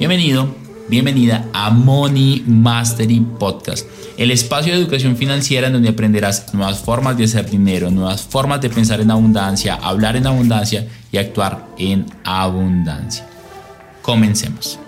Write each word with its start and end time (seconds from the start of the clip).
Bienvenido, 0.00 0.48
bienvenida 0.88 1.46
a 1.52 1.68
Money 1.68 2.42
Mastery 2.46 3.20
Podcast, 3.38 3.86
el 4.16 4.30
espacio 4.30 4.72
de 4.72 4.80
educación 4.80 5.14
financiera 5.14 5.66
en 5.66 5.74
donde 5.74 5.90
aprenderás 5.90 6.54
nuevas 6.54 6.82
formas 6.82 7.18
de 7.18 7.24
hacer 7.24 7.50
dinero, 7.50 7.90
nuevas 7.90 8.22
formas 8.22 8.62
de 8.62 8.70
pensar 8.70 9.02
en 9.02 9.10
abundancia, 9.10 9.74
hablar 9.74 10.16
en 10.16 10.26
abundancia 10.26 10.88
y 11.12 11.18
actuar 11.18 11.66
en 11.76 12.06
abundancia. 12.24 13.28
Comencemos. 14.00 14.78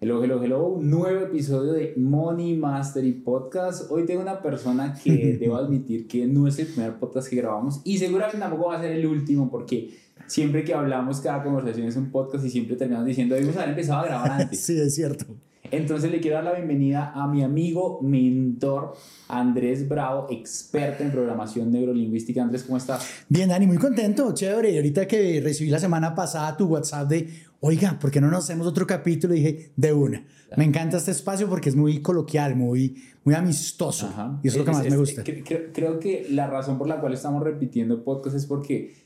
Hello, 0.00 0.24
hello, 0.24 0.42
hello, 0.42 0.66
un 0.66 0.90
nuevo 0.90 1.26
episodio 1.26 1.74
de 1.74 1.94
Money 1.96 2.56
Mastery 2.56 3.12
Podcast. 3.12 3.88
Hoy 3.92 4.04
tengo 4.04 4.20
una 4.20 4.42
persona 4.42 4.98
que 5.00 5.36
debo 5.40 5.54
admitir 5.54 6.08
que 6.08 6.26
no 6.26 6.48
es 6.48 6.58
el 6.58 6.66
primer 6.66 6.98
podcast 6.98 7.28
que 7.30 7.36
grabamos 7.36 7.82
y 7.84 7.98
seguramente 7.98 8.38
tampoco 8.38 8.70
va 8.70 8.78
a 8.78 8.80
ser 8.80 8.90
el 8.90 9.06
último 9.06 9.48
porque 9.48 10.05
siempre 10.26 10.64
que 10.64 10.74
hablamos, 10.74 11.20
cada 11.20 11.42
conversación 11.42 11.86
es 11.86 11.96
un 11.96 12.10
podcast 12.10 12.44
y 12.44 12.50
siempre 12.50 12.76
terminamos 12.76 13.06
diciendo, 13.06 13.34
debimos 13.34 13.56
haber 13.56 13.70
empezado 13.70 14.00
a 14.00 14.06
grabar 14.06 14.30
antes. 14.42 14.60
sí, 14.60 14.78
es 14.78 14.94
cierto. 14.94 15.26
Entonces 15.70 16.10
le 16.10 16.20
quiero 16.20 16.36
dar 16.36 16.44
la 16.44 16.52
bienvenida 16.52 17.12
a 17.14 17.26
mi 17.26 17.42
amigo, 17.42 18.00
mentor, 18.02 18.94
Andrés 19.28 19.88
Bravo, 19.88 20.26
experto 20.30 21.02
en 21.02 21.10
programación 21.10 21.70
neurolingüística. 21.70 22.42
Andrés, 22.42 22.64
¿cómo 22.64 22.76
estás? 22.76 23.08
Bien, 23.28 23.48
Dani, 23.48 23.66
muy 23.66 23.78
contento, 23.78 24.32
chévere. 24.32 24.70
Y 24.70 24.76
ahorita 24.76 25.06
que 25.06 25.40
recibí 25.42 25.70
la 25.70 25.78
semana 25.78 26.14
pasada 26.14 26.56
tu 26.56 26.66
WhatsApp 26.66 27.08
de, 27.08 27.28
oiga, 27.60 27.98
¿por 27.98 28.10
qué 28.10 28.20
no 28.20 28.30
nos 28.30 28.44
hacemos 28.44 28.66
otro 28.66 28.86
capítulo? 28.86 29.34
Y 29.34 29.40
dije, 29.40 29.72
de 29.76 29.92
una. 29.92 30.24
Me 30.56 30.64
encanta 30.64 30.98
este 30.98 31.10
espacio 31.10 31.48
porque 31.48 31.68
es 31.68 31.76
muy 31.76 32.00
coloquial, 32.00 32.54
muy, 32.54 33.02
muy 33.24 33.34
amistoso. 33.34 34.08
Y 34.42 34.48
eso 34.48 34.56
es, 34.56 34.58
lo 34.58 34.64
que 34.64 34.70
más 34.70 34.88
me 34.88 34.96
gusta. 34.96 35.24
Creo, 35.24 35.72
creo 35.72 35.98
que 35.98 36.26
la 36.30 36.46
razón 36.46 36.78
por 36.78 36.86
la 36.86 37.00
cual 37.00 37.14
estamos 37.14 37.42
repitiendo 37.42 38.04
podcast 38.04 38.36
es 38.36 38.46
porque 38.46 39.05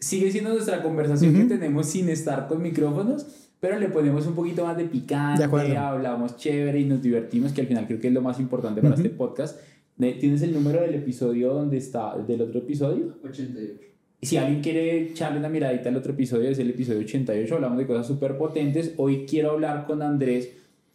sigue 0.00 0.32
siendo 0.32 0.50
nuestra 0.50 0.82
conversación 0.82 1.34
que 1.34 1.44
tenemos 1.44 1.86
sin 1.86 2.08
estar 2.08 2.48
con 2.48 2.62
micrófonos, 2.62 3.26
pero 3.60 3.78
le 3.78 3.88
ponemos 3.88 4.26
un 4.26 4.34
poquito 4.34 4.64
más 4.64 4.76
de 4.76 4.86
picante, 4.86 5.44
hablamos 5.76 6.36
chévere 6.36 6.80
y 6.80 6.84
nos 6.84 7.02
divertimos, 7.02 7.52
que 7.52 7.60
al 7.60 7.66
final 7.66 7.86
creo 7.86 8.00
que 8.00 8.08
es 8.08 8.12
lo 8.12 8.22
más 8.22 8.40
importante 8.40 8.80
para 8.80 8.94
este 8.94 9.10
podcast. 9.10 9.60
¿Tienes 9.98 10.40
el 10.40 10.54
número 10.54 10.80
del 10.80 10.94
episodio 10.94 11.52
donde 11.52 11.76
está, 11.76 12.16
del 12.16 12.40
otro 12.40 12.60
episodio? 12.60 13.16
88. 13.22 13.90
Si 14.22 14.36
alguien 14.38 14.62
quiere 14.62 15.02
echarle 15.02 15.38
una 15.38 15.48
miradita 15.48 15.90
al 15.90 15.96
otro 15.96 16.12
episodio, 16.12 16.48
es 16.48 16.58
el 16.58 16.70
episodio 16.70 17.00
88, 17.00 17.54
hablamos 17.54 17.78
de 17.78 17.86
cosas 17.86 18.06
súper 18.06 18.38
potentes. 18.38 18.94
Hoy 18.96 19.26
quiero 19.28 19.52
hablar 19.52 19.86
con 19.86 20.02
Andrés. 20.02 20.50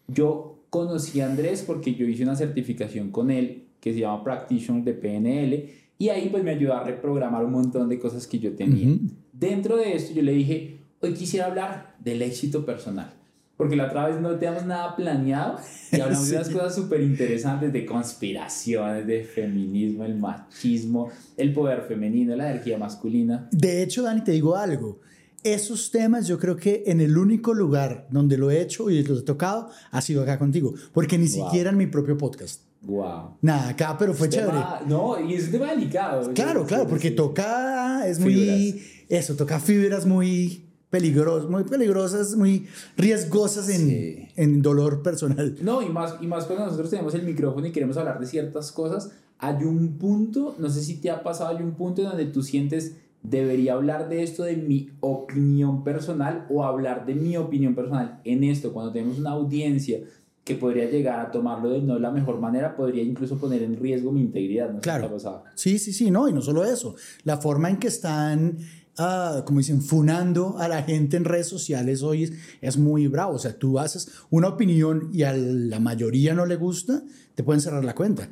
Yo 0.08 0.64
conocí 0.72 1.22
a 1.22 1.28
Andrés 1.28 1.64
porque 1.66 1.94
yo 1.94 2.08
hice 2.08 2.23
una 2.23 2.36
certificación 2.36 3.11
con 3.11 3.30
él 3.30 3.66
que 3.80 3.94
se 3.94 4.00
llama 4.00 4.23
Practitioner 4.23 4.83
de 4.83 4.94
PNL 4.94 5.70
y 5.98 6.10
ahí 6.10 6.30
pues 6.30 6.44
me 6.44 6.52
ayudó 6.52 6.74
a 6.74 6.84
reprogramar 6.84 7.46
un 7.46 7.52
montón 7.52 7.90
de 7.90 8.00
cosas 8.00 8.28
que 8.28 8.40
yo 8.40 8.54
tenía. 8.54 8.98
Dentro 9.32 9.78
de 9.78 9.96
esto 9.96 10.14
yo 10.14 10.22
le 10.22 10.34
dije, 10.34 10.80
hoy 11.02 11.14
quisiera 11.14 11.48
hablar 11.48 11.96
del 12.00 12.22
éxito 12.22 12.66
personal. 12.66 13.14
Porque 13.58 13.78
la 13.78 13.86
otra 13.86 14.08
vez 14.10 14.20
no 14.20 14.38
teníamos 14.38 14.66
nada 14.66 14.96
planeado 14.98 15.58
y 15.92 16.02
hablamos 16.02 16.28
de 16.28 16.36
unas 16.36 16.50
cosas 16.50 16.76
súper 16.76 17.02
interesantes 17.02 17.72
de 17.72 17.86
conspiraciones, 17.86 19.08
de 19.08 19.23
feminismo, 19.23 20.04
el 20.04 20.16
machismo, 20.16 21.10
el 21.38 21.54
poder 21.54 21.84
femenino, 21.84 22.36
la 22.36 22.52
energía 22.52 22.78
masculina. 22.78 23.48
De 23.52 23.82
hecho, 23.82 24.04
Dani, 24.04 24.22
te 24.26 24.34
digo 24.34 24.58
algo. 24.58 25.00
Esos 25.42 25.92
temas 25.92 26.28
yo 26.28 26.38
creo 26.38 26.58
que 26.58 26.84
en 26.88 27.00
el 27.00 27.18
único 27.18 27.54
lugar 27.54 28.08
donde 28.10 28.38
lo 28.38 28.52
he 28.52 28.60
hecho 28.62 28.90
y 28.90 29.04
lo 29.04 29.20
he 29.20 29.22
tocado 29.22 29.70
ha 29.92 30.02
sido 30.02 30.23
acá 30.23 30.38
contigo, 30.38 30.73
porque 30.92 31.18
ni 31.18 31.28
siquiera 31.28 31.70
en 31.70 31.78
mi 31.78 31.88
propio 31.88 32.18
podcast. 32.18 32.64
Wow. 32.86 33.38
Nada, 33.41 33.69
acá, 33.69 33.95
pero 33.97 34.14
fue 34.14 34.30
chévere. 34.30 34.58
no, 34.88 35.19
y 35.19 35.33
es 35.33 35.45
un 35.45 35.52
tema 35.52 35.72
delicado. 35.72 36.31
Claro, 36.33 36.66
claro, 36.66 36.88
porque 36.88 37.11
toca, 37.11 38.08
es 38.08 38.19
muy, 38.19 38.81
eso, 39.09 39.36
toca 39.36 39.59
fibras 39.59 40.05
muy 40.05 40.66
peligrosas, 40.89 41.50
muy 41.50 41.64
peligrosas, 41.64 42.36
muy 42.36 42.67
riesgosas 42.95 43.69
en, 43.69 44.30
en, 44.36 44.61
dolor 44.61 45.02
personal. 45.02 45.58
No, 45.61 45.81
y 45.81 45.89
más, 45.89 46.16
y 46.22 46.27
más 46.27 46.45
cuando 46.45 46.66
nosotros 46.66 46.92
tenemos 46.92 47.16
el 47.16 47.23
micrófono 47.23 47.66
y 47.66 47.72
queremos 47.72 47.97
hablar 47.97 48.19
de 48.19 48.27
ciertas 48.27 48.71
cosas, 48.71 49.11
hay 49.39 49.64
un 49.64 49.98
punto, 49.98 50.55
no 50.60 50.70
sé 50.70 50.81
si 50.81 51.02
te 51.02 51.10
ha 51.10 51.23
pasado, 51.23 51.49
hay 51.58 51.64
un 51.64 51.73
punto 51.73 52.02
en 52.02 52.10
donde 52.10 52.26
tú 52.26 52.43
sientes, 52.43 52.98
debería 53.23 53.73
hablar 53.73 54.10
de 54.10 54.23
esto 54.23 54.43
de 54.43 54.55
mi 54.55 54.92
opinión 54.99 55.83
personal 55.83 56.45
o 56.49 56.64
hablar 56.64 57.05
de 57.05 57.15
mi 57.15 57.36
opinión 57.36 57.73
personal 57.73 58.21
en 58.23 58.43
esto, 58.43 58.71
cuando 58.71 58.92
tenemos 58.93 59.17
una 59.17 59.31
audiencia 59.31 59.99
que 60.45 60.56
podría 60.56 60.86
llegar 60.86 61.20
a 61.20 61.32
tomarlo 61.32 61.72
de 61.72 61.82
no 61.82 61.98
la 61.98 62.11
mejor 62.11 62.39
manera, 62.39 62.76
podría 62.76 63.02
incluso 63.02 63.36
poner 63.38 63.64
en 63.64 63.78
riesgo 63.80 64.11
mi 64.11 64.22
integridad. 64.22 64.72
¿no? 64.72 64.80
Claro. 64.80 65.17
Sí, 65.56 65.80
sí, 65.80 65.92
sí, 65.92 66.11
no, 66.11 66.30
y 66.30 66.33
no 66.33 66.42
solo 66.44 66.64
eso. 66.64 66.95
La 67.23 67.38
forma 67.38 67.67
en 67.72 67.78
que 67.78 67.88
están, 67.88 68.60
uh, 69.00 69.44
como 69.44 69.58
dicen, 69.58 69.82
funando 69.82 70.60
a 70.60 70.67
la 70.67 70.84
gente 70.84 71.17
en 71.17 71.26
redes 71.26 71.48
sociales 71.48 72.04
hoy 72.04 72.32
es, 72.61 72.78
muy 72.78 73.08
bravo. 73.08 73.34
O 73.34 73.39
sea, 73.39 73.58
tú 73.58 73.80
haces 73.80 74.11
una 74.30 74.50
opinión 74.50 75.10
y 75.11 75.23
a 75.23 75.34
la 75.34 75.80
mayoría 75.80 76.36
no 76.36 76.45
le 76.45 76.58
gusta, 76.58 77.02
te 77.34 77.42
pueden 77.42 77.60
cerrar 77.60 77.84
la 77.84 77.95
cuenta. 77.95 78.30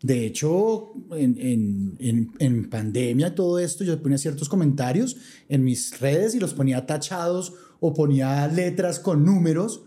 De 0.00 0.24
hecho, 0.24 0.92
en, 1.16 1.36
en, 1.40 1.96
en, 1.98 2.32
en 2.38 2.70
pandemia, 2.70 3.34
todo 3.34 3.58
esto, 3.58 3.82
yo 3.82 4.00
ponía 4.00 4.18
ciertos 4.18 4.48
comentarios 4.48 5.16
en 5.48 5.64
mis 5.64 5.98
redes 5.98 6.36
y 6.36 6.38
los 6.38 6.54
ponía 6.54 6.86
tachados 6.86 7.54
o 7.80 7.92
ponía 7.92 8.46
letras 8.46 9.00
con 9.00 9.24
números 9.24 9.82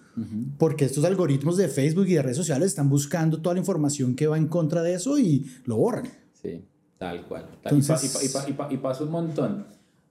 porque 0.57 0.85
estos 0.85 1.03
algoritmos 1.05 1.57
de 1.57 1.67
Facebook 1.67 2.07
y 2.07 2.13
de 2.13 2.21
redes 2.21 2.37
sociales 2.37 2.67
están 2.67 2.89
buscando 2.89 3.41
toda 3.41 3.55
la 3.55 3.59
información 3.59 4.15
que 4.15 4.27
va 4.27 4.37
en 4.37 4.47
contra 4.47 4.81
de 4.81 4.93
eso 4.93 5.17
y 5.19 5.45
lo 5.65 5.77
borran. 5.77 6.09
Sí, 6.41 6.63
tal 6.97 7.25
cual. 7.25 7.45
y, 7.71 8.77
pasa 8.77 9.03
un 9.03 9.11
montón. 9.11 9.65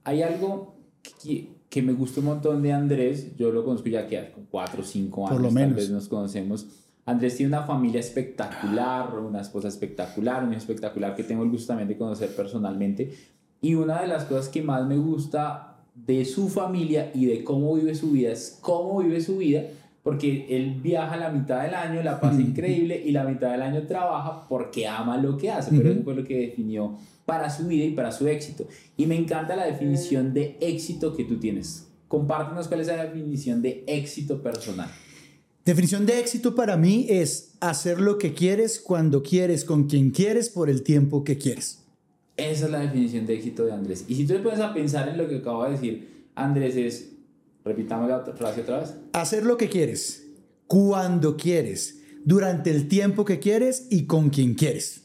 Hay 0.04 0.22
algo 0.22 0.76
que, 1.22 1.48
que, 1.68 1.82
me 1.82 1.92
gusta 1.92 2.20
un 2.20 2.26
montón 2.26 2.62
de 2.62 2.72
Andrés, 2.72 3.36
yo 3.36 3.50
lo 3.52 3.64
conozco 3.64 3.88
ya 3.88 4.06
que 4.06 4.18
hace 4.18 4.32
4 4.50 4.80
o 4.80 4.84
5 4.84 5.26
años, 5.26 5.32
Por 5.32 5.42
lo 5.42 5.50
menos. 5.50 5.70
tal 5.70 5.76
vez 5.76 5.90
nos 5.90 6.08
conocemos. 6.08 6.66
Andrés 7.04 7.36
tiene 7.36 7.56
una 7.56 7.66
familia 7.66 8.00
espectacular, 8.00 9.18
una 9.18 9.40
esposa 9.40 9.68
espectacular, 9.68 10.44
un 10.44 10.52
espectacular 10.52 11.16
que 11.16 11.24
tengo 11.24 11.42
el 11.42 11.50
gusto 11.50 11.68
también 11.68 11.88
de 11.88 11.96
conocer 11.96 12.34
personalmente. 12.34 13.14
Y 13.62 13.74
una 13.74 14.02
de 14.02 14.08
las 14.08 14.24
cosas 14.24 14.48
que 14.48 14.62
más 14.62 14.86
me 14.86 14.98
gusta 14.98 15.68
de 15.94 16.24
su 16.24 16.48
familia 16.48 17.10
y 17.14 17.26
de 17.26 17.42
cómo 17.42 17.74
vive 17.74 17.94
su 17.94 18.12
vida 18.12 18.30
es 18.30 18.58
cómo 18.60 19.00
vive 19.02 19.20
su 19.20 19.38
vida 19.38 19.64
porque 20.08 20.46
él 20.48 20.80
viaja 20.82 21.18
la 21.18 21.28
mitad 21.28 21.62
del 21.62 21.74
año, 21.74 22.02
la 22.02 22.18
pasa 22.18 22.40
increíble 22.40 22.98
y 23.04 23.12
la 23.12 23.24
mitad 23.24 23.50
del 23.50 23.60
año 23.60 23.86
trabaja 23.86 24.48
porque 24.48 24.88
ama 24.88 25.18
lo 25.18 25.36
que 25.36 25.50
hace, 25.50 25.76
pero 25.76 25.92
eso 25.92 26.02
fue 26.02 26.14
lo 26.14 26.24
que 26.24 26.46
definió 26.46 26.96
para 27.26 27.50
su 27.50 27.66
vida 27.66 27.84
y 27.84 27.90
para 27.90 28.10
su 28.10 28.26
éxito. 28.26 28.66
Y 28.96 29.04
me 29.04 29.16
encanta 29.16 29.54
la 29.54 29.66
definición 29.66 30.32
de 30.32 30.56
éxito 30.62 31.14
que 31.14 31.24
tú 31.24 31.38
tienes. 31.38 31.88
Compártenos 32.08 32.68
cuál 32.68 32.80
es 32.80 32.86
la 32.86 33.04
definición 33.04 33.60
de 33.60 33.84
éxito 33.86 34.42
personal. 34.42 34.88
Definición 35.62 36.06
de 36.06 36.20
éxito 36.20 36.54
para 36.54 36.78
mí 36.78 37.04
es 37.10 37.52
hacer 37.60 38.00
lo 38.00 38.16
que 38.16 38.32
quieres, 38.32 38.80
cuando 38.80 39.22
quieres, 39.22 39.66
con 39.66 39.88
quien 39.88 40.10
quieres, 40.10 40.48
por 40.48 40.70
el 40.70 40.84
tiempo 40.84 41.22
que 41.22 41.36
quieres. 41.36 41.84
Esa 42.38 42.64
es 42.64 42.70
la 42.70 42.80
definición 42.80 43.26
de 43.26 43.34
éxito 43.34 43.66
de 43.66 43.72
Andrés. 43.72 44.06
Y 44.08 44.14
si 44.14 44.26
tú 44.26 44.32
te 44.32 44.38
pones 44.38 44.60
a 44.60 44.72
pensar 44.72 45.06
en 45.06 45.18
lo 45.18 45.28
que 45.28 45.36
acabo 45.36 45.64
de 45.64 45.72
decir, 45.72 46.30
Andrés 46.34 46.76
es 46.76 47.17
Repitamos 47.68 48.08
la 48.08 48.24
frase 48.24 48.62
otra 48.62 48.80
vez. 48.80 48.94
Hacer 49.12 49.44
lo 49.44 49.58
que 49.58 49.68
quieres, 49.68 50.26
cuando 50.66 51.36
quieres, 51.36 52.00
durante 52.24 52.70
el 52.70 52.88
tiempo 52.88 53.26
que 53.26 53.40
quieres 53.40 53.88
y 53.90 54.06
con 54.06 54.30
quien 54.30 54.54
quieres. 54.54 55.02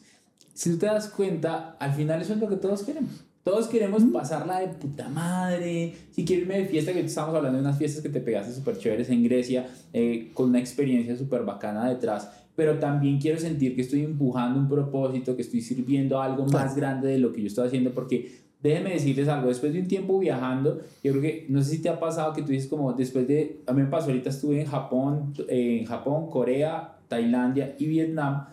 Si 0.54 0.70
tú 0.70 0.78
te 0.78 0.86
das 0.86 1.10
cuenta, 1.10 1.76
al 1.78 1.92
final 1.94 2.22
eso 2.22 2.34
es 2.34 2.40
lo 2.40 2.48
que 2.48 2.56
todos 2.56 2.84
queremos. 2.84 3.26
Todos 3.44 3.68
queremos 3.68 4.02
pasarla 4.14 4.62
de 4.62 4.70
puta 4.70 5.10
madre. 5.10 5.94
Si 6.12 6.24
quiero 6.24 6.44
irme 6.44 6.60
de 6.60 6.66
fiesta, 6.68 6.94
que 6.94 7.02
estamos 7.02 7.36
hablando 7.36 7.58
de 7.58 7.66
unas 7.66 7.78
fiestas 7.78 8.02
que 8.02 8.08
te 8.08 8.22
pegaste 8.22 8.54
súper 8.54 8.78
chéveres 8.78 9.10
en 9.10 9.26
Grecia, 9.26 9.68
eh, 9.92 10.32
con 10.34 10.48
una 10.48 10.60
experiencia 10.60 11.18
súper 11.18 11.44
bacana 11.44 11.90
detrás. 11.90 12.30
Pero 12.56 12.80
también 12.80 13.20
quiero 13.20 13.38
sentir 13.38 13.76
que 13.76 13.82
estoy 13.82 14.04
empujando 14.04 14.58
un 14.58 14.70
propósito, 14.70 15.36
que 15.36 15.42
estoy 15.42 15.60
sirviendo 15.60 16.22
algo 16.22 16.46
más 16.46 16.78
grande 16.78 17.10
de 17.10 17.18
lo 17.18 17.34
que 17.34 17.42
yo 17.42 17.48
estoy 17.48 17.68
haciendo, 17.68 17.92
porque 17.92 18.43
déjenme 18.64 18.94
decirles 18.94 19.28
algo, 19.28 19.50
después 19.50 19.74
de 19.74 19.82
un 19.82 19.88
tiempo 19.88 20.18
viajando, 20.18 20.82
yo 21.04 21.12
creo 21.12 21.22
que, 21.22 21.46
no 21.50 21.62
sé 21.62 21.72
si 21.72 21.82
te 21.82 21.90
ha 21.90 22.00
pasado 22.00 22.34
que 22.34 22.42
tú 22.42 22.54
dices 22.54 22.70
como, 22.70 22.94
después 22.94 23.28
de, 23.28 23.62
a 23.68 23.74
mí 23.74 23.84
me 23.84 23.90
pasó, 23.90 24.08
ahorita 24.08 24.30
estuve 24.30 24.62
en 24.62 24.68
Japón, 24.68 25.34
en 25.50 25.86
Japón, 25.86 26.30
Corea, 26.30 26.96
Tailandia 27.10 27.76
y 27.78 27.88
Vietnam, 27.88 28.46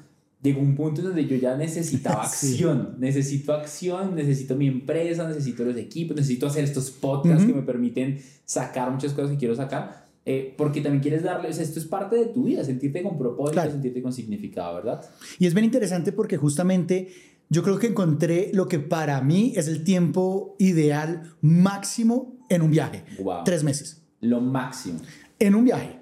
llegó 0.43 0.61
un 0.61 0.75
punto 0.75 1.01
donde 1.03 1.27
yo 1.27 1.37
ya 1.37 1.57
necesitaba 1.57 2.23
acción, 2.25 2.97
necesito 2.99 3.53
acción, 3.53 4.17
necesito 4.17 4.57
mi 4.57 4.67
empresa, 4.67 5.29
necesito 5.29 5.65
los 5.65 5.77
equipos, 5.77 6.17
necesito 6.17 6.49
hacer 6.49 6.65
estos 6.65 6.91
podcasts 6.91 7.45
que 7.45 7.55
me 7.55 7.63
permiten 7.63 8.19
sacar 8.45 8.91
muchas 8.91 9.13
cosas 9.13 9.31
que 9.31 9.37
quiero 9.37 9.55
sacar, 9.55 10.09
eh, 10.27 10.53
porque 10.59 10.81
también 10.81 11.03
quieres 11.03 11.23
darles, 11.23 11.59
esto 11.59 11.79
es 11.79 11.85
parte 11.85 12.17
de 12.17 12.27
tu 12.27 12.45
vida, 12.45 12.65
sentirte 12.65 13.01
con 13.05 13.17
propósito, 13.17 13.63
sentirte 13.63 14.03
con 14.03 14.13
significado, 14.13 14.75
¿verdad? 14.75 15.03
Y 15.39 15.47
es 15.47 15.55
bien 15.55 15.67
interesante 15.67 16.11
porque 16.11 16.37
justamente 16.37 17.09
yo 17.51 17.63
creo 17.65 17.79
que 17.79 17.89
encontré 17.89 18.51
lo 18.55 18.69
que 18.69 18.79
para 18.79 19.21
mí 19.21 19.53
es 19.57 19.67
el 19.69 19.85
tiempo 19.85 20.55
ideal 20.59 21.35
máximo 21.41 22.39
en 22.49 22.63
un 22.63 22.71
viaje. 22.71 23.05
Tres 23.45 23.65
meses. 23.65 24.03
Lo 24.21 24.41
máximo. 24.41 25.01
En 25.39 25.55
un 25.55 25.65
viaje. 25.65 25.99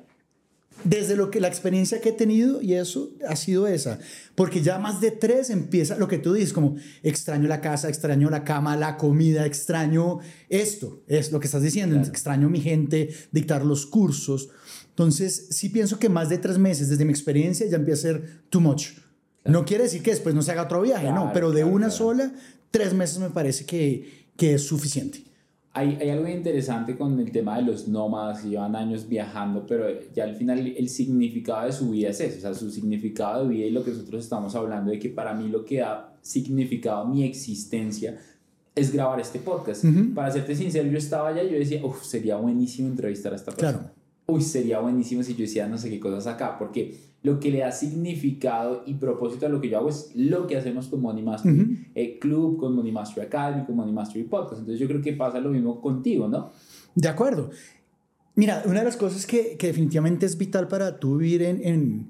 desde 0.84 1.16
lo 1.16 1.30
que 1.30 1.40
la 1.40 1.48
experiencia 1.48 2.00
que 2.00 2.10
he 2.10 2.12
tenido 2.12 2.62
y 2.62 2.74
eso 2.74 3.10
ha 3.28 3.36
sido 3.36 3.66
esa, 3.66 3.98
porque 4.34 4.62
ya 4.62 4.78
más 4.78 5.00
de 5.00 5.10
tres 5.10 5.50
empieza 5.50 5.96
lo 5.96 6.06
que 6.06 6.18
tú 6.18 6.32
dices, 6.32 6.52
como 6.52 6.76
extraño 7.02 7.48
la 7.48 7.60
casa, 7.60 7.88
extraño 7.88 8.30
la 8.30 8.44
cama, 8.44 8.76
la 8.76 8.96
comida, 8.96 9.44
extraño 9.44 10.20
esto, 10.48 11.02
es 11.08 11.32
lo 11.32 11.40
que 11.40 11.46
estás 11.46 11.62
diciendo, 11.62 11.98
extraño 11.98 12.48
mi 12.48 12.60
gente, 12.60 13.08
dictar 13.32 13.64
los 13.64 13.86
cursos. 13.86 14.50
Entonces, 14.90 15.48
sí 15.50 15.68
pienso 15.68 15.98
que 15.98 16.08
más 16.08 16.28
de 16.28 16.38
tres 16.38 16.58
meses 16.58 16.88
desde 16.88 17.04
mi 17.04 17.10
experiencia 17.10 17.66
ya 17.66 17.76
empieza 17.76 18.08
a 18.08 18.12
ser 18.12 18.42
too 18.50 18.60
much. 18.60 18.90
No 19.48 19.64
quiere 19.64 19.84
decir 19.84 20.02
que 20.02 20.10
después 20.10 20.34
no 20.34 20.42
se 20.42 20.52
haga 20.52 20.64
otro 20.64 20.82
viaje, 20.82 21.10
no, 21.10 21.30
pero 21.32 21.50
de 21.50 21.64
una 21.64 21.90
sola, 21.90 22.32
tres 22.70 22.94
meses 22.94 23.18
me 23.18 23.30
parece 23.30 23.64
que, 23.64 24.28
que 24.36 24.54
es 24.54 24.62
suficiente. 24.66 25.24
Hay, 25.72 25.96
hay, 26.00 26.10
algo 26.10 26.26
interesante 26.26 26.96
con 26.96 27.20
el 27.20 27.30
tema 27.30 27.56
de 27.56 27.62
los 27.62 27.86
nómadas 27.86 28.40
que 28.40 28.48
llevan 28.48 28.74
años 28.74 29.08
viajando, 29.08 29.64
pero 29.66 29.86
ya 30.12 30.24
al 30.24 30.34
final 30.34 30.66
el 30.76 30.88
significado 30.88 31.66
de 31.66 31.72
su 31.72 31.90
vida 31.90 32.08
es 32.08 32.20
eso, 32.20 32.38
o 32.38 32.40
sea, 32.40 32.54
su 32.54 32.70
significado 32.70 33.44
de 33.44 33.54
vida 33.54 33.66
y 33.66 33.70
lo 33.70 33.84
que 33.84 33.90
nosotros 33.90 34.24
estamos 34.24 34.56
hablando 34.56 34.90
de 34.90 34.98
que 34.98 35.08
para 35.08 35.34
mí 35.34 35.48
lo 35.48 35.64
que 35.64 35.82
ha 35.82 36.14
significado 36.20 37.04
mi 37.06 37.22
existencia 37.22 38.18
es 38.74 38.92
grabar 38.92 39.20
este 39.20 39.38
podcast. 39.38 39.84
Para 40.14 40.30
serte 40.30 40.54
sincero, 40.54 40.88
yo 40.88 40.98
estaba 40.98 41.28
allá 41.28 41.42
y 41.42 41.50
yo 41.50 41.58
decía, 41.58 41.84
uff, 41.84 42.04
sería 42.04 42.36
buenísimo 42.36 42.88
entrevistar 42.88 43.32
a 43.32 43.36
esta 43.36 43.52
persona. 43.52 43.78
Claro. 43.78 43.94
Uy, 44.26 44.42
sería 44.42 44.80
buenísimo 44.80 45.22
si 45.22 45.34
yo 45.34 45.44
hiciera 45.44 45.68
no 45.68 45.78
sé 45.78 45.90
qué 45.90 45.98
cosas 45.98 46.26
acá, 46.26 46.58
porque 46.58 46.94
lo 47.22 47.40
que 47.40 47.50
le 47.50 47.58
da 47.58 47.72
significado 47.72 48.84
y 48.86 48.94
propósito 48.94 49.46
a 49.46 49.48
lo 49.48 49.60
que 49.60 49.68
yo 49.68 49.78
hago 49.78 49.88
es 49.88 50.12
lo 50.14 50.46
que 50.46 50.56
hacemos 50.56 50.86
con 50.86 51.02
Money 51.02 51.22
Mastery 51.22 51.86
eh, 51.94 52.18
Club, 52.18 52.58
con 52.58 52.74
Money 52.74 52.92
Mastery 52.92 53.26
Academy, 53.26 53.64
con 53.66 53.76
Money 53.76 53.92
Mastery 53.92 54.24
Podcast. 54.24 54.60
Entonces 54.60 54.80
yo 54.80 54.86
creo 54.86 55.02
que 55.02 55.12
pasa 55.14 55.40
lo 55.40 55.50
mismo 55.50 55.80
contigo, 55.80 56.28
¿no? 56.28 56.50
De 56.94 57.08
acuerdo. 57.08 57.50
Mira, 58.36 58.62
una 58.66 58.80
de 58.80 58.84
las 58.84 58.96
cosas 58.96 59.26
que, 59.26 59.56
que 59.56 59.66
definitivamente 59.66 60.26
es 60.26 60.38
vital 60.38 60.68
para 60.68 61.00
tú 61.00 61.16
vivir 61.16 61.42
en, 61.42 61.60
en, 61.64 62.08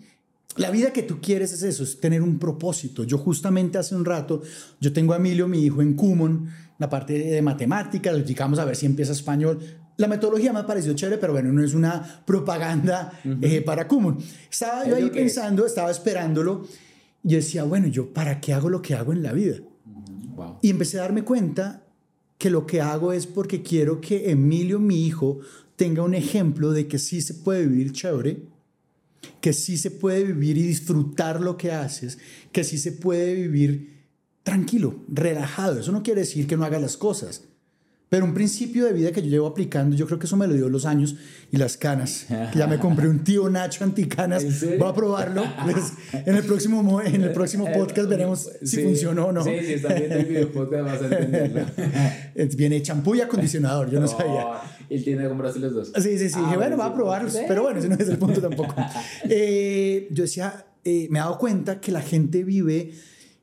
la 0.56 0.70
vida 0.70 0.93
que 0.93 1.02
tú 1.02 1.20
quieres 1.22 1.52
es 1.52 1.62
eso, 1.62 1.84
es 1.84 2.00
tener 2.00 2.20
un 2.20 2.38
propósito. 2.38 3.05
Yo 3.05 3.16
justamente 3.16 3.78
hace 3.78 3.94
un 3.94 4.05
rato, 4.05 4.43
yo 4.81 4.93
tengo 4.93 5.14
a 5.14 5.16
Emilio, 5.16 5.49
mi 5.49 5.64
hijo, 5.64 5.81
en 5.81 5.94
Kumon, 5.94 6.49
la 6.78 6.88
parte 6.88 7.19
de 7.19 7.42
matemáticas, 7.42 8.12
le 8.12 8.20
explicamos 8.20 8.58
a 8.58 8.64
ver 8.64 8.76
si 8.76 8.86
empieza 8.86 9.12
español. 9.12 9.58
La 9.96 10.06
metodología 10.06 10.52
me 10.52 10.60
ha 10.60 10.66
parecido 10.66 10.94
chévere, 10.94 11.19
pero 11.19 11.32
bueno, 11.32 11.52
no 11.52 11.62
es 11.62 11.75
una 11.75 12.22
propaganda 12.25 13.12
eh, 13.42 13.60
para 13.62 13.88
Kumon. 13.88 14.19
Estaba 14.50 14.86
yo 14.86 14.94
ahí 14.94 15.10
pensando, 15.10 15.66
estaba 15.66 15.90
esperándolo, 15.90 16.66
y 17.25 17.34
decía, 17.34 17.64
bueno, 17.64 17.88
¿yo 17.88 18.12
para 18.12 18.40
qué 18.40 18.52
hago 18.52 18.70
lo 18.70 18.80
que 18.80 18.94
hago 18.94 19.12
en 19.12 19.22
la 19.22 19.32
vida? 19.32 19.56
Y 20.62 20.70
empecé 20.70 20.98
a 20.98 21.02
darme 21.02 21.25
cuenta 21.25 21.82
que 22.38 22.50
lo 22.50 22.64
que 22.64 22.81
hago 22.81 23.12
es 23.12 23.26
porque 23.26 23.62
quiero 23.62 24.00
que 24.00 24.31
Emilio, 24.31 24.78
mi 24.78 25.04
hijo, 25.04 25.40
tenga 25.74 26.02
un 26.04 26.14
ejemplo 26.14 26.70
de 26.72 26.86
que 26.86 26.98
sí 26.98 27.20
se 27.20 27.34
puede 27.34 27.66
vivir 27.66 27.92
chévere, 27.92 28.44
que 29.40 29.52
sí 29.52 29.76
se 29.76 29.90
puede 29.90 30.24
vivir 30.24 30.56
y 30.58 30.62
disfrutar 30.62 31.40
lo 31.40 31.56
que 31.56 31.72
haces, 31.72 32.19
que 32.52 32.62
sí 32.62 32.78
se 32.78 32.92
puede 32.92 33.34
vivir 33.34 33.97
tranquilo, 34.48 35.04
relajado. 35.08 35.78
Eso 35.78 35.92
no 35.92 36.02
quiere 36.02 36.22
decir 36.22 36.46
que 36.46 36.56
no 36.56 36.64
haga 36.64 36.78
las 36.78 36.96
cosas. 36.96 37.42
Pero 38.08 38.24
un 38.24 38.32
principio 38.32 38.86
de 38.86 38.94
vida 38.94 39.12
que 39.12 39.20
yo 39.20 39.28
llevo 39.28 39.46
aplicando, 39.46 39.94
yo 39.94 40.06
creo 40.06 40.18
que 40.18 40.24
eso 40.24 40.38
me 40.38 40.46
lo 40.46 40.54
dio 40.54 40.70
los 40.70 40.86
años 40.86 41.16
y 41.52 41.58
las 41.58 41.76
canas. 41.76 42.26
ya 42.54 42.66
me 42.66 42.78
compré 42.78 43.06
un 43.06 43.22
tío 43.24 43.50
Nacho 43.50 43.84
anticanas. 43.84 44.42
Voy 44.78 44.88
a 44.88 44.94
probarlo. 44.94 45.44
Pues, 45.64 45.92
en 46.24 46.34
el 46.34 46.44
próximo, 46.44 47.02
en 47.02 47.22
el 47.22 47.32
próximo 47.32 47.70
podcast 47.76 48.08
veremos 48.08 48.50
si 48.62 48.82
funcionó 48.82 49.26
o 49.26 49.32
no. 49.32 49.44
Sí, 49.44 49.50
si 49.62 49.74
está 49.74 49.92
viendo 49.92 50.16
el 50.16 50.24
video 50.24 50.50
podcast 50.52 50.84
vas 50.86 51.02
a 51.02 51.04
entenderlo. 51.04 51.66
Viene 52.56 52.80
champú 52.80 53.14
y 53.14 53.20
acondicionador, 53.20 53.90
yo 53.90 54.00
no, 54.00 54.08
sabía. 54.08 54.62
Y 54.88 55.02
tiene 55.02 55.24
que 55.24 55.28
comprarse 55.28 55.58
los 55.58 55.74
dos. 55.74 55.92
Sí, 55.94 56.16
sí, 56.16 56.30
sí. 56.30 56.38
Ah, 56.42 56.54
bueno, 56.56 56.78
va 56.78 56.86
a 56.86 56.94
probarlos. 56.94 57.36
Pero 57.46 57.64
bueno, 57.64 57.80
ese 57.80 57.90
no 57.90 57.96
es 57.96 58.08
el 58.08 58.16
punto 58.16 58.40
tampoco. 58.40 58.74
Eh, 59.24 60.08
yo 60.10 60.22
decía, 60.22 60.64
eh, 60.82 61.08
me 61.10 61.18
he 61.18 61.20
dado 61.20 61.36
cuenta 61.36 61.78
que 61.78 61.92
la 61.92 62.00
gente 62.00 62.42
vive 62.42 62.94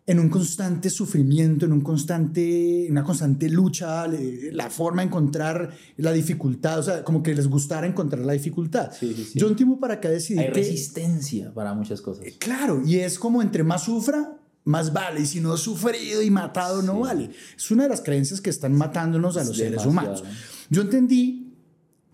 en 0.07 0.19
un 0.19 0.29
constante 0.29 0.89
sufrimiento, 0.89 1.65
en 1.65 1.73
un 1.73 1.81
constante, 1.81 2.87
una 2.89 3.03
constante 3.03 3.49
lucha, 3.49 4.07
la 4.07 4.69
forma 4.69 5.01
de 5.01 5.07
encontrar 5.07 5.75
la 5.97 6.11
dificultad, 6.11 6.79
o 6.79 6.83
sea, 6.83 7.03
como 7.03 7.23
que 7.23 7.33
les 7.33 7.47
gustara 7.47 7.87
encontrar 7.87 8.23
la 8.23 8.33
dificultad. 8.33 8.91
Yo 9.33 9.47
un 9.47 9.55
tiempo 9.55 9.79
para 9.79 9.95
acá 9.95 10.09
decidí 10.09 10.39
Hay 10.39 10.49
resistencia 10.49 11.51
para 11.53 11.73
muchas 11.73 12.01
cosas. 12.01 12.25
Eh, 12.25 12.35
claro, 12.37 12.83
y 12.85 12.97
es 12.97 13.17
como 13.17 13.41
entre 13.41 13.63
más 13.63 13.85
sufra, 13.85 14.37
más 14.63 14.93
vale, 14.93 15.21
y 15.21 15.25
si 15.25 15.39
no 15.39 15.57
sufrido 15.57 16.21
y 16.21 16.29
matado, 16.29 16.83
no 16.83 16.99
vale. 16.99 17.31
Es 17.57 17.71
una 17.71 17.83
de 17.83 17.89
las 17.89 18.01
creencias 18.01 18.41
que 18.41 18.51
están 18.51 18.73
matándonos 18.75 19.37
a 19.37 19.43
los 19.43 19.57
seres 19.57 19.85
humanos. 19.87 20.23
Yo 20.69 20.83
entendí 20.83 21.53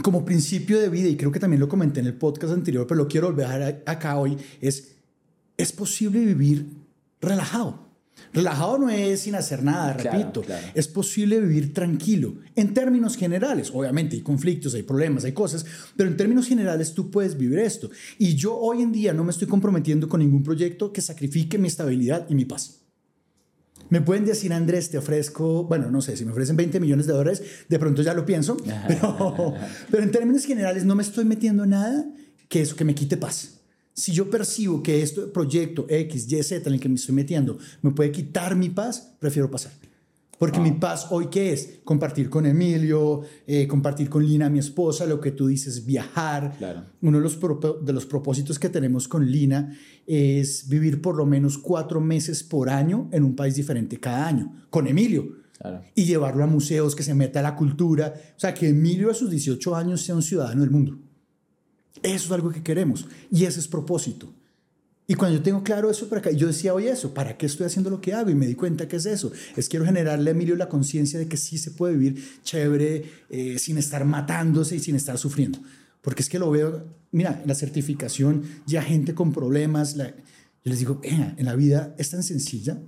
como 0.01 0.23
principio 0.23 0.79
de 0.79 0.87
vida, 0.87 1.09
y 1.09 1.17
creo 1.17 1.31
que 1.31 1.39
también 1.39 1.59
lo 1.59 1.67
comenté 1.67 1.99
en 1.99 2.07
el 2.07 2.15
podcast 2.15 2.53
anterior, 2.53 2.87
pero 2.87 2.99
lo 2.99 3.07
quiero 3.09 3.27
volver 3.27 3.83
acá 3.85 4.17
hoy, 4.17 4.37
es, 4.61 4.95
es 5.57 5.71
posible 5.73 6.19
vivir 6.19 6.80
relajado. 7.21 7.91
Relajado 8.33 8.77
no 8.77 8.89
es 8.89 9.21
sin 9.21 9.35
hacer 9.35 9.61
nada, 9.61 9.93
repito. 9.93 10.41
Es 10.73 10.87
posible 10.87 11.39
vivir 11.39 11.73
tranquilo. 11.73 12.35
En 12.55 12.73
términos 12.73 13.17
generales, 13.17 13.71
obviamente 13.73 14.15
hay 14.15 14.21
conflictos, 14.21 14.73
hay 14.73 14.83
problemas, 14.83 15.25
hay 15.25 15.33
cosas, 15.33 15.65
pero 15.97 16.09
en 16.09 16.17
términos 16.17 16.47
generales 16.47 16.93
tú 16.93 17.11
puedes 17.11 17.37
vivir 17.37 17.59
esto. 17.59 17.89
Y 18.17 18.35
yo 18.35 18.55
hoy 18.55 18.81
en 18.81 18.91
día 18.91 19.13
no 19.13 19.23
me 19.23 19.31
estoy 19.31 19.47
comprometiendo 19.47 20.07
con 20.07 20.21
ningún 20.21 20.43
proyecto 20.43 20.93
que 20.93 21.01
sacrifique 21.01 21.57
mi 21.57 21.67
estabilidad 21.67 22.25
y 22.29 22.35
mi 22.35 22.45
paz. 22.45 22.77
Me 23.89 23.99
pueden 23.99 24.23
decir, 24.23 24.53
Andrés, 24.53 24.89
te 24.89 24.97
ofrezco, 24.97 25.65
bueno, 25.65 25.91
no 25.91 26.01
sé, 26.01 26.15
si 26.15 26.23
me 26.23 26.31
ofrecen 26.31 26.55
20 26.55 26.79
millones 26.79 27.07
de 27.07 27.13
dólares, 27.13 27.43
de 27.67 27.79
pronto 27.79 28.01
ya 28.01 28.13
lo 28.13 28.25
pienso, 28.25 28.55
pero, 28.87 29.53
pero 29.89 30.03
en 30.03 30.11
términos 30.11 30.45
generales 30.45 30.85
no 30.85 30.95
me 30.95 31.03
estoy 31.03 31.25
metiendo 31.25 31.65
nada 31.65 32.05
que 32.47 32.61
eso 32.61 32.77
que 32.77 32.85
me 32.85 32.95
quite 32.95 33.17
paz. 33.17 33.60
Si 33.93 34.11
yo 34.11 34.29
percibo 34.29 34.81
que 34.81 35.01
este 35.01 35.21
proyecto 35.23 35.85
X, 35.89 36.31
Y, 36.31 36.43
Z 36.43 36.67
en 36.67 36.75
el 36.75 36.79
que 36.79 36.89
me 36.89 36.95
estoy 36.95 37.15
metiendo 37.15 37.57
me 37.81 37.91
puede 37.91 38.11
quitar 38.11 38.55
mi 38.55 38.69
paz, 38.69 39.15
prefiero 39.19 39.51
pasar. 39.51 39.73
Porque 40.41 40.59
mi 40.59 40.71
paz 40.71 41.05
hoy, 41.11 41.27
¿qué 41.27 41.53
es? 41.53 41.81
Compartir 41.83 42.27
con 42.27 42.47
Emilio, 42.47 43.21
eh, 43.45 43.67
compartir 43.67 44.09
con 44.09 44.25
Lina, 44.25 44.49
mi 44.49 44.57
esposa, 44.57 45.05
lo 45.05 45.21
que 45.21 45.29
tú 45.29 45.45
dices, 45.45 45.85
viajar. 45.85 46.57
Uno 46.99 47.19
de 47.19 47.23
los, 47.23 47.37
de 47.85 47.93
los 47.93 48.07
propósitos 48.07 48.57
que 48.57 48.69
tenemos 48.69 49.07
con 49.07 49.29
Lina 49.29 49.77
es 50.07 50.67
vivir 50.67 50.99
por 50.99 51.15
lo 51.15 51.27
menos 51.27 51.59
cuatro 51.59 52.01
meses 52.01 52.41
por 52.41 52.71
año 52.71 53.07
en 53.11 53.23
un 53.23 53.35
país 53.35 53.53
diferente 53.53 53.99
cada 53.99 54.27
año, 54.27 54.65
con 54.71 54.87
Emilio. 54.87 55.27
Y 55.93 56.05
llevarlo 56.05 56.43
a 56.43 56.47
museos, 56.47 56.95
que 56.95 57.03
se 57.03 57.13
meta 57.13 57.41
a 57.41 57.43
la 57.43 57.55
cultura. 57.55 58.15
O 58.35 58.39
sea, 58.39 58.55
que 58.55 58.69
Emilio 58.69 59.11
a 59.11 59.13
sus 59.13 59.29
18 59.29 59.75
años 59.75 60.01
sea 60.01 60.15
un 60.15 60.23
ciudadano 60.23 60.61
del 60.61 60.71
mundo. 60.71 60.97
Eso 62.03 62.25
es 62.25 62.31
algo 62.31 62.51
que 62.51 62.63
queremos 62.63 63.07
y 63.31 63.45
ese 63.45 63.59
es 63.59 63.67
propósito. 63.67 64.33
Y 65.07 65.15
cuando 65.15 65.37
yo 65.37 65.43
tengo 65.43 65.61
claro 65.61 65.91
eso 65.91 66.07
para 66.07 66.21
acá, 66.21 66.31
yo 66.31 66.47
decía, 66.47 66.73
oye, 66.73 66.89
eso, 66.89 67.13
¿para 67.13 67.37
qué 67.37 67.45
estoy 67.45 67.65
haciendo 67.65 67.89
lo 67.89 67.99
que 67.99 68.13
hago? 68.13 68.29
Y 68.29 68.35
me 68.35 68.47
di 68.47 68.55
cuenta 68.55 68.87
que 68.87 68.95
es 68.95 69.05
eso. 69.05 69.31
Es 69.57 69.67
quiero 69.67 69.85
generarle 69.85 70.29
a 70.29 70.33
Emilio 70.33 70.55
la 70.55 70.69
conciencia 70.69 71.19
de 71.19 71.27
que 71.27 71.35
sí 71.35 71.57
se 71.57 71.71
puede 71.71 71.97
vivir 71.97 72.23
chévere, 72.43 73.03
eh, 73.29 73.59
sin 73.59 73.77
estar 73.77 74.05
matándose 74.05 74.77
y 74.77 74.79
sin 74.79 74.95
estar 74.95 75.17
sufriendo. 75.17 75.59
Porque 76.01 76.21
es 76.21 76.29
que 76.29 76.39
lo 76.39 76.49
veo, 76.49 76.85
mira, 77.11 77.43
la 77.45 77.55
certificación, 77.55 78.43
ya 78.65 78.81
gente 78.81 79.13
con 79.13 79.33
problemas, 79.33 79.95
yo 79.95 80.05
les 80.63 80.79
digo, 80.79 81.01
en 81.03 81.43
la 81.43 81.55
vida 81.55 81.93
es 81.97 82.09
tan 82.09 82.23
sencilla. 82.23 82.79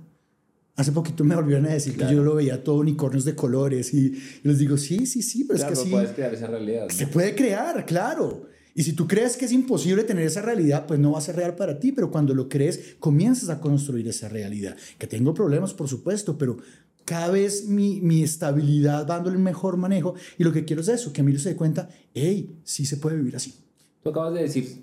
Hace 0.76 0.92
poquito 0.92 1.24
me 1.24 1.36
volvieron 1.36 1.66
a 1.66 1.74
decir 1.74 1.96
que 1.96 2.10
yo 2.10 2.24
lo 2.24 2.36
veía 2.36 2.64
todo 2.64 2.76
unicornios 2.76 3.24
de 3.24 3.34
colores 3.34 3.92
y, 3.92 4.18
les 4.42 4.58
digo, 4.58 4.78
sí, 4.78 5.04
sí, 5.04 5.22
sí, 5.22 5.44
pero 5.44 5.58
es 5.58 5.64
que 5.66 5.76
sí. 5.76 5.90
puedes 5.90 6.12
crear 6.12 6.32
esa 6.32 6.46
realidad. 6.46 6.88
Se 6.88 7.06
puede 7.06 7.34
crear, 7.34 7.84
claro. 7.84 8.53
Y 8.74 8.82
si 8.82 8.92
tú 8.92 9.06
crees 9.06 9.36
que 9.36 9.44
es 9.44 9.52
imposible 9.52 10.02
tener 10.02 10.26
esa 10.26 10.42
realidad, 10.42 10.86
pues 10.86 10.98
no 10.98 11.12
va 11.12 11.18
a 11.18 11.22
ser 11.22 11.36
real 11.36 11.54
para 11.54 11.78
ti, 11.78 11.92
pero 11.92 12.10
cuando 12.10 12.34
lo 12.34 12.48
crees, 12.48 12.96
comienzas 12.98 13.48
a 13.48 13.60
construir 13.60 14.08
esa 14.08 14.28
realidad. 14.28 14.76
Que 14.98 15.06
tengo 15.06 15.32
problemas, 15.32 15.72
por 15.74 15.88
supuesto, 15.88 16.36
pero 16.36 16.56
cada 17.04 17.30
vez 17.30 17.68
mi, 17.68 18.00
mi 18.00 18.22
estabilidad 18.22 19.06
dándole 19.06 19.36
un 19.36 19.44
mejor 19.44 19.76
manejo 19.76 20.14
y 20.38 20.44
lo 20.44 20.52
que 20.52 20.64
quiero 20.64 20.82
es 20.82 20.88
eso, 20.88 21.12
que 21.12 21.20
Emilio 21.20 21.38
se 21.38 21.50
dé 21.50 21.56
cuenta, 21.56 21.88
hey, 22.14 22.56
sí 22.64 22.84
se 22.84 22.96
puede 22.96 23.16
vivir 23.16 23.36
así. 23.36 23.54
Tú 24.02 24.10
acabas 24.10 24.34
de 24.34 24.42
decir 24.42 24.82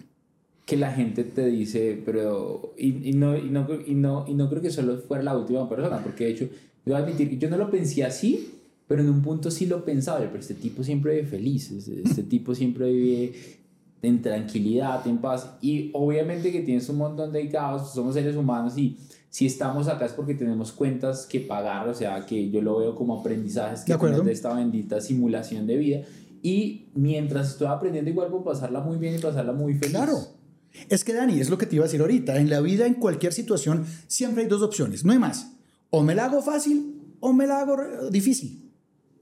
que 0.65 0.77
la 0.77 0.93
gente 0.93 1.25
te 1.25 1.47
dice, 1.47 2.01
pero, 2.05 2.73
y, 2.77 3.09
y, 3.09 3.13
no, 3.13 3.37
y, 3.37 3.49
no, 3.49 3.67
y, 3.85 3.93
no, 3.93 4.25
y 4.27 4.33
no 4.35 4.49
creo 4.49 4.61
que 4.61 4.71
solo 4.71 4.99
fuera 4.99 5.23
la 5.23 5.37
última 5.37 5.67
persona, 5.67 6.01
porque 6.01 6.25
de 6.25 6.31
hecho, 6.31 6.49
a 6.93 6.97
admitir, 6.97 7.37
yo 7.37 7.49
no 7.49 7.57
lo 7.57 7.69
pensé 7.69 8.03
así, 8.05 8.53
pero 8.87 9.01
en 9.01 9.09
un 9.09 9.21
punto 9.21 9.51
sí 9.51 9.65
lo 9.65 9.83
pensaba, 9.83 10.19
pero 10.19 10.39
este 10.39 10.53
tipo 10.53 10.83
siempre 10.83 11.15
vive 11.15 11.27
feliz, 11.27 11.71
este 11.71 12.23
tipo 12.23 12.55
siempre 12.55 12.91
vive 12.91 13.33
en 14.01 14.21
tranquilidad, 14.21 15.05
en 15.07 15.19
paz. 15.19 15.57
Y 15.61 15.91
obviamente 15.93 16.51
que 16.51 16.61
tienes 16.61 16.87
un 16.89 16.97
montón 16.97 17.31
de 17.31 17.49
caos, 17.49 17.93
somos 17.93 18.15
seres 18.15 18.35
humanos 18.35 18.77
y 18.77 18.97
si 19.29 19.45
estamos 19.45 19.87
acá 19.87 20.05
es 20.05 20.11
porque 20.11 20.35
tenemos 20.35 20.71
cuentas 20.73 21.25
que 21.25 21.39
pagar, 21.39 21.87
o 21.87 21.93
sea, 21.93 22.25
que 22.25 22.49
yo 22.49 22.61
lo 22.61 22.79
veo 22.79 22.95
como 22.95 23.19
aprendizajes 23.19 23.81
que 23.85 23.95
de, 23.95 24.21
de 24.21 24.31
esta 24.31 24.53
bendita 24.53 24.99
simulación 24.99 25.67
de 25.67 25.77
vida. 25.77 26.01
Y 26.43 26.89
mientras 26.95 27.51
estoy 27.51 27.67
aprendiendo, 27.67 28.09
igual 28.09 28.29
puedo 28.29 28.43
pasarla 28.43 28.81
muy 28.81 28.97
bien 28.97 29.15
y 29.15 29.19
pasarla 29.19 29.53
muy 29.53 29.75
feliz. 29.75 29.91
Claro. 29.91 30.17
Es 30.89 31.03
que 31.03 31.13
Dani, 31.13 31.39
es 31.39 31.49
lo 31.49 31.57
que 31.57 31.65
te 31.65 31.75
iba 31.75 31.85
a 31.85 31.87
decir 31.87 32.01
ahorita. 32.01 32.37
En 32.37 32.49
la 32.49 32.61
vida, 32.61 32.85
en 32.85 32.95
cualquier 32.95 33.33
situación, 33.33 33.85
siempre 34.07 34.43
hay 34.43 34.49
dos 34.49 34.61
opciones, 34.61 35.05
no 35.05 35.11
hay 35.11 35.19
más. 35.19 35.53
O 35.89 36.03
me 36.03 36.15
la 36.15 36.25
hago 36.25 36.41
fácil 36.41 37.15
o 37.19 37.33
me 37.33 37.47
la 37.47 37.59
hago 37.59 37.77
difícil. 38.09 38.70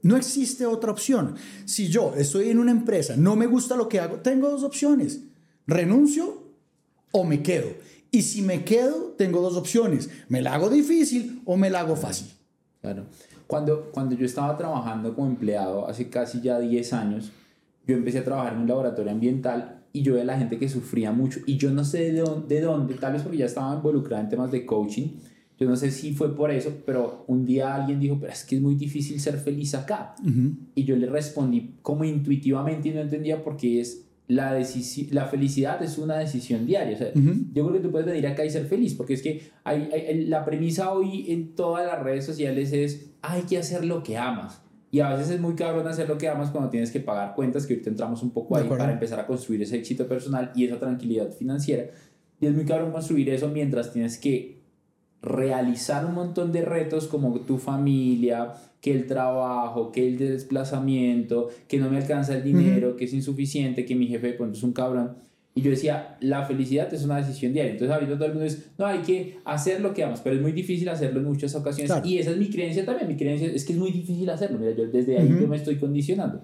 No 0.02 0.16
existe 0.16 0.66
otra 0.66 0.90
opción. 0.90 1.34
Si 1.64 1.88
yo 1.88 2.14
estoy 2.16 2.50
en 2.50 2.58
una 2.58 2.70
empresa, 2.70 3.16
no 3.16 3.36
me 3.36 3.46
gusta 3.46 3.76
lo 3.76 3.88
que 3.88 4.00
hago, 4.00 4.16
tengo 4.16 4.50
dos 4.50 4.62
opciones. 4.62 5.20
renuncio 5.66 6.42
o 7.12 7.24
me 7.24 7.42
quedo. 7.42 7.68
Y 8.10 8.22
si 8.22 8.42
me 8.42 8.64
quedo, 8.64 9.14
tengo 9.16 9.40
dos 9.40 9.56
opciones. 9.56 10.10
Me 10.28 10.42
la 10.42 10.54
hago 10.54 10.68
difícil 10.68 11.42
o 11.44 11.56
me 11.56 11.70
la 11.70 11.80
hago 11.80 11.96
fácil. 11.96 12.28
Claro. 12.80 13.04
Cuando, 13.46 13.90
cuando 13.92 14.14
yo 14.14 14.26
estaba 14.26 14.56
trabajando 14.56 15.14
como 15.14 15.28
empleado 15.28 15.86
hace 15.88 16.08
casi 16.08 16.40
ya 16.40 16.58
10 16.58 16.92
años, 16.92 17.32
yo 17.86 17.96
empecé 17.96 18.18
a 18.18 18.24
trabajar 18.24 18.54
en 18.54 18.60
un 18.60 18.68
laboratorio 18.68 19.10
ambiental 19.10 19.82
y 19.92 20.02
yo 20.02 20.14
veía 20.14 20.24
la 20.24 20.38
gente 20.38 20.58
que 20.58 20.68
sufría 20.68 21.12
mucho 21.12 21.40
y 21.46 21.56
yo 21.56 21.70
no 21.70 21.84
sé 21.84 22.12
de 22.12 22.20
dónde, 22.20 22.54
de 22.54 22.60
dónde, 22.60 22.94
tal 22.94 23.12
vez 23.12 23.22
porque 23.22 23.38
ya 23.38 23.46
estaba 23.46 23.74
involucrada 23.74 24.22
en 24.22 24.28
temas 24.28 24.50
de 24.50 24.64
coaching, 24.64 25.08
yo 25.60 25.68
no 25.68 25.76
sé 25.76 25.90
si 25.90 26.14
fue 26.14 26.34
por 26.34 26.50
eso, 26.50 26.72
pero 26.86 27.24
un 27.26 27.44
día 27.44 27.74
alguien 27.74 28.00
dijo, 28.00 28.16
pero 28.18 28.32
es 28.32 28.44
que 28.44 28.56
es 28.56 28.62
muy 28.62 28.76
difícil 28.76 29.20
ser 29.20 29.36
feliz 29.36 29.74
acá. 29.74 30.14
Y 30.74 30.84
yo 30.84 30.96
le 30.96 31.06
respondí 31.06 31.74
como 31.82 32.04
intuitivamente 32.04 32.88
y 32.88 32.92
no 32.92 33.02
entendía 33.02 33.44
por 33.44 33.58
qué 33.58 33.78
es 33.78 34.06
la, 34.26 34.58
la 35.10 35.26
felicidad 35.26 35.82
es 35.82 35.98
una 35.98 36.16
decisión 36.16 36.64
diaria. 36.64 36.94
O 36.94 36.98
sea, 36.98 37.12
Yo 37.14 37.66
creo 37.66 37.72
que 37.74 37.80
tú 37.80 37.90
puedes 37.90 38.06
venir 38.06 38.26
acá 38.26 38.42
y 38.42 38.48
ser 38.48 38.64
feliz, 38.64 38.94
porque 38.94 39.12
es 39.12 39.20
que 39.22 39.50
hay, 39.64 40.24
la 40.28 40.46
premisa 40.46 40.92
hoy 40.92 41.30
en 41.30 41.54
todas 41.54 41.84
las 41.86 42.02
redes 42.02 42.24
sociales 42.24 42.72
es, 42.72 43.10
hay 43.20 43.42
que 43.42 43.58
hacer 43.58 43.84
lo 43.84 44.02
que 44.02 44.16
amas. 44.16 44.62
Y 44.90 45.00
a 45.00 45.10
veces 45.10 45.30
es 45.30 45.40
muy 45.40 45.56
cabrón 45.56 45.86
hacer 45.86 46.08
lo 46.08 46.16
que 46.16 46.28
amas 46.28 46.50
cuando 46.50 46.70
tienes 46.70 46.90
que 46.90 47.00
pagar 47.00 47.34
cuentas, 47.34 47.66
que 47.66 47.74
ahorita 47.74 47.90
entramos 47.90 48.22
un 48.22 48.30
poco 48.30 48.56
ahí 48.56 48.66
para 48.66 48.90
empezar 48.90 49.20
a 49.20 49.26
construir 49.26 49.60
ese 49.62 49.76
éxito 49.76 50.08
personal 50.08 50.52
y 50.54 50.64
esa 50.64 50.78
tranquilidad 50.78 51.30
financiera. 51.32 51.90
Y 52.40 52.46
es 52.46 52.54
muy 52.54 52.64
cabrón 52.64 52.92
construir 52.92 53.28
eso 53.28 53.48
mientras 53.48 53.92
tienes 53.92 54.16
que 54.16 54.59
realizar 55.22 56.06
un 56.06 56.14
montón 56.14 56.52
de 56.52 56.62
retos 56.62 57.06
como 57.06 57.40
tu 57.40 57.58
familia, 57.58 58.54
que 58.80 58.92
el 58.92 59.06
trabajo, 59.06 59.92
que 59.92 60.08
el 60.08 60.18
desplazamiento, 60.18 61.48
que 61.68 61.78
no 61.78 61.90
me 61.90 61.98
alcanza 61.98 62.34
el 62.34 62.42
dinero, 62.42 62.96
que 62.96 63.04
es 63.04 63.12
insuficiente, 63.12 63.84
que 63.84 63.94
mi 63.94 64.06
jefe 64.06 64.32
de 64.32 64.50
es 64.52 64.62
un 64.62 64.72
cabrón. 64.72 65.16
Y 65.54 65.62
yo 65.62 65.70
decía, 65.70 66.16
la 66.20 66.46
felicidad 66.46 66.92
es 66.94 67.04
una 67.04 67.16
decisión 67.16 67.52
diaria. 67.52 67.72
Entonces 67.72 67.92
ahorita 67.92 68.14
todo 68.14 68.26
el 68.26 68.32
mundo 68.32 68.44
dice, 68.44 68.68
no, 68.78 68.86
hay 68.86 69.00
que 69.00 69.38
hacer 69.44 69.80
lo 69.80 69.92
que 69.92 70.04
amas, 70.04 70.20
pero 70.22 70.36
es 70.36 70.42
muy 70.42 70.52
difícil 70.52 70.88
hacerlo 70.88 71.20
en 71.20 71.26
muchas 71.26 71.54
ocasiones. 71.54 71.92
Y 72.04 72.18
esa 72.18 72.30
es 72.30 72.36
mi 72.36 72.48
creencia 72.48 72.86
también. 72.86 73.08
Mi 73.08 73.16
creencia 73.16 73.48
es 73.48 73.64
que 73.64 73.72
es 73.72 73.78
muy 73.78 73.90
difícil 73.90 74.30
hacerlo. 74.30 74.58
Mira, 74.58 74.72
yo 74.72 74.86
desde 74.86 75.18
ahí 75.18 75.28
yo 75.28 75.48
me 75.48 75.56
estoy 75.56 75.76
condicionando. 75.76 76.40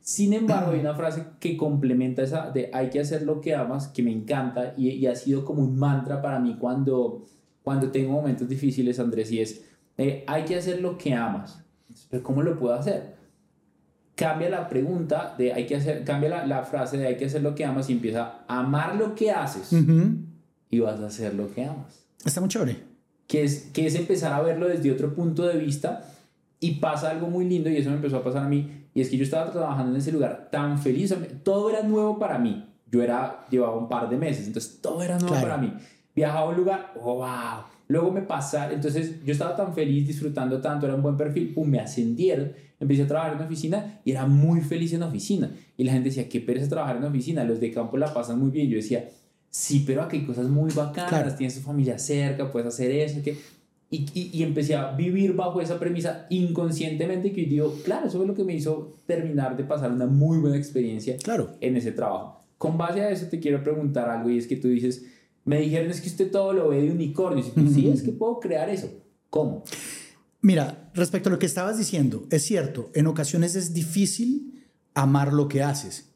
Sin 0.00 0.32
embargo, 0.32 0.72
hay 0.72 0.80
una 0.80 0.94
frase 0.94 1.22
que 1.38 1.56
complementa 1.56 2.22
esa 2.22 2.50
de 2.50 2.68
hay 2.72 2.90
que 2.90 3.00
hacer 3.00 3.22
lo 3.22 3.40
que 3.40 3.54
amas, 3.54 3.88
que 3.88 4.02
me 4.02 4.10
encanta 4.10 4.74
y, 4.76 4.88
y 4.90 5.06
ha 5.06 5.14
sido 5.14 5.44
como 5.44 5.62
un 5.62 5.76
mantra 5.76 6.20
para 6.20 6.40
mí 6.40 6.56
cuando 6.58 7.24
cuando 7.68 7.90
tengo 7.90 8.12
momentos 8.12 8.48
difíciles, 8.48 8.98
Andrés, 8.98 9.30
y 9.30 9.42
es, 9.42 9.60
eh, 9.98 10.24
hay 10.26 10.46
que 10.46 10.56
hacer 10.56 10.80
lo 10.80 10.96
que 10.96 11.12
amas. 11.12 11.62
Pero 12.08 12.22
¿cómo 12.22 12.40
lo 12.40 12.58
puedo 12.58 12.72
hacer? 12.72 13.16
Cambia 14.14 14.48
la 14.48 14.70
pregunta 14.70 15.34
de 15.36 15.52
hay 15.52 15.66
que 15.66 15.76
hacer, 15.76 16.02
cambia 16.02 16.30
la, 16.30 16.46
la 16.46 16.62
frase 16.62 16.96
de 16.96 17.08
hay 17.08 17.18
que 17.18 17.26
hacer 17.26 17.42
lo 17.42 17.54
que 17.54 17.66
amas 17.66 17.90
y 17.90 17.92
empieza 17.92 18.38
a 18.48 18.60
amar 18.60 18.96
lo 18.96 19.14
que 19.14 19.30
haces 19.30 19.70
y 20.70 20.78
vas 20.78 20.98
a 21.00 21.08
hacer 21.08 21.34
lo 21.34 21.52
que 21.52 21.66
amas. 21.66 22.06
Está 22.24 22.40
muy 22.40 22.48
chévere. 22.48 22.78
Que 23.26 23.44
es, 23.44 23.68
que 23.74 23.86
es 23.86 23.94
empezar 23.96 24.32
a 24.32 24.40
verlo 24.40 24.66
desde 24.66 24.90
otro 24.90 25.14
punto 25.14 25.46
de 25.46 25.58
vista 25.58 26.06
y 26.60 26.76
pasa 26.76 27.10
algo 27.10 27.26
muy 27.26 27.44
lindo 27.44 27.68
y 27.68 27.76
eso 27.76 27.90
me 27.90 27.96
empezó 27.96 28.16
a 28.16 28.24
pasar 28.24 28.44
a 28.44 28.48
mí 28.48 28.86
y 28.94 29.02
es 29.02 29.10
que 29.10 29.18
yo 29.18 29.24
estaba 29.24 29.52
trabajando 29.52 29.92
en 29.92 29.98
ese 29.98 30.10
lugar 30.10 30.48
tan 30.50 30.78
feliz, 30.78 31.14
todo 31.42 31.68
era 31.68 31.82
nuevo 31.82 32.18
para 32.18 32.38
mí. 32.38 32.64
Yo 32.90 33.02
era, 33.02 33.44
llevaba 33.50 33.76
un 33.76 33.90
par 33.90 34.08
de 34.08 34.16
meses, 34.16 34.46
entonces 34.46 34.80
todo 34.80 35.02
era 35.02 35.18
nuevo 35.18 35.34
para 35.34 35.58
mí 35.58 35.74
viajaba 36.18 36.40
a 36.40 36.48
un 36.48 36.56
lugar, 36.56 36.92
oh, 37.00 37.16
wow. 37.16 37.64
Luego 37.88 38.12
me 38.12 38.20
pasa, 38.22 38.70
entonces 38.70 39.24
yo 39.24 39.32
estaba 39.32 39.56
tan 39.56 39.72
feliz, 39.72 40.06
disfrutando 40.06 40.60
tanto, 40.60 40.84
era 40.86 40.94
un 40.94 41.02
buen 41.02 41.16
perfil, 41.16 41.54
pum, 41.54 41.66
me 41.66 41.80
ascendieron, 41.80 42.52
empecé 42.78 43.04
a 43.04 43.06
trabajar 43.06 43.36
en 43.36 43.46
oficina 43.46 44.00
y 44.04 44.10
era 44.10 44.26
muy 44.26 44.60
feliz 44.60 44.92
en 44.92 45.02
oficina. 45.02 45.50
Y 45.76 45.84
la 45.84 45.92
gente 45.92 46.10
decía, 46.10 46.28
qué 46.28 46.40
pereza 46.40 46.68
trabajar 46.68 46.96
en 46.96 47.04
oficina, 47.04 47.44
los 47.44 47.60
de 47.60 47.70
campo 47.72 47.96
la 47.96 48.12
pasan 48.12 48.38
muy 48.38 48.50
bien. 48.50 48.68
Yo 48.68 48.76
decía, 48.76 49.08
sí, 49.48 49.84
pero 49.86 50.02
aquí 50.02 50.18
hay 50.18 50.26
cosas 50.26 50.48
muy 50.48 50.70
bacanas, 50.72 51.36
tienes 51.36 51.54
tu 51.54 51.62
familia 51.62 51.98
cerca, 51.98 52.50
puedes 52.50 52.68
hacer 52.68 52.90
eso, 52.90 53.22
que... 53.22 53.36
Y, 53.90 54.04
y, 54.12 54.30
y, 54.34 54.42
empecé 54.42 54.76
a 54.76 54.92
vivir 54.92 55.32
bajo 55.34 55.62
esa 55.62 55.78
premisa 55.78 56.26
inconscientemente 56.28 57.32
que 57.32 57.44
yo 57.44 57.48
digo, 57.48 57.74
claro, 57.86 58.06
eso 58.06 58.18
fue 58.18 58.26
lo 58.26 58.34
que 58.34 58.44
me 58.44 58.52
hizo 58.52 58.98
terminar 59.06 59.56
de 59.56 59.64
pasar 59.64 59.90
una 59.90 60.04
muy 60.04 60.36
buena 60.36 60.58
experiencia 60.58 61.16
claro. 61.16 61.56
en 61.62 61.74
ese 61.74 61.92
trabajo. 61.92 62.44
Con 62.58 62.76
base 62.76 63.00
a 63.00 63.08
eso 63.08 63.28
te 63.30 63.40
quiero 63.40 63.62
preguntar 63.64 64.10
algo 64.10 64.28
y 64.28 64.36
es 64.36 64.46
que 64.46 64.56
tú 64.56 64.68
dices, 64.68 65.06
me 65.48 65.60
dijeron 65.60 65.90
es 65.90 66.02
que 66.02 66.08
usted 66.08 66.30
todo 66.30 66.52
lo 66.52 66.68
ve 66.68 66.82
de 66.82 66.90
unicornio. 66.90 67.42
Y 67.56 67.68
sí, 67.68 67.88
es 67.88 68.02
que 68.02 68.12
puedo 68.12 68.38
crear 68.38 68.68
eso. 68.68 68.90
¿Cómo? 69.30 69.64
Mira, 70.42 70.90
respecto 70.94 71.30
a 71.30 71.32
lo 71.32 71.38
que 71.38 71.46
estabas 71.46 71.78
diciendo, 71.78 72.26
es 72.30 72.42
cierto, 72.42 72.90
en 72.94 73.06
ocasiones 73.06 73.54
es 73.54 73.72
difícil 73.72 74.66
amar 74.94 75.32
lo 75.32 75.48
que 75.48 75.62
haces, 75.62 76.10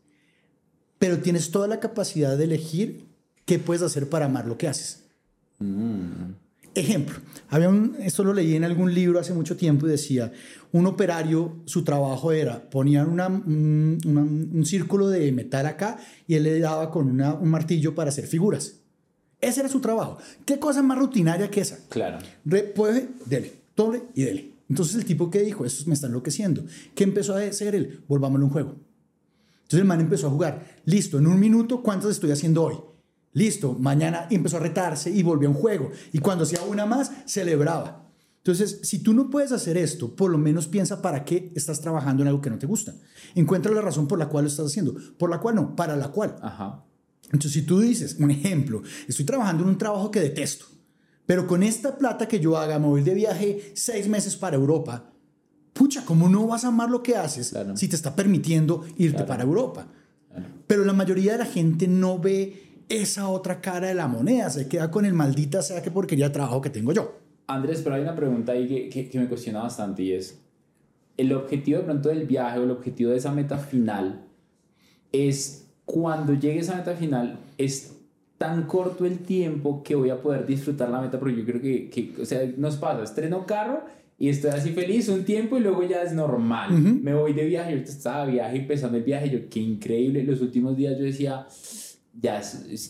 pero 0.99 1.19
tienes 1.19 1.51
toda 1.51 1.67
la 1.67 1.81
capacidad 1.81 2.37
de 2.37 2.45
elegir 2.45 3.07
qué 3.47 3.59
puedes 3.59 3.83
hacer 3.83 4.09
para 4.11 4.27
amar 4.27 4.47
lo 4.47 4.59
que 4.59 4.69
haces. 4.69 5.05
Mm. 5.59 6.35
Ejemplo, 6.75 7.17
había 7.49 7.69
un, 7.69 7.97
esto 8.01 8.25
lo 8.25 8.33
leí 8.33 8.55
en 8.55 8.65
algún 8.65 8.95
libro 8.95 9.19
hace 9.19 9.35
mucho 9.35 9.57
tiempo 9.57 9.87
y 9.87 9.91
decía, 9.91 10.33
un 10.73 10.87
operario, 10.87 11.57
su 11.65 11.85
trabajo 11.85 12.33
era, 12.33 12.71
ponían 12.71 13.09
una, 13.09 13.29
un, 13.29 13.99
un, 14.55 14.67
círculo 14.67 15.09
de 15.09 15.33
metal 15.33 15.67
acá 15.67 15.99
y 16.27 16.35
él 16.35 16.45
le 16.45 16.59
daba 16.61 16.91
con 16.91 17.21
un 17.21 17.49
martillo 17.51 17.95
para 17.95 18.09
hacer 18.09 18.27
figuras. 18.27 18.82
Ese 19.43 19.61
era 19.61 19.69
su 19.69 19.81
trabajo. 19.81 20.19
¿Qué 20.47 20.59
cosa 20.61 20.83
más 20.83 20.97
rutinaria 20.97 21.51
que 21.51 21.61
esa? 21.61 21.79
Claro. 21.89 22.19
puede, 22.75 23.09
dele, 23.27 23.53
doble 23.77 24.05
y 24.15 24.23
dele. 24.23 24.55
Entonces 24.69 24.95
el 24.95 25.05
tipo 25.05 25.31
que 25.31 25.43
dijo, 25.43 25.67
esto 25.67 25.83
me 25.89 25.95
está 25.95 26.07
enloqueciendo. 26.07 26.65
¿Qué 26.95 27.03
empezó 27.05 27.35
a 27.35 27.41
hacer 27.41 27.75
él? 27.75 28.05
Volvámoslo 28.09 28.47
un 28.47 28.53
juego. 28.53 28.77
Entonces 29.63 29.81
el 29.81 29.85
man 29.85 30.01
empezó 30.01 30.29
a 30.29 30.31
jugar. 30.31 30.65
Listo, 30.85 31.19
en 31.19 31.27
un 31.27 31.41
minuto, 31.41 31.83
¿cuántas 31.83 32.13
estoy 32.13 32.31
haciendo 32.31 32.63
hoy? 32.63 32.77
Listo, 33.33 33.75
mañana 33.75 34.29
empezó 34.31 34.59
a 34.59 34.61
retarse 34.61 35.11
y 35.11 35.25
volvió 35.25 35.49
a 35.49 35.53
un 35.53 35.59
juego. 35.59 35.91
Y 36.13 36.19
cuando 36.21 36.45
hacía 36.45 36.63
una 36.63 36.87
más, 36.87 37.11
celebraba. 37.27 38.09
Entonces, 38.39 38.79
si 38.83 39.01
tú 39.01 39.13
no 39.13 39.29
puedes 39.29 39.51
hacer 39.51 39.77
esto, 39.77 40.15
por 40.15 40.31
lo 40.31 40.39
menos 40.39 40.69
piensa 40.69 41.03
para 41.03 41.25
qué 41.25 41.53
estás 41.57 41.81
trabajando 41.81 42.23
en 42.23 42.29
algo 42.29 42.41
que 42.41 42.51
no 42.51 42.59
te 42.59 42.67
gusta. 42.67 42.95
Encuentra 43.35 43.73
la 43.73 43.81
razón 43.81 44.07
por 44.07 44.19
la 44.19 44.29
cual 44.29 44.45
lo 44.45 44.51
estás 44.51 44.67
haciendo. 44.67 44.95
Por 45.19 45.31
la 45.31 45.41
cual 45.41 45.57
no, 45.57 45.75
para 45.75 45.97
la 45.97 46.09
cual. 46.09 46.37
Ajá. 46.43 46.85
Entonces, 47.27 47.53
si 47.53 47.63
tú 47.63 47.81
dices, 47.81 48.17
un 48.19 48.31
ejemplo, 48.31 48.83
estoy 49.09 49.25
trabajando 49.25 49.63
en 49.63 49.71
un 49.71 49.79
trabajo 49.79 50.11
que 50.11 50.21
detesto, 50.21 50.67
pero 51.27 51.47
con 51.47 51.63
esta 51.63 51.97
plata 51.97 52.29
que 52.29 52.41
yo 52.41 52.59
haga, 52.59 52.79
me 52.79 52.87
voy 52.87 53.03
de 53.03 53.15
viaje 53.15 53.73
seis 53.75 54.09
meses 54.09 54.37
para 54.37 54.57
Europa, 54.57 55.13
pucha, 55.73 56.05
¿cómo 56.05 56.29
no 56.29 56.47
vas 56.47 56.65
a 56.65 56.69
amar 56.69 56.91
lo 56.91 57.03
que 57.03 57.17
haces 57.17 57.55
si 57.77 57.89
te 57.89 57.97
está 57.97 58.15
permitiendo 58.15 58.85
irte 58.99 59.25
para 59.25 59.45
Europa? 59.45 59.87
Pero 60.67 60.85
la 60.85 60.93
mayoría 60.93 61.33
de 61.33 61.39
la 61.39 61.47
gente 61.47 61.87
no 61.87 62.19
ve 62.19 62.83
esa 62.89 63.29
otra 63.29 63.61
cara 63.61 63.89
de 63.89 63.95
la 63.95 64.09
moneda, 64.09 64.51
se 64.51 64.69
queda 64.69 64.91
con 64.91 65.05
el 65.05 65.15
maldita 65.15 65.63
sea 65.63 65.83
que 65.83 65.91
porquería 65.91 66.29
de 66.29 66.35
trabajo 66.35 66.61
que 66.61 66.71
tengo 66.71 66.93
yo. 66.93 67.19
Andrés, 67.47 67.81
pero 67.83 67.97
hay 67.97 68.03
una 68.03 68.15
pregunta 68.15 68.53
ahí 68.53 68.69
que, 68.69 68.89
que, 68.89 69.09
que 69.09 69.19
me 69.19 69.29
cuestiona 69.29 69.63
bastante 69.63 70.03
y 70.03 70.13
es, 70.13 70.39
el 71.17 71.33
objetivo 71.33 71.79
de 71.79 71.85
pronto 71.85 72.09
del 72.09 72.27
viaje 72.27 72.59
o 72.59 72.65
el 72.65 72.71
objetivo 72.71 73.11
de 73.11 73.19
esa 73.19 73.33
meta 73.33 73.59
final 73.59 74.25
es 75.13 75.62
cuando 75.85 76.35
llegue 76.35 76.61
esa 76.61 76.77
meta 76.77 76.95
final, 76.95 77.39
es 77.59 77.97
tan 78.39 78.65
corto 78.65 79.07
el 79.07 79.19
tiempo 79.19 79.83
que 79.83 79.95
voy 79.95 80.11
a 80.11 80.21
poder 80.21 80.47
disfrutar 80.47 80.89
la 80.91 81.01
meta, 81.01 81.19
porque 81.19 81.37
yo 81.37 81.45
creo 81.45 81.61
que, 81.61 81.91
que 81.91 82.13
o 82.21 82.25
sea, 82.25 82.41
nos 82.57 82.77
pasa, 82.77 83.03
estreno 83.03 83.47
carro 83.47 83.85
y 84.19 84.29
estoy 84.29 84.51
así 84.51 84.71
feliz 84.71 85.09
un 85.09 85.25
tiempo 85.25 85.57
y 85.57 85.61
luego 85.61 85.83
ya 85.85 86.03
es 86.03 86.13
normal. 86.13 86.71
Me 86.71 87.15
voy 87.15 87.33
de 87.33 87.45
viaje, 87.45 87.71
ahorita 87.71 87.91
estaba 87.91 88.27
de 88.27 88.33
viaje, 88.33 88.57
empezando 88.57 88.97
el 88.97 89.05
viaje, 89.05 89.31
yo 89.31 89.49
qué 89.49 89.61
increíble, 89.61 90.23
los 90.23 90.41
últimos 90.41 90.77
días 90.77 90.97
yo 90.99 91.05
decía, 91.05 91.47
ya 92.21 92.41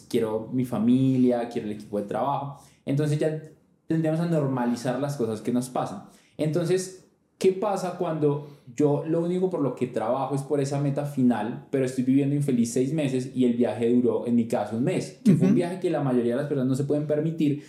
quiero 0.08 0.50
mi 0.52 0.64
familia, 0.64 1.48
quiero 1.48 1.68
el 1.68 1.74
equipo 1.74 2.00
de 2.00 2.06
trabajo, 2.06 2.62
entonces 2.84 3.18
ya 3.18 3.40
tendríamos 3.86 4.20
a 4.20 4.26
normalizar 4.26 5.00
las 5.00 5.16
cosas 5.16 5.40
que 5.40 5.52
nos 5.52 5.68
pasan. 5.68 6.04
Entonces, 6.36 7.01
¿Qué 7.42 7.50
pasa 7.50 7.98
cuando 7.98 8.46
yo 8.76 9.02
lo 9.04 9.20
único 9.20 9.50
por 9.50 9.62
lo 9.62 9.74
que 9.74 9.88
trabajo 9.88 10.36
es 10.36 10.42
por 10.42 10.60
esa 10.60 10.80
meta 10.80 11.06
final, 11.06 11.66
pero 11.72 11.84
estoy 11.84 12.04
viviendo 12.04 12.36
infeliz 12.36 12.72
seis 12.72 12.92
meses 12.92 13.32
y 13.34 13.46
el 13.46 13.54
viaje 13.54 13.92
duró, 13.92 14.28
en 14.28 14.36
mi 14.36 14.46
caso, 14.46 14.76
un 14.76 14.84
mes? 14.84 15.18
Que 15.24 15.34
fue 15.34 15.48
un 15.48 15.56
viaje 15.56 15.80
que 15.80 15.90
la 15.90 16.04
mayoría 16.04 16.36
de 16.36 16.42
las 16.42 16.46
personas 16.46 16.68
no 16.68 16.76
se 16.76 16.84
pueden 16.84 17.08
permitir, 17.08 17.64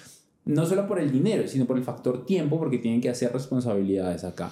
no 0.45 0.67
solo 0.67 0.87
por 0.87 0.99
el 0.99 1.11
dinero, 1.11 1.47
sino 1.47 1.65
por 1.65 1.75
el 1.75 1.83
factor 1.83 2.23
tiempo, 2.23 2.59
porque 2.59 2.77
tienen 2.77 3.01
que 3.01 3.09
hacer 3.09 3.33
responsabilidades 3.33 4.23
acá. 4.23 4.51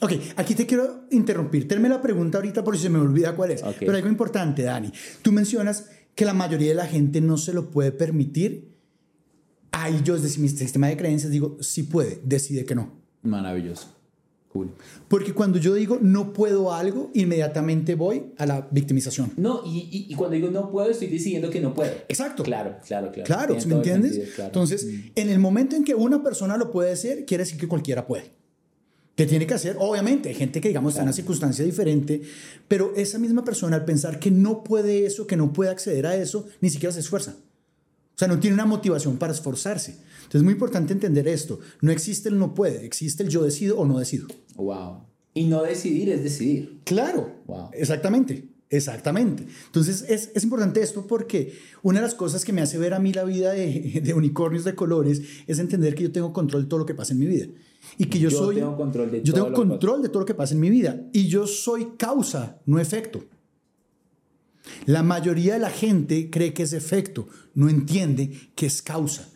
Ok, 0.00 0.12
aquí 0.36 0.54
te 0.54 0.66
quiero 0.66 1.00
interrumpir. 1.10 1.66
Tenme 1.66 1.88
la 1.88 2.00
pregunta 2.00 2.38
ahorita 2.38 2.62
por 2.62 2.76
si 2.76 2.84
se 2.84 2.90
me 2.90 3.00
olvida 3.00 3.34
cuál 3.34 3.50
es. 3.50 3.64
Pero 3.80 3.96
algo 3.96 4.08
importante, 4.08 4.62
Dani. 4.62 4.92
Tú 5.22 5.32
mencionas 5.32 5.90
que 6.14 6.24
la 6.24 6.32
mayoría 6.32 6.68
de 6.68 6.74
la 6.76 6.86
gente 6.86 7.20
no 7.20 7.38
se 7.38 7.52
lo 7.52 7.70
puede 7.70 7.90
permitir. 7.90 8.72
Ahí 9.72 10.00
yo, 10.04 10.16
desde 10.16 10.40
mi 10.40 10.48
sistema 10.48 10.86
de 10.86 10.96
creencias, 10.96 11.32
digo, 11.32 11.56
sí 11.58 11.82
puede, 11.82 12.20
decide 12.22 12.64
que 12.64 12.76
no. 12.76 12.92
Maravilloso. 13.22 13.93
Porque 15.08 15.32
cuando 15.32 15.58
yo 15.58 15.74
digo 15.74 15.98
no 16.00 16.32
puedo 16.32 16.72
algo, 16.72 17.10
inmediatamente 17.12 17.96
voy 17.96 18.26
a 18.38 18.46
la 18.46 18.68
victimización. 18.70 19.32
No, 19.36 19.62
y, 19.66 20.06
y, 20.08 20.14
cuando 20.14 20.36
digo 20.36 20.50
no 20.50 20.70
puedo, 20.70 20.90
estoy 20.90 21.08
diciendo 21.08 21.50
que 21.50 21.60
no 21.60 21.74
puedo. 21.74 21.92
Exacto. 22.08 22.44
Claro, 22.44 22.76
claro, 22.86 23.10
claro. 23.10 23.26
Claro, 23.26 23.56
¿me 23.66 23.74
entiendes? 23.74 24.38
Entonces, 24.38 24.86
mm. 24.86 25.10
en 25.16 25.28
el 25.28 25.40
momento 25.40 25.74
en 25.74 25.84
que 25.84 25.94
una 25.94 26.22
persona 26.22 26.56
lo 26.56 26.70
puede 26.70 26.92
hacer, 26.92 27.24
quiere 27.24 27.42
decir 27.42 27.58
que 27.58 27.66
cualquiera 27.66 28.06
puede. 28.06 28.30
que 29.16 29.26
tiene 29.26 29.46
que 29.46 29.54
hacer, 29.54 29.76
obviamente, 29.78 30.28
hay 30.28 30.34
gente 30.36 30.60
que 30.60 30.68
digamos 30.68 30.92
está 30.92 31.02
en 31.02 31.08
una 31.08 31.12
circunstancia 31.12 31.64
diferente, 31.64 32.22
pero 32.68 32.92
esa 32.96 33.18
misma 33.18 33.44
persona 33.44 33.76
al 33.76 33.84
pensar 33.84 34.20
que 34.20 34.30
no 34.30 34.62
puede 34.62 35.04
eso, 35.04 35.26
que 35.26 35.36
no 35.36 35.52
puede 35.52 35.70
acceder 35.70 36.06
a 36.06 36.14
eso, 36.16 36.46
ni 36.60 36.70
siquiera 36.70 36.92
se 36.92 37.00
esfuerza. 37.00 37.34
O 38.14 38.18
sea, 38.18 38.28
no 38.28 38.38
tiene 38.38 38.54
una 38.54 38.66
motivación 38.66 39.16
para 39.16 39.32
esforzarse. 39.32 39.92
Entonces 39.92 40.36
es 40.36 40.42
muy 40.42 40.52
importante 40.52 40.92
entender 40.92 41.26
esto. 41.26 41.58
No 41.80 41.90
existe 41.90 42.28
el 42.28 42.38
no 42.38 42.54
puede, 42.54 42.86
existe 42.86 43.24
el 43.24 43.28
yo 43.28 43.42
decido 43.42 43.76
o 43.78 43.86
no 43.86 43.98
decido. 43.98 44.28
Wow. 44.54 45.00
Y 45.34 45.44
no 45.44 45.62
decidir 45.62 46.10
es 46.10 46.22
decidir. 46.22 46.80
Claro. 46.84 47.42
Wow. 47.46 47.70
Exactamente. 47.72 48.48
Exactamente. 48.70 49.46
Entonces 49.66 50.04
es, 50.08 50.30
es, 50.34 50.42
importante 50.42 50.80
esto 50.80 51.06
porque 51.06 51.52
una 51.82 52.00
de 52.00 52.06
las 52.06 52.14
cosas 52.14 52.44
que 52.44 52.52
me 52.52 52.60
hace 52.60 52.78
ver 52.78 52.94
a 52.94 52.98
mí 52.98 53.12
la 53.12 53.24
vida 53.24 53.52
de, 53.52 54.00
de, 54.02 54.14
unicornios 54.14 54.64
de 54.64 54.74
colores 54.74 55.22
es 55.46 55.58
entender 55.58 55.94
que 55.94 56.04
yo 56.04 56.12
tengo 56.12 56.32
control 56.32 56.62
de 56.62 56.68
todo 56.68 56.80
lo 56.80 56.86
que 56.86 56.94
pasa 56.94 57.12
en 57.12 57.20
mi 57.20 57.26
vida. 57.26 57.46
Y 57.98 58.06
que 58.06 58.18
yo, 58.18 58.30
yo 58.30 58.38
soy... 58.38 58.56
Tengo 58.56 58.76
control 58.76 59.10
de 59.10 59.22
yo 59.22 59.32
todo 59.32 59.44
tengo 59.44 59.56
control 59.56 60.02
de 60.02 60.08
todo 60.08 60.20
lo 60.20 60.26
que 60.26 60.34
pasa 60.34 60.54
en 60.54 60.60
mi 60.60 60.70
vida. 60.70 61.06
Y 61.12 61.28
yo 61.28 61.46
soy 61.46 61.92
causa, 61.96 62.60
no 62.64 62.80
efecto. 62.80 63.24
La 64.86 65.02
mayoría 65.02 65.54
de 65.54 65.60
la 65.60 65.70
gente 65.70 66.30
cree 66.30 66.52
que 66.52 66.64
es 66.64 66.72
efecto, 66.72 67.28
no 67.54 67.68
entiende 67.68 68.30
que 68.54 68.66
es 68.66 68.82
causa. 68.82 69.28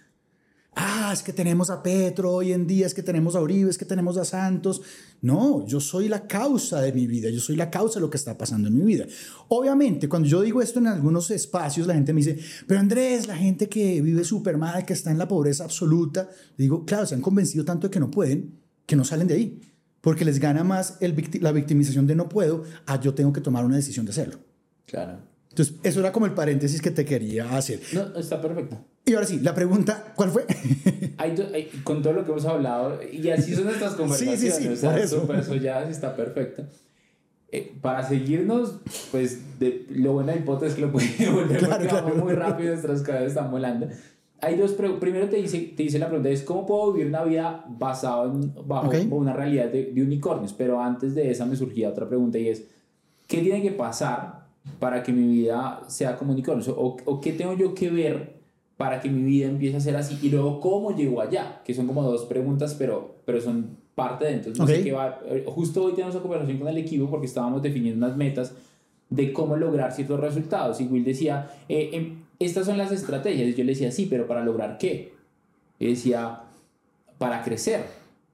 Ah, 0.81 1.11
es 1.13 1.25
que 1.25 1.33
tenemos 1.33 1.71
a 1.71 1.83
Petro 1.83 2.33
hoy 2.33 2.53
en 2.53 2.65
día, 2.65 2.87
es 2.87 2.95
que 2.95 3.03
tenemos 3.03 3.35
a 3.35 3.41
Uribe, 3.41 3.69
es 3.69 3.77
que 3.77 3.85
tenemos 3.85 4.17
a 4.17 4.25
Santos. 4.25 4.81
No, 5.21 5.67
yo 5.67 5.81
soy 5.81 6.09
la 6.09 6.29
causa 6.29 6.81
de 6.81 6.93
mi 6.93 7.09
vida, 7.09 7.31
yo 7.31 7.41
soy 7.41 7.57
la 7.57 7.69
causa 7.69 7.99
de 7.99 8.03
lo 8.03 8.11
que 8.11 8.17
está 8.17 8.39
pasando 8.39 8.69
en 8.69 8.77
mi 8.77 8.83
vida. 8.83 9.05
Obviamente, 9.49 10.09
cuando 10.09 10.29
yo 10.29 10.41
digo 10.41 10.63
esto 10.63 10.79
en 10.79 10.87
algunos 10.87 11.33
espacios, 11.33 11.89
la 11.89 11.95
gente 11.95 12.13
me 12.13 12.21
dice, 12.21 12.39
pero 12.69 12.79
Andrés, 12.79 13.27
la 13.27 13.37
gente 13.37 13.69
que 13.69 14.01
vive 14.01 14.23
súper 14.23 14.57
mal, 14.57 14.87
que 14.87 14.93
está 14.93 15.11
en 15.11 15.19
la 15.19 15.27
pobreza 15.27 15.65
absoluta, 15.65 16.29
digo, 16.57 16.85
claro, 16.85 17.07
se 17.07 17.17
han 17.17 17.23
convencido 17.23 17.65
tanto 17.65 17.89
de 17.89 17.91
que 17.91 17.99
no 17.99 18.13
pueden, 18.13 18.61
que 18.87 18.95
no 18.95 19.05
salen 19.05 19.27
de 19.27 19.35
ahí, 19.35 19.61
porque 20.01 20.25
les 20.25 20.39
gana 20.39 20.63
más 20.63 20.99
el 21.01 21.41
la 21.41 21.51
victimización 21.51 22.07
de 22.07 22.15
no 22.15 22.29
puedo 22.29 22.63
a 22.87 23.01
yo 23.01 23.15
tengo 23.15 23.33
que 23.33 23.41
tomar 23.41 23.65
una 23.65 23.75
decisión 23.75 24.07
de 24.07 24.13
hacerlo. 24.13 24.39
Claro. 24.89 25.19
Entonces, 25.51 25.77
eso 25.83 26.01
era 26.01 26.13
como 26.13 26.27
el 26.27 26.33
paréntesis 26.33 26.81
que 26.81 26.91
te 26.91 27.05
quería 27.05 27.57
hacer. 27.57 27.81
No, 27.93 28.19
está 28.19 28.41
perfecto. 28.41 28.79
Y 29.05 29.15
ahora 29.15 29.27
sí, 29.27 29.41
la 29.41 29.55
pregunta, 29.55 30.13
¿cuál 30.15 30.31
fue? 30.31 30.47
hay, 31.17 31.35
hay, 31.55 31.65
con 31.83 32.03
todo 32.03 32.13
lo 32.13 32.25
que 32.25 32.31
hemos 32.31 32.45
hablado, 32.45 33.01
y 33.11 33.29
así 33.31 33.55
son 33.55 33.65
nuestras 33.65 33.95
conversaciones, 33.95 34.41
sí, 34.41 34.51
sí, 34.51 34.63
sí, 34.63 34.69
o 34.69 34.77
sea, 34.77 34.91
por 34.91 35.01
eso. 35.01 35.21
Super, 35.21 35.37
eso 35.41 35.55
ya 35.57 35.89
está 35.89 36.15
perfecto. 36.15 36.65
Eh, 37.51 37.73
para 37.81 38.07
seguirnos, 38.07 38.81
pues 39.11 39.59
de, 39.59 39.87
lo 39.91 40.13
bueno 40.13 40.33
del 40.33 40.45
podcast 40.45 40.73
es 40.73 40.75
que 40.75 40.83
lo 40.83 40.93
pueden 40.93 41.11
volver 41.35 41.59
Claro, 41.59 41.75
porque 41.77 41.89
claro. 41.89 42.07
vamos 42.09 42.25
muy 42.25 42.35
rápido, 42.35 42.71
nuestras 42.71 43.03
cabezas 43.03 43.29
están 43.29 43.51
volando. 43.51 43.89
Hay 44.41 44.57
dos 44.57 44.73
primero 45.01 45.29
te 45.29 45.37
dice, 45.37 45.73
te 45.77 45.83
dice 45.83 45.99
la 45.99 46.07
pregunta 46.07 46.29
es 46.29 46.43
cómo 46.43 46.65
puedo 46.67 46.93
vivir 46.93 47.09
una 47.09 47.25
vida 47.25 47.65
basada 47.67 48.27
en, 48.27 48.55
bajo 48.67 48.89
Ok. 48.89 48.97
una 49.11 49.33
realidad 49.33 49.67
de, 49.71 49.87
de 49.87 50.03
unicornios, 50.03 50.53
pero 50.53 50.81
antes 50.81 51.15
de 51.15 51.31
esa 51.31 51.45
me 51.47 51.57
surgía 51.57 51.89
otra 51.89 52.07
pregunta 52.07 52.39
y 52.39 52.49
es 52.49 52.65
¿qué 53.27 53.41
tiene 53.43 53.63
que 53.63 53.73
pasar 53.73 54.48
para 54.79 55.03
que 55.03 55.13
mi 55.13 55.27
vida 55.27 55.83
sea 55.89 56.17
como 56.17 56.33
unicornios? 56.33 56.69
O, 56.69 56.97
o 57.05 57.21
qué 57.21 57.33
tengo 57.33 57.55
yo 57.55 57.75
que 57.75 57.91
ver 57.91 58.39
para 58.77 59.01
que 59.01 59.09
mi 59.11 59.23
vida 59.23 59.49
empiece 59.49 59.77
a 59.77 59.81
ser 59.81 59.97
así? 59.97 60.19
Y 60.23 60.31
luego, 60.31 60.61
¿cómo 60.61 60.95
llego 60.97 61.21
allá? 61.21 61.61
Que 61.65 61.75
son 61.75 61.87
como 61.87 62.03
dos 62.03 62.25
preguntas, 62.27 62.75
pero, 62.79 63.17
pero 63.25 63.41
son 63.41 63.77
parte 63.95 64.27
de 64.27 64.33
entonces 64.35 64.59
no 64.59 64.65
Ok. 64.65 64.71
sé 64.71 64.83
qué 64.85 64.93
va. 64.93 65.19
eh, 65.27 65.45
Justo 65.49 65.83
hoy 65.85 65.93
tenemos 65.95 66.15
una 66.15 66.23
conversación 66.23 66.59
con 66.59 66.69
el 66.69 66.79
equipo 66.79 67.11
porque 67.11 67.27
estábamos 67.27 67.61
definiendo 67.63 68.07
unas 68.07 68.17
metas 68.17 68.55
de 69.11 69.33
cómo 69.33 69.57
lograr 69.57 69.91
ciertos 69.93 70.21
resultados. 70.21 70.81
Y 70.81 70.85
Will 70.87 71.03
decía, 71.05 71.51
eh, 71.69 71.91
em, 71.93 72.23
estas 72.39 72.67
son 72.67 72.79
las 72.79 72.93
estrategias. 72.93 73.49
Y 73.49 73.55
yo 73.55 73.65
le 73.65 73.73
decía, 73.73 73.91
sí, 73.91 74.07
pero 74.09 74.27
¿para 74.29 74.45
lograr 74.45 74.79
qué? 74.79 75.13
Y 75.81 75.87
decía, 75.91 76.43
para 77.19 77.43
crecer. 77.43 77.83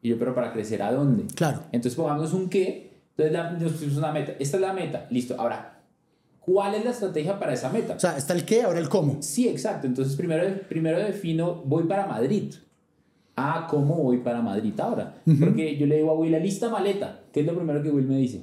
Y 0.02 0.10
yo, 0.10 0.18
pero 0.18 0.34
¿para 0.34 0.52
crecer 0.52 0.82
a 0.82 0.92
dónde? 0.92 1.24
Claro. 1.34 1.60
Entonces 1.72 1.94
pongamos 1.94 2.34
un 2.34 2.50
qué. 2.50 2.90
Entonces 3.16 3.32
la- 3.32 3.50
nos 3.52 3.72
pusimos 3.72 3.96
una 3.96 4.12
meta. 4.12 4.32
Esta 4.38 4.56
es 4.58 4.60
la 4.60 4.72
meta. 4.74 5.06
Listo. 5.10 5.36
Ahora, 5.38 5.73
¿cuál 6.44 6.74
es 6.74 6.84
la 6.84 6.90
estrategia 6.90 7.38
para 7.38 7.52
esa 7.52 7.70
meta? 7.70 7.94
O 7.94 8.00
sea, 8.00 8.16
está 8.16 8.32
el 8.34 8.44
qué, 8.44 8.62
ahora 8.62 8.78
el 8.78 8.88
cómo. 8.88 9.18
Sí, 9.20 9.48
exacto. 9.48 9.86
Entonces 9.86 10.16
primero, 10.16 10.44
primero 10.68 10.98
defino, 10.98 11.62
voy 11.64 11.84
para 11.84 12.06
Madrid. 12.06 12.54
Ah, 13.36 13.66
¿cómo 13.68 13.96
voy 13.96 14.18
para 14.18 14.40
Madrid 14.42 14.78
ahora? 14.78 15.16
Porque 15.40 15.76
yo 15.76 15.86
le 15.86 15.96
digo 15.96 16.10
a 16.10 16.14
Will, 16.14 16.40
lista 16.40 16.68
maleta. 16.68 17.20
¿Qué 17.32 17.40
es 17.40 17.46
lo 17.46 17.54
primero 17.56 17.82
que 17.82 17.90
Will 17.90 18.06
me 18.06 18.16
dice? 18.16 18.42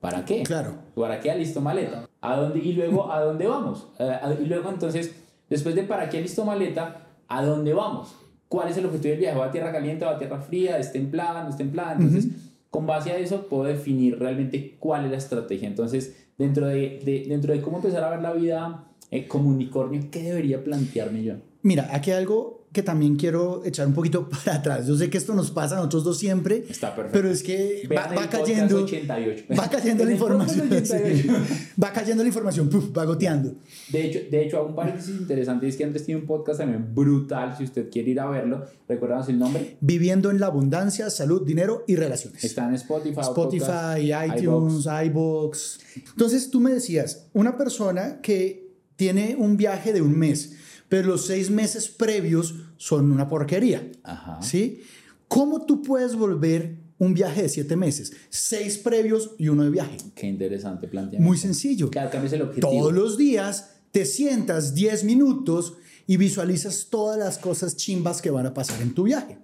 ¿Para 0.00 0.24
qué? 0.24 0.42
Claro. 0.42 0.74
¿Para 0.94 1.20
qué 1.20 1.34
listo 1.34 1.60
maleta? 1.60 2.08
¿A 2.20 2.36
dónde? 2.36 2.60
Y 2.60 2.72
luego, 2.72 3.12
¿a 3.12 3.20
dónde 3.20 3.46
vamos? 3.46 3.88
A- 3.98 4.32
y 4.40 4.46
luego, 4.46 4.70
entonces, 4.70 5.14
después 5.50 5.74
de 5.74 5.82
para 5.82 6.08
qué 6.08 6.20
listo 6.20 6.44
maleta, 6.44 7.06
¿a 7.28 7.44
dónde 7.44 7.72
vamos? 7.72 8.14
¿Cuál 8.48 8.68
es 8.68 8.76
el 8.76 8.86
objetivo 8.86 9.10
del 9.12 9.20
viaje? 9.20 9.38
¿Va 9.38 9.46
a 9.46 9.50
tierra 9.50 9.72
caliente? 9.72 10.04
¿Va 10.04 10.12
a 10.12 10.18
tierra 10.18 10.40
fría? 10.40 10.78
¿Es 10.78 10.92
templada? 10.92 11.42
¿No 11.44 11.50
es 11.50 11.56
templada? 11.56 11.92
Entonces, 11.92 12.28
con 12.70 12.86
base 12.86 13.10
a 13.12 13.16
eso, 13.18 13.46
puedo 13.48 13.64
definir 13.64 14.18
realmente 14.18 14.76
cuál 14.78 15.04
es 15.04 15.10
la 15.10 15.16
estrategia. 15.18 15.68
Entonces, 15.68 16.27
dentro 16.38 16.66
de, 16.68 17.00
de- 17.04 17.24
dentro 17.28 17.52
de 17.52 17.60
cómo 17.60 17.78
empezar 17.78 18.04
a 18.04 18.10
ver 18.10 18.20
la 18.20 18.32
vida 18.32 18.84
eh, 19.10 19.26
como 19.26 19.48
unicornio, 19.50 20.02
¿qué 20.10 20.22
debería 20.22 20.62
plantearme 20.62 21.22
yo? 21.24 21.34
Mira, 21.62 21.88
aquí 21.92 22.10
hay 22.12 22.18
algo 22.18 22.57
que 22.72 22.82
también 22.82 23.16
quiero 23.16 23.62
echar 23.64 23.86
un 23.86 23.94
poquito 23.94 24.28
para 24.44 24.56
atrás. 24.56 24.86
Yo 24.86 24.96
sé 24.96 25.08
que 25.10 25.18
esto 25.18 25.34
nos 25.34 25.50
pasa 25.50 25.74
a 25.74 25.78
nosotros 25.78 26.04
dos 26.04 26.18
siempre, 26.18 26.64
Está 26.68 26.94
perfecto. 26.94 27.12
pero 27.18 27.30
es 27.30 27.42
que 27.42 27.88
va, 27.96 28.06
va 28.14 28.28
cayendo, 28.28 28.84
88. 28.84 29.44
va 29.58 29.70
cayendo 29.70 30.04
la 30.04 30.12
información, 30.18 30.66
88. 30.70 31.22
sí. 31.22 31.28
va 31.82 31.92
cayendo 31.92 32.22
la 32.22 32.28
información, 32.28 32.68
puf, 32.68 32.96
va 32.96 33.04
goteando. 33.04 33.54
De 33.90 34.06
hecho, 34.06 34.18
de 34.30 34.44
hecho, 34.44 34.64
un 34.66 34.74
paréntesis 34.74 35.14
interesante, 35.18 35.66
es 35.68 35.76
que 35.76 35.84
antes 35.84 36.04
tiene 36.04 36.20
un 36.20 36.26
podcast 36.26 36.60
también 36.60 36.94
brutal, 36.94 37.54
si 37.56 37.64
usted 37.64 37.88
quiere 37.90 38.10
ir 38.10 38.20
a 38.20 38.26
verlo, 38.28 38.64
recuérdanos 38.86 39.28
el 39.28 39.38
nombre, 39.38 39.76
Viviendo 39.80 40.30
en 40.30 40.40
la 40.40 40.46
abundancia, 40.46 41.08
salud, 41.10 41.46
dinero 41.46 41.84
y 41.86 41.96
relaciones. 41.96 42.44
está 42.44 42.68
en 42.68 42.74
Spotify, 42.74 43.20
Spotify, 43.20 43.64
podcast, 43.64 44.38
iTunes, 44.38 44.86
iBox. 45.06 45.80
Entonces 46.10 46.50
tú 46.50 46.60
me 46.60 46.72
decías, 46.72 47.26
una 47.32 47.56
persona 47.56 48.20
que 48.20 48.68
tiene 48.96 49.36
un 49.38 49.56
viaje 49.56 49.92
de 49.92 50.02
un 50.02 50.18
mes, 50.18 50.54
pero 50.88 51.08
los 51.08 51.26
seis 51.26 51.50
meses 51.50 51.88
previos 51.88 52.54
son 52.76 53.10
una 53.10 53.28
porquería. 53.28 53.90
Ajá. 54.02 54.40
¿Sí? 54.42 54.82
¿Cómo 55.28 55.66
tú 55.66 55.82
puedes 55.82 56.16
volver 56.16 56.78
un 56.98 57.14
viaje 57.14 57.42
de 57.42 57.48
siete 57.48 57.76
meses? 57.76 58.12
Seis 58.30 58.78
previos 58.78 59.32
y 59.38 59.48
uno 59.48 59.64
de 59.64 59.70
viaje. 59.70 59.96
Qué 60.14 60.26
interesante 60.26 60.88
planteamiento. 60.88 61.26
Muy 61.26 61.36
sencillo. 61.36 61.90
Claro, 61.90 62.10
cambies 62.10 62.32
el 62.32 62.42
objetivo. 62.42 62.70
Todos 62.70 62.92
los 62.92 63.18
días 63.18 63.74
te 63.92 64.06
sientas 64.06 64.74
10 64.74 65.04
minutos 65.04 65.74
y 66.06 66.16
visualizas 66.16 66.88
todas 66.90 67.18
las 67.18 67.38
cosas 67.38 67.76
chimbas 67.76 68.22
que 68.22 68.30
van 68.30 68.46
a 68.46 68.54
pasar 68.54 68.80
en 68.80 68.94
tu 68.94 69.04
viaje. 69.04 69.38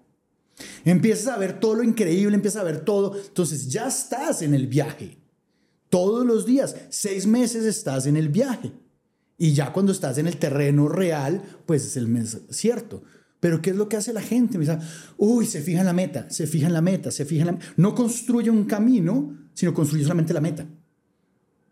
Empiezas 0.85 1.29
a 1.29 1.37
ver 1.37 1.61
todo 1.61 1.75
lo 1.75 1.83
increíble, 1.83 2.35
empiezas 2.35 2.63
a 2.63 2.65
ver 2.65 2.85
todo. 2.85 3.17
Entonces 3.17 3.69
ya 3.71 3.89
estás 3.89 4.43
en 4.43 4.55
el 4.55 4.67
viaje. 4.67 5.19
Todos 5.91 6.25
los 6.25 6.47
días, 6.47 6.75
seis 6.89 7.27
meses 7.27 7.65
estás 7.65 8.07
en 8.07 8.17
el 8.17 8.29
viaje. 8.29 8.73
Y 9.38 9.53
ya 9.53 9.73
cuando 9.73 9.92
estás 9.92 10.18
en 10.18 10.27
el 10.27 10.37
terreno 10.37 10.88
real, 10.88 11.42
pues 11.66 11.85
es 11.85 11.97
el 11.97 12.07
mes 12.09 12.38
cierto. 12.51 13.03
Pero 13.40 13.61
¿qué 13.61 13.70
es 13.70 13.77
lo 13.77 13.88
que 13.88 13.97
hace 13.97 14.12
la 14.12 14.23
gente? 14.23 14.57
Me 14.59 14.64
dice, 14.64 14.79
uy, 15.18 15.44
se 15.47 15.61
fija 15.61 15.81
en 15.81 15.87
la 15.87 15.92
meta, 15.92 16.31
se 16.31 16.47
fija 16.47 16.66
en 16.66 16.73
la 16.73 16.81
meta, 16.81 17.11
se 17.11 17.25
fija 17.27 17.42
en 17.42 17.47
la 17.49 17.59
No 17.77 17.94
construye 17.94 18.49
un 18.51 18.64
camino, 18.64 19.37
sino 19.53 19.75
construye 19.75 20.03
solamente 20.05 20.33
la 20.33 20.40
meta. 20.40 20.66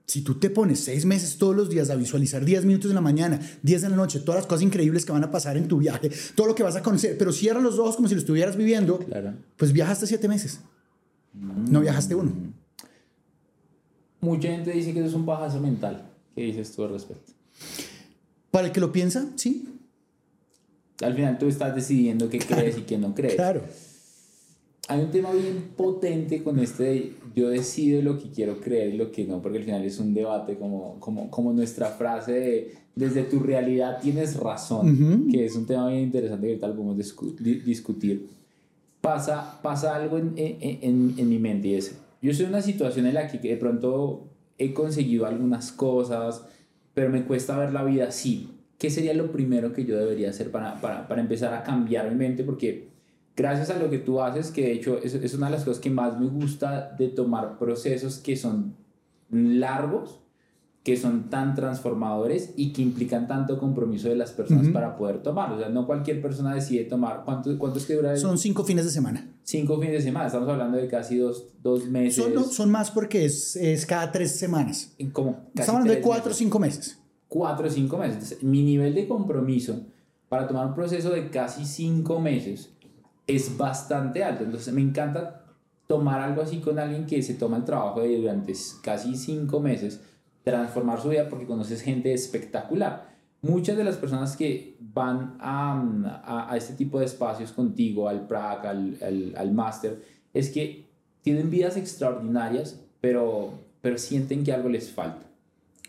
Si 0.04 0.20
tú 0.22 0.34
te 0.38 0.50
pones 0.50 0.80
seis 0.80 1.06
meses 1.06 1.38
todos 1.38 1.56
los 1.56 1.70
días 1.70 1.88
a 1.88 1.94
visualizar 1.94 2.44
10 2.44 2.64
minutos 2.66 2.90
en 2.90 2.96
la 2.96 3.00
mañana, 3.00 3.40
10 3.62 3.84
en 3.84 3.90
la 3.92 3.96
noche, 3.96 4.18
todas 4.20 4.40
las 4.40 4.46
cosas 4.46 4.62
increíbles 4.62 5.06
que 5.06 5.12
van 5.12 5.24
a 5.24 5.30
pasar 5.30 5.56
en 5.56 5.68
tu 5.68 5.78
viaje, 5.78 6.10
todo 6.34 6.48
lo 6.48 6.54
que 6.54 6.62
vas 6.64 6.76
a 6.76 6.82
conocer, 6.82 7.16
pero 7.16 7.32
cierras 7.32 7.62
los 7.62 7.78
ojos 7.78 7.96
como 7.96 8.08
si 8.08 8.14
lo 8.16 8.20
estuvieras 8.20 8.56
viviendo, 8.56 8.98
Claro. 8.98 9.32
pues 9.56 9.72
viajaste 9.72 10.06
siete 10.06 10.28
meses. 10.28 10.60
No 11.32 11.80
viajaste 11.80 12.14
uno. 12.14 12.32
Mucha 14.20 14.48
gente 14.48 14.72
dice 14.72 14.92
que 14.92 14.98
eso 14.98 15.08
es 15.08 15.14
un 15.14 15.24
pajazo 15.24 15.60
mental. 15.60 16.10
¿Qué 16.34 16.42
dices 16.42 16.72
tú 16.72 16.84
al 16.84 16.90
respecto? 16.90 17.32
Para 18.50 18.66
el 18.66 18.72
que 18.72 18.80
lo 18.80 18.92
piensa, 18.92 19.26
sí, 19.36 19.66
Al 21.00 21.14
final 21.14 21.38
tú 21.38 21.46
estás 21.48 21.74
decidiendo 21.74 22.28
qué 22.28 22.38
crees 22.38 22.78
y 22.78 22.82
qué 22.82 22.98
no 22.98 23.14
crees. 23.14 23.34
claro. 23.34 23.62
Hay 24.88 25.00
un 25.00 25.10
tema 25.12 25.30
bien 25.32 25.70
potente 25.76 26.42
con 26.42 26.58
este 26.58 26.82
de 26.82 27.14
yo 27.36 27.48
decido 27.48 28.02
lo 28.02 28.18
que 28.18 28.30
quiero 28.30 28.60
creer 28.60 28.92
y 28.94 28.96
lo 28.98 29.10
que 29.12 29.24
no, 29.24 29.40
porque 29.40 29.58
al 29.58 29.64
final 29.64 29.84
es 29.84 29.98
un 30.00 30.12
debate 30.12 30.56
como, 30.58 30.98
como, 30.98 31.30
como 31.30 31.52
nuestra 31.52 31.86
frase 31.88 32.32
de 32.32 32.74
desde 32.94 33.22
tu 33.22 33.38
realidad 33.40 34.00
tienes 34.02 34.36
razón, 34.36 35.28
que 35.30 35.46
es 35.46 35.54
un 35.56 35.64
tema 35.66 35.88
bien 35.88 36.02
interesante 36.02 36.48
que 36.48 36.56
tal 36.56 36.74
podemos 36.74 36.96
discu- 36.98 37.34
di- 37.36 37.60
discutir. 37.60 38.26
Pasa, 39.00 39.60
pasa 39.62 39.94
algo 39.96 40.18
en, 40.18 40.34
en, 40.36 40.56
en, 40.82 41.14
en 41.16 41.28
mi 41.28 41.38
mente 41.38 41.68
y 41.68 41.74
es, 41.74 41.94
yo 42.20 42.34
soy 42.34 42.44
en 42.44 42.50
una 42.50 42.60
situación 42.62 43.06
en 43.06 43.14
la 43.14 43.28
que 43.28 43.38
de 43.38 43.56
pronto 43.56 44.24
he 44.58 44.74
conseguido 44.74 45.26
algunas 45.26 45.72
cosas, 45.72 46.42
pero 46.94 47.10
me 47.10 47.24
cuesta 47.24 47.58
ver 47.58 47.72
la 47.72 47.84
vida 47.84 48.08
así. 48.08 48.50
¿Qué 48.78 48.90
sería 48.90 49.14
lo 49.14 49.30
primero 49.30 49.72
que 49.72 49.84
yo 49.84 49.96
debería 49.96 50.30
hacer 50.30 50.50
para, 50.50 50.80
para, 50.80 51.06
para 51.06 51.20
empezar 51.20 51.54
a 51.54 51.62
cambiar 51.62 52.08
mi 52.10 52.16
mente? 52.16 52.44
Porque 52.44 52.88
gracias 53.36 53.70
a 53.70 53.78
lo 53.78 53.90
que 53.90 53.98
tú 53.98 54.20
haces, 54.20 54.50
que 54.50 54.62
de 54.62 54.72
hecho 54.72 54.98
es, 55.02 55.14
es 55.14 55.34
una 55.34 55.46
de 55.46 55.52
las 55.52 55.64
cosas 55.64 55.80
que 55.80 55.90
más 55.90 56.18
me 56.18 56.26
gusta 56.26 56.94
de 56.98 57.08
tomar 57.08 57.58
procesos 57.58 58.18
que 58.18 58.36
son 58.36 58.74
largos, 59.30 60.21
que 60.82 60.96
son 60.96 61.30
tan 61.30 61.54
transformadores 61.54 62.54
y 62.56 62.72
que 62.72 62.82
implican 62.82 63.28
tanto 63.28 63.58
compromiso 63.58 64.08
de 64.08 64.16
las 64.16 64.32
personas 64.32 64.68
para 64.68 64.96
poder 64.96 65.22
tomar. 65.22 65.52
O 65.52 65.58
sea, 65.58 65.68
no 65.68 65.86
cualquier 65.86 66.20
persona 66.20 66.54
decide 66.54 66.84
tomar. 66.84 67.22
¿Cuánto, 67.24 67.56
cuánto 67.56 67.78
es 67.78 67.86
que 67.86 67.94
dura? 67.94 68.16
Son 68.16 68.36
cinco 68.36 68.64
fines 68.64 68.84
de 68.84 68.90
semana. 68.90 69.28
Cinco 69.44 69.78
fines 69.78 69.94
de 69.94 70.02
semana. 70.02 70.26
Estamos 70.26 70.48
hablando 70.48 70.78
de 70.78 70.88
casi 70.88 71.18
dos, 71.18 71.46
dos 71.62 71.86
meses. 71.86 72.24
Son, 72.24 72.44
son 72.50 72.70
más 72.70 72.90
porque 72.90 73.24
es, 73.24 73.54
es, 73.54 73.86
cada 73.86 74.10
tres 74.10 74.36
semanas. 74.36 74.92
¿Cómo? 75.12 75.50
Estamos 75.54 75.68
hablando 75.68 75.92
de 75.92 76.00
cuatro 76.00 76.32
o 76.32 76.34
cinco 76.34 76.58
meses. 76.58 76.98
Cuatro 77.28 77.68
o 77.68 77.70
cinco 77.70 77.96
meses. 77.98 78.14
Entonces, 78.14 78.42
mi 78.42 78.64
nivel 78.64 78.92
de 78.94 79.06
compromiso 79.06 79.86
para 80.28 80.48
tomar 80.48 80.66
un 80.66 80.74
proceso 80.74 81.10
de 81.10 81.30
casi 81.30 81.64
cinco 81.64 82.20
meses 82.20 82.70
es 83.28 83.56
bastante 83.56 84.24
alto. 84.24 84.42
Entonces, 84.42 84.74
me 84.74 84.80
encanta 84.80 85.44
tomar 85.86 86.20
algo 86.20 86.42
así 86.42 86.58
con 86.58 86.80
alguien 86.80 87.06
que 87.06 87.22
se 87.22 87.34
toma 87.34 87.58
el 87.58 87.64
trabajo 87.64 88.00
de 88.00 88.16
durante 88.16 88.52
casi 88.82 89.14
cinco 89.14 89.60
meses 89.60 90.00
transformar 90.44 91.00
su 91.00 91.08
vida 91.08 91.28
porque 91.28 91.46
conoces 91.46 91.82
gente 91.82 92.12
espectacular. 92.12 93.12
Muchas 93.42 93.76
de 93.76 93.84
las 93.84 93.96
personas 93.96 94.36
que 94.36 94.76
van 94.80 95.36
a, 95.40 96.48
a, 96.50 96.56
este 96.56 96.74
tipo 96.74 97.00
de 97.00 97.06
espacios 97.06 97.50
contigo, 97.50 98.08
al 98.08 98.26
PRAC, 98.26 98.64
al, 98.66 98.96
al, 99.02 99.34
al 99.36 99.52
máster, 99.52 100.00
es 100.32 100.50
que 100.50 100.86
tienen 101.22 101.50
vidas 101.50 101.76
extraordinarias, 101.76 102.80
pero, 103.00 103.54
pero 103.80 103.98
sienten 103.98 104.44
que 104.44 104.52
algo 104.52 104.68
les 104.68 104.90
falta. 104.90 105.26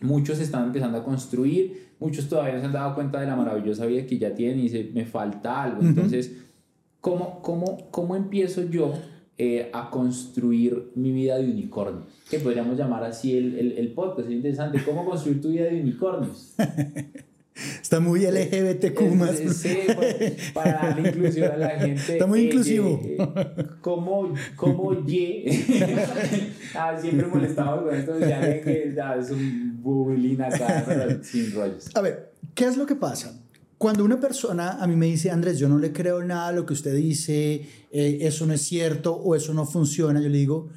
Muchos 0.01 0.39
están 0.39 0.65
empezando 0.65 0.97
a 0.97 1.03
construir, 1.03 1.89
muchos 1.99 2.27
todavía 2.27 2.55
no 2.55 2.59
se 2.59 2.65
han 2.65 2.73
dado 2.73 2.95
cuenta 2.95 3.19
de 3.19 3.27
la 3.27 3.35
maravillosa 3.35 3.85
vida 3.85 4.05
que 4.05 4.17
ya 4.17 4.33
tienen 4.33 4.59
y 4.59 4.63
dicen, 4.63 4.91
me 4.93 5.05
falta 5.05 5.63
algo. 5.63 5.81
Entonces, 5.81 6.33
¿cómo, 7.01 7.41
cómo, 7.41 7.89
¿cómo 7.91 8.15
empiezo 8.15 8.63
yo 8.63 8.93
eh, 9.38 9.69
a 9.74 9.89
construir 9.89 10.91
mi 10.96 11.12
vida 11.12 11.38
de 11.38 11.46
unicornio, 11.46 12.06
que 12.30 12.39
podríamos 12.39 12.78
llamar 12.78 13.04
así 13.04 13.38
el, 13.38 13.58
el, 13.58 13.72
el 13.74 13.93
podcast. 13.93 14.28
Es 14.30 14.36
interesante, 14.36 14.84
¿cómo 14.84 15.06
construir 15.06 15.41
tu 15.41 15.50
vida 15.50 15.65
de 15.65 15.82
unicornios? 15.82 16.54
Está 17.56 18.00
muy 18.00 18.26
LGBTQ 18.26 19.02
más. 19.15 19.38
Sí, 19.38 19.78
pues, 19.96 20.52
para 20.54 20.74
darle 20.74 21.10
inclusión 21.10 21.52
a 21.52 21.58
la 21.58 21.69
gente. 21.80 22.13
Está 22.13 22.26
muy 22.26 22.41
eh, 22.41 22.43
inclusivo. 22.46 23.00
Eh, 23.04 23.17
¿Cómo, 23.82 24.34
cómo 24.56 24.93
Y? 25.08 25.46
ah, 26.76 26.98
siempre 27.00 27.28
molestamos 27.28 27.84
con 27.84 27.96
esto, 27.96 28.19
ya 28.19 28.41
que 28.41 28.96
es 29.19 29.32
un 29.32 29.80
bubulín 29.84 30.41
acá, 30.41 30.84
pero 30.88 31.24
sin 31.24 31.54
rollos. 31.54 31.96
A 31.96 32.02
ver, 32.02 32.34
¿qué 32.56 32.65
es 32.65 32.78
lo 32.78 32.86
que 32.86 32.96
pasa? 32.96 33.39
Cuando 33.77 34.05
una 34.05 34.19
persona 34.19 34.77
a 34.81 34.88
mí 34.88 34.95
me 34.95 35.07
dice, 35.07 35.29
Andrés, 35.31 35.59
yo 35.59 35.67
no 35.67 35.77
le 35.77 35.91
creo 35.91 36.23
nada 36.23 36.47
a 36.47 36.51
lo 36.51 36.65
que 36.65 36.73
usted 36.73 36.95
dice, 36.95 37.67
eh, 37.91 38.17
eso 38.21 38.45
no 38.45 38.53
es 38.53 38.62
cierto 38.62 39.13
o 39.13 39.36
eso 39.36 39.53
no 39.53 39.65
funciona, 39.65 40.21
yo 40.21 40.29
le 40.29 40.38
digo, 40.38 40.69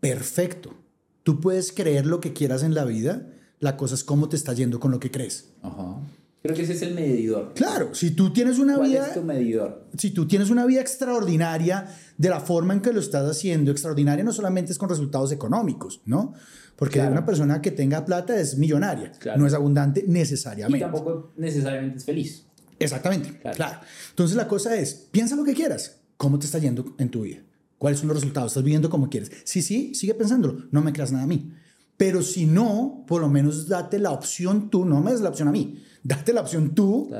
perfecto, 0.00 0.74
tú 1.22 1.40
puedes 1.40 1.72
creer 1.72 2.06
lo 2.06 2.20
que 2.20 2.32
quieras 2.32 2.62
en 2.62 2.74
la 2.74 2.84
vida, 2.84 3.30
la 3.60 3.76
cosa 3.76 3.94
es 3.94 4.04
cómo 4.04 4.28
te 4.28 4.36
está 4.36 4.52
yendo 4.52 4.80
con 4.80 4.90
lo 4.90 5.00
que 5.00 5.10
crees. 5.10 5.50
Ajá. 5.62 6.00
Creo 6.46 6.54
que 6.54 6.62
ese 6.62 6.74
es 6.74 6.82
el 6.82 6.94
medidor. 6.94 7.54
Claro, 7.54 7.92
si 7.92 8.12
tú 8.12 8.32
tienes 8.32 8.60
una 8.60 8.76
¿Cuál 8.76 8.90
vida... 8.90 9.08
es 9.08 9.14
tu 9.14 9.22
medidor? 9.22 9.88
Si 9.98 10.12
tú 10.12 10.28
tienes 10.28 10.48
una 10.48 10.64
vida 10.64 10.80
extraordinaria 10.80 11.88
de 12.16 12.28
la 12.28 12.38
forma 12.38 12.72
en 12.72 12.80
que 12.80 12.92
lo 12.92 13.00
estás 13.00 13.28
haciendo, 13.28 13.72
extraordinaria 13.72 14.22
no 14.22 14.32
solamente 14.32 14.70
es 14.70 14.78
con 14.78 14.88
resultados 14.88 15.32
económicos, 15.32 16.02
¿no? 16.04 16.34
Porque 16.76 16.98
Claro. 16.98 17.12
una 17.12 17.24
persona 17.24 17.62
que 17.62 17.70
tenga 17.70 18.04
plata 18.04 18.38
es 18.38 18.58
millonaria, 18.58 19.12
Claro. 19.18 19.40
no 19.40 19.46
es 19.46 19.54
abundante 19.54 20.04
Y 20.06 20.10
necesariamente. 20.10 20.80
tampoco 20.84 21.32
necesariamente 21.36 21.98
es 21.98 22.04
feliz. 22.04 22.44
Exactamente, 22.78 23.38
claro. 23.38 23.56
Claro. 23.56 23.80
Entonces 24.10 24.36
la 24.36 24.46
cosa 24.46 24.76
es, 24.76 24.94
piensa 25.10 25.34
lo 25.36 25.44
que 25.44 25.54
quieras. 25.54 26.00
¿Cómo 26.18 26.38
te 26.38 26.46
está 26.46 26.58
yendo 26.58 26.94
en 26.98 27.08
tu 27.10 27.22
vida? 27.22 27.38
¿Cuáles 27.78 27.98
son 28.00 28.08
los 28.08 28.16
resultados? 28.18 28.52
¿Estás 28.52 28.62
viviendo 28.64 28.88
como 28.90 29.08
quieres? 29.08 29.30
Sí, 29.44 29.62
sí, 29.62 29.94
sigue 29.94 30.14
pensándolo. 30.14 30.66
No 30.70 30.82
me 30.82 30.92
creas 30.92 31.12
nada 31.12 31.24
a 31.24 31.26
mí. 31.26 31.52
Pero 31.96 32.20
si 32.22 32.44
no, 32.46 33.04
por 33.06 33.22
lo 33.22 33.28
menos 33.28 33.68
date 33.68 33.98
la 33.98 34.10
opción 34.12 34.68
tú, 34.70 34.84
no 34.84 35.00
me 35.00 35.12
des 35.12 35.22
la 35.22 35.30
opción 35.30 35.48
a 35.48 35.52
mí, 35.52 35.82
date 36.02 36.34
la 36.34 36.42
opción 36.42 36.74
tú 36.74 37.10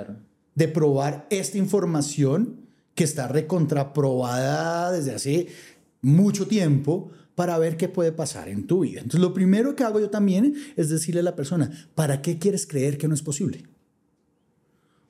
de 0.55 0.69
probar 0.69 1.27
esta 1.31 1.57
información 1.57 2.61
que 2.95 3.05
está 3.05 3.29
recontraprobada 3.29 4.93
desde 4.93 5.15
hace 5.15 5.47
mucho 6.03 6.47
tiempo 6.47 7.11
para 7.37 7.57
ver 7.59 7.77
qué 7.77 7.89
puede 7.89 8.11
pasar 8.11 8.49
en 8.49 8.67
tu 8.67 8.81
vida. 8.81 8.99
Entonces, 9.01 9.21
lo 9.21 9.33
primero 9.33 9.77
que 9.77 9.85
hago 9.85 10.01
yo 10.01 10.11
también 10.11 10.55
es 10.75 10.89
decirle 10.89 11.21
a 11.21 11.23
la 11.23 11.37
persona, 11.37 11.71
¿para 11.95 12.21
qué 12.23 12.39
quieres 12.39 12.67
creer 12.67 12.99
que 12.99 13.07
no 13.07 13.15
es 13.15 13.23
posible? 13.23 13.63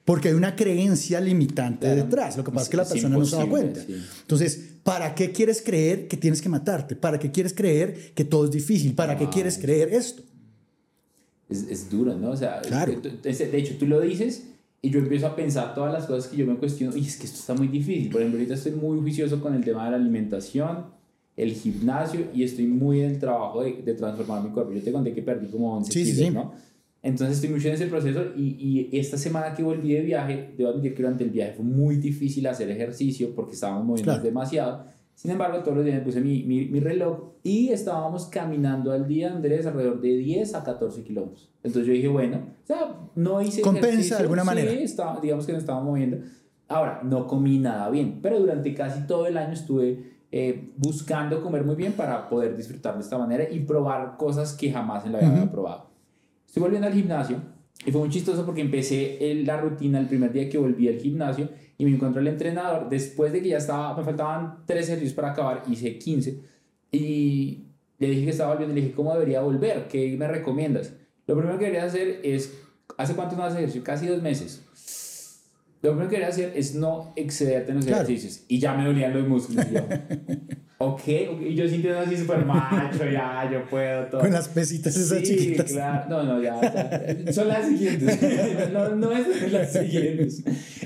Porque 0.04 0.28
hay 0.28 0.34
una 0.34 0.54
creencia 0.54 1.20
limitante 1.20 1.86
Claro. 1.86 2.02
detrás. 2.04 2.36
Lo 2.36 2.44
que 2.44 2.50
pasa 2.52 2.64
es 2.64 2.68
que 2.68 2.76
la 2.76 2.84
persona 2.84 3.16
no 3.16 3.24
se 3.24 3.36
da 3.36 3.46
cuenta. 3.48 3.80
sí. 3.80 3.96
Entonces, 4.22 4.60
¿para 4.84 5.14
qué 5.14 5.32
quieres 5.32 5.62
creer 5.62 6.06
que 6.06 6.16
tienes 6.16 6.40
que 6.42 6.48
matarte? 6.48 6.94
¿Para 6.94 7.18
qué 7.18 7.30
quieres 7.32 7.52
creer 7.54 8.12
que 8.14 8.24
todo 8.24 8.44
es 8.44 8.50
difícil? 8.50 8.94
¿Para 8.94 9.16
qué 9.16 9.28
quieres 9.28 9.58
creer 9.58 9.92
esto? 9.92 10.22
Es, 11.48 11.64
es 11.68 11.88
duro, 11.90 12.16
¿no? 12.16 12.30
O 12.30 12.36
sea, 12.36 12.60
Claro. 12.62 13.00
de 13.00 13.58
hecho, 13.58 13.74
tú 13.78 13.86
lo 13.86 14.00
dices 14.00 14.44
y 14.82 14.90
yo 14.90 14.98
empiezo 15.00 15.26
a 15.28 15.34
pensar 15.36 15.74
todas 15.74 15.92
las 15.92 16.06
cosas 16.06 16.28
que 16.30 16.36
yo 16.36 16.46
me 16.46 16.56
cuestiono. 16.56 16.96
Y 16.96 17.06
es 17.06 17.16
que 17.16 17.26
esto 17.26 17.38
está 17.38 17.54
muy 17.54 17.68
difícil. 17.68 18.10
Por 18.10 18.20
ejemplo, 18.20 18.38
ahorita 18.40 18.54
estoy 18.54 18.72
muy 18.72 18.98
juicioso 19.00 19.40
con 19.40 19.54
el 19.54 19.64
tema 19.64 19.84
de 19.86 19.90
la 19.92 19.96
alimentación, 19.96 20.86
el 21.36 21.52
gimnasio 21.52 22.28
y 22.34 22.42
estoy 22.44 22.66
muy 22.66 23.00
en 23.00 23.10
el 23.12 23.18
trabajo 23.18 23.62
de, 23.62 23.82
de 23.82 23.94
transformar 23.94 24.42
mi 24.42 24.50
cuerpo. 24.50 24.72
Yo 24.72 24.82
te 24.82 24.90
conté 24.92 25.12
que 25.12 25.22
perdí 25.22 25.48
como 25.48 25.76
11 25.76 25.92
Sí, 25.92 26.04
kilos, 26.04 26.18
sí. 26.18 26.30
¿no? 26.30 26.52
Entonces 27.02 27.36
estoy 27.36 27.50
mucho 27.50 27.68
en 27.68 27.74
ese 27.74 27.86
proceso 27.86 28.24
y, 28.36 28.88
y 28.90 28.98
esta 28.98 29.16
semana 29.16 29.54
que 29.54 29.62
volví 29.62 29.92
de 29.92 30.00
viaje, 30.00 30.54
debo 30.56 30.70
admitir 30.70 30.94
que 30.94 31.02
durante 31.02 31.22
el 31.24 31.30
viaje 31.30 31.52
fue 31.52 31.64
muy 31.64 31.96
difícil 31.96 32.46
hacer 32.46 32.68
ejercicio 32.70 33.32
porque 33.34 33.52
estábamos 33.54 33.84
moviendo 33.84 34.12
Claro. 34.12 34.24
demasiado. 34.24 34.84
Sin 35.14 35.30
embargo, 35.30 35.58
todos 35.60 35.76
los 35.76 35.84
días 35.86 35.98
me 35.98 36.04
puse 36.04 36.20
mi, 36.20 36.42
mi, 36.42 36.66
mi 36.66 36.80
reloj 36.80 37.32
y 37.42 37.68
estábamos 37.68 38.26
caminando 38.26 38.90
al 38.92 39.06
día, 39.06 39.32
Andrés, 39.32 39.64
alrededor 39.66 40.00
de 40.00 40.16
10 40.16 40.54
a 40.54 40.64
14 40.64 41.02
kilómetros. 41.04 41.48
Entonces 41.62 41.86
yo 41.86 41.92
dije, 41.92 42.08
bueno, 42.08 42.38
o 42.62 42.66
sea, 42.66 42.96
no 43.14 43.40
hice 43.40 43.60
Compensa 43.62 43.86
de 43.86 43.92
ejercicio, 43.92 44.18
alguna 44.18 44.42
sí, 44.42 44.46
manera. 44.46 44.72
estaba- 44.72 45.20
digamos 45.20 45.46
que 45.46 45.52
nos 45.52 45.60
estábamos 45.62 45.88
moviendo. 45.90 46.18
Ahora, 46.68 47.00
no 47.04 47.26
comí 47.28 47.58
nada 47.58 47.88
bien, 47.88 48.18
pero 48.20 48.40
durante 48.40 48.74
casi 48.74 49.06
todo 49.06 49.26
el 49.26 49.36
año 49.38 49.52
estuve 49.52 50.15
eh, 50.38 50.70
buscando 50.76 51.40
comer 51.42 51.64
muy 51.64 51.76
bien 51.76 51.92
para 51.92 52.28
poder 52.28 52.56
disfrutar 52.56 52.94
de 52.94 53.00
esta 53.00 53.16
manera 53.18 53.44
y 53.50 53.60
probar 53.60 54.16
cosas 54.18 54.52
que 54.52 54.70
jamás 54.70 55.04
en 55.06 55.12
la 55.12 55.18
vida 55.18 55.28
había 55.30 55.42
Ujú. 55.44 55.52
probado. 55.52 55.86
Estoy 56.46 56.62
volviendo 56.62 56.86
al 56.88 56.92
gimnasio 56.94 57.36
y 57.86 57.90
fue 57.92 58.00
muy 58.02 58.10
chistoso 58.10 58.44
porque 58.44 58.60
empecé 58.60 59.30
el- 59.30 59.46
la 59.46 59.56
rutina 59.58 59.98
el 59.98 60.06
primer 60.06 60.32
día 60.32 60.48
que 60.50 60.58
volví 60.58 60.88
al 60.88 60.96
gimnasio 60.98 61.48
y 61.78 61.84
me 61.84 61.90
encontró 61.92 62.20
el 62.20 62.28
entrenador 62.28 62.88
después 62.88 63.32
de 63.32 63.42
que 63.42 63.48
ya 63.50 63.58
estaba, 63.58 63.96
me 63.96 64.04
faltaban 64.04 64.64
tres 64.66 64.86
ejercicios 64.88 65.14
para 65.14 65.30
acabar, 65.32 65.62
hice 65.70 65.98
15 65.98 66.40
y 66.92 67.64
le 67.98 68.08
dije 68.10 68.24
que 68.24 68.30
estaba 68.30 68.50
volviendo 68.50 68.72
y 68.72 68.76
le 68.76 68.82
dije, 68.86 68.94
¿cómo 68.94 69.12
debería 69.14 69.40
volver? 69.40 69.88
¿Qué 69.88 70.16
me 70.18 70.28
recomiendas? 70.28 70.92
Lo 71.26 71.34
primero 71.36 71.58
que 71.58 71.64
deberías 71.66 71.86
hacer 71.92 72.20
es, 72.22 72.52
¿hace 72.98 73.14
cuánto 73.14 73.36
no 73.36 73.42
haces 73.42 73.56
ejercicio? 73.58 73.82
Casi 73.84 74.06
dos 74.06 74.22
meses. 74.22 74.62
Lo 75.86 75.92
primero 75.92 76.08
que 76.10 76.16
deberías 76.16 76.34
hacer 76.38 76.52
es 76.56 76.74
no 76.74 77.12
excederte 77.16 77.70
en 77.70 77.76
los 77.76 77.86
Claro. 77.86 78.02
ejercicios. 78.04 78.44
Y 78.48 78.58
ya 78.58 78.74
me 78.74 78.84
dolían 78.84 79.12
los 79.14 79.26
músculos. 79.28 79.64
Y 79.70 79.74
yo, 79.74 79.80
ok, 80.78 81.00
ok. 81.32 81.40
Y 81.42 81.54
yo 81.54 81.68
sintiendo 81.68 82.00
así 82.00 82.16
súper 82.16 82.44
macho, 82.44 83.04
ya, 83.10 83.48
yo 83.52 83.64
puedo 83.68 84.06
todo. 84.06 84.20
Con 84.20 84.32
las 84.32 84.48
pesitas 84.48 84.96
esas 84.96 85.18
Sí, 85.20 85.24
chiquitas. 85.36 85.70
claro. 85.72 86.08
No, 86.10 86.22
no, 86.24 86.42
ya, 86.42 86.60
ya. 87.24 87.32
Son 87.32 87.48
las 87.48 87.66
siguientes. 87.68 88.18
No, 88.72 88.94
no 88.96 89.12
es 89.12 89.52
las 89.52 89.72
siguientes. 89.72 90.42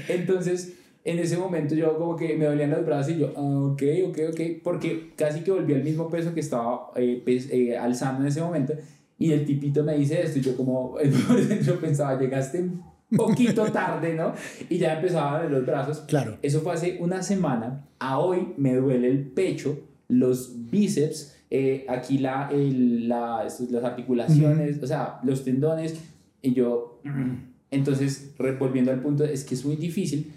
Entonces, 0.08 0.74
en 1.04 1.18
ese 1.18 1.36
momento 1.38 1.74
yo 1.74 1.96
como 1.98 2.14
que 2.16 2.36
me 2.36 2.44
dolían 2.44 2.70
los 2.70 2.84
brazos 2.84 3.12
y 3.14 3.18
yo, 3.18 3.32
ah, 3.36 3.40
ok, 3.72 3.82
ok, 4.08 4.18
ok. 4.32 4.40
Porque 4.62 5.12
casi 5.16 5.40
que 5.40 5.50
volví 5.50 5.74
al 5.74 5.82
mismo 5.82 6.08
peso 6.10 6.34
que 6.34 6.40
estaba 6.40 6.90
eh, 6.96 7.22
pes- 7.24 7.48
eh, 7.50 7.76
alzando 7.76 8.22
en 8.22 8.28
ese 8.28 8.40
momento. 8.42 8.74
Y 9.18 9.32
el 9.32 9.44
tipito 9.44 9.82
me 9.84 9.96
dice 9.96 10.22
esto 10.22 10.38
y 10.38 10.42
yo 10.42 10.56
como, 10.56 10.96
dentro 11.48 11.78
pensaba, 11.80 12.18
llegaste 12.18 12.64
poquito 13.16 13.64
tarde, 13.72 14.14
¿no? 14.14 14.34
Y 14.68 14.78
ya 14.78 14.94
empezaba 14.96 15.40
a 15.40 15.44
los 15.44 15.64
brazos. 15.66 16.00
Claro. 16.06 16.38
Eso 16.42 16.60
fue 16.60 16.74
hace 16.74 16.98
una 17.00 17.22
semana. 17.22 17.86
A 17.98 18.18
hoy 18.18 18.54
me 18.56 18.74
duele 18.74 19.08
el 19.08 19.26
pecho, 19.26 19.78
los 20.08 20.70
bíceps, 20.70 21.36
eh, 21.50 21.84
aquí 21.88 22.18
la, 22.18 22.48
el- 22.52 23.08
la, 23.08 23.44
las 23.44 23.84
articulaciones, 23.84 24.82
o 24.82 24.86
sea, 24.86 25.18
los 25.24 25.44
tendones. 25.44 25.96
Y 26.42 26.54
yo, 26.54 27.00
entonces, 27.70 28.32
volviendo 28.58 28.90
al 28.90 29.00
punto, 29.00 29.24
es 29.24 29.44
que 29.44 29.54
es 29.54 29.64
muy 29.64 29.76
difícil, 29.76 30.32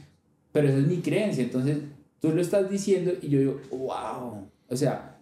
pero 0.51 0.67
esa 0.67 0.77
es 0.77 0.87
mi 0.87 0.97
creencia. 0.97 1.43
Entonces, 1.43 1.77
tú 2.19 2.31
lo 2.31 2.41
estás 2.41 2.69
diciendo 2.69 3.11
y 3.21 3.29
yo 3.29 3.39
digo, 3.39 3.61
wow. 3.71 4.47
O 4.69 4.75
sea, 4.75 5.17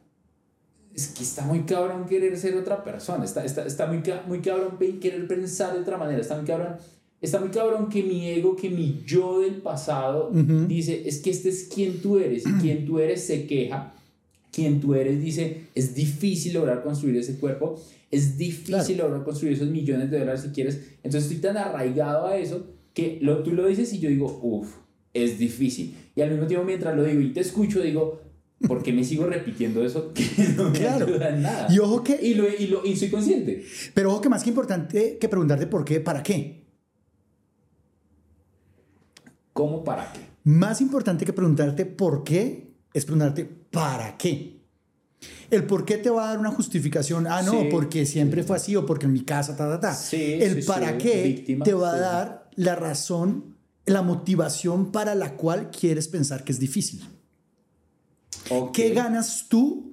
es 0.94 1.08
que 1.10 1.24
está 1.24 1.46
muy 1.46 1.62
cabrón 1.62 2.06
querer 2.06 2.38
ser 2.38 2.56
otra 2.56 2.84
persona. 2.84 3.24
Está, 3.26 3.44
está, 3.44 3.66
está 3.66 3.88
muy, 3.88 4.02
muy 4.28 4.40
cabrón 4.42 4.78
querer 5.00 5.28
pensar 5.28 5.74
de 5.74 5.80
otra 5.80 5.98
manera. 5.98 6.20
Está 6.22 6.36
muy 6.38 6.46
cabrón. 6.46 6.76
Está 7.22 7.40
muy 7.40 7.50
cabrón 7.50 7.88
que 7.90 8.02
mi 8.04 8.28
ego, 8.28 8.56
que 8.56 8.70
mi 8.70 9.04
yo 9.06 9.42
del 9.42 9.56
pasado 9.56 10.30
Ujú. 10.34 10.66
dice, 10.68 11.04
es 11.08 11.20
que 11.20 11.30
este 11.30 11.50
es 11.50 11.70
quien 11.74 12.00
tú 12.02 12.18
eres 12.18 12.44
y 12.48 12.52
quien 12.54 12.86
tú 12.86 12.98
eres 13.00 13.24
se 13.24 13.46
queja. 13.46 13.94
Quien 14.52 14.82
tú 14.82 14.96
eres 14.96 15.22
dice, 15.22 15.68
es 15.76 15.94
difícil 15.96 16.54
lograr 16.56 16.84
construir 16.84 17.16
ese 17.18 17.38
cuerpo, 17.38 17.80
es 18.10 18.38
difícil 18.38 18.98
lograr 18.98 19.24
construir 19.24 19.54
esos 19.54 19.70
millones 19.70 20.12
de 20.12 20.20
dólares 20.20 20.42
si 20.42 20.50
quieres. 20.50 20.80
Entonces 21.04 21.24
estoy 21.32 21.38
tan 21.38 21.58
arraigado 21.58 22.28
a 22.28 22.38
eso 22.38 22.66
que 22.94 23.20
lo, 23.22 23.44
tú 23.44 23.52
lo 23.54 23.66
dices 23.68 23.94
y 23.94 24.00
yo 24.00 24.10
digo, 24.10 24.40
uff, 24.44 24.68
es 25.14 25.38
difícil. 25.40 25.94
Y 26.16 26.22
al 26.22 26.32
mismo 26.32 26.48
tiempo 26.48 26.66
mientras 26.66 26.96
lo 26.98 27.04
digo 27.06 27.22
y 27.22 27.32
te 27.32 27.40
escucho, 27.40 27.82
digo, 27.82 28.20
¿por 28.68 28.84
qué 28.84 28.92
me 28.92 29.04
sigo 29.06 29.26
repitiendo 29.28 29.86
eso 29.86 30.12
que 30.14 30.26
no 30.58 30.70
me 30.72 30.80
Claro. 30.80 31.06
ayuda 31.06 31.30
en 31.30 31.42
nada? 31.44 31.68
Y 31.74 31.80
ojo 31.80 32.04
que- 32.04 32.20
Y, 32.22 32.34
lo, 32.34 32.46
y, 32.50 32.68
lo- 32.68 32.86
y 32.86 32.96
soy 32.98 33.10
consciente. 33.10 33.64
Pero 33.94 34.12
ojo 34.12 34.22
que 34.22 34.28
más 34.30 34.44
que 34.44 34.50
importante 34.50 35.18
que 35.18 35.30
preguntarte 35.30 35.68
por 35.68 35.86
qué, 35.86 36.00
¿para 36.02 36.24
qué? 36.24 36.61
¿Cómo 39.54 39.84
para 39.84 40.12
qué? 40.14 40.20
Más 40.44 40.82
importante 40.82 41.26
que 41.26 41.34
preguntarte 41.34 41.86
por 41.86 42.24
qué 42.24 42.74
es 42.94 43.06
preguntarte 43.06 43.46
para 43.46 44.18
qué. 44.18 44.60
El 45.52 45.66
por 45.66 45.86
qué 45.86 45.98
te 45.98 46.10
va 46.10 46.26
a 46.26 46.28
dar 46.30 46.40
una 46.40 46.52
justificación. 46.52 47.28
Ah, 47.28 47.42
no, 47.44 47.52
Sí. 47.52 47.68
porque 47.70 48.06
siempre 48.06 48.44
fue 48.44 48.56
así 48.56 48.76
o 48.76 48.86
porque 48.86 49.06
en 49.06 49.14
mi 49.14 49.22
casa, 49.24 49.56
ta, 49.56 49.68
ta, 49.70 49.80
ta. 49.80 49.94
Sí, 49.94 50.40
El 50.42 50.64
para 50.66 50.98
qué 50.98 51.24
víctima, 51.24 51.64
te 51.66 51.74
va 51.74 51.92
a 51.94 51.98
dar 52.00 52.50
la 52.56 52.76
razón, 52.76 53.56
la 53.86 54.02
motivación 54.02 54.92
para 54.92 55.14
la 55.14 55.36
cual 55.36 55.70
quieres 55.70 56.08
pensar 56.08 56.44
que 56.44 56.52
es 56.54 56.60
difícil. 56.60 57.04
¿Qué 58.74 58.90
ganas 58.92 59.46
tú 59.48 59.91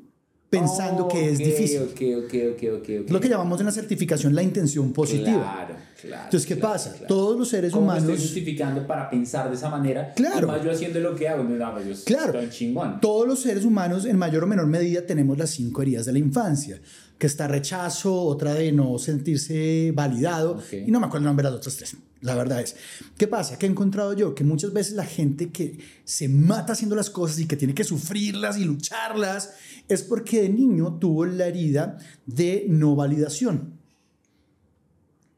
pensando 0.51 1.09
que 1.09 1.31
es 1.31 1.39
Ok, 1.39 1.45
difícil? 1.45 1.83
Ok, 1.83 1.91
ok, 1.91 2.35
ok, 2.53 2.63
ok. 2.75 2.83
ok. 2.83 2.89
Es 3.07 3.11
lo 3.11 3.21
que 3.21 3.29
llamamos 3.29 3.61
en 3.61 3.67
la 3.67 3.73
certificación 3.73 4.35
la 4.35 4.43
intención 4.43 4.93
positiva. 4.93 5.25
Claro, 5.67 5.75
claro. 6.01 6.25
Entonces, 6.25 6.47
¿qué 6.47 6.57
claro, 6.57 6.73
pasa? 6.73 6.91
claro. 6.93 7.07
Todos 7.07 7.39
los 7.39 7.49
seres 7.49 7.73
¿Cómo 7.73 7.87
me 7.87 7.93
humanos... 7.93 8.09
estoy 8.11 8.25
justificando 8.27 8.87
para 8.87 9.11
pensar 9.11 9.49
de 9.51 9.57
esa 9.57 9.69
manera? 9.69 10.13
Claro. 10.15 10.47
Más 10.49 10.65
yo 10.65 10.71
haciendo 10.71 11.01
lo 11.01 11.15
que 11.15 11.29
hago. 11.29 11.45
No, 11.45 11.51
no, 11.57 11.81
yo 11.83 11.95
Claro. 12.05 12.39
estoy 12.41 12.51
chingón. 12.51 13.01
Todos 13.01 13.29
los 13.29 13.41
seres 13.41 13.65
humanos, 13.65 14.05
en 14.07 14.17
mayor 14.17 14.45
o 14.45 14.47
menor 14.47 14.67
medida, 14.67 15.03
tenemos 15.07 15.37
las 15.37 15.51
cinco 15.51 15.83
heridas 15.83 16.07
de 16.07 16.13
la 16.13 16.19
infancia, 16.19 16.81
que 17.19 17.27
está 17.27 17.47
rechazo, 17.49 18.15
otra 18.23 18.55
de 18.55 18.73
no 18.73 18.99
sentirse 18.99 19.93
validado, 19.95 20.53
Ok. 20.59 20.73
y 20.87 20.91
no 20.91 21.01
me 21.01 21.07
acuerdo 21.07 21.25
el 21.25 21.27
nombre 21.27 21.45
de 21.45 21.51
las 21.51 21.59
otras 21.59 21.77
tres. 21.77 21.97
La 22.21 22.35
verdad 22.35 22.61
es, 22.61 22.75
¿qué 23.17 23.29
pasa? 23.29 23.59
Que 23.59 23.67
he 23.67 23.69
encontrado 23.69 24.13
yo 24.13 24.35
que 24.35 24.43
muchas 24.43 24.73
veces 24.73 24.95
la 24.95 25.05
gente 25.05 25.51
que 25.51 25.79
se 26.05 26.29
mata 26.29 26.73
haciendo 26.73 26.97
las 26.97 27.11
cosas 27.11 27.39
y 27.39 27.47
que 27.47 27.57
tiene 27.57 27.75
que 27.75 27.85
sufrirlas 27.85 28.59
y 28.59 28.65
lucharlas 28.65 29.51
es 29.89 30.03
porque 30.03 30.43
de 30.43 30.49
niño 30.51 30.99
tuvo 30.99 31.25
la 31.27 31.47
herida 31.47 31.99
de 32.27 32.67
no 32.69 32.95
validación. 32.95 33.79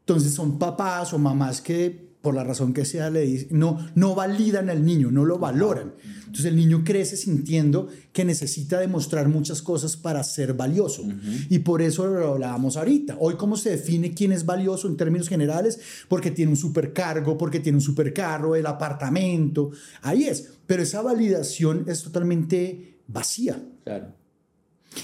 Entonces 0.00 0.32
son 0.32 0.58
papás 0.58 1.12
o 1.12 1.18
mamás 1.18 1.60
que 1.60 2.10
por 2.20 2.34
la 2.34 2.44
razón 2.44 2.74
que 2.74 2.84
sea 2.84 3.08
le 3.08 3.22
dicen, 3.22 3.48
no, 3.58 3.78
no 3.94 4.14
validan 4.14 4.68
al 4.68 4.84
niño, 4.84 5.10
no 5.10 5.24
lo 5.24 5.38
valoran. 5.38 5.94
Entonces 6.18 6.46
el 6.46 6.56
niño 6.56 6.82
crece 6.84 7.16
sintiendo 7.16 7.88
que 8.12 8.24
necesita 8.24 8.78
demostrar 8.78 9.28
muchas 9.28 9.62
cosas 9.62 9.96
para 9.96 10.22
ser 10.22 10.52
valioso. 10.54 11.02
Y 11.48 11.60
por 11.60 11.80
eso 11.80 12.06
lo 12.06 12.34
hablábamos 12.34 12.76
ahorita. 12.76 13.16
Hoy 13.20 13.36
cómo 13.36 13.56
se 13.56 13.70
define 13.70 14.12
quién 14.12 14.32
es 14.32 14.44
valioso 14.44 14.86
en 14.86 14.96
términos 14.96 15.28
generales, 15.28 15.80
porque 16.08 16.30
tiene 16.30 16.50
un 16.50 16.58
supercargo, 16.58 17.38
porque 17.38 17.60
tiene 17.60 17.78
un 17.78 17.82
supercarro, 17.82 18.54
el 18.54 18.66
apartamento, 18.66 19.70
ahí 20.02 20.24
es. 20.24 20.52
Pero 20.66 20.82
esa 20.82 21.00
validación 21.00 21.86
es 21.88 22.02
totalmente 22.02 22.98
vacía. 23.06 23.62
Claro. 23.84 24.19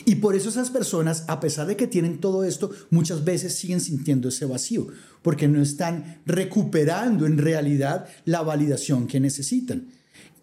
Y 0.05 0.17
por 0.17 0.35
eso 0.35 0.49
esas 0.49 0.71
personas, 0.71 1.25
a 1.29 1.39
pesar 1.39 1.67
de 1.67 1.77
que 1.77 1.87
tienen 1.87 2.19
todo 2.19 2.45
esto, 2.45 2.71
muchas 2.91 3.25
veces 3.25 3.55
siguen 3.55 3.81
sintiendo 3.81 4.29
ese 4.29 4.45
vacío, 4.45 4.89
porque 5.23 5.49
no 5.49 5.63
están 5.63 6.23
recuperando 6.27 7.27
en 7.27 7.39
realidad 7.39 8.07
la 8.25 8.43
validación 8.43 9.07
que 9.07 9.21
necesitan. 9.21 9.89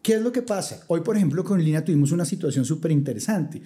¿Qué 0.01 0.15
es 0.15 0.21
lo 0.21 0.31
que 0.31 0.41
pasa? 0.41 0.83
Hoy, 0.87 1.01
por 1.01 1.15
ejemplo, 1.15 1.43
con 1.43 1.63
Lina 1.63 1.83
tuvimos 1.83 2.11
una 2.11 2.25
situación 2.25 2.65
súper 2.65 2.91
interesante. 2.91 3.61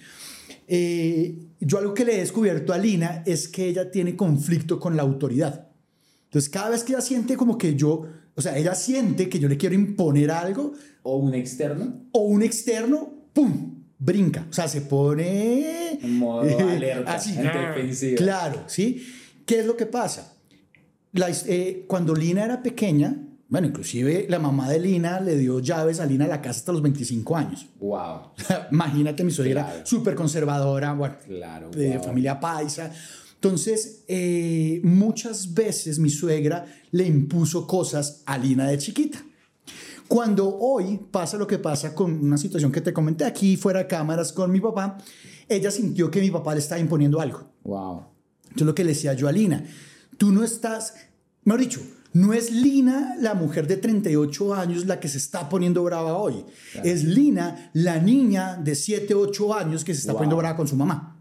Eh, 0.66 1.36
yo 1.60 1.78
algo 1.78 1.94
que 1.94 2.04
le 2.04 2.16
he 2.16 2.20
descubierto 2.20 2.72
a 2.72 2.78
Lina 2.78 3.22
es 3.26 3.48
que 3.48 3.68
ella 3.68 3.90
tiene 3.90 4.16
conflicto 4.16 4.78
con 4.78 4.96
la 4.96 5.02
autoridad. 5.02 5.68
Entonces, 6.24 6.50
cada 6.50 6.70
vez 6.70 6.84
que 6.84 6.92
ella 6.92 7.00
siente 7.00 7.36
como 7.36 7.56
que 7.56 7.74
yo, 7.74 8.06
o 8.34 8.42
sea, 8.42 8.56
ella 8.56 8.74
siente 8.74 9.28
que 9.28 9.38
yo 9.38 9.48
le 9.48 9.56
quiero 9.56 9.74
imponer 9.74 10.30
algo, 10.30 10.74
O 11.02 11.16
un 11.16 11.34
externo. 11.34 12.04
o 12.12 12.20
un 12.24 12.42
externo, 12.42 13.14
¡pum! 13.32 13.77
Brinca. 13.98 14.46
O 14.50 14.52
sea, 14.52 14.68
se 14.68 14.82
pone... 14.82 15.92
En 16.02 16.18
modo 16.18 16.42
alerta, 16.68 17.14
Así. 17.14 17.34
en 17.36 17.42
defensiva. 17.44 18.16
Claro, 18.16 18.64
¿sí? 18.66 19.06
¿Qué 19.44 19.60
es 19.60 19.66
lo 19.66 19.76
que 19.76 19.86
pasa? 19.86 20.34
La 21.12 21.28
eh, 21.46 21.84
cuando 21.88 22.14
Lina 22.14 22.44
era 22.44 22.62
pequeña, 22.62 23.16
bueno, 23.48 23.66
inclusive 23.66 24.26
la 24.28 24.38
mamá 24.38 24.68
de 24.68 24.78
Lina 24.78 25.20
le 25.20 25.36
dio 25.38 25.58
llaves 25.60 26.00
a 26.00 26.06
Lina 26.06 26.26
a 26.26 26.28
la 26.28 26.42
casa 26.42 26.58
hasta 26.60 26.72
los 26.72 26.82
25 26.82 27.36
años. 27.36 27.66
Wow. 27.80 28.32
Imagínate, 28.72 29.24
mi 29.24 29.30
suegra 29.30 29.64
Claro. 29.64 29.86
súper 29.86 30.14
conservadora, 30.14 30.92
bueno, 30.92 31.16
Claro. 31.26 31.70
de 31.70 31.96
wow. 31.96 32.04
familia 32.04 32.38
paisa. 32.38 32.92
Entonces, 33.34 34.04
eh, 34.08 34.80
muchas 34.84 35.54
veces 35.54 35.98
mi 35.98 36.10
suegra 36.10 36.66
le 36.90 37.06
impuso 37.06 37.66
cosas 37.66 38.22
a 38.26 38.36
Lina 38.36 38.68
de 38.68 38.76
chiquita. 38.78 39.24
Cuando 40.08 40.56
hoy 40.58 40.98
pasa 41.10 41.36
lo 41.36 41.46
que 41.46 41.58
pasa 41.58 41.94
con 41.94 42.12
una 42.24 42.38
situación 42.38 42.72
que 42.72 42.80
te 42.80 42.92
comenté 42.94 43.24
aquí 43.24 43.56
fuera 43.56 43.80
de 43.80 43.86
cámaras 43.86 44.32
con 44.32 44.50
mi 44.50 44.58
papá, 44.60 44.96
ella 45.48 45.70
sintió 45.70 46.10
que 46.10 46.20
mi 46.20 46.30
papá 46.30 46.54
le 46.54 46.60
estaba 46.60 46.80
imponiendo 46.80 47.20
algo. 47.20 47.42
Wow. 47.64 48.04
Entonces 48.44 48.66
lo 48.66 48.74
que 48.74 48.84
le 48.84 48.90
decía 48.92 49.12
yo 49.12 49.28
a 49.28 49.32
Lina, 49.32 49.64
tú 50.16 50.32
no 50.32 50.42
estás, 50.42 50.94
mejor 51.44 51.60
dicho, 51.60 51.80
no 52.14 52.32
es 52.32 52.50
Lina 52.50 53.16
la 53.20 53.34
mujer 53.34 53.66
de 53.66 53.76
38 53.76 54.54
años 54.54 54.86
la 54.86 54.98
que 54.98 55.08
se 55.08 55.18
está 55.18 55.50
poniendo 55.50 55.84
brava 55.84 56.16
hoy. 56.16 56.42
Es 56.82 57.04
Lina 57.04 57.70
la 57.74 57.98
niña 58.00 58.56
de 58.56 58.74
7, 58.74 59.14
8 59.14 59.54
años 59.54 59.84
que 59.84 59.92
se 59.92 60.00
está 60.00 60.12
Wow. 60.12 60.18
poniendo 60.20 60.36
brava 60.38 60.56
con 60.56 60.66
su 60.66 60.74
mamá. 60.74 61.20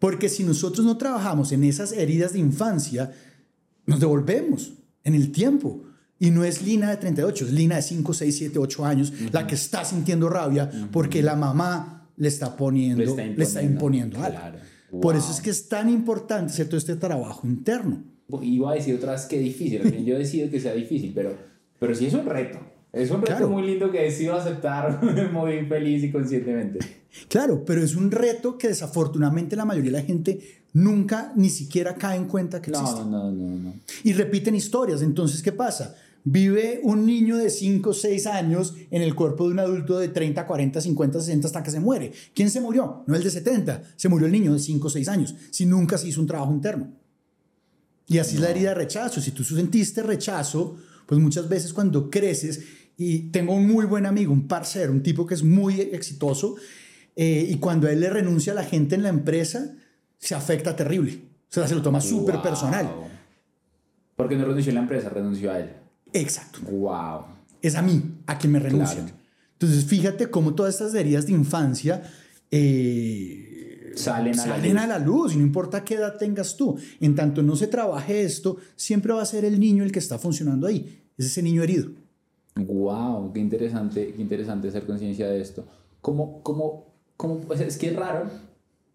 Porque 0.00 0.28
si 0.28 0.42
nosotros 0.44 0.84
no 0.84 0.96
trabajamos 0.96 1.52
en 1.52 1.64
esas 1.64 1.92
heridas 1.92 2.32
de 2.32 2.40
infancia, 2.40 3.12
nos 3.86 4.00
devolvemos 4.00 4.72
en 5.04 5.14
el 5.14 5.30
tiempo. 5.32 5.82
Y 6.20 6.30
no 6.30 6.44
es 6.44 6.62
Lina 6.62 6.90
de 6.90 6.96
38, 6.96 7.44
es 7.46 7.52
Lina 7.52 7.76
de 7.76 7.82
5, 7.82 8.12
6, 8.12 8.36
7, 8.36 8.58
8 8.58 8.84
años 8.84 9.12
la 9.32 9.46
que 9.46 9.54
está 9.54 9.84
sintiendo 9.84 10.28
rabia 10.28 10.68
porque 10.92 11.22
la 11.22 11.36
mamá 11.36 12.08
le 12.16 12.28
está 12.28 12.56
poniendo, 12.56 12.98
Le 13.04 13.10
está 13.10 13.24
le 13.24 13.44
está 13.44 13.62
imponiendo, 13.62 14.16
imponiendo, 14.16 14.26
algo. 14.26 14.58
claro. 14.58 15.00
Por 15.00 15.16
eso 15.16 15.30
es 15.30 15.40
que 15.40 15.50
es 15.50 15.68
tan 15.68 15.88
importante 15.90 16.64
todo 16.64 16.76
este 16.78 16.96
trabajo 16.96 17.46
interno. 17.46 18.02
Iba 18.42 18.72
a 18.72 18.74
decir 18.74 18.94
otra 18.96 19.12
vez 19.12 19.26
que 19.26 19.38
difícil. 19.38 19.82
Yo 20.04 20.18
decido 20.18 20.50
que 20.50 20.58
sea 20.60 20.74
difícil, 20.74 21.12
pero, 21.14 21.36
pero 21.78 21.94
sí 21.94 22.06
es 22.06 22.14
un 22.14 22.26
reto. 22.26 22.58
Es 22.92 23.10
un 23.10 23.20
reto 23.20 23.26
Claro. 23.36 23.48
muy 23.50 23.62
lindo 23.66 23.90
que 23.92 24.00
decido 24.02 24.34
aceptar 24.34 25.00
muy 25.32 25.66
feliz 25.66 26.02
y 26.04 26.10
conscientemente. 26.10 26.78
Claro, 27.28 27.64
pero 27.64 27.82
es 27.82 27.94
un 27.94 28.10
reto 28.10 28.56
que 28.58 28.68
desafortunadamente 28.68 29.56
la 29.56 29.64
mayoría 29.66 29.92
de 29.92 29.98
la 29.98 30.04
gente 30.04 30.40
nunca 30.72 31.32
ni 31.36 31.50
siquiera 31.50 31.94
cae 31.94 32.16
en 32.16 32.24
cuenta 32.26 32.60
que 32.62 32.70
existe. 32.70 33.00
No, 33.00 33.04
no, 33.04 33.30
no, 33.30 33.56
no. 33.58 33.74
y 34.04 34.12
repiten 34.14 34.54
historias. 34.54 35.02
Entonces, 35.02 35.42
¿qué 35.42 35.52
pasa? 35.52 35.94
Vive 36.30 36.80
un 36.82 37.06
niño 37.06 37.38
de 37.38 37.48
5 37.48 37.88
o 37.88 37.92
6 37.94 38.26
años 38.26 38.74
en 38.90 39.00
el 39.00 39.14
cuerpo 39.14 39.46
de 39.46 39.52
un 39.52 39.60
adulto 39.60 39.98
de 39.98 40.08
30, 40.08 40.46
40, 40.46 40.78
50, 40.82 41.20
60 41.20 41.46
hasta 41.46 41.62
que 41.62 41.70
se 41.70 41.80
muere. 41.80 42.12
¿Quién 42.34 42.50
se 42.50 42.60
murió? 42.60 43.02
No 43.06 43.16
el 43.16 43.22
de 43.24 43.30
70, 43.30 43.82
se 43.96 44.08
murió 44.10 44.26
el 44.26 44.32
niño 44.32 44.52
de 44.52 44.58
5 44.58 44.86
o 44.86 44.90
6 44.90 45.08
años, 45.08 45.34
si 45.50 45.64
nunca 45.64 45.96
se 45.96 46.06
hizo 46.08 46.20
un 46.20 46.26
trabajo 46.26 46.52
interno. 46.52 46.92
Y 48.08 48.18
así 48.18 48.34
es 48.34 48.42
la 48.42 48.50
herida 48.50 48.70
de 48.70 48.74
rechazo. 48.74 49.22
Si 49.22 49.30
tú 49.30 49.42
sentiste 49.42 50.02
rechazo, 50.02 50.76
pues 51.06 51.18
muchas 51.18 51.48
veces 51.48 51.72
cuando 51.72 52.10
creces, 52.10 52.62
y 52.98 53.30
tengo 53.30 53.54
un 53.54 53.66
muy 53.66 53.86
buen 53.86 54.04
amigo, 54.04 54.30
un 54.30 54.46
parcero, 54.48 54.92
un 54.92 55.02
tipo 55.02 55.24
que 55.24 55.32
es 55.34 55.42
muy 55.42 55.80
exitoso, 55.80 56.56
eh, 57.16 57.46
y 57.48 57.54
cuando 57.56 57.86
a 57.88 57.92
él 57.92 58.00
le 58.00 58.10
renuncia 58.10 58.52
a 58.52 58.56
la 58.56 58.64
gente 58.64 58.96
en 58.96 59.02
la 59.02 59.08
empresa, 59.08 59.74
se 60.18 60.34
afecta 60.34 60.76
terrible. 60.76 61.22
O 61.50 61.54
sea, 61.54 61.66
se 61.66 61.74
lo 61.74 61.80
toma 61.80 62.02
súper 62.02 62.34
Wow. 62.34 62.42
personal. 62.42 62.86
Porque 64.14 64.36
no 64.36 64.44
renunció 64.44 64.72
a 64.72 64.74
la 64.74 64.80
empresa, 64.82 65.08
renunció 65.08 65.50
a 65.52 65.60
él. 65.60 65.70
Exacto. 66.12 66.60
Wow. 66.70 67.24
es 67.62 67.74
a 67.74 67.82
mí 67.82 68.02
a 68.26 68.38
quien 68.38 68.52
me 68.52 68.58
renuncian. 68.60 69.06
Claro. 69.06 69.18
Entonces, 69.54 69.84
fíjate 69.86 70.30
cómo 70.30 70.54
todas 70.54 70.74
estas 70.74 70.94
heridas 70.94 71.26
de 71.26 71.32
infancia 71.32 72.02
eh, 72.50 73.92
Salen 73.96 74.34
a 74.38 74.46
la 74.46 74.52
salen 74.54 74.72
luz. 74.74 74.82
a 74.82 74.86
la 74.86 74.98
luz, 74.98 75.34
y 75.34 75.36
no 75.38 75.42
importa 75.42 75.84
qué 75.84 75.94
edad 75.94 76.16
tengas 76.16 76.56
tú. 76.56 76.76
En 77.00 77.14
tanto 77.16 77.42
no 77.42 77.56
se 77.56 77.66
trabaje 77.66 78.22
esto, 78.22 78.56
siempre 78.76 79.12
va 79.12 79.22
a 79.22 79.26
ser 79.26 79.44
el 79.44 79.58
niño 79.58 79.82
el 79.82 79.90
que 79.92 79.98
está 79.98 80.18
funcionando 80.18 80.66
ahí. 80.66 81.02
Es 81.16 81.26
ese 81.26 81.42
niño 81.42 81.62
herido. 81.64 81.90
Wow, 82.54 83.32
qué 83.32 83.40
interesante, 83.40 84.12
qué 84.14 84.22
interesante 84.22 84.68
hacer 84.68 84.86
conciencia 84.86 85.28
de 85.28 85.40
esto. 85.40 85.66
¿Cómo, 86.00 86.42
cómo, 86.44 86.94
cómo, 87.16 87.40
sea, 87.56 87.66
es 87.66 87.76
que 87.76 87.88
es 87.88 87.96
raro. 87.96 88.30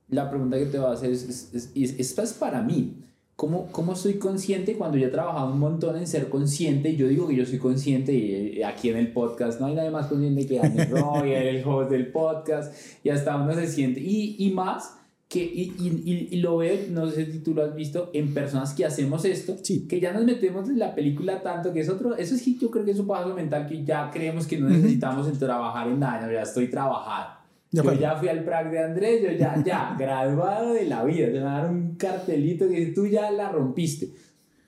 La 0.10 0.30
pregunta 0.30 0.58
que 0.58 0.65
te 0.67 0.78
voy 0.80 0.89
a 0.89 0.93
hacer 0.93 1.12
es, 1.12 1.23
es, 1.23 1.49
es- 1.54 1.71
es- 1.99 2.17
es 2.17 2.34
para 2.34 2.62
mí. 2.62 3.04
¿Cómo, 3.43 3.67
¿Cómo 3.73 3.93
soy 3.93 4.13
consciente 4.13 4.75
cuando 4.77 4.97
yo 4.97 5.08
he 5.08 5.10
trabajado 5.10 5.51
un 5.51 5.60
montón 5.60 5.97
en 5.97 6.08
ser 6.08 6.29
consciente? 6.29 6.91
Y 6.91 6.95
yo 6.95 7.10
digo 7.10 7.27
que 7.27 7.36
yo 7.36 7.45
soy 7.45 7.60
consciente 7.60 8.13
y 8.13 8.60
eh, 8.62 8.63
aquí 8.65 8.88
en 8.88 8.95
el 8.95 9.12
podcast 9.12 9.60
no 9.60 9.65
hay 9.65 9.75
nadie 9.75 9.89
más 9.89 10.06
consciente 10.08 10.47
que 10.47 10.60
Daniel 10.60 10.89
Roy, 10.91 11.34
el 11.34 11.62
host 11.67 11.91
del 11.91 12.08
podcast, 12.08 12.73
y 13.03 13.10
hasta 13.10 13.36
uno 13.36 13.53
se 13.53 13.67
siente. 13.67 13.99
Y, 13.99 14.38
y 14.39 14.51
más 14.51 14.97
que, 15.27 15.43
y, 15.43 15.73
y, 15.77 16.27
y- 16.32 16.38
lo 16.39 16.56
veo, 16.56 16.77
no 16.91 17.10
sé 17.10 17.29
si 17.29 17.39
tú 17.39 17.53
lo 17.53 17.65
has 17.65 17.75
visto, 17.75 18.12
en 18.13 18.34
personas 18.34 18.73
que 18.73 18.86
hacemos 18.86 19.25
esto, 19.25 19.58
Sí. 19.62 19.88
que 19.89 19.99
ya 19.99 20.13
nos 20.13 20.23
metemos 20.23 20.69
en 20.69 20.79
la 20.79 20.95
película 20.95 21.41
tanto, 21.43 21.73
que 21.73 21.82
es 21.82 21.89
otro, 21.89 22.15
eso 22.15 22.38
sí 22.38 22.58
yo 22.62 22.71
creo 22.71 22.86
que 22.86 22.91
es 22.91 22.99
un 22.99 23.08
paso 23.08 23.34
mental 23.36 23.67
que 23.67 23.84
ya 23.84 24.10
creemos 24.10 24.47
que 24.47 24.58
no 24.58 24.69
necesitamos 24.69 25.27
en 25.27 25.38
trabajar 25.38 25.89
en 25.89 25.99
nada, 25.99 26.32
ya 26.32 26.43
estoy 26.43 26.69
trabajado. 26.69 27.42
Yo 27.74 27.94
ya 27.94 28.16
fui 28.16 28.30
al 28.30 28.44
prac 28.44 28.70
de 28.72 28.80
Andrés, 28.80 29.22
yo 29.24 29.32
ya, 29.32 29.62
ya, 29.66 29.96
graduado 30.00 30.74
de 30.74 30.86
la 30.86 31.04
vida, 31.04 31.32
te 31.32 31.40
van 31.40 31.54
a 31.54 31.62
dar 31.64 31.72
un 31.72 31.96
cartelito 31.96 32.70
que 32.70 32.86
tú 32.88 33.08
ya 33.08 33.30
la 33.32 33.52
rompiste. 33.52 34.10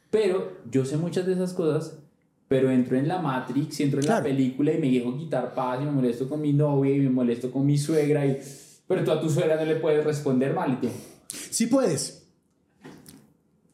Pero 0.09 0.57
yo 0.69 0.83
sé 0.83 0.97
muchas 0.97 1.25
de 1.25 1.33
esas 1.33 1.53
cosas 1.53 1.99
pero 2.47 2.69
entro 2.69 2.97
en 2.97 3.07
la 3.07 3.19
Matrix, 3.19 3.79
entro 3.79 3.99
en 3.99 4.05
Claro. 4.05 4.23
la 4.23 4.29
película 4.29 4.71
y 4.71 4.77
me 4.77 4.89
dejo 4.91 5.17
quitar 5.17 5.53
paz 5.53 5.79
y 5.81 5.85
me 5.85 5.91
molesto 5.91 6.29
con 6.29 6.41
mi 6.41 6.53
novia 6.53 6.95
y 6.95 6.99
me 6.99 7.09
molesto 7.09 7.51
con 7.51 7.65
mi 7.65 7.77
suegra. 7.77 8.25
Y... 8.25 8.39
Pero 8.87 9.03
tú 9.03 9.11
a 9.11 9.19
tu 9.19 9.29
suegra 9.29 9.55
no 9.55 9.65
le 9.65 9.75
puedes 9.77 10.03
responder 10.05 10.53
mal. 10.53 10.79
Tú, 10.79 10.87
Sí 11.27 11.67
puedes. 11.67 12.24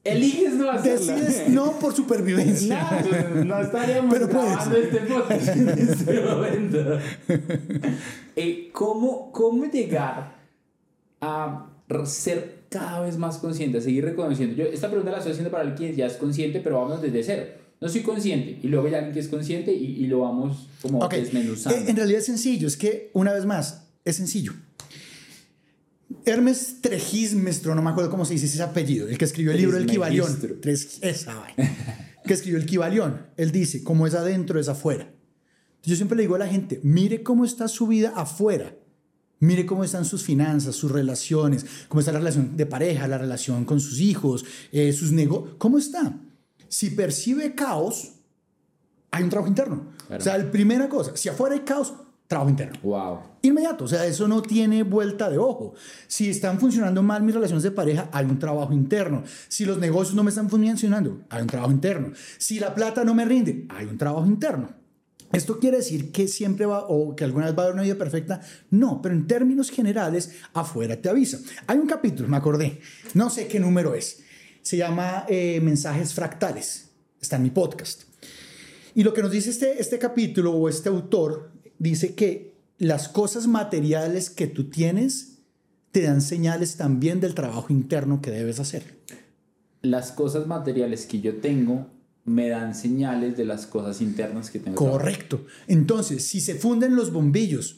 Eliges 0.04 0.54
no 0.54 0.70
hacerlo. 0.72 1.06
Decides 1.16 1.50
no 1.50 1.80
por 1.80 1.96
supervivencia. 1.96 2.76
Nah, 2.84 3.02
pues, 3.02 3.46
no 3.46 3.62
estaríamos 3.62 4.14
Pero 4.14 4.28
grabando 4.28 4.78
este 4.78 4.98
podcast 5.00 5.48
en 5.50 5.70
este 5.90 6.20
momento. 6.22 7.00
Eh, 8.36 8.70
¿cómo, 8.74 9.32
¿Cómo 9.32 9.66
llegar 9.66 10.36
a 11.22 11.68
ser 12.06 12.62
cada 12.70 13.02
vez 13.02 13.18
más 13.18 13.38
consciente, 13.38 13.78
a 13.80 13.82
seguir 13.82 14.06
reconociendo? 14.06 14.56
Yo 14.56 14.66
esta 14.66 14.88
pregunta 14.88 15.12
la 15.12 15.18
estoy 15.18 15.34
haciendo 15.34 15.52
para 15.52 15.64
alguien 15.64 15.92
que 15.92 15.98
ya 15.98 16.06
es 16.08 16.14
consciente, 16.14 16.62
pero 16.62 16.80
vamos 16.82 17.02
desde 17.02 17.24
cero. 17.24 17.44
No 17.82 17.90
soy 17.90 18.02
consciente 18.02 18.60
y 18.62 18.68
luego 18.68 18.88
hay 18.88 18.94
alguien 18.94 19.14
que 19.14 19.20
es 19.20 19.28
consciente 19.28 19.74
y, 19.74 20.04
y 20.04 20.08
lo 20.08 20.20
vamos 20.20 20.68
como 20.82 21.00
Ok, 21.00 21.14
desmenuzando. 21.16 21.78
eh, 21.80 21.86
En 21.88 21.96
realidad 21.96 22.20
es 22.20 22.26
sencillo, 22.28 22.68
es 22.68 22.78
que, 22.78 23.10
una 23.14 23.34
vez 23.34 23.46
más, 23.46 23.88
es 24.06 24.16
sencillo. 24.18 24.54
Hermes 26.26 26.78
Tregísmestro, 26.82 27.74
no 27.76 27.82
me 27.82 27.90
acuerdo 27.90 28.10
cómo 28.10 28.26
se 28.26 28.34
dice 28.34 28.46
ese 28.46 28.62
apellido, 28.64 29.08
el 29.08 29.18
que 29.18 29.26
escribió 29.26 29.52
el 29.52 29.58
libro 29.58 29.78
El 29.78 29.86
Kibalión. 29.86 30.28
Trismegistro. 30.28 30.62
Tres- 30.62 30.98
esa 31.02 31.36
vaina. 31.36 31.76
que 32.26 32.34
escribió 32.34 32.60
el 32.60 32.66
Kibalión. 32.66 33.28
Él 33.38 33.52
dice, 33.52 33.84
como 33.84 34.08
es 34.08 34.14
adentro, 34.14 34.60
es 34.60 34.68
afuera. 34.68 35.12
Yo 35.84 35.96
siempre 35.96 36.16
le 36.16 36.24
digo 36.24 36.36
a 36.36 36.40
la 36.40 36.48
gente, 36.48 36.80
mire 36.84 37.24
cómo 37.24 37.44
está 37.46 37.68
su 37.68 37.88
vida 37.88 38.14
afuera. 38.16 38.76
Mire 39.40 39.66
cómo 39.66 39.84
están 39.84 40.06
sus 40.06 40.22
finanzas, 40.22 40.76
sus 40.76 40.92
relaciones, 40.92 41.66
cómo 41.88 42.00
está 42.00 42.12
la 42.12 42.20
relación 42.20 42.56
de 42.56 42.68
pareja, 42.68 43.08
la 43.08 43.18
relación 43.18 43.66
con 43.66 43.80
sus 43.80 44.00
hijos, 44.00 44.46
eh, 44.72 44.94
sus 44.94 45.12
negocios. 45.12 45.56
¿Cómo 45.58 45.80
está? 45.80 46.16
Si 46.70 46.92
percibe 46.92 47.56
caos, 47.56 48.12
hay 49.10 49.24
un 49.24 49.30
trabajo 49.32 49.50
interno. 49.50 49.88
Claro. 50.06 50.22
O 50.22 50.24
sea, 50.24 50.38
la 50.38 50.52
primera 50.52 50.88
cosa, 50.88 51.18
si 51.18 51.28
afuera 51.28 51.56
hay 51.56 51.62
caos, 51.62 51.92
trabajo 52.32 52.50
interno. 52.50 52.80
Wow. 52.82 53.20
Inmediato, 53.42 53.84
o 53.84 53.88
sea, 53.90 54.06
eso 54.06 54.26
no 54.26 54.42
tiene 54.42 54.84
vuelta 54.84 55.30
de 55.30 55.38
ojo. 55.38 55.74
Si 56.08 56.30
están 56.30 56.62
funcionando 56.62 57.04
mal 57.04 57.24
mis 57.24 57.36
relaciones 57.36 57.62
de 57.62 57.72
pareja, 57.72 58.08
hay 58.14 58.26
un 58.26 58.40
trabajo 58.40 58.72
interno. 58.72 59.24
Si 59.50 59.66
los 59.66 59.78
negocios 59.80 60.16
no 60.16 60.24
me 60.24 60.30
están 60.30 60.50
funcionando, 60.50 61.24
hay 61.30 61.42
un 61.42 61.48
trabajo 61.48 61.74
interno. 61.74 62.14
Si 62.38 62.58
la 62.58 62.74
plata 62.74 63.04
no 63.04 63.14
me 63.14 63.26
rinde, 63.26 63.66
hay 63.68 63.86
un 63.86 63.98
trabajo 63.98 64.26
interno. 64.26 64.70
¿Esto 65.34 65.60
quiere 65.60 65.78
decir 65.78 66.14
que 66.14 66.30
siempre 66.30 66.66
va 66.66 66.86
o 66.88 67.18
que 67.18 67.26
alguna 67.26 67.48
vez 67.48 67.58
va 67.58 67.64
a 67.64 67.66
haber 67.66 67.74
una 67.74 67.84
vida 67.84 67.96
perfecta? 67.96 68.40
No, 68.70 69.02
pero 69.02 69.14
en 69.14 69.28
términos 69.28 69.70
generales, 69.70 70.32
afuera 70.54 70.96
te 71.02 71.10
avisa. 71.10 71.38
Hay 71.68 71.80
un 71.80 71.88
capítulo, 71.88 72.30
me 72.30 72.38
acordé, 72.38 72.80
no 73.14 73.30
sé 73.30 73.48
qué 73.48 73.60
número 73.60 73.94
es. 73.94 74.24
Se 74.62 74.78
llama 74.78 75.26
eh, 75.28 75.60
Mensajes 75.62 76.14
Fractales. 76.14 76.92
Está 77.20 77.36
en 77.36 77.44
mi 77.44 77.50
podcast. 77.50 78.04
Y 78.96 79.04
lo 79.04 79.14
que 79.14 79.22
nos 79.22 79.32
dice 79.32 79.50
este, 79.50 79.82
este 79.82 80.00
capítulo 80.00 80.54
o 80.54 80.70
este 80.70 80.88
autor 80.88 81.51
dice 81.82 82.14
que 82.14 82.54
las 82.78 83.10
cosas 83.10 83.48
materiales 83.48 84.30
que 84.30 84.48
tú 84.48 84.70
tienes 84.70 85.40
te 85.92 86.04
dan 86.04 86.22
señales 86.22 86.78
también 86.78 87.20
del 87.20 87.34
trabajo 87.34 87.74
interno 87.74 88.22
que 88.22 88.32
debes 88.32 88.60
hacer. 88.60 89.00
Las 89.82 90.12
cosas 90.12 90.46
materiales 90.46 91.08
que 91.08 91.22
yo 91.22 91.38
tengo 91.38 91.88
me 92.24 92.50
dan 92.50 92.76
señales 92.76 93.36
de 93.36 93.46
las 93.46 93.66
cosas 93.66 94.00
internas 94.00 94.52
que 94.52 94.60
tengo. 94.60 94.78
Correcto. 94.78 95.44
Entonces, 95.68 96.24
si 96.24 96.40
se 96.40 96.54
funden 96.54 96.96
los 96.96 97.12
bombillos, 97.12 97.78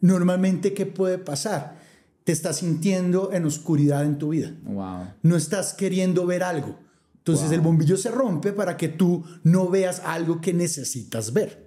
normalmente, 0.00 0.74
¿qué 0.74 0.86
puede 0.86 1.18
pasar? 1.18 1.80
Te 2.22 2.30
estás 2.30 2.58
sintiendo 2.58 3.32
en 3.32 3.44
oscuridad 3.46 4.04
en 4.04 4.18
tu 4.18 4.28
vida. 4.28 4.54
Wow. 4.62 5.08
No 5.22 5.36
estás 5.36 5.74
queriendo 5.74 6.24
ver 6.24 6.44
algo. 6.44 6.78
Entonces 7.18 7.46
Wow. 7.46 7.54
el 7.54 7.60
bombillo 7.62 7.96
se 7.96 8.12
rompe 8.12 8.52
para 8.52 8.76
que 8.76 8.88
tú 8.88 9.24
no 9.42 9.68
veas 9.68 10.00
algo 10.04 10.40
que 10.40 10.54
necesitas 10.54 11.32
ver. 11.32 11.65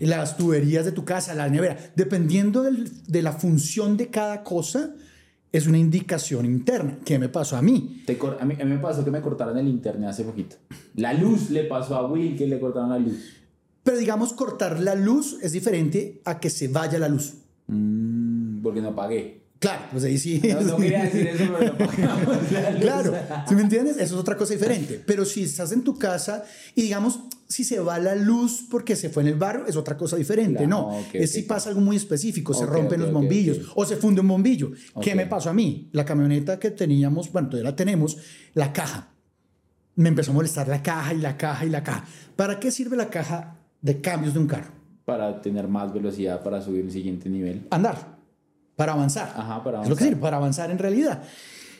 Las 0.00 0.36
tuberías 0.36 0.84
de 0.84 0.92
tu 0.92 1.04
casa, 1.04 1.34
la 1.34 1.48
nevera, 1.48 1.76
dependiendo 1.96 2.62
del- 2.62 2.90
de 3.06 3.22
la 3.22 3.32
función 3.32 3.96
de 3.96 4.08
cada 4.08 4.42
cosa, 4.42 4.94
es 5.52 5.66
una 5.66 5.78
indicación 5.78 6.44
interna. 6.46 6.98
¿Qué 7.04 7.18
me 7.18 7.28
pasó 7.28 7.56
a 7.56 7.62
mí? 7.62 8.02
Te 8.06 8.16
cor- 8.18 8.38
a, 8.40 8.44
mí, 8.44 8.54
a 8.60 8.64
mí 8.64 8.70
me 8.74 8.78
pasó 8.78 9.04
que 9.04 9.10
me 9.10 9.20
cortaron 9.20 9.56
el 9.58 9.68
internet 9.68 10.10
hace 10.10 10.24
poquito. 10.24 10.56
La 10.94 11.12
luz 11.12 11.50
le 11.50 11.64
pasó 11.64 11.96
a 11.96 12.06
Will 12.10 12.36
que 12.36 12.46
le 12.46 12.58
cortaron 12.60 12.90
la 12.90 12.98
luz. 12.98 13.16
Pero 13.82 13.98
digamos, 13.98 14.32
cortar 14.32 14.80
la 14.80 14.94
luz 14.94 15.38
es 15.42 15.52
diferente 15.52 16.20
a 16.24 16.40
que 16.40 16.50
se 16.50 16.68
vaya 16.68 16.98
la 16.98 17.08
luz. 17.08 17.34
Mm, 17.68 18.62
porque 18.62 18.80
no 18.82 18.94
pagué. 18.94 19.45
Claro, 19.58 19.86
pues 19.90 20.04
ahí 20.04 20.18
sí. 20.18 20.40
No, 20.44 20.60
no 20.60 20.76
quería 20.76 21.04
decir 21.04 21.26
eso, 21.28 21.44
pero 21.58 21.74
luz. 21.78 21.90
Claro, 22.80 23.14
¿sí 23.48 23.54
me 23.54 23.62
entiendes? 23.62 23.96
Eso 23.96 24.14
es 24.14 24.20
otra 24.20 24.36
cosa 24.36 24.52
diferente. 24.52 25.02
Pero 25.06 25.24
si 25.24 25.44
estás 25.44 25.72
en 25.72 25.82
tu 25.82 25.98
casa 25.98 26.44
y 26.74 26.82
digamos, 26.82 27.20
si 27.48 27.64
se 27.64 27.80
va 27.80 27.98
la 27.98 28.14
luz 28.14 28.66
porque 28.70 28.96
se 28.96 29.08
fue 29.08 29.22
en 29.22 29.30
el 29.30 29.36
barrio, 29.36 29.66
es 29.66 29.76
otra 29.76 29.96
cosa 29.96 30.16
diferente. 30.16 30.64
Claro, 30.64 30.68
no, 30.68 30.98
ok, 30.98 31.14
es 31.14 31.32
si 31.32 31.42
pasa 31.42 31.70
algo 31.70 31.80
muy 31.80 31.96
específico, 31.96 32.52
se 32.52 32.66
rompen 32.66 33.00
los 33.00 33.12
bombillos 33.12 33.72
o 33.74 33.84
se 33.86 33.96
funde 33.96 34.20
un 34.20 34.28
bombillo. 34.28 34.72
¿Qué 35.00 35.14
me 35.14 35.26
pasó 35.26 35.50
a 35.50 35.54
mí? 35.54 35.88
La 35.92 36.04
camioneta 36.04 36.58
que 36.58 36.70
teníamos, 36.70 37.32
bueno, 37.32 37.48
todavía 37.48 37.70
la 37.70 37.76
tenemos, 37.76 38.18
la 38.54 38.72
caja. 38.72 39.08
Me 39.94 40.10
empezó 40.10 40.32
a 40.32 40.34
molestar 40.34 40.68
la 40.68 40.82
caja 40.82 41.14
y 41.14 41.18
la 41.18 41.38
caja 41.38 41.64
y 41.64 41.70
la 41.70 41.82
caja. 41.82 42.04
¿Para 42.36 42.60
qué 42.60 42.70
sirve 42.70 42.96
la 42.96 43.08
caja 43.08 43.56
de 43.80 44.02
cambios 44.02 44.34
de 44.34 44.40
un 44.40 44.46
carro? 44.46 44.72
Para 45.06 45.40
tener 45.40 45.68
más 45.68 45.94
velocidad, 45.94 46.42
para 46.42 46.60
subir 46.60 46.84
un 46.84 46.90
siguiente 46.90 47.30
nivel. 47.30 47.66
Andar, 47.70 48.15
para 48.76 48.92
avanzar. 48.92 49.32
Ajá, 49.34 49.64
para 49.64 49.82
Es 49.82 49.88
lo 49.88 49.96
que 49.96 50.04
avanzar. 50.04 50.08
sirve, 50.08 50.20
para 50.20 50.36
avanzar 50.36 50.70
en 50.70 50.78
realidad. 50.78 51.22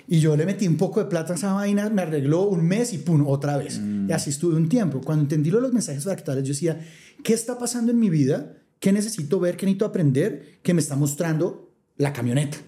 Y 0.08 0.20
yo 0.20 0.36
le 0.36 0.46
metí 0.46 0.66
un 0.68 0.76
poco 0.76 1.00
de 1.00 1.06
plata 1.06 1.32
a 1.32 1.36
esa 1.36 1.52
vaina, 1.52 1.90
me 1.90 2.02
arregló 2.02 2.44
un 2.48 2.64
mes 2.66 2.92
y 2.92 2.98
pum, 2.98 3.26
otra 3.26 3.56
vez. 3.56 3.78
Mm. 3.80 4.08
Y 4.08 4.12
así 4.12 4.30
estuve 4.30 4.56
un 4.56 4.68
tiempo. 4.68 5.00
Cuando 5.00 5.22
entendí 5.22 5.50
lo 5.50 5.58
de 5.58 5.62
los 5.62 5.72
mensajes 5.72 6.04
fractales, 6.04 6.44
yo 6.44 6.48
decía, 6.50 6.80
¿qué 7.24 7.32
está 7.32 7.58
pasando 7.58 7.90
en 7.92 7.98
mi 7.98 8.08
vida? 8.08 8.56
¿Qué 8.78 8.92
necesito 8.92 9.40
ver? 9.40 9.56
¿Qué 9.56 9.66
necesito 9.66 9.84
aprender? 9.84 10.60
Que 10.62 10.74
me 10.74 10.80
está 10.80 10.96
mostrando 10.96 11.72
la 11.96 12.12
camioneta. 12.12 12.58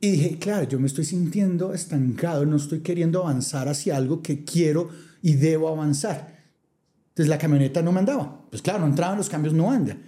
Y 0.00 0.12
dije, 0.12 0.38
claro, 0.38 0.68
yo 0.68 0.78
me 0.78 0.86
estoy 0.86 1.04
sintiendo 1.04 1.74
estancado, 1.74 2.46
no 2.46 2.56
estoy 2.56 2.80
queriendo 2.80 3.20
avanzar 3.22 3.68
hacia 3.68 3.96
algo 3.96 4.22
que 4.22 4.44
quiero 4.44 4.90
y 5.22 5.34
debo 5.34 5.68
avanzar. 5.68 6.38
Entonces 7.08 7.28
la 7.28 7.38
camioneta 7.38 7.82
no 7.82 7.90
me 7.90 7.98
andaba. 7.98 8.46
Pues 8.50 8.62
claro, 8.62 8.80
no 8.80 8.86
entraban 8.86 9.18
los 9.18 9.28
cambios, 9.28 9.54
no 9.54 9.72
anda. 9.72 9.98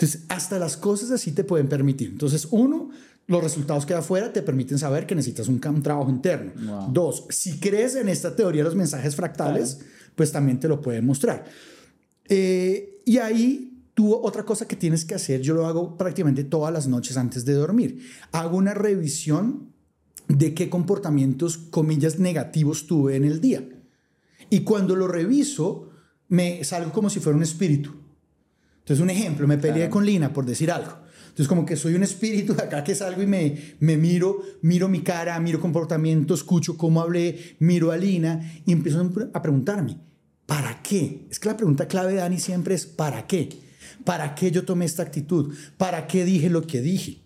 Entonces, 0.00 0.22
hasta 0.28 0.58
las 0.60 0.76
cosas 0.76 1.10
así 1.10 1.32
te 1.32 1.42
pueden 1.42 1.68
permitir. 1.68 2.10
Entonces, 2.10 2.46
uno, 2.52 2.90
los 3.26 3.42
resultados 3.42 3.84
que 3.84 3.94
hay 3.94 3.98
afuera 3.98 4.32
te 4.32 4.42
permiten 4.42 4.78
saber 4.78 5.06
que 5.06 5.16
necesitas 5.16 5.48
un, 5.48 5.60
cam- 5.60 5.82
trabajo 5.82 6.08
interno. 6.08 6.52
Wow. 6.64 6.92
Dos, 6.92 7.24
si 7.30 7.58
crees 7.58 7.96
en 7.96 8.08
esta 8.08 8.36
teoría 8.36 8.60
de 8.62 8.68
los 8.68 8.76
mensajes 8.76 9.16
fractales, 9.16 9.80
pues 10.14 10.30
también 10.30 10.60
te 10.60 10.68
lo 10.68 10.80
pueden 10.80 11.04
mostrar. 11.04 11.44
Eh, 12.28 13.02
y 13.04 13.18
ahí 13.18 13.82
tú, 13.94 14.14
otra 14.14 14.44
cosa 14.44 14.68
que 14.68 14.76
tienes 14.76 15.04
que 15.04 15.14
hacer, 15.16 15.40
yo 15.40 15.54
lo 15.54 15.66
hago 15.66 15.96
prácticamente 15.98 16.44
todas 16.44 16.72
las 16.72 16.86
noches 16.86 17.16
antes 17.16 17.44
de 17.44 17.54
dormir. 17.54 18.06
Hago 18.30 18.56
una 18.56 18.74
revisión 18.74 19.72
de 20.28 20.54
qué 20.54 20.68
comportamientos, 20.70 21.56
comillas, 21.58 22.18
negativos 22.20 22.86
tuve 22.86 23.16
en 23.16 23.24
el 23.24 23.40
día. 23.40 23.66
Y 24.50 24.60
cuando 24.60 24.94
lo 24.94 25.08
reviso, 25.08 25.90
me 26.28 26.62
salgo 26.64 26.92
como 26.92 27.10
si 27.10 27.18
fuera 27.18 27.36
un 27.36 27.42
espíritu. 27.42 27.94
Entonces, 28.88 29.02
un 29.02 29.10
ejemplo, 29.10 29.46
me 29.46 29.58
peleé 29.58 29.74
Claro. 29.80 29.90
con 29.90 30.06
Lina 30.06 30.32
por 30.32 30.46
decir 30.46 30.70
algo. 30.70 30.92
Entonces, 31.24 31.46
como 31.46 31.66
que 31.66 31.76
soy 31.76 31.94
un 31.94 32.02
espíritu 32.02 32.54
de 32.54 32.62
acá 32.64 32.82
que 32.82 32.94
salgo 32.94 33.22
y 33.22 33.26
me, 33.26 33.54
me 33.80 33.98
miro, 33.98 34.40
miro 34.62 34.88
mi 34.88 35.02
cara, 35.02 35.38
miro 35.40 35.60
comportamiento, 35.60 36.32
escucho 36.32 36.78
cómo 36.78 37.02
hablé, 37.02 37.56
miro 37.58 37.92
a 37.92 37.98
Lina 37.98 38.40
y 38.64 38.72
empiezo 38.72 39.06
a 39.34 39.42
preguntarme, 39.42 39.98
¿para 40.46 40.82
qué? 40.82 41.26
Es 41.30 41.38
que 41.38 41.50
la 41.50 41.56
pregunta 41.58 41.86
clave, 41.86 42.14
Dani, 42.14 42.38
siempre 42.40 42.74
es 42.74 42.86
¿para 42.86 43.26
qué? 43.26 43.50
¿Para 44.04 44.34
qué 44.34 44.50
yo 44.50 44.64
tomé 44.64 44.86
esta 44.86 45.02
actitud? 45.02 45.54
¿Para 45.76 46.06
qué 46.06 46.24
dije 46.24 46.48
lo 46.48 46.66
que 46.66 46.80
dije? 46.80 47.18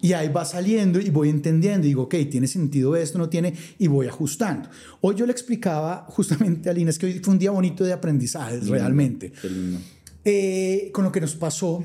Y 0.00 0.14
ahí 0.14 0.28
va 0.28 0.44
saliendo 0.46 1.00
y 1.00 1.10
voy 1.10 1.28
entendiendo. 1.28 1.86
Y 1.86 1.90
digo, 1.90 2.04
ok, 2.04 2.14
tiene 2.30 2.46
sentido 2.46 2.96
esto, 2.96 3.18
no 3.18 3.28
tiene, 3.28 3.52
y 3.78 3.88
voy 3.88 4.06
ajustando. 4.06 4.70
Hoy 5.02 5.16
yo 5.16 5.26
le 5.26 5.32
explicaba 5.32 6.06
justamente 6.08 6.70
a 6.70 6.72
Lina, 6.72 6.90
es 6.90 6.98
que 6.98 7.06
hoy 7.06 7.18
fue 7.18 7.34
un 7.34 7.38
día 7.38 7.50
bonito 7.50 7.84
de 7.84 7.92
aprendizaje, 7.92 8.60
realmente. 8.60 9.32
Qué 9.42 9.50
lindo. 9.50 9.80
Eh, 10.24 10.90
con 10.92 11.04
lo 11.04 11.12
que 11.12 11.20
nos 11.20 11.36
pasó, 11.36 11.84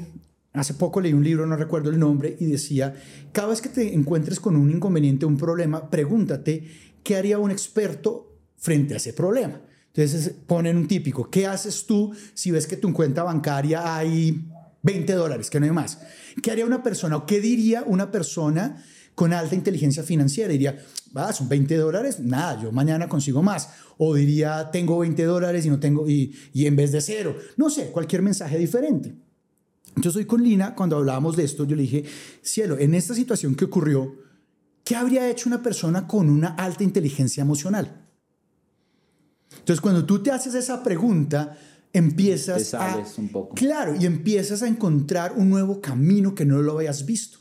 hace 0.54 0.74
poco 0.74 1.02
leí 1.02 1.14
un 1.14 1.24
libro, 1.24 1.46
no 1.46 1.56
recuerdo 1.56 1.90
el 1.90 2.00
nombre, 2.00 2.36
y 2.40 2.46
decía, 2.46 2.94
cada 3.32 3.50
vez 3.50 3.62
que 3.62 3.70
te 3.70 3.94
encuentres 3.94 4.40
con 4.40 4.56
un 4.56 4.72
inconveniente, 4.72 5.26
un 5.26 5.38
problema, 5.38 5.90
pregúntate, 5.90 6.68
¿qué 7.04 7.16
haría 7.16 7.40
un 7.40 7.52
experto 7.52 8.38
frente 8.58 8.94
a 8.94 8.98
ese 8.98 9.14
problema? 9.14 9.62
Entonces 9.88 10.34
ponen 10.48 10.78
un 10.78 10.88
típico, 10.88 11.30
¿qué 11.30 11.46
haces 11.46 11.86
tú 11.86 12.14
si 12.34 12.50
ves 12.50 12.66
que 12.66 12.78
tu 12.78 12.92
cuenta 12.94 13.24
bancaria 13.24 13.96
hay 13.96 14.48
20 14.82 15.14
dólares, 15.14 15.50
que 15.50 15.60
no 15.60 15.66
hay 15.68 15.72
más? 15.72 16.00
¿Qué 16.42 16.50
haría 16.50 16.66
una 16.66 16.82
persona 16.82 17.18
o 17.18 17.26
qué 17.28 17.40
diría 17.40 17.84
una 17.86 18.12
persona 18.12 18.84
con 19.16 19.34
alta 19.34 19.56
inteligencia 19.56 20.04
financiera? 20.04 20.52
Diría, 20.52 20.78
va, 21.16 21.32
son 21.34 21.50
20 21.50 21.76
dólares, 21.78 22.20
nada, 22.20 22.62
yo 22.62 22.72
mañana 22.72 23.08
consigo 23.08 23.42
más. 23.42 23.70
O 23.98 24.16
diría, 24.16 24.70
tengo 24.72 25.00
20 25.00 25.24
dólares 25.24 25.66
y 25.66 25.70
no 25.70 25.80
tengo, 25.80 26.08
y, 26.10 26.36
y 26.54 26.66
en 26.66 26.76
vez 26.76 26.92
de 26.92 27.02
cero. 27.02 27.36
No 27.58 27.70
sé, 27.70 27.92
cualquier 27.92 28.22
mensaje 28.22 28.58
diferente. 28.58 29.16
Yo 29.96 30.12
soy 30.12 30.26
con 30.26 30.44
Lina, 30.44 30.76
cuando 30.76 30.98
hablábamos 30.98 31.36
de 31.36 31.44
esto, 31.44 31.66
yo 31.66 31.76
le 31.76 31.84
dije, 31.84 32.04
cielo, 32.42 32.78
en 32.80 32.96
esta 32.96 33.14
situación 33.14 33.56
que 33.56 33.66
ocurrió, 33.66 34.16
¿qué 34.84 34.96
habría 34.96 35.30
hecho 35.30 35.50
una 35.50 35.62
persona 35.62 36.08
con 36.08 36.30
una 36.30 36.50
alta 36.56 36.84
inteligencia 36.84 37.42
emocional? 37.42 38.02
Entonces, 39.52 39.82
cuando 39.82 40.06
tú 40.06 40.22
te 40.24 40.32
haces 40.32 40.56
esa 40.56 40.82
pregunta, 40.82 41.58
empiezas 41.94 42.58
Te 42.58 42.66
sales 42.66 43.18
a... 43.18 43.22
un 43.22 43.30
poco. 43.30 43.56
Claro, 43.56 43.96
y 44.00 44.06
empiezas 44.06 44.64
a 44.64 44.68
encontrar 44.68 45.34
un 45.38 45.50
nuevo 45.50 45.80
camino 45.80 46.34
que 46.34 46.46
no 46.46 46.62
lo 46.62 46.78
habías 46.78 47.06
visto. 47.06 47.38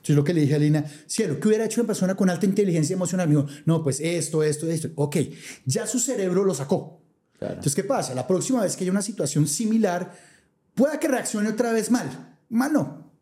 Entonces, 0.00 0.16
lo 0.16 0.24
que 0.24 0.32
le 0.32 0.40
dije 0.40 0.54
a 0.54 0.58
Lina, 0.58 0.84
cielo, 1.06 1.38
¿qué 1.38 1.48
hubiera 1.48 1.66
hecho 1.66 1.78
una 1.82 1.86
persona 1.86 2.14
con 2.14 2.30
alta 2.30 2.46
inteligencia 2.46 2.94
emocional? 2.94 3.28
Me 3.28 3.36
dijo, 3.36 3.46
no, 3.66 3.82
pues 3.82 4.00
esto, 4.00 4.42
esto, 4.42 4.66
esto. 4.66 4.88
Ok, 4.94 5.16
ya 5.66 5.86
su 5.86 5.98
cerebro 5.98 6.42
lo 6.42 6.54
sacó. 6.54 7.02
Claro. 7.38 7.54
Entonces, 7.56 7.74
¿qué 7.74 7.84
pasa? 7.84 8.14
La 8.14 8.26
próxima 8.26 8.62
vez 8.62 8.76
que 8.76 8.84
haya 8.84 8.92
una 8.92 9.02
situación 9.02 9.46
similar, 9.46 10.14
pueda 10.74 10.98
que 10.98 11.06
reaccione 11.06 11.50
otra 11.50 11.72
vez 11.72 11.90
mal. 11.90 12.38
Mal 12.48 12.72
no. 12.72 13.12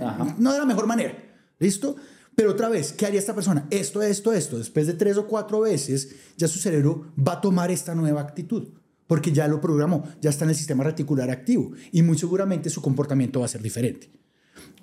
Ajá. 0.00 0.34
No 0.36 0.52
de 0.52 0.58
la 0.58 0.66
mejor 0.66 0.88
manera. 0.88 1.16
¿Listo? 1.60 1.94
Pero 2.34 2.50
otra 2.50 2.68
vez, 2.68 2.92
¿qué 2.92 3.06
haría 3.06 3.20
esta 3.20 3.34
persona? 3.34 3.68
Esto, 3.70 4.02
esto, 4.02 4.32
esto. 4.32 4.58
Después 4.58 4.88
de 4.88 4.94
tres 4.94 5.16
o 5.18 5.28
cuatro 5.28 5.60
veces, 5.60 6.10
ya 6.36 6.48
su 6.48 6.58
cerebro 6.58 7.12
va 7.16 7.34
a 7.34 7.40
tomar 7.40 7.70
esta 7.70 7.94
nueva 7.94 8.20
actitud. 8.20 8.68
Porque 9.06 9.30
ya 9.30 9.46
lo 9.46 9.60
programó, 9.60 10.02
ya 10.20 10.30
está 10.30 10.44
en 10.44 10.50
el 10.50 10.56
sistema 10.56 10.82
reticular 10.82 11.30
activo. 11.30 11.70
Y 11.92 12.02
muy 12.02 12.18
seguramente 12.18 12.68
su 12.68 12.82
comportamiento 12.82 13.38
va 13.38 13.46
a 13.46 13.48
ser 13.48 13.62
diferente. 13.62 14.10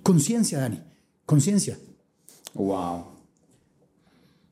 Conciencia, 0.01 0.59
Dani. 0.59 0.92
Conciencia. 1.25 1.77
Wow. 2.53 3.05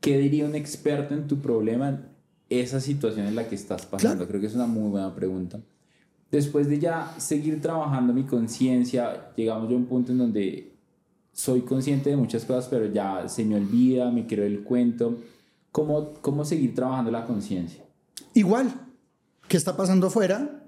¿Qué 0.00 0.18
diría 0.18 0.46
un 0.46 0.54
experto 0.54 1.14
en 1.14 1.26
tu 1.26 1.40
problema 1.40 1.88
en 1.88 2.08
esa 2.48 2.80
situación 2.80 3.26
en 3.26 3.34
la 3.34 3.48
que 3.48 3.54
estás 3.54 3.86
pasando? 3.86 4.16
Claro. 4.16 4.28
Creo 4.28 4.40
que 4.40 4.46
es 4.46 4.54
una 4.54 4.66
muy 4.66 4.90
buena 4.90 5.14
pregunta. 5.14 5.60
Después 6.30 6.68
de 6.68 6.78
ya 6.78 7.14
seguir 7.18 7.60
trabajando 7.60 8.12
mi 8.12 8.24
conciencia, 8.24 9.32
llegamos 9.36 9.70
a 9.70 9.74
un 9.74 9.84
punto 9.84 10.12
en 10.12 10.18
donde 10.18 10.72
soy 11.32 11.60
consciente 11.60 12.10
de 12.10 12.16
muchas 12.16 12.44
cosas, 12.44 12.68
pero 12.68 12.86
ya 12.86 13.28
se 13.28 13.44
me 13.44 13.56
olvida, 13.56 14.10
me 14.10 14.26
quiero 14.26 14.44
el 14.44 14.64
cuento. 14.64 15.18
¿Cómo, 15.70 16.14
cómo 16.14 16.44
seguir 16.44 16.74
trabajando 16.74 17.10
la 17.10 17.26
conciencia? 17.26 17.84
Igual, 18.34 18.72
¿qué 19.46 19.56
está 19.56 19.76
pasando 19.76 20.06
afuera? 20.06 20.64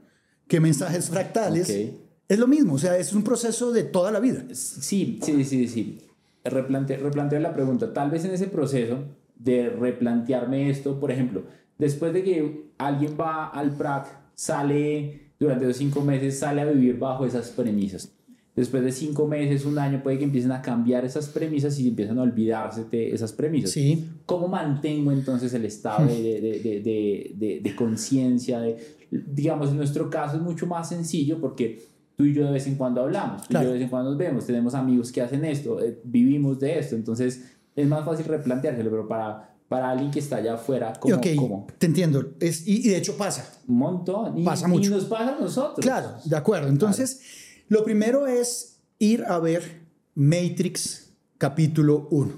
¿Qué 0.47 0.61
mensajes 0.61 1.09
fractales? 1.09 1.71
Ok. 1.71 2.04
Es 2.29 2.39
lo 2.39 2.47
mismo, 2.47 2.75
o 2.75 2.79
sea, 2.79 2.97
es 2.97 3.13
un 3.13 3.23
proceso 3.23 3.73
de 3.73 3.83
toda 3.83 4.11
la 4.11 4.21
vida. 4.21 4.45
Sí, 4.53 5.19
sí, 5.23 5.45
sí, 5.45 5.69
sí. 5.69 5.99
Replante, 6.45 6.97
replantear 6.97 7.43
la 7.43 7.55
pregunta. 7.55 7.93
Tal 7.93 8.11
vez 8.11 8.25
en 8.25 8.33
ese 8.33 8.47
proceso 8.47 9.05
de 9.37 9.69
replantearme 9.69 10.71
esto, 10.71 10.99
por 11.01 11.11
ejemplo, 11.11 11.43
después 11.79 12.13
de 12.13 12.23
que 12.23 12.71
alguien 12.79 13.17
va 13.21 13.49
al 13.49 13.77
PRAC, 13.77 14.07
sale 14.35 15.33
durante 15.39 15.67
los 15.67 15.77
cinco 15.77 16.01
meses, 16.03 16.39
sale 16.39 16.63
a 16.63 16.67
vivir 16.67 16.99
bajo 16.99 17.27
esas 17.27 17.51
premisas. 17.51 18.11
Después 18.57 18.85
de 18.85 18.93
cinco 18.93 19.27
meses, 19.27 19.65
un 19.65 19.79
año, 19.79 20.01
puede 20.03 20.19
que 20.19 20.25
empiecen 20.25 20.53
a 20.53 20.63
cambiar 20.63 21.05
esas 21.05 21.29
premisas 21.29 21.79
y 21.81 21.89
empiezan 21.89 22.19
a 22.21 22.23
olvidarse 22.23 22.85
de 22.85 23.13
esas 23.13 23.33
premisas. 23.33 23.73
Sí. 23.73 24.09
¿Cómo 24.27 24.47
mantengo 24.47 25.11
entonces 25.11 25.53
el 25.55 25.65
estado 25.65 26.07
de, 26.07 26.23
de, 26.23 26.41
de, 26.41 26.61
de, 26.61 27.33
de, 27.37 27.61
de 27.61 27.77
conciencia? 27.77 28.61
De, 28.61 28.77
digamos, 29.11 29.71
en 29.71 29.77
nuestro 29.77 30.09
caso 30.09 30.37
es 30.37 30.43
mucho 30.43 30.67
más 30.69 30.89
sencillo 30.89 31.41
porque 31.41 31.94
tú 32.17 32.25
y 32.25 32.33
yo 32.35 32.45
de 32.47 32.53
vez 32.53 32.67
en 32.67 32.77
cuando 32.77 33.03
hablamos, 33.03 33.43
tú 33.49 33.59
y 33.59 33.63
yo 33.63 33.67
de 33.69 33.73
vez 33.75 33.83
en 33.83 33.89
cuando 33.89 34.11
nos 34.11 34.19
vemos, 34.19 34.47
tenemos 34.47 34.75
amigos 34.75 35.11
que 35.13 35.21
hacen 35.23 35.45
esto, 35.45 35.81
eh, 35.83 36.01
vivimos 36.05 36.59
de 36.61 36.79
esto, 36.79 36.95
entonces 36.97 37.45
es 37.75 37.87
más 37.89 38.05
fácil 38.05 38.27
replanteárselo, 38.27 38.91
pero 38.91 39.09
para, 39.09 39.55
para 39.69 39.91
alguien 39.91 40.11
que 40.11 40.21
está 40.21 40.37
allá 40.37 40.55
afuera, 40.55 40.93
cómo? 41.01 41.67
te 41.79 41.87
entiendo. 41.87 42.35
Es, 42.41 42.67
y, 42.67 42.87
y 42.87 42.91
de 42.91 42.99
hecho 42.99 43.17
pasa. 43.17 43.53
Un 43.67 43.79
montón. 43.79 44.39
Y, 44.39 44.45
Pasa 44.45 44.67
y 44.69 44.71
mucho. 44.71 44.91
nos 44.91 45.05
pasa 45.07 45.37
a 45.37 45.41
nosotros. 45.41 45.85
Claro, 45.85 46.13
de 46.25 46.37
acuerdo. 46.37 46.69
Entonces, 46.69 47.21
lo 47.69 47.83
primero 47.85 48.27
es 48.29 48.79
ir 49.01 49.25
a 49.25 49.39
ver 49.41 49.83
Matrix 50.15 51.13
capítulo 51.39 52.07
1 52.13 52.33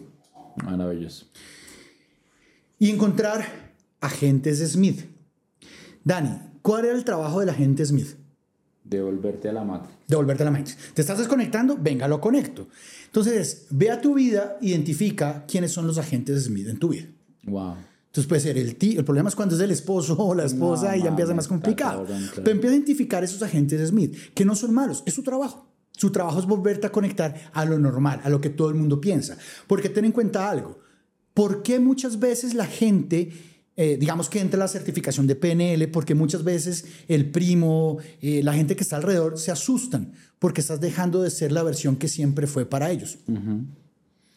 Maravilloso. 0.65 1.27
y 2.79 2.91
encontrar 2.91 3.45
agentes 4.01 4.59
Smith. 4.73 5.05
Dani, 6.05 6.39
¿cuál 6.63 6.87
era 6.87 6.95
el 6.95 7.05
trabajo 7.05 7.41
del 7.41 7.51
agente 7.51 7.85
Smith? 7.85 8.17
Devolverte 8.89 9.49
a 9.49 9.53
la 9.53 9.65
matriz. 9.65 9.97
Devolverte 10.07 10.45
la 10.45 10.51
Matrix. 10.51 10.77
¿Te 10.95 11.01
estás 11.03 11.19
desconectando? 11.19 11.77
Venga, 11.81 12.07
lo 12.07 12.21
conecto. 12.21 12.69
Entonces, 13.07 13.67
ve 13.71 13.91
a 13.91 14.01
tu 14.01 14.15
vida, 14.15 14.59
identifica 14.61 15.45
quiénes 15.47 15.73
son 15.73 15.87
los 15.87 15.99
agentes 15.99 16.45
Smith 16.45 16.69
en 16.69 16.79
tu 16.79 16.91
vida. 16.91 17.07
Wow. 17.45 17.75
Entonces 18.07 18.29
puede 18.29 18.41
ser 18.41 18.57
el 18.57 18.77
tío, 18.77 19.01
el 19.01 19.05
problema 19.05 19.29
es 19.29 19.35
cuando 19.35 19.57
es 19.57 19.61
el 19.61 19.71
esposo 19.71 20.17
o 20.19 20.35
la 20.35 20.45
esposa 20.45 20.93
No, 20.93 20.97
y 20.97 21.03
ya 21.03 21.09
empieza 21.09 21.35
más 21.35 21.49
complicado. 21.49 22.03
está 22.03 22.13
cabrón, 22.13 22.29
claro. 22.29 22.45
Pero 22.45 22.55
empieza 22.55 22.73
a 22.73 22.77
identificar 22.77 23.25
esos 23.25 23.43
agentes 23.43 23.89
Smith, 23.89 24.17
que 24.33 24.45
no 24.45 24.55
son 24.55 24.73
malos, 24.73 25.03
es 25.05 25.15
su 25.15 25.23
trabajo. 25.23 25.67
Su 25.93 26.11
trabajo 26.13 26.39
es 26.39 26.47
volverte 26.47 26.87
a 26.87 26.93
conectar 26.93 27.35
a 27.53 27.65
lo 27.65 27.79
normal, 27.79 28.21
a 28.23 28.31
lo 28.31 28.41
que 28.41 28.51
todo 28.51 28.69
el 28.69 28.75
mundo 28.75 29.01
piensa. 29.01 29.37
Porque 29.67 29.89
ten 29.89 30.05
en 30.05 30.13
cuenta 30.13 30.49
algo, 30.49 30.79
¿por 31.35 31.63
qué 31.63 31.81
muchas 31.81 32.19
veces 32.21 32.55
la 32.55 32.67
gente, 32.67 33.33
eh, 33.77 33.97
digamos 33.99 34.29
que 34.29 34.41
entra 34.41 34.59
a 34.59 34.65
la 34.65 34.69
certificación 34.69 35.27
de 35.27 35.37
PNL, 35.37 35.89
porque 35.89 36.15
muchas 36.15 36.43
veces 36.45 36.87
el 37.09 37.31
primo, 37.31 37.99
eh, 38.21 38.43
la 38.43 38.55
gente 38.55 38.75
que 38.75 38.83
está 38.83 38.97
alrededor 38.97 39.39
se 39.39 39.51
asustan 39.51 40.13
porque 40.39 40.61
estás 40.61 40.81
dejando 40.81 41.23
de 41.23 41.31
ser 41.31 41.53
la 41.53 41.63
versión 41.63 41.97
que 41.97 42.09
siempre 42.09 42.47
fue 42.47 42.67
para 42.67 42.91
ellos? 42.91 43.19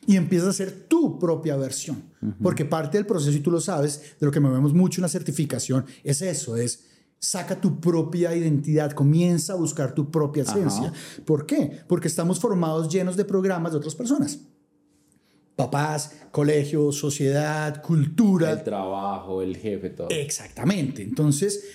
y 0.08 0.16
empiezas 0.16 0.48
a 0.48 0.50
hacer 0.52 0.72
tu 0.88 1.20
propia 1.20 1.56
versión. 1.56 2.02
Porque 2.42 2.66
parte 2.66 2.98
del 2.98 3.06
proceso, 3.06 3.38
y 3.38 3.42
tú 3.42 3.52
lo 3.52 3.62
sabes, 3.62 4.16
de 4.20 4.26
lo 4.26 4.32
que 4.32 4.40
movemos 4.40 4.74
mucho 4.74 5.02
en 5.02 5.04
la 5.04 5.10
certificación, 5.10 5.86
es 6.04 6.24
eso, 6.24 6.58
es 6.58 6.86
saca 7.20 7.62
tu 7.62 7.80
propia 7.80 8.36
identidad, 8.36 8.92
comienza 8.92 9.54
a 9.54 9.58
buscar 9.58 9.94
tu 9.94 10.10
propia 10.10 10.44
esencia. 10.44 10.92
¿Por 11.26 11.46
qué? 11.46 11.84
Porque 11.88 12.08
estamos 12.08 12.40
formados 12.40 12.92
llenos 12.92 13.18
de 13.18 13.26
programas 13.26 13.74
de 13.74 13.78
otras 13.78 13.94
personas. 13.94 14.40
Papás, 15.60 16.12
colegio, 16.32 16.90
sociedad, 16.94 17.82
cultura. 17.82 18.52
El 18.52 18.64
trabajo, 18.64 19.42
el 19.42 19.58
jefe, 19.58 19.90
todo. 19.90 20.08
Exactamente. 20.10 21.04
Entonces, 21.04 21.66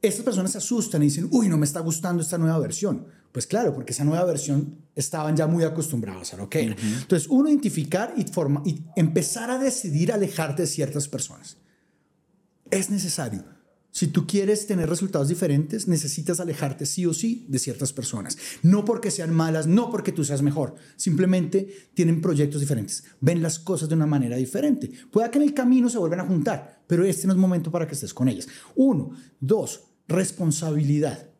estas 0.00 0.24
personas 0.24 0.52
se 0.52 0.56
asustan 0.56 1.02
y 1.02 1.06
dicen, 1.08 1.28
uy, 1.30 1.50
no 1.50 1.58
me 1.58 1.66
está 1.66 1.80
gustando 1.80 2.22
esta 2.22 2.38
nueva 2.38 2.58
versión. 2.58 3.06
Pues 3.32 3.46
claro, 3.46 3.74
porque 3.74 3.92
esa 3.92 4.02
nueva 4.02 4.24
versión 4.24 4.78
estaban 4.94 5.36
ya 5.36 5.46
muy 5.46 5.62
acostumbrados 5.62 6.32
a 6.32 6.38
lo 6.38 6.48
que 6.48 6.64
era. 6.64 6.76
Entonces, 7.02 7.28
uno, 7.28 7.50
identificar 7.50 8.14
y, 8.16 8.24
forma, 8.24 8.62
y 8.64 8.82
empezar 8.96 9.50
a 9.50 9.58
decidir 9.58 10.10
alejarte 10.10 10.62
de 10.62 10.68
ciertas 10.68 11.06
personas. 11.06 11.58
Es 12.70 12.88
necesario. 12.88 13.44
Si 13.94 14.08
tú 14.08 14.26
quieres 14.26 14.66
tener 14.66 14.88
resultados 14.88 15.28
diferentes, 15.28 15.86
necesitas 15.86 16.40
alejarte 16.40 16.84
sí 16.84 17.06
o 17.06 17.14
sí 17.14 17.46
de 17.48 17.60
ciertas 17.60 17.92
personas. 17.92 18.36
No 18.64 18.84
porque 18.84 19.12
sean 19.12 19.32
malas, 19.32 19.68
no 19.68 19.88
porque 19.88 20.10
tú 20.10 20.24
seas 20.24 20.42
mejor. 20.42 20.74
Simplemente 20.96 21.88
tienen 21.94 22.20
proyectos 22.20 22.60
diferentes. 22.60 23.04
Ven 23.20 23.40
las 23.40 23.60
cosas 23.60 23.88
de 23.88 23.94
una 23.94 24.06
manera 24.06 24.36
diferente. 24.36 24.90
Pueda 25.12 25.30
que 25.30 25.38
en 25.38 25.44
el 25.44 25.54
camino 25.54 25.88
se 25.88 25.98
vuelvan 25.98 26.18
a 26.18 26.26
juntar, 26.26 26.82
pero 26.88 27.04
este 27.04 27.28
no 27.28 27.34
es 27.34 27.38
momento 27.38 27.70
para 27.70 27.86
que 27.86 27.94
estés 27.94 28.12
con 28.12 28.28
ellas. 28.28 28.48
Uno. 28.74 29.12
Dos. 29.38 29.84
Responsabilidad. 30.08 31.30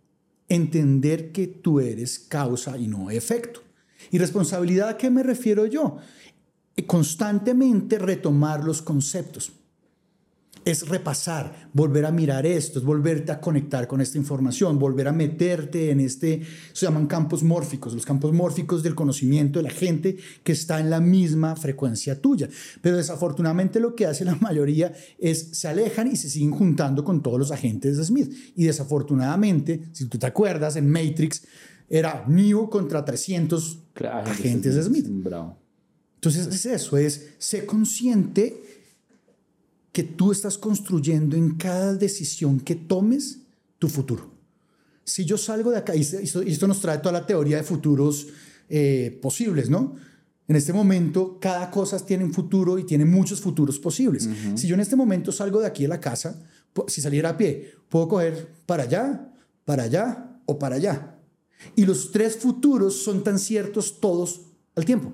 Entender 0.48 1.32
que 1.32 1.48
tú 1.48 1.80
eres 1.80 2.20
causa 2.20 2.78
y 2.78 2.86
no 2.86 3.10
efecto. 3.10 3.64
¿Y 4.12 4.18
responsabilidad 4.18 4.90
a 4.90 4.96
qué 4.96 5.10
me 5.10 5.24
refiero 5.24 5.66
yo? 5.66 5.96
Constantemente 6.86 7.98
retomar 7.98 8.62
los 8.62 8.80
conceptos 8.80 9.50
es 10.64 10.88
repasar, 10.88 11.68
volver 11.72 12.06
a 12.06 12.10
mirar 12.10 12.46
esto, 12.46 12.78
es 12.78 12.84
volverte 12.84 13.32
a 13.32 13.40
conectar 13.40 13.86
con 13.86 14.00
esta 14.00 14.16
información, 14.16 14.78
volver 14.78 15.08
a 15.08 15.12
meterte 15.12 15.90
en 15.90 16.00
este, 16.00 16.42
se 16.72 16.86
llaman 16.86 17.06
campos 17.06 17.42
mórficos, 17.42 17.92
los 17.94 18.06
campos 18.06 18.32
mórficos 18.32 18.82
del 18.82 18.94
conocimiento 18.94 19.58
de 19.58 19.64
la 19.64 19.70
gente 19.70 20.16
que 20.42 20.52
está 20.52 20.80
en 20.80 20.90
la 20.90 21.00
misma 21.00 21.54
frecuencia 21.56 22.20
tuya. 22.20 22.48
Pero 22.80 22.96
desafortunadamente 22.96 23.80
lo 23.80 23.94
que 23.94 24.06
hace 24.06 24.24
la 24.24 24.36
mayoría 24.36 24.92
es 25.18 25.50
se 25.52 25.68
alejan 25.68 26.10
y 26.10 26.16
se 26.16 26.30
siguen 26.30 26.52
juntando 26.52 27.04
con 27.04 27.22
todos 27.22 27.38
los 27.38 27.50
agentes 27.50 27.96
de 27.96 28.04
Smith. 28.04 28.32
Y 28.56 28.64
desafortunadamente, 28.64 29.88
si 29.92 30.06
tú 30.06 30.18
te 30.18 30.26
acuerdas, 30.26 30.76
en 30.76 30.88
Matrix 30.88 31.42
era 31.88 32.24
Neo 32.26 32.70
contra 32.70 33.04
300 33.04 33.80
Claro, 33.92 34.30
agentes 34.30 34.74
de 34.74 34.82
Smith. 34.82 35.06
Bravo. 35.08 35.58
Entonces 36.16 36.46
es 36.46 36.66
eso, 36.66 36.96
es 36.96 37.34
ser 37.38 37.66
consciente 37.66 38.83
que 39.94 40.02
tú 40.02 40.32
estás 40.32 40.58
construyendo 40.58 41.36
en 41.36 41.54
cada 41.54 41.94
decisión 41.94 42.58
que 42.58 42.74
tomes 42.74 43.42
tu 43.78 43.88
futuro. 43.88 44.28
Si 45.04 45.24
yo 45.24 45.38
salgo 45.38 45.70
de 45.70 45.78
acá, 45.78 45.94
y 45.94 46.00
esto, 46.00 46.42
y 46.42 46.50
esto 46.50 46.66
nos 46.66 46.80
trae 46.80 46.98
toda 46.98 47.12
la 47.12 47.24
teoría 47.24 47.58
de 47.58 47.62
futuros 47.62 48.26
eh, 48.68 49.16
posibles, 49.22 49.70
¿no? 49.70 49.94
En 50.48 50.56
este 50.56 50.72
momento, 50.72 51.38
cada 51.40 51.70
cosa 51.70 52.04
tiene 52.04 52.24
un 52.24 52.34
futuro 52.34 52.76
y 52.76 52.84
tiene 52.84 53.04
muchos 53.04 53.40
futuros 53.40 53.78
posibles. 53.78 54.28
Si 54.56 54.66
yo 54.66 54.74
en 54.74 54.80
este 54.80 54.96
momento 54.96 55.30
salgo 55.30 55.60
de 55.60 55.68
aquí 55.68 55.84
de 55.84 55.88
la 55.88 56.00
casa, 56.00 56.42
si 56.88 57.00
saliera 57.00 57.30
a 57.30 57.36
pie, 57.36 57.72
puedo 57.88 58.08
coger 58.08 58.52
para 58.66 58.82
allá, 58.82 59.32
para 59.64 59.84
allá 59.84 60.40
o 60.44 60.58
para 60.58 60.74
allá. 60.74 61.20
Y 61.76 61.86
los 61.86 62.10
tres 62.10 62.36
futuros 62.36 62.96
son 62.96 63.22
tan 63.22 63.38
ciertos 63.38 64.00
todos 64.00 64.40
al 64.74 64.84
tiempo. 64.84 65.12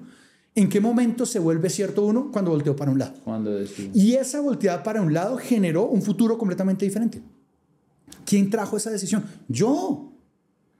¿En 0.54 0.68
qué 0.68 0.80
momento 0.80 1.26
se 1.26 1.38
vuelve 1.38 1.70
cierto 1.70 2.04
uno? 2.04 2.30
Cuando 2.32 2.50
volteo 2.50 2.74
para 2.74 2.90
un 2.90 2.98
lado. 2.98 3.14
Cuando. 3.24 3.58
Y 3.94 4.14
esa 4.14 4.40
volteada 4.40 4.82
para 4.82 5.00
un 5.00 5.14
lado 5.14 5.36
generó 5.36 5.86
un 5.86 6.02
futuro 6.02 6.36
completamente 6.36 6.84
diferente. 6.84 7.22
¿Quién 8.24 8.50
trajo 8.50 8.76
esa 8.76 8.90
decisión? 8.90 9.24
Yo. 9.48 10.12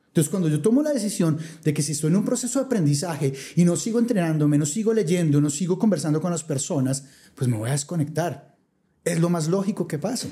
Entonces, 0.09 0.29
cuando 0.29 0.49
yo 0.49 0.61
tomo 0.61 0.83
la 0.83 0.93
decisión 0.93 1.39
de 1.63 1.73
que 1.73 1.83
si 1.83 1.93
estoy 1.93 2.11
en 2.11 2.17
un 2.17 2.25
proceso 2.25 2.59
de 2.59 2.67
aprendizaje 2.67 3.33
y 3.55 3.65
no 3.65 3.77
sigo 3.77 4.01
entrenándome, 4.01 4.59
no 4.59 4.67
sigo 4.67 4.93
leyendo, 4.93 5.41
no 5.41 5.51
sigo 5.51 5.79
conversando 5.79 6.21
con 6.21 6.33
las 6.33 6.43
personas, 6.43 7.05
pues 7.37 7.49
me 7.49 7.57
voy 7.57 7.69
a 7.69 7.73
desconectar. 7.73 8.57
Es 9.05 9.21
lo 9.21 9.31
más 9.31 9.47
lógico 9.47 9.87
que 9.87 9.99
pase. 9.99 10.29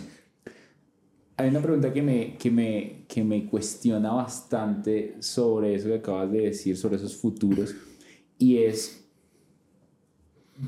Hay 1.37 1.51
una 1.51 1.63
pregunta 1.63 1.93
que 1.93 2.03
me, 2.03 2.37
que, 2.37 2.51
me, 2.51 3.05
que 3.07 3.23
me 3.23 3.47
cuestiona 3.47 4.11
bastante 4.11 5.15
sobre 5.21 5.77
eso 5.77 5.87
que 5.87 5.95
acabas 5.95 6.33
de 6.33 6.41
decir, 6.41 6.77
sobre 6.77 6.97
esos 6.97 7.17
futuros, 7.17 7.77
y 8.37 8.59
es, 8.59 8.98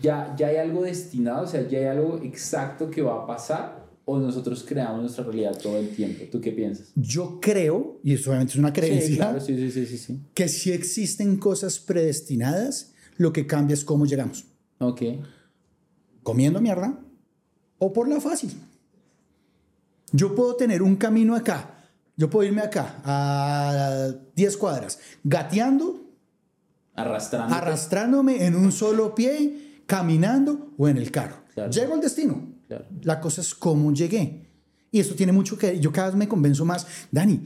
¿ya, 0.03 0.35
ya 0.37 0.49
hay 0.49 0.57
algo 0.57 0.83
destinado? 0.83 1.45
O 1.45 1.47
sea, 1.47 1.67
¿ya 1.69 1.79
hay 1.79 1.85
algo 1.87 2.21
exacto 2.23 2.91
que 2.91 3.03
va 3.03 3.23
a 3.23 3.27
pasar? 3.27 3.81
¿O 4.05 4.19
nosotros 4.19 4.65
creamos 4.67 5.01
nuestra 5.01 5.25
realidad 5.25 5.57
todo 5.63 5.77
el 5.79 5.91
tiempo? 5.91 6.25
¿Tú 6.33 6.41
qué 6.41 6.51
piensas? 6.53 6.89
Yo 6.97 7.39
creo, 7.41 8.01
y 8.03 8.15
eso 8.15 8.31
obviamente 8.31 8.55
es 8.55 8.59
una 8.59 8.73
creencia, 8.73 9.07
Sí, 9.09 9.17
claro, 9.17 9.41
sí, 9.41 9.57
sí, 9.57 9.71
sí, 9.71 9.87
sí, 9.87 9.99
sí. 9.99 10.21
que 10.35 10.49
si 10.49 10.73
existen 10.73 11.37
cosas 11.37 11.79
predestinadas, 11.79 12.93
lo 13.19 13.33
que 13.33 13.47
cambia 13.47 13.75
es 13.75 13.85
cómo 13.85 14.07
llegamos. 14.07 14.45
Ok. 14.79 15.03
Comiendo 16.23 16.61
mierda 16.61 16.99
o 17.79 17.93
por 17.93 18.09
la 18.09 18.21
fácil. 18.21 18.51
Yo 20.13 20.35
puedo 20.35 20.57
tener 20.57 20.83
un 20.83 20.97
camino 20.97 21.37
acá, 21.37 21.77
yo 22.17 22.29
puedo 22.29 22.47
irme 22.49 22.63
acá 22.63 23.01
a 23.05 24.13
10 24.35 24.57
cuadras, 24.57 24.99
gateando, 25.23 26.01
Arrastrando. 26.95 27.55
arrastrándome 27.55 28.45
en 28.45 28.57
un 28.57 28.73
solo 28.73 29.15
pie, 29.15 29.70
caminando 29.91 30.73
o 30.79 30.87
en 30.87 30.99
el 30.99 31.11
carro. 31.11 31.43
Claro. 31.53 31.73
Llego 31.73 31.95
al 31.95 32.01
destino. 32.01 32.55
Claro. 32.69 32.87
La 33.03 33.19
cosa 33.19 33.41
es 33.41 33.57
cómo 33.57 33.93
llegué. 33.93 34.47
Y 34.93 35.01
esto 35.01 35.17
tiene 35.17 35.33
mucho 35.33 35.59
que... 35.59 35.81
Yo 35.81 35.91
cada 35.91 36.11
vez 36.11 36.17
me 36.17 36.29
convenzo 36.29 36.65
más. 36.65 36.87
Dani, 37.11 37.41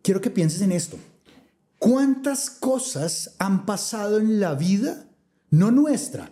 quiero 0.00 0.20
que 0.20 0.30
pienses 0.30 0.62
en 0.62 0.70
esto. 0.70 0.96
¿Cuántas 1.80 2.48
cosas 2.48 3.34
han 3.40 3.66
pasado 3.66 4.20
en 4.20 4.38
la 4.38 4.54
vida, 4.54 5.08
no 5.50 5.72
nuestra, 5.72 6.30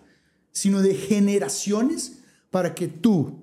sino 0.53 0.81
de 0.81 0.95
generaciones, 0.95 2.21
para 2.53 2.73
que 2.77 2.87
tú, 2.87 3.41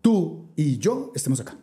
tú 0.00 0.52
y 0.54 0.78
yo 0.78 1.10
estemos 1.16 1.40
acá? 1.40 1.58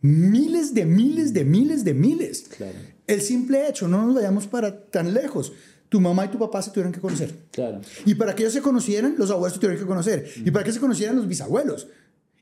Miles 0.00 0.74
de 0.74 0.84
miles 0.84 1.32
de 1.32 1.44
miles 1.44 1.84
de 1.84 1.94
miles. 1.94 2.48
Claro. 2.56 2.78
El 3.06 3.20
simple 3.20 3.68
hecho, 3.68 3.86
no 3.86 4.04
nos 4.04 4.16
vayamos 4.16 4.48
para 4.48 4.86
tan 4.90 5.14
lejos. 5.14 5.52
Tu 5.92 6.00
mamá 6.00 6.24
y 6.24 6.28
tu 6.28 6.38
papá 6.38 6.62
se 6.62 6.70
tuvieron 6.70 6.90
que 6.90 7.00
conocer. 7.00 7.30
Claro. 7.50 7.82
Y 8.06 8.14
para 8.14 8.34
que 8.34 8.42
ellos 8.44 8.54
se 8.54 8.62
conocieran, 8.62 9.14
los 9.18 9.30
abuelos 9.30 9.52
se 9.52 9.60
tuvieron 9.60 9.78
que 9.78 9.86
conocer. 9.86 10.26
Y 10.42 10.50
para 10.50 10.64
que 10.64 10.72
se 10.72 10.80
conocieran 10.80 11.16
los 11.16 11.28
bisabuelos. 11.28 11.86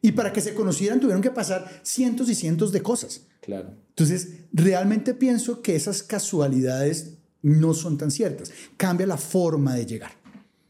Y 0.01 0.12
para 0.12 0.32
que 0.32 0.40
se 0.40 0.55
conocieran, 0.55 1.01
tuvieron 1.01 1.20
que 1.20 1.32
pasar 1.32 1.68
cientos 1.82 2.28
y 2.30 2.36
cientos 2.36 2.70
de 2.70 2.80
cosas. 2.80 3.22
Claro. 3.40 3.70
Entonces, 3.88 4.28
realmente 4.53 5.14
pienso 5.14 5.62
que 5.62 5.74
esas 5.74 6.05
casualidades 6.05 7.14
no 7.42 7.74
son 7.74 7.98
tan 7.98 8.12
ciertas. 8.12 8.53
Cambia 8.76 9.05
la 9.09 9.16
forma 9.16 9.74
de 9.74 9.84
llegar. 9.84 10.12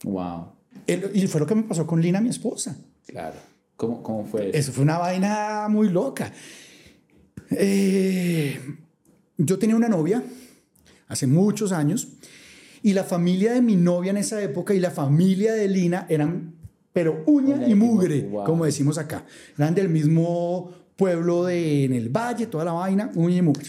Wow. 0.05 0.47
El- 0.87 1.11
y 1.15 1.27
fue 1.27 1.39
lo 1.41 1.47
que 1.47 1.55
me 1.55 1.65
pasó 1.65 1.87
con 1.87 2.01
Lina, 2.01 2.23
mi 2.23 2.31
esposa. 2.31 2.79
Claro. 3.07 3.37
¿Cómo, 3.77 4.03
cómo 4.03 4.25
fue 4.25 4.49
eso? 4.49 4.57
Eso 4.59 4.73
fue 4.73 4.85
una 4.85 4.97
vaina 4.97 5.67
muy 5.69 5.91
loca. 5.91 6.33
Eh, 7.51 8.59
yo 9.37 9.59
tenía 9.59 9.77
una 9.77 9.89
novia 9.89 10.23
hace 11.09 11.27
muchos 11.27 11.73
años 11.73 12.09
y 12.83 12.93
la 12.93 13.05
familia 13.05 13.53
de 13.53 13.63
mi 13.63 13.77
novia 13.77 14.11
en 14.11 14.17
esa 14.17 14.41
época 14.43 14.75
y 14.75 14.81
la 14.81 14.91
familia 14.91 15.53
de 15.53 15.69
Lina 15.69 16.07
eran, 16.09 16.55
pero 16.93 17.23
uña 17.27 17.67
y 17.67 17.75
mugre, 17.75 18.23
wow. 18.23 18.45
como 18.45 18.65
decimos 18.65 18.99
acá. 18.99 19.25
Eran 19.57 19.75
del 19.75 19.89
mismo 19.89 20.71
pueblo 20.97 21.45
de, 21.45 21.85
en 21.85 21.93
el 21.93 22.09
valle, 22.09 22.47
toda 22.47 22.65
la 22.65 22.73
vaina, 22.73 23.11
uña 23.15 23.37
y 23.37 23.43
mugre. 23.43 23.67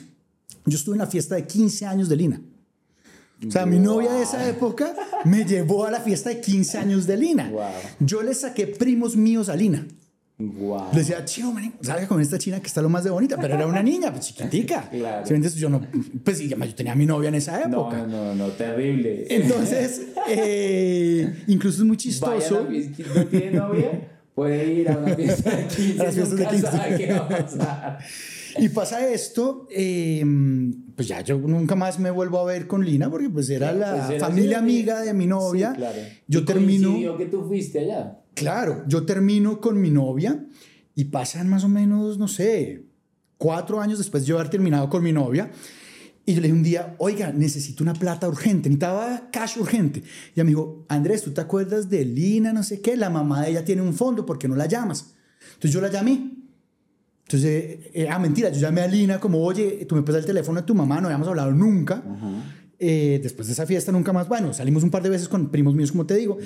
Yo 0.65 0.77
estuve 0.77 0.95
en 0.95 0.99
la 0.99 1.07
fiesta 1.07 1.35
de 1.35 1.45
15 1.45 1.85
años 1.85 2.09
de 2.09 2.15
Lina. 2.15 2.41
O 3.47 3.49
sea, 3.49 3.65
mi 3.65 3.79
novia 3.79 4.11
de 4.11 4.21
esa 4.21 4.47
época 4.47 4.93
me 5.25 5.45
llevó 5.45 5.85
a 5.85 5.91
la 5.91 5.99
fiesta 5.99 6.29
de 6.29 6.39
15 6.39 6.77
años 6.77 7.07
de 7.07 7.17
Lina. 7.17 7.49
Wow. 7.49 7.63
Yo 7.99 8.21
le 8.21 8.35
saqué 8.35 8.67
primos 8.67 9.15
míos 9.15 9.49
a 9.49 9.55
Lina. 9.55 9.87
Wow. 10.49 10.87
Le 10.93 10.99
decía, 10.99 11.23
chino, 11.25 11.51
man, 11.51 11.73
salga 11.81 12.07
con 12.07 12.21
esta 12.21 12.37
china 12.37 12.59
que 12.59 12.67
está 12.67 12.81
lo 12.81 12.89
más 12.89 13.03
de 13.03 13.09
bonita, 13.09 13.37
pero 13.39 13.55
era 13.55 13.67
una 13.67 13.83
niña, 13.83 14.11
pues 14.11 14.27
chiquitica. 14.27 14.89
Claro. 15.01 15.25
Yo 15.55 15.69
no, 15.69 15.81
pues 16.23 16.39
yo 16.39 16.75
tenía 16.75 16.91
a 16.93 16.95
mi 16.95 17.05
novia 17.05 17.29
en 17.29 17.35
esa 17.35 17.61
época. 17.61 18.05
no, 18.05 18.07
no, 18.07 18.35
no, 18.35 18.47
terrible. 18.49 19.25
Entonces, 19.29 20.07
eh, 20.29 21.43
incluso 21.47 21.81
es 21.81 21.87
muy 21.87 21.97
chistoso. 21.97 22.67
la 22.69 23.15
¿no 23.15 23.25
tiene 23.27 23.51
novia? 23.51 24.09
Puede 24.35 24.73
ir 24.73 24.89
a 24.89 24.97
una 24.97 25.15
fiesta 25.15 25.55
de 25.55 25.67
15. 25.67 25.91
A 26.01 26.03
las 26.05 26.15
fiestas 26.15 26.37
de 26.37 26.43
nunca 26.43 26.51
15. 26.51 26.71
sabe 26.71 26.97
qué 26.97 27.13
va 27.13 27.17
a 27.19 27.29
pasar. 27.29 27.99
Y 28.57 28.69
pasa 28.69 29.07
esto, 29.07 29.67
eh, 29.71 30.23
pues 30.95 31.07
ya 31.07 31.21
yo 31.21 31.37
nunca 31.37 31.75
más 31.75 31.99
me 31.99 32.11
vuelvo 32.11 32.39
a 32.39 32.45
ver 32.45 32.67
con 32.67 32.83
Lina 32.85 33.09
porque 33.09 33.29
pues 33.29 33.49
era 33.49 33.71
Sí, 33.71 33.79
la 33.79 33.95
pues 33.95 34.09
era 34.11 34.27
familia 34.27 34.59
amiga 34.59 35.01
de 35.01 35.13
mi 35.13 35.27
novia. 35.27 35.71
Sí, 35.71 35.77
claro. 35.77 35.99
Yo 36.27 36.39
Y 36.41 36.45
termino, 36.45 37.17
que 37.17 37.25
tú 37.25 37.43
fuiste 37.45 37.79
allá. 37.79 38.20
Claro, 38.33 38.83
yo 38.87 39.05
termino 39.05 39.59
con 39.59 39.79
mi 39.79 39.91
novia 39.91 40.45
y 40.95 41.05
pasan 41.05 41.49
más 41.49 41.63
o 41.63 41.69
menos, 41.69 42.17
no 42.17 42.27
sé, 42.27 42.85
cuatro 43.37 43.81
años 43.81 43.97
después 43.97 44.23
de 44.23 44.29
yo 44.29 44.39
haber 44.39 44.49
terminado 44.49 44.89
con 44.89 45.03
mi 45.03 45.11
novia. 45.11 45.51
Y 46.23 46.35
yo 46.35 46.41
le 46.41 46.47
dije 46.47 46.57
un 46.57 46.63
día, 46.63 46.95
oiga, 46.99 47.31
necesito 47.33 47.83
una 47.83 47.93
plata 47.93 48.27
urgente, 48.29 48.69
necesitaba 48.69 49.29
cash 49.31 49.57
urgente. 49.57 49.99
Y 49.99 50.33
ella 50.33 50.43
me 50.43 50.49
dijo, 50.49 50.85
Andrés, 50.87 51.23
¿tú 51.23 51.31
te 51.31 51.41
acuerdas 51.41 51.89
de 51.89 52.05
Lina, 52.05 52.53
no 52.53 52.61
sé 52.61 52.79
qué? 52.79 52.95
La 52.95 53.09
mamá 53.09 53.41
de 53.41 53.51
ella 53.51 53.65
tiene 53.65 53.81
un 53.81 53.93
fondo, 53.93 54.25
¿por 54.25 54.37
qué 54.37 54.47
no 54.47 54.55
la 54.55 54.67
llamas? 54.67 55.15
Entonces 55.53 55.71
yo 55.71 55.81
la 55.81 55.89
llamé. 55.89 56.31
Entonces, 57.23 57.79
eh, 57.93 58.07
ah, 58.09 58.19
mentira, 58.19 58.49
yo 58.49 58.59
llamé 58.59 58.81
a 58.81 58.87
Lina 58.87 59.19
como, 59.19 59.41
oye, 59.41 59.85
tú 59.87 59.95
me 59.95 60.03
pasas 60.03 60.21
el 60.21 60.27
teléfono 60.27 60.59
de 60.59 60.67
tu 60.67 60.75
mamá, 60.75 61.01
no 61.01 61.07
habíamos 61.07 61.27
hablado 61.27 61.51
nunca. 61.51 62.03
Eh, 62.83 63.19
después 63.21 63.47
de 63.47 63.53
esa 63.53 63.67
fiesta 63.67 63.91
nunca 63.91 64.11
más, 64.11 64.27
bueno, 64.27 64.55
salimos 64.55 64.81
un 64.81 64.89
par 64.89 65.03
de 65.03 65.09
veces 65.09 65.27
con 65.29 65.51
primos 65.51 65.75
míos, 65.75 65.91
como 65.91 66.07
te 66.07 66.15
digo, 66.15 66.39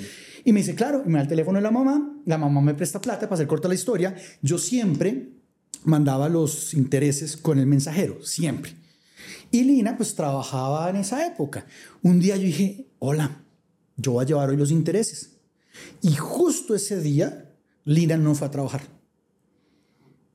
y 0.44 0.52
me 0.52 0.60
dice, 0.60 0.74
claro, 0.74 1.02
me 1.06 1.14
da 1.14 1.22
el 1.22 1.28
teléfono 1.28 1.56
de 1.56 1.62
la 1.62 1.70
mamá, 1.70 2.20
la 2.26 2.36
mamá 2.36 2.60
me 2.60 2.74
presta 2.74 3.00
plata 3.00 3.20
para 3.20 3.36
hacer 3.36 3.46
corta 3.46 3.68
la 3.68 3.74
historia, 3.74 4.14
yo 4.42 4.58
siempre 4.58 5.30
mandaba 5.84 6.28
los 6.28 6.74
intereses 6.74 7.38
con 7.38 7.58
el 7.58 7.64
mensajero, 7.64 8.22
siempre. 8.22 8.74
Y 9.50 9.64
Lina 9.64 9.96
pues 9.96 10.14
trabajaba 10.14 10.90
en 10.90 10.96
esa 10.96 11.26
época. 11.26 11.64
Un 12.02 12.20
día 12.20 12.36
yo 12.36 12.42
dije, 12.42 12.86
hola, 12.98 13.42
yo 13.96 14.12
voy 14.12 14.24
a 14.24 14.26
llevar 14.26 14.50
hoy 14.50 14.58
los 14.58 14.70
intereses. 14.70 15.38
Y 16.02 16.16
justo 16.16 16.74
ese 16.74 17.00
día, 17.00 17.50
Lina 17.86 18.18
no 18.18 18.34
fue 18.34 18.48
a 18.48 18.50
trabajar. 18.50 18.82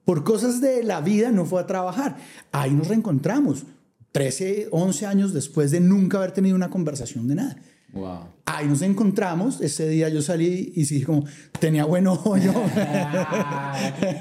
Por 0.04 0.24
cosas 0.24 0.62
de 0.62 0.84
la 0.84 1.00
vida 1.02 1.30
no 1.30 1.46
fue 1.46 1.62
a 1.62 1.68
trabajar. 1.68 2.18
Ahí 2.52 2.72
nos 2.72 2.88
reencontramos, 2.88 3.66
13, 4.12 4.70
11 4.72 5.06
años 5.06 5.34
después 5.34 5.72
de 5.72 5.80
nunca 5.80 6.18
haber 6.18 6.32
tenido 6.32 6.56
una 6.56 6.70
conversación 6.70 7.28
de 7.28 7.36
nada. 7.36 7.58
Wow. 7.94 8.20
Ahí 8.46 8.68
nos 8.68 8.82
encontramos, 8.82 9.60
ese 9.62 9.88
día 9.90 10.08
yo 10.10 10.22
salí 10.22 10.72
y 10.76 10.86
sí, 10.86 11.02
como 11.04 11.26
tenía 11.60 11.86
buen 11.86 12.08
ojo 12.08 12.38
yo. 12.38 12.52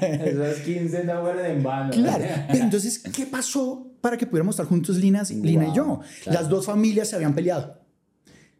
Esos 0.01 0.59
15 0.59 1.03
no 1.05 1.21
fueron 1.21 1.45
en 1.45 1.63
vano. 1.63 1.91
Claro. 1.91 2.25
Pero 2.51 2.63
entonces, 2.63 2.99
¿qué 2.99 3.25
pasó 3.25 3.91
para 4.01 4.17
que 4.17 4.25
pudiéramos 4.25 4.53
estar 4.53 4.65
juntos 4.65 4.97
Lina, 4.97 5.23
Lina 5.41 5.67
y 5.69 5.75
yo? 5.75 6.01
Claro. 6.23 6.39
Las 6.39 6.49
dos 6.49 6.65
familias 6.65 7.09
se 7.09 7.15
habían 7.15 7.33
peleado. 7.33 7.81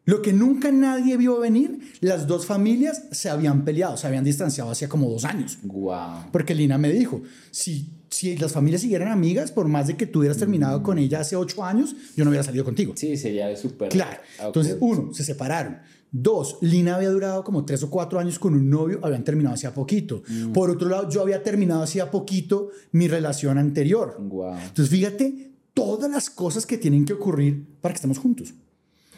Lo 0.03 0.21
que 0.21 0.33
nunca 0.33 0.71
nadie 0.71 1.15
vio 1.15 1.39
venir, 1.39 1.93
las 1.99 2.25
dos 2.25 2.45
familias 2.45 3.03
se 3.11 3.29
habían 3.29 3.63
peleado, 3.63 3.97
se 3.97 4.07
habían 4.07 4.23
distanciado 4.23 4.71
hacía 4.71 4.89
como 4.89 5.09
dos 5.09 5.25
años. 5.25 5.59
Wow. 5.63 6.31
Porque 6.31 6.55
Lina 6.55 6.77
me 6.77 6.91
dijo, 6.91 7.21
si, 7.51 8.00
si 8.11 8.37
las 8.37 8.51
familias 8.51 8.81
siguieran 8.81 9.07
amigas, 9.07 9.51
por 9.51 9.67
más 9.67 9.87
de 9.87 9.95
que 9.95 10.05
tú 10.05 10.19
hubieras 10.19 10.37
terminado 10.37 10.83
con 10.83 10.99
ella 10.99 11.21
hace 11.21 11.35
ocho 11.35 11.63
años, 11.63 11.95
yo 12.15 12.23
no 12.23 12.29
hubiera 12.29 12.43
salido 12.43 12.65
contigo. 12.65 12.93
Sí, 12.95 13.15
sería 13.17 13.55
súper. 13.55 13.89
Claro. 13.89 14.19
Entonces, 14.39 14.77
uno, 14.79 15.13
se 15.13 15.23
separaron. 15.23 15.79
Dos, 16.11 16.57
Lina 16.59 16.97
había 16.97 17.09
durado 17.09 17.41
como 17.45 17.63
tres 17.63 17.83
o 17.83 17.89
cuatro 17.89 18.19
años 18.19 18.37
con 18.37 18.53
un 18.53 18.69
novio, 18.69 18.99
habían 19.01 19.23
terminado 19.23 19.55
hacía 19.55 19.73
poquito. 19.73 20.23
Por 20.53 20.69
otro 20.69 20.89
lado, 20.89 21.09
yo 21.09 21.21
había 21.21 21.41
terminado 21.41 21.83
hacía 21.83 22.11
poquito 22.11 22.69
mi 22.91 23.07
relación 23.07 23.57
anterior. 23.57 24.17
Wow. 24.19 24.57
Entonces, 24.57 24.89
fíjate 24.89 25.51
todas 25.73 26.11
las 26.11 26.29
cosas 26.29 26.65
que 26.65 26.77
tienen 26.77 27.05
que 27.05 27.13
ocurrir 27.13 27.65
para 27.79 27.93
que 27.93 27.97
estemos 27.97 28.17
juntos. 28.17 28.53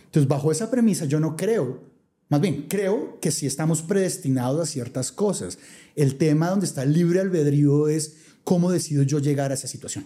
Entonces, 0.06 0.28
bajo 0.28 0.52
esa 0.52 0.70
premisa, 0.70 1.06
yo 1.06 1.20
no 1.20 1.36
creo, 1.36 1.82
más 2.30 2.40
bien, 2.40 2.68
creo 2.70 3.18
que 3.20 3.32
sí 3.32 3.48
estamos 3.48 3.82
predestinados 3.82 4.62
a 4.62 4.72
ciertas 4.72 5.12
cosas. 5.12 5.58
El 5.96 6.16
tema 6.18 6.52
donde 6.52 6.68
está 6.68 6.84
el 6.84 6.94
libre 6.94 7.22
albedrío 7.22 7.88
es 7.88 8.18
cómo 8.44 8.72
decido 8.72 9.04
yo 9.04 9.20
llegar 9.20 9.52
a 9.52 9.54
esa 9.56 9.68
situación. 9.68 10.06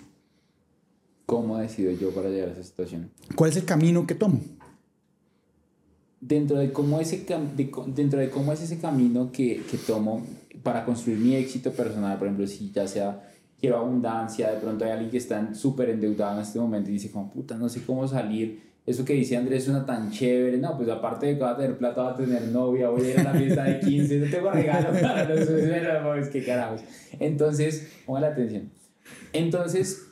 ¿Cómo 1.25 1.57
decido 1.57 1.91
yo 1.91 2.11
para 2.11 2.29
llegar 2.29 2.49
a 2.49 2.51
esa 2.53 2.63
situación? 2.63 3.11
¿Cuál 3.35 3.49
es 3.51 3.57
el 3.57 3.65
camino 3.65 4.07
que 4.07 4.15
tomo? 4.15 4.39
Dentro 6.19 6.57
de 6.57 6.71
cómo, 6.71 6.99
ese 6.99 7.25
cam- 7.27 7.53
de 7.55 7.69
dentro 7.93 8.19
de 8.19 8.29
cómo 8.29 8.51
es 8.51 8.61
ese 8.61 8.79
camino 8.79 9.31
que, 9.31 9.63
que 9.69 9.77
tomo 9.77 10.25
para 10.63 10.83
construir 10.83 11.19
mi 11.19 11.35
éxito 11.35 11.71
personal, 11.71 12.17
por 12.17 12.27
ejemplo, 12.27 12.47
si 12.47 12.71
ya 12.71 12.88
sea 12.88 13.23
quiero 13.59 13.77
abundancia, 13.77 14.51
de 14.51 14.59
pronto 14.59 14.85
hay 14.85 14.91
alguien 14.91 15.11
que 15.11 15.17
está 15.17 15.53
súper 15.53 15.89
endeudado 15.89 16.38
en 16.38 16.43
este 16.43 16.59
momento 16.59 16.89
y 16.89 16.93
dice 16.93 17.11
como 17.11 17.29
puta, 17.31 17.55
no 17.57 17.69
sé 17.69 17.83
cómo 17.85 18.07
salir. 18.07 18.61
Eso 18.88 19.03
que 19.03 19.13
dice 19.13 19.35
Andrés 19.35 19.65
suena 19.65 19.85
tan 19.85 20.11
chévere. 20.11 20.57
No, 20.59 20.77
pues 20.77 20.88
aparte 20.88 21.25
de 21.25 21.35
que 21.35 21.41
va 21.41 21.51
a 21.51 21.57
tener 21.57 21.77
plata, 21.77 22.03
va 22.03 22.11
a 22.11 22.15
tener 22.15 22.41
novia, 22.43 22.88
voy 22.88 23.05
a 23.05 23.09
ir 23.09 23.19
a 23.19 23.23
la 23.23 23.33
fiesta 23.33 23.65
de 23.65 23.79
15, 23.81 24.17
no 24.19 24.31
tengo 24.31 24.49
regalo 24.49 24.97
para 25.01 25.25
los 25.25 25.49
es 25.49 26.29
que 26.29 26.45
carajos. 26.45 26.81
Entonces, 27.19 27.91
ponga 28.05 28.21
la 28.21 28.27
atención. 28.27 28.71
Entonces, 29.33 30.07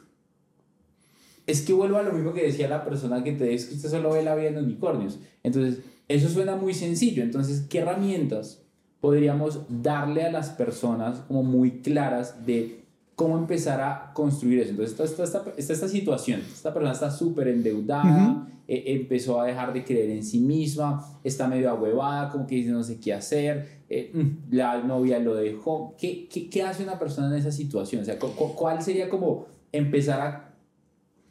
es 1.47 1.61
que 1.61 1.71
vuelvo 1.71 1.97
a 1.97 2.03
lo 2.03 2.11
mismo 2.11 2.33
que 2.33 2.43
decía 2.43 2.67
la 2.67 2.83
persona 2.83 3.23
que 3.23 3.31
te 3.31 3.45
dice 3.45 3.69
que 3.69 3.75
usted 3.75 3.89
solo 3.89 4.11
ve 4.11 4.23
la 4.23 4.35
vida 4.35 4.49
en 4.49 4.57
unicornios. 4.57 5.19
Entonces, 5.41 5.79
eso 6.09 6.27
suena 6.27 6.57
muy 6.57 6.73
sencillo. 6.73 7.23
Entonces, 7.23 7.65
¿qué 7.69 7.79
herramientas 7.79 8.61
podríamos 8.99 9.61
darle 9.69 10.23
a 10.23 10.31
las 10.31 10.49
personas 10.49 11.19
como 11.29 11.43
muy 11.43 11.79
claras 11.79 12.45
de 12.45 12.84
cómo 13.15 13.37
empezar 13.37 13.81
a 13.81 14.11
construir 14.13 14.59
eso. 14.59 14.71
Entonces, 14.71 15.01
está, 15.09 15.23
está, 15.23 15.53
está, 15.57 15.73
esta 15.73 15.87
situación, 15.87 16.41
esta 16.41 16.73
persona 16.73 16.93
está 16.93 17.09
súper 17.09 17.47
endeudada, 17.47 18.47
eh, 18.67 18.83
empezó 18.87 19.39
a 19.39 19.45
dejar 19.45 19.73
de 19.73 19.85
creer 19.85 20.09
en 20.09 20.23
sí 20.23 20.39
misma, 20.39 21.19
está 21.23 21.47
medio 21.47 21.69
ahuevada, 21.69 22.29
como 22.29 22.45
que 22.45 22.55
dice 22.55 22.71
no 22.71 22.83
sé 22.83 22.99
qué 22.99 23.13
hacer, 23.13 23.83
eh, 23.89 24.11
mm, 24.13 24.53
la 24.53 24.81
novia 24.83 25.19
lo 25.19 25.35
dejó. 25.35 25.95
¿Qué, 25.97 26.27
¿Qué, 26.27 26.49
qué, 26.49 26.63
hace 26.63 26.83
una 26.83 26.99
persona 26.99 27.27
en 27.27 27.35
esa 27.35 27.51
situación? 27.51 28.01
O 28.01 28.05
sea, 28.05 28.19
¿cuál 28.19 28.81
sería 28.81 29.09
como 29.09 29.47
empezar 29.71 30.19
a... 30.21 30.51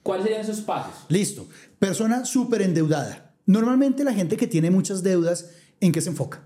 ¿Cuáles 0.02 0.24
serían 0.24 0.42
esos 0.42 0.60
pasos? 0.60 1.06
Listo. 1.08 1.46
Persona 1.78 2.24
súper 2.24 2.62
endeudada. 2.62 3.32
Normalmente 3.46 4.04
la 4.04 4.12
gente 4.12 4.36
que 4.36 4.46
tiene 4.46 4.70
muchas 4.70 5.02
deudas, 5.02 5.50
¿en 5.80 5.92
qué 5.92 6.00
se 6.00 6.10
enfoca? 6.10 6.44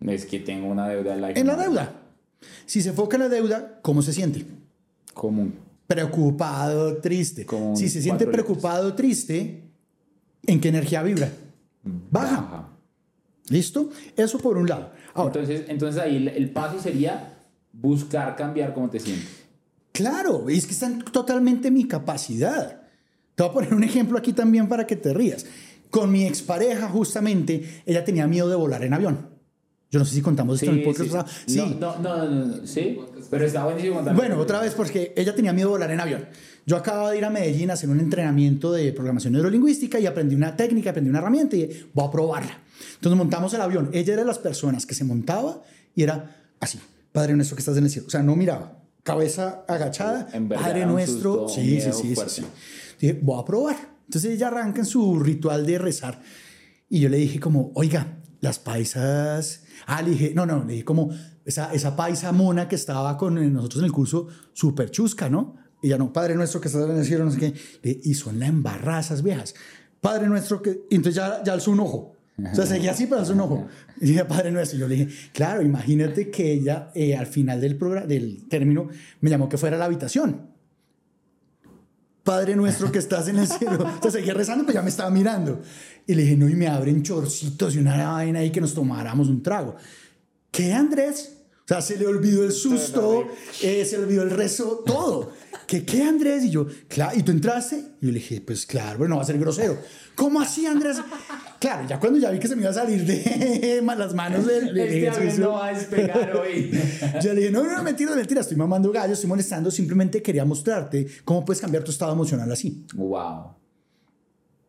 Es 0.00 0.26
que 0.26 0.40
tengo 0.40 0.68
una 0.68 0.88
deuda. 0.88 1.14
La 1.16 1.30
en 1.30 1.46
la 1.46 1.56
deuda. 1.56 1.92
Si 2.66 2.82
se 2.82 2.90
enfoca 2.90 3.16
en 3.16 3.22
la 3.22 3.28
deuda, 3.28 3.78
¿cómo 3.82 4.02
se 4.02 4.12
siente? 4.12 4.46
Común. 5.14 5.54
Preocupado, 5.86 6.98
triste. 6.98 7.46
si 7.74 7.88
se 7.88 8.02
siente 8.02 8.26
preocupado, 8.26 8.94
triste, 8.94 9.70
¿en 10.46 10.60
qué 10.60 10.68
energía 10.68 11.02
vibra? 11.02 11.30
Baja. 11.82 12.68
¿Listo? 13.48 13.90
Eso 14.16 14.38
por 14.38 14.56
un 14.58 14.68
lado. 14.68 14.90
entonces, 15.16 15.64
entonces 15.68 16.02
ahí 16.02 16.28
el 16.34 16.50
paso 16.50 16.80
sería 16.80 17.38
buscar 17.72 18.34
cambiar 18.36 18.72
cómo 18.74 18.88
te 18.90 19.00
sientes. 19.00 19.44
Claro, 19.92 20.48
es 20.48 20.66
que 20.66 20.72
está 20.72 20.90
totalmente 21.12 21.70
mi 21.70 21.86
capacidad. 21.86 22.82
Te 23.34 23.42
voy 23.42 23.50
a 23.50 23.54
poner 23.54 23.74
un 23.74 23.84
ejemplo 23.84 24.18
aquí 24.18 24.32
también 24.32 24.68
para 24.68 24.86
que 24.86 24.96
te 24.96 25.12
rías. 25.12 25.46
Con 25.90 26.10
mi 26.10 26.24
expareja, 26.24 26.88
justamente, 26.88 27.82
ella 27.86 28.04
tenía 28.04 28.26
miedo 28.26 28.48
de 28.48 28.56
volar 28.56 28.82
en 28.82 28.94
avión. 28.94 29.33
Yo 29.94 30.00
no 30.00 30.04
sé 30.04 30.16
si 30.16 30.22
contamos 30.22 30.60
esto 30.60 30.72
en 30.72 30.78
el 30.78 30.84
podcast. 30.84 31.28
Sí. 31.46 31.56
No, 31.78 31.96
no, 32.00 32.26
no, 32.26 32.28
no, 32.28 32.66
sí, 32.66 32.98
pero 33.30 33.46
está 33.46 33.64
buenísimo 33.64 33.94
contarlo. 33.94 34.18
Bueno, 34.18 34.40
otra 34.40 34.58
vez, 34.58 34.74
porque 34.74 35.14
ella 35.16 35.32
tenía 35.36 35.52
miedo 35.52 35.68
de 35.68 35.74
volar 35.74 35.92
en 35.92 36.00
avión. 36.00 36.26
Yo 36.66 36.76
acababa 36.76 37.12
de 37.12 37.18
ir 37.18 37.24
a 37.24 37.30
Medellín 37.30 37.70
a 37.70 37.74
hacer 37.74 37.88
un 37.88 38.00
entrenamiento 38.00 38.72
de 38.72 38.92
programación 38.92 39.34
neurolingüística 39.34 40.00
y 40.00 40.06
aprendí 40.06 40.34
una 40.34 40.56
técnica, 40.56 40.90
aprendí 40.90 41.10
una 41.10 41.20
herramienta 41.20 41.54
y 41.54 41.88
voy 41.94 42.08
a 42.08 42.10
probarla. 42.10 42.58
Entonces 42.96 43.16
montamos 43.16 43.54
el 43.54 43.60
avión. 43.60 43.90
Ella 43.92 44.14
era 44.14 44.22
de 44.22 44.26
las 44.26 44.40
personas 44.40 44.84
que 44.84 44.94
se 44.96 45.04
montaba 45.04 45.62
y 45.94 46.02
era 46.02 46.42
así, 46.58 46.80
Padre 47.12 47.34
nuestro 47.36 47.54
que 47.54 47.60
estás 47.60 47.76
en 47.76 47.84
el 47.84 47.90
cielo. 47.90 48.08
O 48.08 48.10
sea, 48.10 48.24
no 48.24 48.34
miraba, 48.34 48.82
cabeza 49.04 49.64
agachada, 49.68 50.26
Padre 50.48 50.86
nuestro. 50.86 51.48
sí, 51.48 51.80
sí, 51.80 51.92
sí, 51.92 52.16
sí, 52.16 52.42
Dije, 53.00 53.16
voy 53.22 53.40
a 53.40 53.44
probar. 53.44 53.76
Entonces 54.06 54.32
ella 54.32 54.48
arranca 54.48 54.80
en 54.80 54.86
su 54.86 55.20
ritual 55.20 55.64
de 55.64 55.78
rezar 55.78 56.20
y 56.88 56.98
yo 56.98 57.08
le 57.08 57.18
dije 57.18 57.38
como, 57.38 57.70
oiga, 57.74 58.18
las 58.44 58.58
paisas 58.58 59.64
Ah, 59.86 60.02
le 60.02 60.10
dije, 60.10 60.32
no, 60.34 60.46
no, 60.46 60.64
le 60.64 60.72
dije 60.72 60.84
como 60.84 61.10
esa, 61.44 61.72
esa 61.72 61.96
paisa 61.96 62.32
mona 62.32 62.68
que 62.68 62.76
estaba 62.76 63.16
con 63.16 63.52
nosotros 63.52 63.80
en 63.80 63.86
el 63.86 63.92
curso, 63.92 64.28
súper 64.52 64.90
chusca, 64.90 65.28
¿no? 65.28 65.56
Y 65.82 65.88
ya 65.88 65.98
no, 65.98 66.12
Padre 66.12 66.34
nuestro 66.34 66.60
que 66.60 66.68
está 66.68 66.82
en 66.84 66.96
el 66.96 67.04
cielo, 67.04 67.24
no 67.24 67.30
sé 67.30 67.38
qué. 67.82 68.00
Y 68.04 68.14
son 68.14 68.38
la 68.38 68.46
embarrazas 68.46 69.22
viejas. 69.22 69.54
Padre 70.00 70.28
nuestro 70.28 70.62
que. 70.62 70.86
Entonces 70.90 71.16
ya, 71.16 71.42
ya 71.44 71.52
alzó 71.52 71.72
un 71.72 71.80
ojo. 71.80 72.16
O 72.36 72.54
sea, 72.54 72.66
seguía 72.66 72.92
así, 72.92 73.06
pero 73.06 73.20
alzó 73.20 73.34
un 73.34 73.40
ojo. 73.40 73.68
Y 74.00 74.06
dije, 74.06 74.24
Padre 74.24 74.50
nuestro. 74.50 74.78
Yo 74.78 74.88
le 74.88 74.96
dije, 74.96 75.14
claro, 75.32 75.60
imagínate 75.60 76.30
que 76.30 76.52
ella 76.52 76.90
eh, 76.94 77.14
al 77.14 77.26
final 77.26 77.60
del, 77.60 77.78
del 78.08 78.48
término 78.48 78.88
me 79.20 79.28
llamó 79.28 79.48
que 79.48 79.58
fuera 79.58 79.76
a 79.76 79.78
la 79.78 79.84
habitación. 79.84 80.53
Padre 82.24 82.56
nuestro 82.56 82.90
que 82.90 82.98
estás 82.98 83.28
en 83.28 83.38
el 83.38 83.46
cielo. 83.46 83.84
O 83.84 84.02
sea, 84.02 84.10
seguía 84.10 84.32
rezando, 84.34 84.64
pero 84.64 84.78
ya 84.78 84.82
me 84.82 84.88
estaba 84.88 85.10
mirando. 85.10 85.60
Y 86.06 86.14
le 86.14 86.22
dije, 86.22 86.36
no, 86.36 86.48
y 86.48 86.54
me 86.54 86.66
abren 86.66 87.02
chorcitos 87.02 87.76
y 87.76 87.78
una 87.78 88.12
vaina 88.12 88.40
ahí 88.40 88.50
que 88.50 88.62
nos 88.62 88.74
tomáramos 88.74 89.28
un 89.28 89.42
trago. 89.42 89.76
¿Qué, 90.50 90.72
Andrés? 90.72 91.33
O 91.64 91.66
sea, 91.66 91.80
se 91.80 91.96
le 91.96 92.06
olvidó 92.06 92.44
el 92.44 92.52
susto, 92.52 93.26
eh, 93.62 93.86
se 93.86 93.96
le 93.96 94.04
olvidó 94.04 94.22
el 94.22 94.30
rezo, 94.30 94.82
todo. 94.84 95.32
¿Qué, 95.66 95.82
qué, 95.82 96.02
Andrés? 96.02 96.44
Y 96.44 96.50
yo, 96.50 96.66
claro, 96.88 97.18
¿y 97.18 97.22
tú 97.22 97.32
entraste? 97.32 97.76
Y 98.02 98.06
yo 98.06 98.12
le 98.12 98.18
dije, 98.18 98.42
pues 98.42 98.66
claro, 98.66 98.98
bueno, 98.98 99.16
va 99.16 99.22
a 99.22 99.24
ser 99.24 99.38
grosero. 99.38 99.78
¿Cómo 100.14 100.42
así, 100.42 100.66
Andrés? 100.66 100.98
Claro, 101.58 101.88
ya 101.88 101.98
cuando 101.98 102.18
ya 102.18 102.30
vi 102.30 102.38
que 102.38 102.48
se 102.48 102.54
me 102.54 102.60
iba 102.60 102.70
a 102.70 102.74
salir 102.74 103.06
de 103.06 103.80
las 103.96 104.12
manos 104.12 104.46
del 104.46 104.74
de, 104.74 105.08
este 105.08 105.38
no 105.38 105.52
va 105.52 105.68
a 105.68 105.72
despegar 105.72 106.36
hoy. 106.36 106.70
yo 107.22 107.32
le 107.32 107.40
dije, 107.40 107.50
no, 107.50 107.64
no, 107.64 107.82
mentira, 107.82 108.14
mentira, 108.14 108.42
estoy 108.42 108.58
mamando 108.58 108.92
gallo, 108.92 109.14
estoy 109.14 109.30
molestando, 109.30 109.70
simplemente 109.70 110.20
quería 110.20 110.44
mostrarte 110.44 111.06
cómo 111.24 111.46
puedes 111.46 111.62
cambiar 111.62 111.82
tu 111.82 111.92
estado 111.92 112.12
emocional 112.12 112.52
así. 112.52 112.84
Wow. 112.94 113.54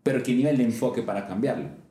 Pero 0.01 0.23
¿qué 0.23 0.33
nivel 0.33 0.55
de 0.55 0.63
enfoque 0.63 1.01
para 1.01 1.27
cambiarlo? 1.27 1.84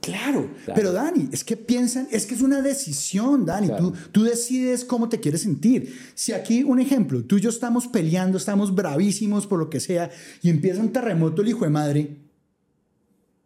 Claro, 0.00 0.48
pero 0.74 0.92
Dani, 0.92 1.28
es 1.30 1.44
que 1.44 1.56
piensan, 1.56 2.08
es 2.10 2.24
que 2.24 2.34
es 2.34 2.40
una 2.40 2.62
decisión, 2.62 3.44
Dani, 3.44 3.68
tú, 3.76 3.92
tú 4.12 4.22
decides 4.22 4.84
cómo 4.84 5.08
te 5.08 5.20
quieres 5.20 5.42
sentir. 5.42 5.94
Si 6.14 6.32
aquí, 6.32 6.62
un 6.64 6.80
ejemplo, 6.80 7.22
tú 7.24 7.36
y 7.36 7.40
yo 7.40 7.50
estamos 7.50 7.86
peleando, 7.86 8.38
estamos 8.38 8.74
bravísimos 8.74 9.46
por 9.46 9.58
lo 9.58 9.68
que 9.68 9.78
sea, 9.78 10.10
y 10.42 10.48
empieza 10.48 10.80
un 10.80 10.92
terremoto 10.92 11.42
el 11.42 11.48
hijo 11.48 11.64
de 11.64 11.70
madre, 11.70 12.16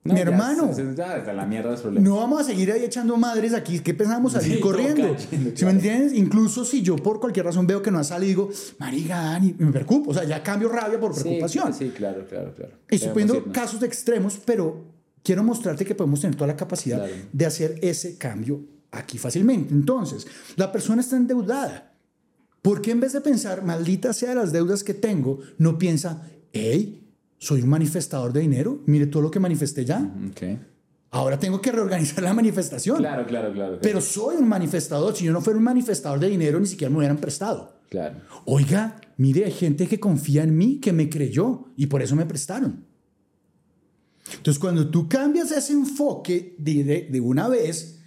mi 0.05 0.21
hermano. 0.21 0.71
la 1.35 1.47
mierda 1.47 1.77
no 1.93 2.17
vamos 2.17 2.43
a 2.43 2.45
seguir 2.45 2.71
ahí 2.71 2.85
echando 2.85 3.17
madres 3.17 3.55
aquí. 3.55 3.81
¿Qué 3.81 3.95
pensamos 3.95 4.33
salir 4.33 4.61
corriendo? 4.61 5.17
¿Sí 5.55 5.65
me 5.65 5.71
entiendes? 5.71 6.13
Incluso 6.13 6.65
si 6.67 6.83
yo 6.83 6.97
por 6.97 7.21
cualquier 7.21 7.47
razón 7.47 7.67
veo 7.67 7.81
que 7.81 7.91
no 7.91 7.99
ha 7.99 8.05
salido, 8.05 8.29
digo, 8.29 8.51
marica, 8.79 9.17
Dani, 9.17 9.55
me 9.59 9.73
preocupo. 9.73 10.11
O 10.11 10.15
sea, 10.15 10.25
ya 10.25 10.43
cambio 10.43 10.69
rabia 10.69 11.01
por 11.01 11.15
preocupación. 11.15 11.73
Sí, 11.73 11.91
claro, 11.97 12.27
claro, 12.29 12.53
claro. 12.55 12.73
Y 12.91 12.97
estoy 12.97 13.11
poniendo 13.11 13.51
casos 13.51 13.83
extremos, 13.83 14.39
pero 14.45 14.94
quiero 15.25 15.43
mostrarte 15.43 15.85
que 15.85 15.97
podemos 15.97 16.21
tener 16.21 16.37
toda 16.37 16.47
la 16.47 16.57
capacidad 16.57 17.05
de 17.33 17.47
hacer 17.47 17.81
ese 17.83 18.17
cambio 18.17 18.65
aquí 18.93 19.19
fácilmente. 19.19 19.75
Entonces, 19.75 20.27
la 20.55 20.71
persona 20.71 21.01
está 21.01 21.17
endeudada. 21.17 21.93
¿Por 22.63 22.81
qué 22.81 22.93
en 22.93 23.01
vez 23.01 23.13
de 23.13 23.21
pensar, 23.21 23.65
maldita 23.65 24.13
sea 24.13 24.35
las 24.35 24.53
deudas 24.53 24.85
que 24.85 24.95
tengo, 24.95 25.41
no 25.59 25.77
piensa, 25.77 26.23
hey, 26.53 27.11
soy 27.39 27.63
un 27.63 27.69
manifestador 27.69 28.33
de 28.33 28.41
dinero, 28.41 28.83
mire 28.87 29.07
todo 29.07 29.23
lo 29.23 29.31
que 29.31 29.41
manifesté 29.41 29.85
ya. 29.85 30.15
Okay. 30.31 30.59
Ahora 31.11 31.39
tengo 31.39 31.61
que 31.61 31.71
reorganizar 31.71 32.25
la 32.25 32.33
manifestación. 32.33 32.99
Claro, 32.99 33.27
claro, 33.27 33.53
claro, 33.53 33.79
Pero 33.81 34.01
soy 34.01 34.37
un 34.37 34.49
manifestador. 34.49 35.15
Si 35.15 35.25
yo 35.25 35.33
no 35.33 35.41
fuera 35.41 35.59
un 35.59 35.65
manifestador 35.65 36.19
de 36.19 36.29
dinero, 36.29 36.59
ni 36.59 36.67
siquiera 36.67 36.91
me 36.91 36.99
hubieran 36.99 37.19
prestado. 37.19 37.81
Claro. 37.89 38.17
Oiga, 38.47 39.01
mire, 39.17 39.45
hay 39.45 39.53
gente 39.53 39.87
que 39.87 40.01
confía 40.01 40.43
en 40.43 40.57
mí, 40.57 40.81
que 40.81 40.93
me 40.93 41.09
creyó 41.09 41.67
y 41.77 41.87
por 41.87 42.03
eso 42.03 42.17
me 42.17 42.27
prestaron. 42.27 42.87
Entonces, 44.33 44.59
cuando 44.59 44.89
tú 44.89 45.09
cambias 45.09 45.51
ese 45.51 45.73
enfoque 45.73 46.55
de, 46.59 47.09
de, 47.11 47.21
una 47.21 47.49
vez, 47.49 47.99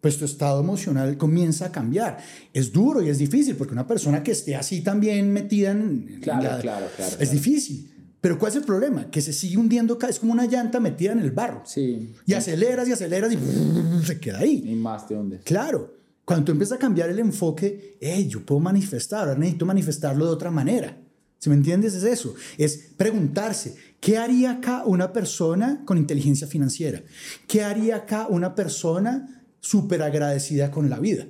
pues 0.00 0.18
tu 0.18 0.24
estado 0.24 0.60
emocional 0.60 1.16
comienza 1.16 1.66
a 1.66 1.72
cambiar. 1.72 2.18
Es 2.52 2.72
duro 2.72 3.02
y 3.02 3.08
es 3.08 3.18
difícil, 3.18 3.56
porque 3.56 3.72
una 3.72 3.86
persona 3.86 4.22
que 4.22 4.32
esté 4.32 4.54
así 4.54 4.82
también 4.82 5.32
metida 5.32 5.72
en... 5.72 6.20
Claro, 6.22 6.60
claro, 6.60 6.86
claro. 6.96 7.16
Es 7.18 7.30
difícil. 7.30 7.90
Pero 8.20 8.38
¿cuál 8.38 8.52
es 8.52 8.56
el 8.56 8.64
problema? 8.64 9.10
Que 9.10 9.20
se 9.20 9.32
sigue 9.32 9.58
hundiendo, 9.58 9.98
es 10.08 10.18
como 10.18 10.32
una 10.32 10.46
llanta 10.46 10.80
metida 10.80 11.12
en 11.12 11.18
el 11.18 11.30
barro. 11.30 11.62
Sí. 11.66 12.14
Y 12.24 12.32
aceleras 12.32 12.88
y 12.88 12.92
aceleras 12.92 13.32
y 13.32 13.38
se 14.06 14.18
queda 14.18 14.38
ahí. 14.38 14.62
Y 14.64 14.74
más 14.74 15.06
te 15.06 15.14
hundes. 15.14 15.42
Claro. 15.42 15.94
Cuando 16.24 16.46
tú 16.46 16.52
empiezas 16.52 16.76
a 16.76 16.78
cambiar 16.78 17.10
el 17.10 17.18
enfoque, 17.18 17.98
hey, 18.00 18.26
yo 18.28 18.40
puedo 18.40 18.60
manifestar, 18.60 19.28
ahora 19.28 19.38
necesito 19.38 19.66
manifestarlo 19.66 20.24
de 20.24 20.32
otra 20.32 20.50
manera. 20.50 20.96
¿Si 21.44 21.50
me 21.50 21.56
entiendes? 21.56 21.92
Es 21.92 22.04
eso. 22.04 22.34
Es 22.56 22.94
preguntarse, 22.96 23.76
¿qué 24.00 24.16
haría 24.16 24.52
acá 24.52 24.82
una 24.86 25.12
persona 25.12 25.82
con 25.84 25.98
inteligencia 25.98 26.46
financiera? 26.46 27.02
¿Qué 27.46 27.62
haría 27.62 27.96
acá 27.96 28.28
una 28.30 28.54
persona 28.54 29.44
súper 29.60 30.00
agradecida 30.00 30.70
con 30.70 30.88
la 30.88 30.98
vida? 31.00 31.26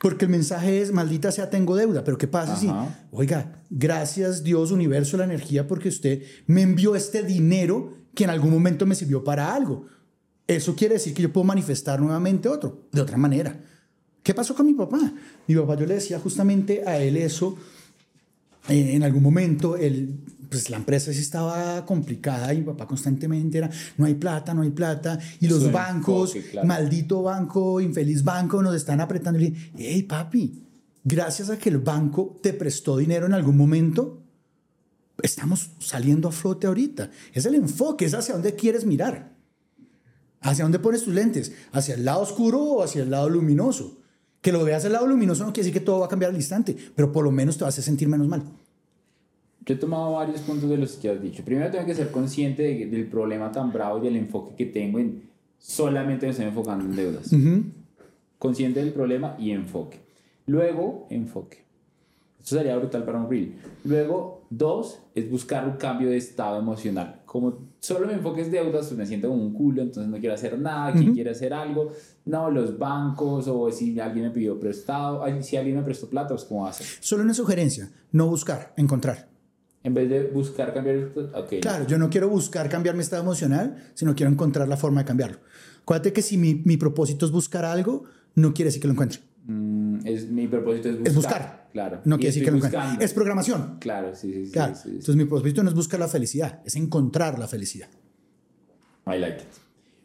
Porque 0.00 0.24
el 0.24 0.30
mensaje 0.30 0.80
es, 0.80 0.92
maldita 0.92 1.30
sea, 1.30 1.50
tengo 1.50 1.76
deuda. 1.76 2.04
Pero 2.04 2.16
¿qué 2.16 2.26
pasa 2.26 2.56
si, 2.56 2.70
oiga, 3.10 3.62
gracias 3.68 4.44
Dios, 4.44 4.70
universo, 4.70 5.18
la 5.18 5.24
energía, 5.24 5.68
porque 5.68 5.90
usted 5.90 6.22
me 6.46 6.62
envió 6.62 6.96
este 6.96 7.22
dinero 7.22 7.98
que 8.14 8.24
en 8.24 8.30
algún 8.30 8.50
momento 8.50 8.86
me 8.86 8.94
sirvió 8.94 9.22
para 9.22 9.54
algo? 9.54 9.88
Eso 10.46 10.74
quiere 10.74 10.94
decir 10.94 11.12
que 11.12 11.20
yo 11.20 11.30
puedo 11.30 11.44
manifestar 11.44 12.00
nuevamente 12.00 12.48
otro, 12.48 12.88
de 12.90 13.02
otra 13.02 13.18
manera. 13.18 13.60
¿Qué 14.22 14.32
pasó 14.32 14.54
con 14.54 14.64
mi 14.64 14.72
papá? 14.72 15.12
Mi 15.46 15.54
papá, 15.54 15.76
yo 15.76 15.84
le 15.84 15.96
decía 15.96 16.18
justamente 16.18 16.84
a 16.86 16.96
él 16.96 17.18
eso 17.18 17.58
eh, 18.68 18.94
en 18.94 19.02
algún 19.02 19.22
momento. 19.22 19.76
Él 19.76 20.20
pues 20.52 20.68
la 20.68 20.76
empresa 20.76 21.12
sí 21.14 21.20
estaba 21.20 21.84
complicada 21.86 22.52
y 22.52 22.58
mi 22.58 22.64
papá 22.64 22.86
constantemente 22.86 23.56
era, 23.56 23.70
no 23.96 24.04
hay 24.04 24.14
plata, 24.14 24.52
no 24.52 24.60
hay 24.60 24.70
plata, 24.70 25.18
y 25.40 25.48
los 25.48 25.72
bancos, 25.72 26.36
maldito 26.62 27.22
banco, 27.22 27.80
infeliz 27.80 28.22
banco, 28.22 28.62
nos 28.62 28.76
están 28.76 29.00
apretando. 29.00 29.40
Y 29.40 29.48
le 29.48 29.56
hey 29.78 30.02
papi, 30.02 30.62
gracias 31.02 31.48
a 31.48 31.58
que 31.58 31.70
el 31.70 31.78
banco 31.78 32.38
te 32.42 32.52
prestó 32.52 32.98
dinero 32.98 33.24
en 33.24 33.32
algún 33.32 33.56
momento, 33.56 34.22
estamos 35.22 35.70
saliendo 35.78 36.28
a 36.28 36.32
flote 36.32 36.66
ahorita. 36.66 37.10
Es 37.32 37.46
el 37.46 37.54
enfoque, 37.54 38.04
es 38.04 38.12
hacia 38.12 38.34
dónde 38.34 38.54
quieres 38.54 38.84
mirar. 38.84 39.32
¿Hacia 40.42 40.64
dónde 40.64 40.80
pones 40.80 41.04
tus 41.04 41.14
lentes? 41.14 41.52
¿Hacia 41.72 41.94
el 41.94 42.04
lado 42.04 42.20
oscuro 42.20 42.60
o 42.60 42.82
hacia 42.82 43.04
el 43.04 43.10
lado 43.10 43.30
luminoso? 43.30 44.01
Que 44.42 44.52
lo 44.52 44.62
veas 44.64 44.84
el 44.84 44.92
lado 44.92 45.06
luminoso 45.06 45.46
no 45.46 45.52
quiere 45.52 45.68
decir 45.68 45.80
que 45.80 45.84
todo 45.84 46.00
va 46.00 46.06
a 46.06 46.08
cambiar 46.08 46.30
al 46.30 46.36
instante, 46.36 46.76
pero 46.94 47.10
por 47.10 47.24
lo 47.24 47.30
menos 47.30 47.56
te 47.56 47.64
vas 47.64 47.78
a 47.78 47.82
sentir 47.82 48.08
menos 48.08 48.28
mal. 48.28 48.42
Yo 49.64 49.74
he 49.74 49.78
tomado 49.78 50.12
varios 50.12 50.40
puntos 50.40 50.68
de 50.68 50.76
los 50.76 50.92
que 50.94 51.08
has 51.08 51.22
dicho. 51.22 51.44
Primero 51.44 51.70
tengo 51.70 51.86
que 51.86 51.94
ser 51.94 52.10
consciente 52.10 52.86
del 52.86 53.06
problema 53.06 53.50
tan 53.52 53.72
bravo 53.72 53.98
y 53.98 54.02
del 54.02 54.16
enfoque 54.16 54.54
que 54.56 54.66
tengo 54.66 54.98
en 54.98 55.22
solamente 55.58 56.26
me 56.26 56.32
estoy 56.32 56.46
enfocando 56.46 56.84
en 56.84 56.96
deudas. 56.96 57.30
consciente 58.38 58.80
del 58.82 58.92
problema 58.92 59.36
y 59.38 59.52
enfoque. 59.52 60.00
Luego, 60.46 61.06
enfoque. 61.08 61.62
Esto 62.42 62.56
sería 62.56 62.76
brutal 62.76 63.04
para 63.04 63.20
un 63.20 63.30
reel. 63.30 63.54
Luego, 63.84 64.42
dos, 64.50 64.98
es 65.14 65.30
buscar 65.30 65.68
un 65.68 65.76
cambio 65.76 66.10
de 66.10 66.16
estado 66.16 66.58
emocional. 66.58 67.22
Como 67.24 67.58
solo 67.82 68.06
me 68.06 68.12
enfoques 68.12 68.50
deudas, 68.50 68.86
pues 68.86 68.96
me 68.96 69.04
siento 69.04 69.28
como 69.28 69.42
un 69.42 69.52
culo, 69.52 69.82
entonces 69.82 70.10
no 70.10 70.18
quiero 70.18 70.34
hacer 70.36 70.58
nada. 70.58 70.92
¿Quién 70.92 71.12
quiere 71.12 71.30
hacer 71.30 71.52
algo? 71.52 71.92
No, 72.24 72.48
los 72.48 72.78
bancos, 72.78 73.48
o 73.48 73.70
si 73.72 73.98
alguien 73.98 74.26
me 74.26 74.30
pidió 74.30 74.58
prestado, 74.58 75.24
si 75.42 75.56
alguien 75.56 75.76
me 75.76 75.82
prestó 75.82 76.08
plata, 76.08 76.28
pues 76.28 76.44
¿cómo 76.44 76.66
hacer? 76.66 76.86
Solo 77.00 77.24
una 77.24 77.34
sugerencia, 77.34 77.90
no 78.12 78.28
buscar, 78.28 78.72
encontrar. 78.76 79.28
En 79.82 79.94
vez 79.94 80.08
de 80.08 80.28
buscar 80.28 80.72
cambiar, 80.72 81.10
ok. 81.34 81.54
Claro, 81.60 81.84
yo 81.88 81.98
no 81.98 82.08
quiero 82.08 82.28
buscar 82.28 82.68
cambiar 82.68 82.94
mi 82.94 83.02
estado 83.02 83.22
emocional, 83.22 83.76
sino 83.94 84.14
quiero 84.14 84.30
encontrar 84.30 84.68
la 84.68 84.76
forma 84.76 85.00
de 85.00 85.06
cambiarlo. 85.06 85.38
Acuérdate 85.82 86.12
que 86.12 86.22
si 86.22 86.38
mi, 86.38 86.62
mi 86.64 86.76
propósito 86.76 87.26
es 87.26 87.32
buscar 87.32 87.64
algo, 87.64 88.04
no 88.36 88.54
quiere 88.54 88.68
decir 88.68 88.80
que 88.80 88.86
lo 88.86 88.92
encuentre. 88.92 89.18
Mm, 89.52 90.06
es, 90.06 90.28
mi 90.28 90.46
propósito 90.46 90.88
es 90.88 90.98
buscar. 90.98 91.10
Es 91.10 91.14
buscar. 91.14 91.68
Claro. 91.72 92.00
No 92.04 92.16
quiere 92.16 92.28
decir 92.28 92.44
que 92.44 92.50
encuentre. 92.50 92.80
Es 93.04 93.12
programación. 93.12 93.78
Claro, 93.80 94.14
sí, 94.14 94.32
sí, 94.32 94.46
sí, 94.46 94.52
claro. 94.52 94.74
sí, 94.74 94.82
sí. 94.82 94.90
Entonces 94.90 95.16
mi 95.16 95.24
propósito 95.24 95.62
no 95.62 95.70
es 95.70 95.74
buscar 95.74 96.00
la 96.00 96.08
felicidad, 96.08 96.60
es 96.64 96.76
encontrar 96.76 97.38
la 97.38 97.48
felicidad. 97.48 97.88
I 99.06 99.18
like 99.18 99.38
it. 99.38 99.48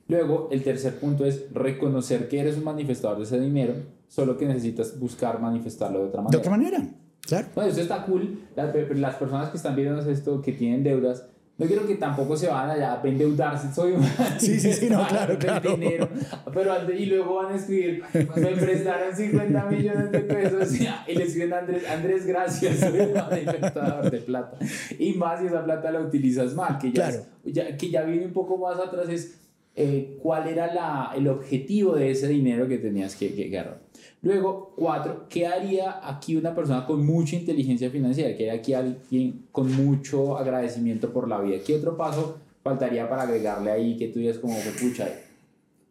Luego, 0.07 0.47
el 0.51 0.63
tercer 0.63 0.99
punto 0.99 1.25
es 1.25 1.51
reconocer 1.53 2.29
que 2.29 2.39
eres 2.39 2.57
un 2.57 2.63
manifestador 2.63 3.17
de 3.17 3.23
ese 3.23 3.39
dinero, 3.39 3.73
solo 4.07 4.37
que 4.37 4.45
necesitas 4.45 4.97
buscar 4.97 5.41
manifestarlo 5.41 5.99
de 5.99 6.05
otra 6.05 6.21
manera. 6.21 6.31
De 6.31 6.37
otra 6.37 6.51
manera, 6.51 6.89
claro. 7.21 7.47
Bueno, 7.53 7.69
esto 7.69 7.81
está 7.81 8.05
cool. 8.05 8.39
Las, 8.55 8.73
las 8.97 9.15
personas 9.15 9.49
que 9.49 9.57
están 9.57 9.75
viendo 9.75 9.99
esto, 10.09 10.41
que 10.41 10.53
tienen 10.53 10.83
deudas, 10.83 11.25
no 11.57 11.65
quiero 11.65 11.87
que 11.87 11.95
tampoco 11.95 12.37
se 12.37 12.47
van 12.47 12.69
allá 12.69 13.01
a 13.01 13.07
endeudarse. 13.07 13.73
Soy 13.73 13.93
un 13.93 14.03
Sí, 14.37 14.59
sí, 14.59 14.71
sí, 14.73 14.89
no, 14.89 15.05
claro, 15.07 15.37
claro. 15.39 15.71
Dinero, 15.75 16.07
pero 16.53 16.73
antes, 16.73 16.99
y 16.99 17.05
luego 17.07 17.35
van 17.35 17.53
a 17.53 17.55
escribir, 17.55 18.03
me 18.13 18.47
prestaron 18.51 19.15
50 19.15 19.65
millones 19.65 20.11
de 20.11 20.19
pesos 20.19 20.73
y 21.07 21.13
le 21.15 21.23
escriben 21.23 21.53
a 21.53 21.57
Andrés, 21.59 21.83
Andrés, 21.89 22.25
gracias, 22.27 22.79
soy 22.79 22.99
un 22.99 23.13
manifestador 23.13 24.11
de 24.11 24.17
plata. 24.19 24.57
Y 24.99 25.13
más 25.13 25.39
si 25.39 25.47
esa 25.47 25.63
plata 25.65 25.91
la 25.91 26.01
utilizas 26.01 26.53
mal, 26.53 26.77
que 26.77 26.91
ya, 26.91 27.09
Claro. 27.09 27.25
ya, 27.45 27.75
que 27.77 27.89
ya 27.89 28.03
viene 28.03 28.25
un 28.27 28.33
poco 28.33 28.57
más 28.57 28.77
atrás, 28.79 29.09
es 29.09 29.39
eh, 29.75 30.17
cuál 30.21 30.47
era 30.47 30.73
la, 30.73 31.11
el 31.15 31.27
objetivo 31.27 31.95
de 31.95 32.11
ese 32.11 32.27
dinero 32.27 32.67
que 32.67 32.77
tenías 32.77 33.15
que, 33.15 33.33
que 33.33 33.45
agarrar. 33.47 33.79
Luego, 34.21 34.73
cuatro, 34.75 35.25
¿qué 35.29 35.45
haría 35.45 36.07
aquí 36.07 36.35
una 36.35 36.55
persona 36.55 36.85
con 36.85 37.05
mucha 37.05 37.35
inteligencia 37.35 37.89
financiera? 37.89 38.35
¿Qué 38.35 38.49
haría 38.49 38.59
aquí 38.59 38.73
alguien 38.73 39.45
con 39.51 39.71
mucho 39.71 40.37
agradecimiento 40.37 41.13
por 41.13 41.27
la 41.27 41.39
vida? 41.39 41.57
¿Qué 41.65 41.75
otro 41.75 41.95
paso 41.95 42.37
faltaría 42.63 43.07
para 43.07 43.23
agregarle 43.23 43.71
ahí 43.71 43.95
que 43.95 44.07
tú 44.07 44.19
digas 44.19 44.39
como, 44.39 44.55
pucha, 44.81 45.07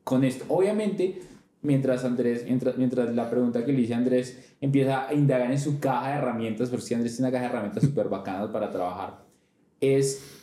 con 0.03 0.25
esto? 0.25 0.45
Obviamente, 0.49 1.21
mientras 1.63 2.05
Andrés, 2.05 2.45
mientras, 2.45 2.77
mientras 2.77 3.15
la 3.15 3.31
pregunta 3.31 3.65
que 3.65 3.73
le 3.73 3.83
hice 3.83 3.95
a 3.95 3.99
Andrés 3.99 4.55
empieza 4.61 5.09
a 5.09 5.15
indagar 5.15 5.51
en 5.51 5.61
su 5.61 5.79
caja 5.79 6.09
de 6.11 6.15
herramientas, 6.17 6.69
porque 6.69 6.95
Andrés 6.95 7.17
tiene 7.17 7.29
una 7.29 7.33
caja 7.33 7.45
de 7.45 7.51
herramientas 7.51 7.85
súper 7.85 8.09
bacanas 8.09 8.51
para 8.51 8.71
trabajar, 8.71 9.25
es 9.81 10.36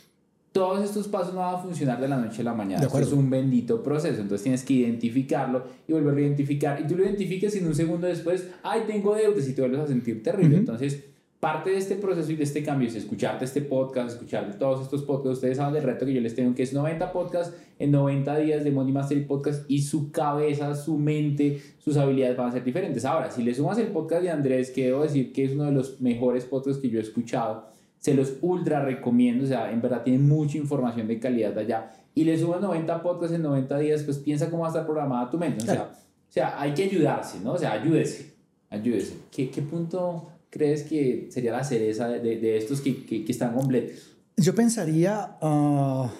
todos 0.54 0.84
estos 0.84 1.08
pasos 1.08 1.34
no 1.34 1.40
van 1.40 1.56
a 1.56 1.58
funcionar 1.58 2.00
de 2.00 2.06
la 2.06 2.16
noche 2.16 2.42
a 2.42 2.44
la 2.44 2.54
mañana. 2.54 2.84
Esto 2.84 3.00
es 3.00 3.10
un 3.10 3.28
bendito 3.28 3.82
proceso. 3.82 4.20
Entonces 4.20 4.44
tienes 4.44 4.62
que 4.62 4.74
identificarlo 4.74 5.64
y 5.88 5.92
volverlo 5.92 6.20
a 6.20 6.22
identificar. 6.22 6.80
Y 6.80 6.86
tú 6.86 6.94
lo 6.96 7.02
identificas 7.02 7.56
y 7.56 7.58
en 7.58 7.66
un 7.66 7.74
segundo 7.74 8.06
después, 8.06 8.48
ay, 8.62 8.82
tengo 8.86 9.16
deudas 9.16 9.48
y 9.48 9.52
te 9.52 9.62
vuelves 9.62 9.80
a 9.80 9.88
sentir 9.88 10.22
terrible. 10.22 10.56
Entonces, 10.58 11.02
parte 11.40 11.70
de 11.70 11.78
este 11.78 11.96
proceso 11.96 12.30
y 12.30 12.36
de 12.36 12.44
este 12.44 12.62
cambio 12.62 12.86
es 12.86 12.94
escucharte 12.94 13.44
este 13.44 13.62
podcast, 13.62 14.10
escucharte 14.10 14.56
todos 14.56 14.84
estos 14.84 15.02
podcasts. 15.02 15.38
Ustedes 15.38 15.56
saben 15.56 15.74
del 15.74 15.82
reto 15.82 16.06
que 16.06 16.14
yo 16.14 16.20
les 16.20 16.36
tengo, 16.36 16.54
que 16.54 16.62
es 16.62 16.72
90 16.72 17.10
podcasts 17.10 17.52
en 17.80 17.90
90 17.90 18.38
días 18.38 18.62
de 18.62 18.70
Money 18.70 18.92
Mastery 18.92 19.22
Podcast 19.22 19.68
y 19.68 19.82
su 19.82 20.12
cabeza, 20.12 20.76
su 20.76 20.96
mente, 20.98 21.60
sus 21.80 21.96
habilidades 21.96 22.36
van 22.36 22.50
a 22.50 22.52
ser 22.52 22.62
diferentes. 22.62 23.04
Ahora, 23.04 23.28
si 23.28 23.42
le 23.42 23.52
sumas 23.52 23.78
el 23.78 23.88
podcast 23.88 24.22
de 24.22 24.30
Andrés, 24.30 24.70
que 24.70 24.84
debo 24.84 25.02
decir 25.02 25.32
que 25.32 25.46
es 25.46 25.50
uno 25.50 25.64
de 25.64 25.72
los 25.72 26.00
mejores 26.00 26.44
podcasts 26.44 26.80
que 26.80 26.88
yo 26.90 27.00
he 27.00 27.02
escuchado, 27.02 27.73
se 28.04 28.12
los 28.12 28.34
ultra 28.42 28.84
recomiendo, 28.84 29.44
o 29.44 29.46
sea, 29.46 29.72
en 29.72 29.80
verdad 29.80 30.02
tienen 30.02 30.28
mucha 30.28 30.58
información 30.58 31.08
de 31.08 31.18
calidad 31.18 31.56
allá. 31.56 31.90
Y 32.14 32.24
le 32.24 32.38
sumas 32.38 32.60
90 32.60 33.02
podcasts 33.02 33.34
en 33.34 33.40
90 33.40 33.78
días, 33.78 34.02
pues 34.02 34.18
piensa 34.18 34.50
cómo 34.50 34.60
va 34.60 34.68
a 34.68 34.72
estar 34.72 34.84
programada 34.84 35.30
tu 35.30 35.38
mente. 35.38 35.62
O 35.62 35.66
sea, 35.66 35.90
o 35.90 36.30
sea 36.30 36.60
hay 36.60 36.74
que 36.74 36.82
ayudarse, 36.82 37.40
¿no? 37.42 37.54
O 37.54 37.58
sea, 37.58 37.72
ayúdese, 37.72 38.34
ayúdese. 38.68 39.14
¿Qué, 39.30 39.48
qué 39.48 39.62
punto 39.62 40.28
crees 40.50 40.82
que 40.82 41.28
sería 41.30 41.52
la 41.52 41.64
cereza 41.64 42.06
de, 42.08 42.20
de, 42.20 42.38
de 42.38 42.58
estos 42.58 42.82
que, 42.82 43.06
que, 43.06 43.24
que 43.24 43.32
están 43.32 43.54
completos? 43.54 44.14
Yo 44.36 44.54
pensaría 44.54 45.38
ah, 45.40 46.12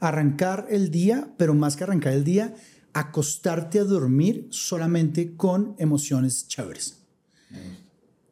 arrancar 0.00 0.64
el 0.70 0.90
día, 0.90 1.28
pero 1.36 1.52
más 1.52 1.76
que 1.76 1.84
arrancar 1.84 2.14
el 2.14 2.24
día, 2.24 2.54
acostarte 2.94 3.80
a 3.80 3.84
dormir 3.84 4.46
solamente 4.48 5.36
con 5.36 5.74
emociones 5.76 6.48
chéveres. 6.48 7.02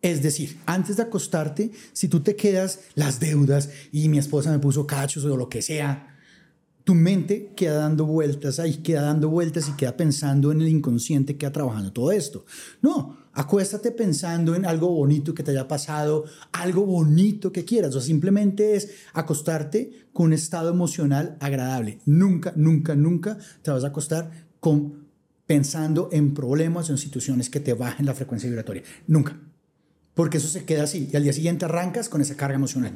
Es 0.02 0.22
decir, 0.22 0.58
antes 0.66 0.96
de 0.96 1.02
acostarte, 1.02 1.70
si 1.92 2.08
tú 2.08 2.20
te 2.20 2.36
quedas 2.36 2.80
las 2.94 3.20
deudas 3.20 3.68
y 3.92 4.08
mi 4.08 4.18
esposa 4.18 4.50
me 4.50 4.58
puso 4.58 4.86
cachos 4.86 5.24
o 5.24 5.36
lo 5.36 5.48
que 5.48 5.60
sea, 5.60 6.10
tu 6.84 6.94
mente 6.94 7.52
queda 7.54 7.74
dando 7.74 8.06
vueltas 8.06 8.58
ahí, 8.58 8.78
queda 8.78 9.02
dando 9.02 9.28
vueltas 9.28 9.68
y 9.68 9.72
queda 9.72 9.96
pensando 9.96 10.50
en 10.50 10.62
el 10.62 10.68
inconsciente, 10.68 11.36
queda 11.36 11.52
trabajando 11.52 11.92
todo 11.92 12.10
esto. 12.12 12.46
No, 12.80 13.18
acuéstate 13.32 13.90
pensando 13.90 14.54
en 14.54 14.64
algo 14.64 14.88
bonito 14.88 15.34
que 15.34 15.42
te 15.42 15.50
haya 15.50 15.68
pasado, 15.68 16.24
algo 16.52 16.86
bonito 16.86 17.52
que 17.52 17.64
quieras. 17.64 17.94
O 17.94 18.00
simplemente 18.00 18.74
es 18.74 18.90
acostarte 19.12 20.08
con 20.12 20.26
un 20.26 20.32
estado 20.32 20.70
emocional 20.70 21.36
agradable. 21.40 21.98
Nunca, 22.06 22.54
nunca, 22.56 22.96
nunca 22.96 23.38
te 23.62 23.70
vas 23.70 23.84
a 23.84 23.88
acostar 23.88 24.48
con, 24.58 25.06
pensando 25.46 26.08
en 26.10 26.32
problemas 26.32 26.88
o 26.88 26.92
en 26.92 26.98
situaciones 26.98 27.50
que 27.50 27.60
te 27.60 27.74
bajen 27.74 28.06
la 28.06 28.14
frecuencia 28.14 28.48
vibratoria. 28.48 28.82
Nunca. 29.06 29.38
Porque 30.14 30.38
eso 30.38 30.48
se 30.48 30.64
queda 30.64 30.84
así. 30.84 31.08
Y 31.12 31.16
al 31.16 31.22
día 31.22 31.32
siguiente 31.32 31.64
arrancas 31.64 32.08
con 32.08 32.20
esa 32.20 32.36
carga 32.36 32.56
emocional. 32.56 32.92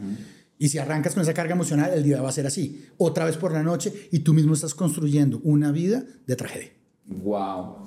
Y 0.59 0.69
si 0.69 0.79
arrancas 0.79 1.15
con 1.15 1.23
esa 1.23 1.35
carga 1.35 1.55
emocional, 1.55 1.91
el 1.93 2.03
día 2.03 2.23
va 2.23 2.29
a 2.29 2.33
ser 2.33 2.47
así. 2.47 2.87
Otra 2.97 3.25
vez 3.25 3.37
por 3.37 3.53
la 3.53 3.63
noche 3.63 3.93
y 4.13 4.21
tú 4.21 4.35
mismo 4.35 4.55
estás 4.55 4.75
construyendo 4.75 5.41
una 5.43 5.73
vida 5.73 6.05
de 6.27 6.37
tragedia. 6.37 6.71
Wow. 7.07 7.85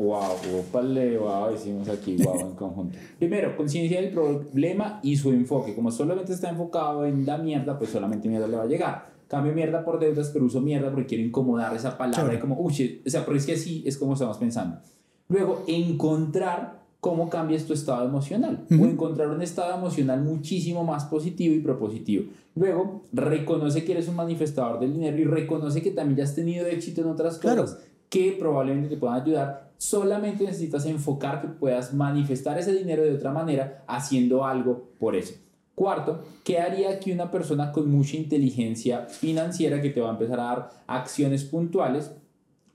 Wow, 0.00 0.36
opale, 0.60 1.18
wow, 1.18 1.50
decimos 1.50 1.86
aquí, 1.90 2.16
wow, 2.16 2.40
en 2.40 2.54
conjunto. 2.54 2.98
Primero, 3.18 3.54
conciencia 3.54 4.00
del 4.00 4.10
problema 4.10 4.98
y 5.02 5.14
su 5.16 5.30
enfoque. 5.30 5.74
Como 5.74 5.90
solamente 5.90 6.32
está 6.32 6.48
enfocado 6.48 7.04
en 7.04 7.26
la 7.26 7.36
mierda, 7.36 7.78
pues 7.78 7.90
solamente 7.90 8.26
mierda 8.26 8.48
le 8.48 8.56
va 8.56 8.62
a 8.62 8.66
llegar. 8.66 9.10
Cambio 9.28 9.52
mierda 9.52 9.84
por 9.84 10.00
deudas, 10.00 10.30
pero 10.32 10.46
uso 10.46 10.62
mierda 10.62 10.90
porque 10.90 11.06
quiero 11.06 11.24
incomodar 11.24 11.76
esa 11.76 11.98
palabra. 11.98 12.22
Chévere. 12.22 12.38
Y 12.38 12.40
como, 12.40 12.58
uy, 12.58 13.02
o 13.06 13.10
sea, 13.10 13.26
porque 13.26 13.40
es 13.40 13.46
que 13.46 13.52
así 13.52 13.84
es 13.86 13.98
como 13.98 14.14
estamos 14.14 14.38
pensando. 14.38 14.80
Luego, 15.28 15.64
encontrar 15.68 16.79
cómo 17.00 17.28
cambias 17.30 17.64
tu 17.64 17.72
estado 17.72 18.04
emocional. 18.06 18.64
Ujú. 18.70 18.82
O 18.82 18.86
encontrar 18.86 19.28
un 19.28 19.42
estado 19.42 19.74
emocional 19.76 20.22
muchísimo 20.22 20.84
más 20.84 21.04
positivo 21.06 21.54
y 21.54 21.60
propositivo. 21.60 22.24
Luego, 22.54 23.02
reconoce 23.12 23.84
que 23.84 23.92
eres 23.92 24.08
un 24.08 24.16
manifestador 24.16 24.78
del 24.80 24.92
dinero 24.92 25.16
y 25.18 25.24
reconoce 25.24 25.82
que 25.82 25.90
también 25.92 26.18
ya 26.18 26.24
has 26.24 26.34
tenido 26.34 26.66
éxito 26.66 27.00
en 27.00 27.08
otras 27.08 27.38
Claro. 27.38 27.62
cosas 27.62 27.78
que 28.08 28.36
probablemente 28.38 28.88
te 28.88 28.96
puedan 28.96 29.20
ayudar. 29.22 29.70
Solamente 29.78 30.44
necesitas 30.44 30.84
enfocar 30.84 31.40
que 31.40 31.48
puedas 31.48 31.94
manifestar 31.94 32.58
ese 32.58 32.72
dinero 32.74 33.02
de 33.02 33.14
otra 33.14 33.32
manera 33.32 33.82
haciendo 33.86 34.44
algo 34.44 34.90
por 34.98 35.16
eso. 35.16 35.34
Cuarto, 35.74 36.22
¿qué 36.44 36.58
haría 36.58 36.90
aquí 36.90 37.12
una 37.12 37.30
persona 37.30 37.72
con 37.72 37.90
mucha 37.90 38.16
inteligencia 38.16 39.06
financiera 39.06 39.80
que 39.80 39.88
te 39.88 40.00
va 40.02 40.08
a 40.08 40.12
empezar 40.12 40.38
a 40.40 40.42
dar 40.44 40.70
acciones 40.86 41.44
puntuales? 41.44 42.10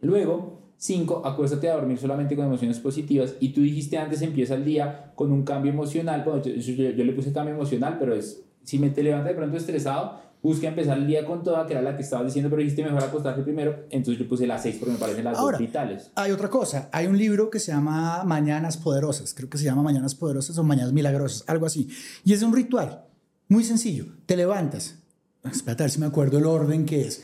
Luego, 0.02 0.62
cinco, 0.78 1.22
acuéstate 1.26 1.70
a 1.70 1.76
dormir 1.76 1.98
solamente 1.98 2.36
con 2.36 2.46
emociones 2.46 2.80
positivas. 2.80 3.36
Y 3.40 3.50
tú 3.50 3.62
dijiste 3.62 3.98
antes, 3.98 4.22
empieza 4.22 4.56
el 4.56 4.66
día 4.66 5.12
con 5.16 5.32
un 5.32 5.44
cambio 5.44 5.72
emocional. 5.72 6.24
Bueno, 6.26 6.42
yo, 6.44 6.52
yo- 6.54 6.92
yo 6.92 7.04
le 7.04 7.14
puse 7.14 7.32
cambio 7.34 7.56
emocional, 7.56 7.98
pero 8.00 8.14
es, 8.16 8.42
si 8.64 8.80
me 8.80 8.90
te 8.90 9.04
levantas 9.04 9.30
de 9.30 9.36
pronto 9.36 9.58
estresado, 9.58 10.24
busca 10.44 10.68
empezar 10.68 10.98
el 11.00 11.08
día 11.08 11.26
con 11.26 11.42
toda, 11.44 11.66
que 11.66 11.74
era 11.74 11.82
la 11.82 11.96
que 11.96 12.04
estabas 12.04 12.28
diciendo, 12.28 12.50
pero 12.52 12.62
dijiste 12.62 12.84
mejor 12.84 13.04
acostarte 13.04 13.42
primero. 13.42 13.86
Entonces 13.90 14.22
yo 14.22 14.30
puse 14.30 14.46
las 14.46 14.62
seis 14.62 14.76
porque 14.80 14.94
me 14.94 15.00
parecen 15.00 15.24
las 15.24 15.40
Ahora, 15.40 15.58
dos 15.58 15.66
vitales. 15.66 16.12
Hay 16.16 16.32
otra 16.32 16.50
cosa. 16.52 16.88
Hay 16.92 17.08
un 17.08 17.18
libro 17.18 17.50
que 17.50 17.60
se 17.60 17.72
llama 17.72 18.24
Mañanas 18.26 18.78
Poderosas. 18.78 19.34
Creo 19.34 19.50
que 19.50 19.58
se 19.58 19.64
llama 19.64 19.82
Mañanas 19.82 20.14
Poderosas 20.14 20.56
o 20.60 20.64
Mañanas 20.64 20.94
Milagrosas, 20.94 21.44
algo 21.48 21.66
así. 21.66 21.88
Y 22.24 22.34
es 22.34 22.44
un 22.44 22.54
ritual 22.54 23.06
muy 23.48 23.64
sencillo. 23.64 24.06
Te 24.28 24.38
levantas. 24.38 25.00
Espérate 25.44 25.82
a 25.82 25.86
ver 25.86 25.92
si 25.92 26.00
me 26.00 26.06
acuerdo 26.08 26.38
el 26.38 26.46
orden 26.46 26.86
que 26.86 27.02
es. 27.02 27.24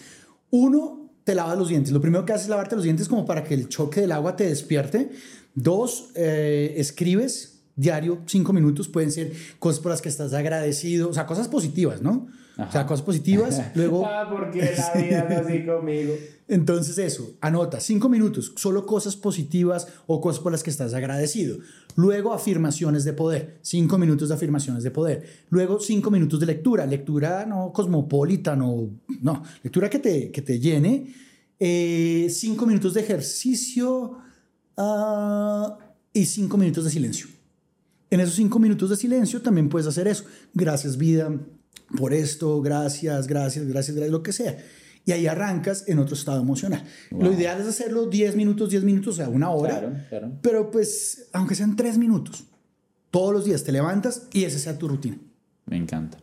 Uno, 0.49 1.00
te 1.23 1.35
lavas 1.35 1.57
los 1.57 1.69
dientes. 1.69 1.91
Lo 1.91 2.01
primero 2.01 2.25
que 2.25 2.33
haces 2.33 2.45
es 2.45 2.49
lavarte 2.49 2.75
los 2.75 2.83
dientes 2.83 3.07
como 3.07 3.25
para 3.25 3.43
que 3.43 3.53
el 3.53 3.69
choque 3.69 4.01
del 4.01 4.11
agua 4.11 4.35
te 4.35 4.45
despierte. 4.45 5.11
Dos, 5.53 6.09
eh, 6.15 6.73
escribes 6.77 7.61
diario 7.75 8.19
cinco 8.25 8.53
minutos. 8.53 8.87
Pueden 8.87 9.11
ser 9.11 9.33
cosas 9.59 9.79
por 9.81 9.91
las 9.91 10.01
que 10.01 10.09
estás 10.09 10.33
agradecido. 10.33 11.09
O 11.09 11.13
sea, 11.13 11.25
cosas 11.25 11.47
positivas, 11.47 12.01
¿no? 12.01 12.27
O 12.57 12.71
sea, 12.71 12.85
cosas 12.85 13.03
positivas. 13.03 13.61
Luego... 13.75 14.05
Ah, 14.05 14.27
porque 14.29 14.61
la 14.61 15.01
vida 15.01 15.27
no 15.29 15.37
así 15.37 15.65
conmigo. 15.65 16.13
Entonces 16.47 16.97
eso, 16.97 17.31
anota 17.39 17.79
cinco 17.79 18.09
minutos, 18.09 18.51
solo 18.57 18.85
cosas 18.85 19.15
positivas 19.15 19.87
o 20.05 20.19
cosas 20.19 20.43
por 20.43 20.51
las 20.51 20.63
que 20.63 20.69
estás 20.69 20.93
agradecido. 20.93 21.59
Luego 21.95 22.33
afirmaciones 22.33 23.03
de 23.03 23.13
poder, 23.13 23.59
cinco 23.61 23.97
minutos 23.97 24.29
de 24.29 24.35
afirmaciones 24.35 24.83
de 24.83 24.91
poder. 24.91 25.45
Luego 25.49 25.79
cinco 25.79 26.11
minutos 26.11 26.39
de 26.39 26.45
lectura, 26.45 26.85
lectura 26.85 27.45
no 27.45 27.71
cosmopolita, 27.73 28.55
no, 28.55 28.89
no 29.21 29.43
lectura 29.63 29.89
que 29.89 29.99
te, 29.99 30.31
que 30.31 30.41
te 30.41 30.59
llene. 30.59 31.13
Eh, 31.59 32.27
cinco 32.29 32.65
minutos 32.65 32.93
de 32.93 33.01
ejercicio 33.01 34.17
ah, 34.77 35.77
y 36.13 36.25
cinco 36.25 36.57
minutos 36.57 36.85
de 36.85 36.89
silencio. 36.89 37.27
En 38.09 38.19
esos 38.19 38.35
cinco 38.35 38.59
minutos 38.59 38.89
de 38.89 38.95
silencio 38.95 39.41
también 39.41 39.69
puedes 39.69 39.87
hacer 39.87 40.07
eso. 40.07 40.25
Gracias 40.53 40.97
vida 40.97 41.31
por 41.97 42.13
esto, 42.13 42.61
gracias, 42.61 43.27
gracias, 43.27 43.67
gracias, 43.67 43.95
gracias, 43.95 44.11
lo 44.11 44.23
que 44.23 44.33
sea. 44.33 44.57
Y 45.05 45.13
ahí 45.13 45.27
arrancas 45.27 45.87
en 45.87 45.99
otro 45.99 46.15
estado 46.15 46.41
emocional. 46.41 46.83
Lo 47.09 47.31
ideal 47.33 47.59
es 47.59 47.67
hacerlo 47.67 48.05
10 48.05 48.35
minutos, 48.35 48.69
10 48.69 48.83
minutos, 48.83 49.15
o 49.15 49.17
sea, 49.17 49.29
una 49.29 49.49
hora. 49.49 49.79
Claro, 49.79 49.95
claro. 50.09 50.31
Pero 50.41 50.71
pues, 50.71 51.29
aunque 51.33 51.55
sean 51.55 51.75
3 51.75 51.97
minutos, 51.97 52.43
todos 53.09 53.33
los 53.33 53.45
días 53.45 53.63
te 53.63 53.71
levantas 53.71 54.27
y 54.31 54.45
esa 54.45 54.59
sea 54.59 54.77
tu 54.77 54.87
rutina. 54.87 55.17
Me 55.65 55.77
encanta, 55.77 56.17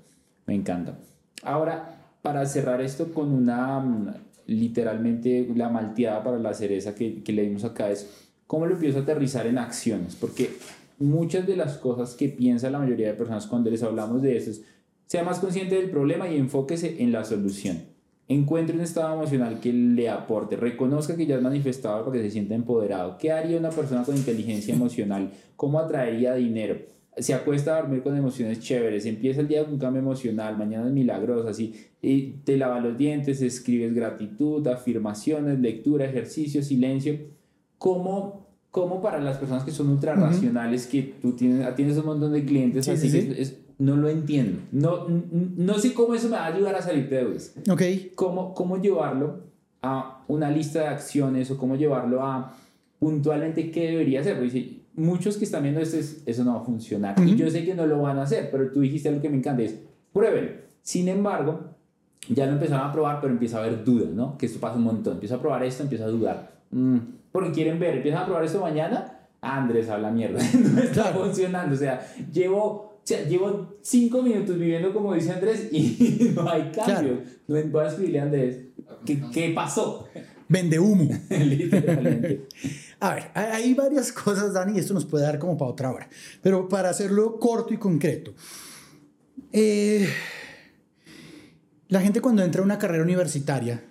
me 0.47 0.55
encanta. 0.55 0.99
Ahora, 1.43 1.99
para 2.23 2.45
cerrar 2.47 2.81
esto 2.81 3.13
con 3.13 3.33
una, 3.33 3.81
mm, 3.81 4.15
literalmente, 4.47 5.49
la 5.55 5.69
malteada 5.69 6.23
para 6.23 6.39
la 6.39 6.55
cereza 6.55 6.95
que, 6.95 7.23
que 7.23 7.33
leímos 7.33 7.65
acá 7.65 7.91
es, 7.91 8.09
¿cómo 8.47 8.67
lo 8.67 8.75
empiezo 8.75 8.99
a 8.99 9.03
aterrizar 9.03 9.47
en 9.47 9.59
acciones? 9.59 10.17
Porque 10.17 10.57
muchas 10.99 11.47
de 11.47 11.57
las 11.57 11.79
cosas 11.79 12.15
que 12.15 12.29
piensa 12.29 12.71
la 12.71 12.79
mayoría 12.79 13.09
de 13.09 13.15
personas 13.15 13.47
cuando 13.47 13.71
les 13.71 13.83
hablamos 13.83 14.23
de 14.23 14.37
eso 14.37 14.51
es, 14.51 14.63
sea 15.07 15.25
más 15.25 15.39
consciente 15.39 15.75
del 15.77 15.91
problema 15.91 16.29
y 16.29 16.37
enfóquese 16.37 17.03
en 17.03 17.13
la 17.13 17.25
solución. 17.25 17.79
Encuentre 18.31 18.77
un 18.77 18.83
estado 18.83 19.15
emocional 19.15 19.59
que 19.59 19.73
le 19.73 20.09
aporte, 20.11 20.55
reconozca 20.57 21.17
que 21.17 21.25
ya 21.25 21.37
has 21.37 21.43
manifestado 21.43 22.05
para 22.05 22.19
que 22.19 22.25
se 22.25 22.31
sienta 22.31 22.55
empoderado. 22.55 23.17
¿Qué 23.17 23.33
haría 23.33 23.57
una 23.59 23.71
persona 23.71 24.03
con 24.05 24.17
inteligencia 24.17 24.75
emocional? 24.75 25.31
¿Cómo 25.57 25.79
atraería 25.81 26.35
dinero? 26.35 26.77
Se 27.17 27.33
acuesta 27.33 27.75
a 27.77 27.81
dormir 27.81 28.03
con 28.03 28.15
emociones 28.17 28.61
chéveres, 28.61 29.07
empieza 29.07 29.41
el 29.41 29.49
día 29.49 29.65
con 29.65 29.73
un 29.75 29.79
cambio 29.81 30.03
emocional, 30.03 30.59
mañana 30.59 30.87
es 30.87 30.93
milagrosa, 30.93 31.49
así, 31.51 31.75
y 32.03 32.33
te 32.45 32.57
lava 32.59 32.79
los 32.81 32.97
dientes, 32.99 33.41
escribes 33.41 33.95
gratitud, 33.95 34.65
afirmaciones, 34.69 35.59
lectura, 35.59 36.05
ejercicio, 36.05 36.63
silencio. 36.63 37.19
¿Cómo, 37.79 38.47
cómo 38.71 39.01
para 39.01 39.19
las 39.21 39.39
personas 39.39 39.65
que 39.65 39.71
son 39.71 39.89
ultra 39.89 40.15
racionales, 40.15 40.87
que 40.87 41.15
tú 41.21 41.33
tienes, 41.33 41.75
tienes 41.75 41.97
un 41.97 42.05
montón 42.07 42.33
de 42.35 42.45
clientes 42.45 42.85
Sí, 42.85 42.91
así 42.93 43.09
sí, 43.09 43.27
que 43.29 43.35
sí. 43.35 43.41
es- 43.41 43.57
no 43.79 43.97
lo 43.97 44.09
entiendo. 44.09 44.61
No, 44.73 45.07
no 45.09 45.75
sé 45.79 45.95
cómo 45.95 46.15
eso 46.15 46.29
me 46.29 46.37
va 46.37 46.45
a 46.47 46.55
ayudar 46.55 46.75
a 46.75 46.83
salir 46.83 47.09
de 47.09 47.17
deudas. 47.19 47.55
Ok. 47.71 47.83
¿Cómo, 48.15 48.55
cómo 48.55 48.81
llevarlo 48.81 49.41
a 49.83 50.25
una 50.29 50.51
lista 50.51 50.81
de 50.81 50.87
acciones 50.89 51.51
o 51.51 51.57
cómo 51.59 51.77
llevarlo 51.77 52.23
a 52.25 52.55
puntualmente 52.99 53.71
qué 53.71 53.91
debería 53.91 54.21
hacer? 54.21 54.37
Porque 54.39 54.81
muchos 54.95 55.37
que 55.37 55.45
están 55.45 55.63
viendo 55.63 55.81
esto, 55.81 55.97
es- 55.97 56.23
eso 56.27 56.45
no 56.45 56.55
va 56.55 56.61
a 56.61 56.65
funcionar. 56.65 57.15
Y 57.25 57.37
yo 57.37 57.49
sé 57.51 57.65
que 57.65 57.75
no 57.75 57.87
lo 57.87 58.01
van 58.03 58.19
a 58.19 58.23
hacer, 58.23 58.51
pero 58.51 58.71
tú 58.73 58.81
dijiste 58.81 59.09
algo 59.09 59.23
que 59.23 59.29
me 59.31 59.37
encanta, 59.37 59.63
es 59.63 59.77
prueben. 60.13 60.61
Sin 60.83 61.07
embargo, 61.09 61.61
ya 62.29 62.47
lo 62.47 62.53
empezaron 62.53 62.89
a 62.89 62.93
probar, 62.93 63.21
pero 63.21 63.33
empieza 63.33 63.59
a 63.59 63.61
haber 63.65 63.85
dudas, 63.85 64.09
¿no? 64.11 64.37
Que 64.37 64.47
esto 64.47 64.59
pasa 64.59 64.77
un 64.77 64.83
montón. 64.85 65.15
Empieza 65.15 65.37
a 65.37 65.41
probar 65.41 65.63
esto, 65.63 65.83
empieza 65.85 66.05
a 66.05 66.09
dudar. 66.09 66.51
Mm, 66.73 66.97
porque 67.31 67.53
quieren 67.53 67.79
ver, 67.79 67.97
empiezan 67.99 68.23
a 68.23 68.27
probar 68.27 68.45
esto 68.45 68.61
mañana. 68.61 69.15
Andrés 69.41 69.89
habla 69.89 70.11
mierda, 70.11 70.41
no 70.75 70.81
está 70.81 71.03
Claro. 71.13 71.21
funcionando. 71.25 71.75
O 71.75 71.79
sea, 71.79 72.01
llevo, 72.33 72.88
sea, 73.09 73.25
llevo 73.27 73.79
cinco 73.83 74.23
minutos 74.23 74.59
viviendo 74.59 74.93
como 74.93 75.15
dice 75.15 75.33
Andrés 75.33 75.69
y 75.73 76.33
no 76.35 76.49
hay 76.49 76.71
cambio. 76.71 77.23
No 77.47 77.63
voy 77.71 77.85
a 77.85 77.89
escribirle 77.89 78.21
a 78.21 78.23
Andrés, 78.25 78.59
¿qué, 79.05 79.23
qué 79.33 79.53
pasó? 79.55 80.09
Vende 80.49 80.79
humo. 80.79 81.09
Literalmente. 81.31 82.47
A 83.01 83.15
ver, 83.15 83.31
hay 83.35 83.63
hay 83.63 83.75
varias 83.75 84.11
cosas, 84.13 84.53
Dani, 84.53 84.77
y 84.77 84.81
esto 84.81 84.93
nos 84.93 85.05
puede 85.05 85.25
dar 85.25 85.39
como 85.39 85.57
para 85.57 85.71
otra 85.71 85.93
hora. 85.93 86.09
Pero 86.43 86.69
para 86.69 86.91
hacerlo 86.91 87.39
corto 87.39 87.73
y 87.73 87.77
concreto. 87.77 88.35
eh, 89.53 90.09
la 91.89 92.01
gente 92.01 92.21
cuando 92.21 92.43
entra 92.43 92.61
a 92.61 92.65
una 92.65 92.79
carrera 92.79 93.05
universitaria, 93.05 93.85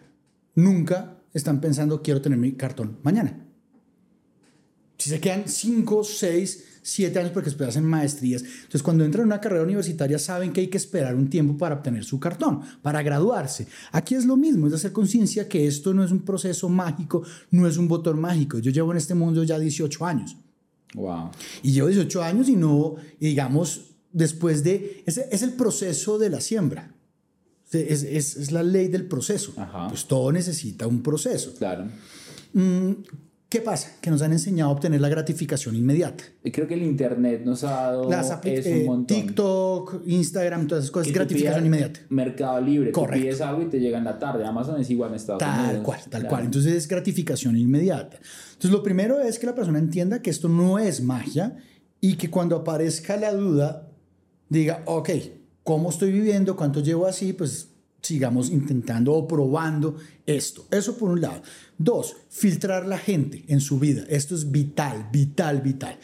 nunca 0.55 1.17
están 1.33 1.61
pensando, 1.61 2.01
quiero 2.01 2.21
tener 2.21 2.37
mi 2.37 2.51
cartón 2.53 2.99
mañana. 3.03 3.45
Si 4.97 5.09
se 5.09 5.19
quedan 5.19 5.47
5, 5.47 6.03
6, 6.03 6.66
7 6.87 7.19
años 7.19 7.31
porque 7.33 7.49
después 7.49 7.67
hacen 7.67 7.83
maestrías. 7.83 8.43
Entonces, 8.43 8.81
cuando 8.81 9.03
entran 9.03 9.23
a 9.23 9.25
una 9.25 9.41
carrera 9.41 9.63
universitaria, 9.63 10.17
saben 10.17 10.53
que 10.53 10.61
hay 10.61 10.67
que 10.67 10.77
esperar 10.77 11.15
un 11.15 11.29
tiempo 11.29 11.57
para 11.57 11.75
obtener 11.75 12.05
su 12.05 12.17
cartón, 12.17 12.61
para 12.81 13.03
graduarse. 13.03 13.67
Aquí 13.91 14.15
es 14.15 14.25
lo 14.25 14.37
mismo, 14.37 14.67
es 14.67 14.73
hacer 14.73 14.93
conciencia 14.93 15.49
que 15.49 15.67
esto 15.67 15.93
no 15.93 16.01
es 16.01 16.11
un 16.11 16.21
proceso 16.21 16.69
mágico, 16.69 17.23
no 17.51 17.67
es 17.67 17.75
un 17.77 17.89
botón 17.89 18.21
mágico. 18.21 18.59
Yo 18.59 18.71
llevo 18.71 18.91
en 18.91 18.99
este 18.99 19.15
mundo 19.15 19.43
ya 19.43 19.59
18 19.59 20.05
años. 20.05 20.37
Wow. 20.93 21.31
Y 21.61 21.73
llevo 21.73 21.89
18 21.89 22.23
años 22.23 22.47
y 22.47 22.55
no, 22.55 22.95
digamos, 23.19 23.95
después 24.13 24.63
de... 24.63 25.03
Es, 25.05 25.17
es 25.17 25.43
el 25.43 25.53
proceso 25.53 26.17
de 26.17 26.29
la 26.29 26.39
siembra. 26.39 26.95
Es, 27.69 28.03
es, 28.03 28.37
es 28.37 28.51
la 28.53 28.63
ley 28.63 28.87
del 28.87 29.07
proceso. 29.07 29.53
Ajá. 29.57 29.89
Pues 29.89 30.05
todo 30.05 30.31
necesita 30.31 30.87
un 30.87 31.03
proceso. 31.03 31.53
Claro. 31.57 31.89
¿Qué 33.49 33.61
pasa? 33.61 33.93
Que 34.01 34.09
nos 34.09 34.21
han 34.21 34.33
enseñado 34.33 34.71
a 34.71 34.73
obtener 34.73 34.99
la 34.99 35.07
gratificación 35.07 35.73
inmediata. 35.77 36.21
Creo 36.51 36.67
que 36.67 36.73
el 36.73 36.83
internet 36.83 37.43
nos 37.45 37.63
ha 37.63 37.71
dado 37.91 38.09
Las 38.09 38.29
eso 38.43 38.69
un 38.91 39.03
eh. 39.03 39.05
TikTok, 39.07 40.01
Instagram, 40.05 40.67
todas 40.67 40.83
esas 40.83 40.91
cosas, 40.91 41.07
tú 41.07 41.13
gratificación 41.13 41.65
inmediata. 41.65 42.01
Mercado 42.09 42.59
Libre, 42.59 42.91
tú 42.91 42.99
Correcto. 42.99 43.23
pides 43.23 43.39
algo 43.39 43.61
y 43.61 43.67
te 43.67 43.79
llega 43.79 43.99
en 43.99 44.03
la 44.03 44.19
tarde. 44.19 44.43
Amazon 44.45 44.81
es 44.81 44.89
igual 44.89 45.11
en 45.11 45.15
Estados 45.15 45.39
Tal 45.39 45.63
Unidos. 45.65 45.83
cual, 45.85 45.99
tal 46.01 46.09
Claro. 46.09 46.27
cual. 46.29 46.43
Entonces 46.45 46.73
es 46.73 46.87
gratificación 46.89 47.55
inmediata. 47.55 48.17
Entonces 48.47 48.71
lo 48.71 48.83
primero 48.83 49.21
es 49.21 49.39
que 49.39 49.45
la 49.45 49.55
persona 49.55 49.79
entienda 49.79 50.21
que 50.21 50.29
esto 50.29 50.49
no 50.49 50.77
es 50.77 51.01
magia 51.01 51.55
y 52.01 52.15
que 52.15 52.29
cuando 52.29 52.57
aparezca 52.57 53.15
la 53.15 53.33
duda 53.33 53.87
diga, 54.49 54.83
ok, 54.85 55.09
¿cómo 55.63 55.89
estoy 55.89 56.11
viviendo? 56.11 56.57
¿Cuánto 56.57 56.81
llevo 56.81 57.05
así? 57.05 57.31
Pues 57.31 57.69
sigamos 58.01 58.49
intentando 58.49 59.13
o 59.13 59.27
probando 59.27 59.95
esto. 60.25 60.67
Eso 60.71 60.97
por 60.97 61.09
un 61.09 61.21
lado. 61.21 61.41
Dos, 61.77 62.15
filtrar 62.29 62.85
la 62.85 62.97
gente 62.97 63.43
en 63.47 63.59
su 63.59 63.79
vida. 63.79 64.05
Esto 64.09 64.35
es 64.35 64.51
vital, 64.51 65.09
vital, 65.11 65.61
vital. 65.61 65.99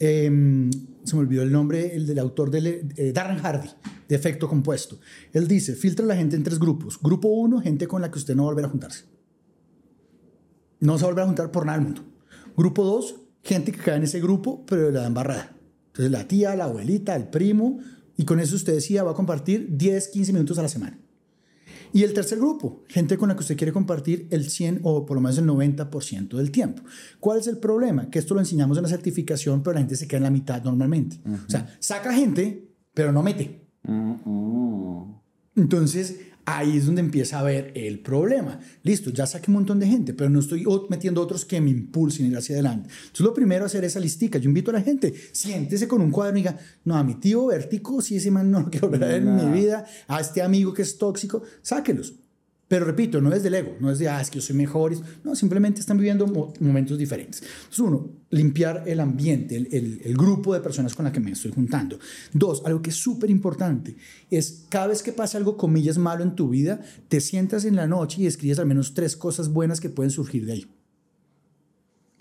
Em, 0.00 0.70
se 1.02 1.16
me 1.16 1.22
olvidó 1.22 1.42
el 1.42 1.50
nombre, 1.50 1.94
el 1.94 2.06
del 2.06 2.18
autor 2.18 2.50
de 2.50 2.86
eh, 2.96 3.12
Darren 3.12 3.38
Hardy, 3.38 3.68
de 4.08 4.14
efecto 4.14 4.48
compuesto. 4.48 5.00
Él 5.32 5.48
dice, 5.48 5.74
filtra 5.74 6.06
la 6.06 6.16
gente 6.16 6.36
en 6.36 6.44
tres 6.44 6.58
grupos. 6.58 6.98
Grupo 7.02 7.28
uno, 7.28 7.60
gente 7.60 7.86
con 7.88 8.00
la 8.00 8.10
que 8.10 8.18
usted 8.18 8.36
no 8.36 8.44
va 8.44 8.50
a 8.50 8.52
volver 8.52 8.66
a 8.66 8.68
juntarse. 8.68 9.04
No 10.80 10.96
se 10.96 11.02
va 11.02 11.08
a 11.08 11.10
volver 11.10 11.24
a 11.24 11.26
juntar 11.26 11.50
por 11.50 11.66
nada 11.66 11.78
del 11.78 11.86
mundo. 11.86 12.04
Grupo 12.56 12.84
2, 12.84 13.14
gente 13.42 13.72
que 13.72 13.78
cae 13.78 13.96
en 13.96 14.04
ese 14.04 14.20
grupo, 14.20 14.64
pero 14.66 14.90
le 14.90 14.98
dan 14.98 15.14
barrada. 15.14 15.56
Entonces 15.88 16.10
la 16.10 16.28
tía, 16.28 16.54
la 16.54 16.64
abuelita, 16.64 17.16
el 17.16 17.28
primo, 17.28 17.78
y 18.16 18.24
con 18.24 18.40
eso 18.40 18.56
usted 18.56 18.74
decía, 18.74 19.04
va 19.04 19.12
a 19.12 19.14
compartir 19.14 19.76
10, 19.76 20.08
15 20.08 20.32
minutos 20.32 20.58
a 20.58 20.62
la 20.62 20.68
semana. 20.68 20.98
Y 21.92 22.02
el 22.02 22.12
tercer 22.12 22.38
grupo, 22.38 22.82
gente 22.88 23.16
con 23.16 23.28
la 23.28 23.34
que 23.34 23.40
usted 23.40 23.56
quiere 23.56 23.72
compartir 23.72 24.28
el 24.30 24.48
100 24.50 24.80
o 24.82 25.06
por 25.06 25.16
lo 25.16 25.20
menos 25.20 25.38
el 25.38 25.46
90% 25.46 26.36
del 26.36 26.50
tiempo. 26.50 26.82
¿Cuál 27.20 27.38
es 27.38 27.46
el 27.46 27.58
problema? 27.58 28.10
Que 28.10 28.18
esto 28.18 28.34
lo 28.34 28.40
enseñamos 28.40 28.76
en 28.78 28.82
la 28.82 28.88
certificación, 28.88 29.62
pero 29.62 29.74
la 29.74 29.80
gente 29.80 29.96
se 29.96 30.06
queda 30.06 30.18
en 30.18 30.24
la 30.24 30.30
mitad 30.30 30.62
normalmente. 30.62 31.20
O 31.46 31.50
sea, 31.50 31.74
saca 31.78 32.12
gente, 32.12 32.70
pero 32.94 33.12
no 33.12 33.22
mete. 33.22 33.68
Mm, 33.84 34.14
mm. 34.24 35.20
Entonces, 35.56 36.20
ahí 36.56 36.78
es 36.78 36.86
donde 36.86 37.00
empieza 37.00 37.38
a 37.38 37.42
ver 37.42 37.72
el 37.74 38.00
problema. 38.00 38.60
Listo, 38.82 39.10
ya 39.10 39.26
saqué 39.26 39.50
un 39.50 39.56
montón 39.56 39.78
de 39.78 39.86
gente, 39.86 40.14
pero 40.14 40.30
no 40.30 40.40
estoy 40.40 40.64
metiendo 40.88 41.20
otros 41.20 41.44
que 41.44 41.60
me 41.60 41.70
impulsen 41.70 42.26
ir 42.26 42.36
hacia 42.36 42.54
adelante. 42.54 42.88
Entonces, 42.88 43.20
lo 43.20 43.34
primero 43.34 43.66
es 43.66 43.72
hacer 43.72 43.84
esa 43.84 44.00
listica. 44.00 44.38
Yo 44.38 44.48
invito 44.48 44.70
a 44.70 44.74
la 44.74 44.82
gente, 44.82 45.12
siéntese 45.32 45.86
con 45.86 46.00
un 46.00 46.10
cuaderno 46.10 46.38
y 46.38 46.42
diga, 46.42 46.58
no, 46.84 46.96
a 46.96 47.04
mi 47.04 47.16
tío 47.16 47.46
Vértico, 47.46 48.00
si 48.00 48.16
ese 48.16 48.30
man 48.30 48.50
no 48.50 48.60
lo 48.60 48.70
quiero 48.70 48.88
ver 48.88 49.04
a 49.04 49.08
ver 49.08 49.22
en 49.22 49.36
mi 49.36 49.60
vida, 49.60 49.86
a 50.06 50.20
este 50.20 50.42
amigo 50.42 50.72
que 50.72 50.82
es 50.82 50.96
tóxico, 50.98 51.42
sáquelos. 51.62 52.14
Pero 52.68 52.84
repito, 52.84 53.20
no 53.22 53.32
es 53.32 53.42
del 53.42 53.54
ego, 53.54 53.76
no 53.80 53.90
es 53.90 53.98
de, 53.98 54.10
ah, 54.10 54.20
es 54.20 54.28
que 54.28 54.40
yo 54.40 54.42
soy 54.42 54.54
mejor. 54.54 54.92
No, 55.24 55.34
simplemente 55.34 55.80
están 55.80 55.96
viviendo 55.96 56.26
mo- 56.26 56.52
momentos 56.60 56.98
diferentes. 56.98 57.42
Entonces, 57.42 57.78
uno, 57.78 58.10
limpiar 58.28 58.84
el 58.86 59.00
ambiente, 59.00 59.56
el, 59.56 59.68
el- 59.72 60.00
el 60.04 60.14
grupo 60.14 60.52
de 60.52 60.60
personas 60.60 60.94
con 60.94 61.06
la 61.06 61.10
que 61.12 61.18
me 61.18 61.30
estoy 61.30 61.50
juntando. 61.50 61.98
Dos, 62.34 62.62
algo 62.66 62.82
que 62.82 62.90
es 62.90 62.96
súper 62.96 63.30
importante 63.30 63.96
es 64.30 64.64
cada 64.68 64.88
vez 64.88 65.02
que 65.02 65.12
pasa 65.12 65.38
algo, 65.38 65.56
comillas, 65.56 65.96
malo 65.96 66.22
en 66.22 66.36
tu 66.36 66.50
vida, 66.50 66.80
te 67.08 67.20
sientas 67.22 67.64
en 67.64 67.74
la 67.74 67.86
noche 67.86 68.20
y 68.20 68.26
escribes 68.26 68.58
al 68.58 68.66
menos 68.66 68.92
tres 68.92 69.16
cosas 69.16 69.48
buenas 69.50 69.80
que 69.80 69.88
pueden 69.88 70.10
surgir 70.10 70.44
de 70.44 70.52
ahí. 70.52 70.66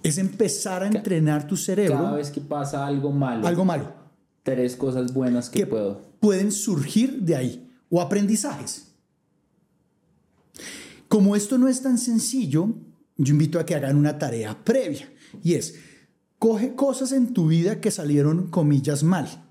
Es 0.04 0.18
empezar 0.18 0.84
a 0.84 0.88
entrenar 0.88 1.48
tu 1.48 1.56
Cada 1.56 1.66
cerebro. 1.66 2.14
vez 2.14 2.32
que 2.32 2.40
pasa 2.40 2.86
algo 2.88 3.12
malo, 3.12 3.46
Algo 3.46 3.66
malo. 3.66 3.94
tres 4.44 4.76
cosas 4.78 5.14
buenas 5.14 5.50
que 5.50 5.60
que 5.60 5.68
puedo. 5.68 6.02
pueden 6.22 6.52
surgir 6.54 7.20
de 7.24 7.36
ahí 7.36 7.70
o 7.90 8.00
aprendizajes. 8.00 8.87
Como 11.08 11.36
esto 11.36 11.58
no 11.58 11.68
es 11.68 11.82
tan 11.82 11.98
sencillo, 11.98 12.74
yo 13.18 13.32
invito 13.32 13.60
a 13.60 13.66
que 13.66 13.76
hagan 13.76 13.96
una 13.96 14.20
tarea 14.20 14.64
previa 14.64 15.10
y 15.44 15.54
es, 15.54 15.76
coge 16.40 16.76
cosas 16.76 17.12
en 17.12 17.34
tu 17.34 17.48
vida 17.48 17.82
que 17.82 17.92
salieron 17.92 18.48
comillas 18.48 19.04
mal. 19.04 19.46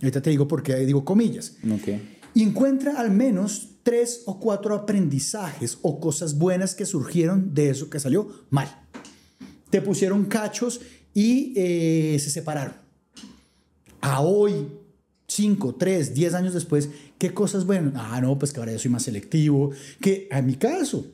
Ahorita 0.00 0.22
te 0.22 0.30
digo 0.30 0.48
por 0.48 0.62
qué 0.62 0.76
digo 0.76 1.04
comillas. 1.04 1.56
Ok. 1.72 1.88
Y 2.34 2.42
encuentra 2.42 2.98
al 2.98 3.10
menos 3.10 3.68
tres 3.82 4.22
o 4.26 4.40
cuatro 4.40 4.74
aprendizajes 4.74 5.78
o 5.82 6.00
cosas 6.00 6.36
buenas 6.36 6.74
que 6.74 6.86
surgieron 6.86 7.54
de 7.54 7.70
eso 7.70 7.90
que 7.90 8.00
salió 8.00 8.28
mal. 8.50 8.68
Te 9.70 9.80
pusieron 9.80 10.24
cachos 10.24 10.80
y 11.12 11.52
eh, 11.56 12.18
se 12.18 12.30
separaron. 12.30 12.74
A 14.00 14.20
hoy, 14.20 14.68
5, 15.34 15.74
3, 15.74 16.14
10 16.14 16.34
años 16.34 16.54
después, 16.54 16.90
¿qué 17.18 17.34
cosas 17.34 17.66
buenas? 17.66 17.92
Ah, 17.96 18.20
no, 18.20 18.38
pues 18.38 18.52
que 18.52 18.60
ahora 18.60 18.72
yo 18.72 18.78
soy 18.78 18.90
más 18.90 19.02
selectivo. 19.02 19.72
Que 20.00 20.28
en 20.30 20.46
mi 20.46 20.54
caso, 20.54 21.06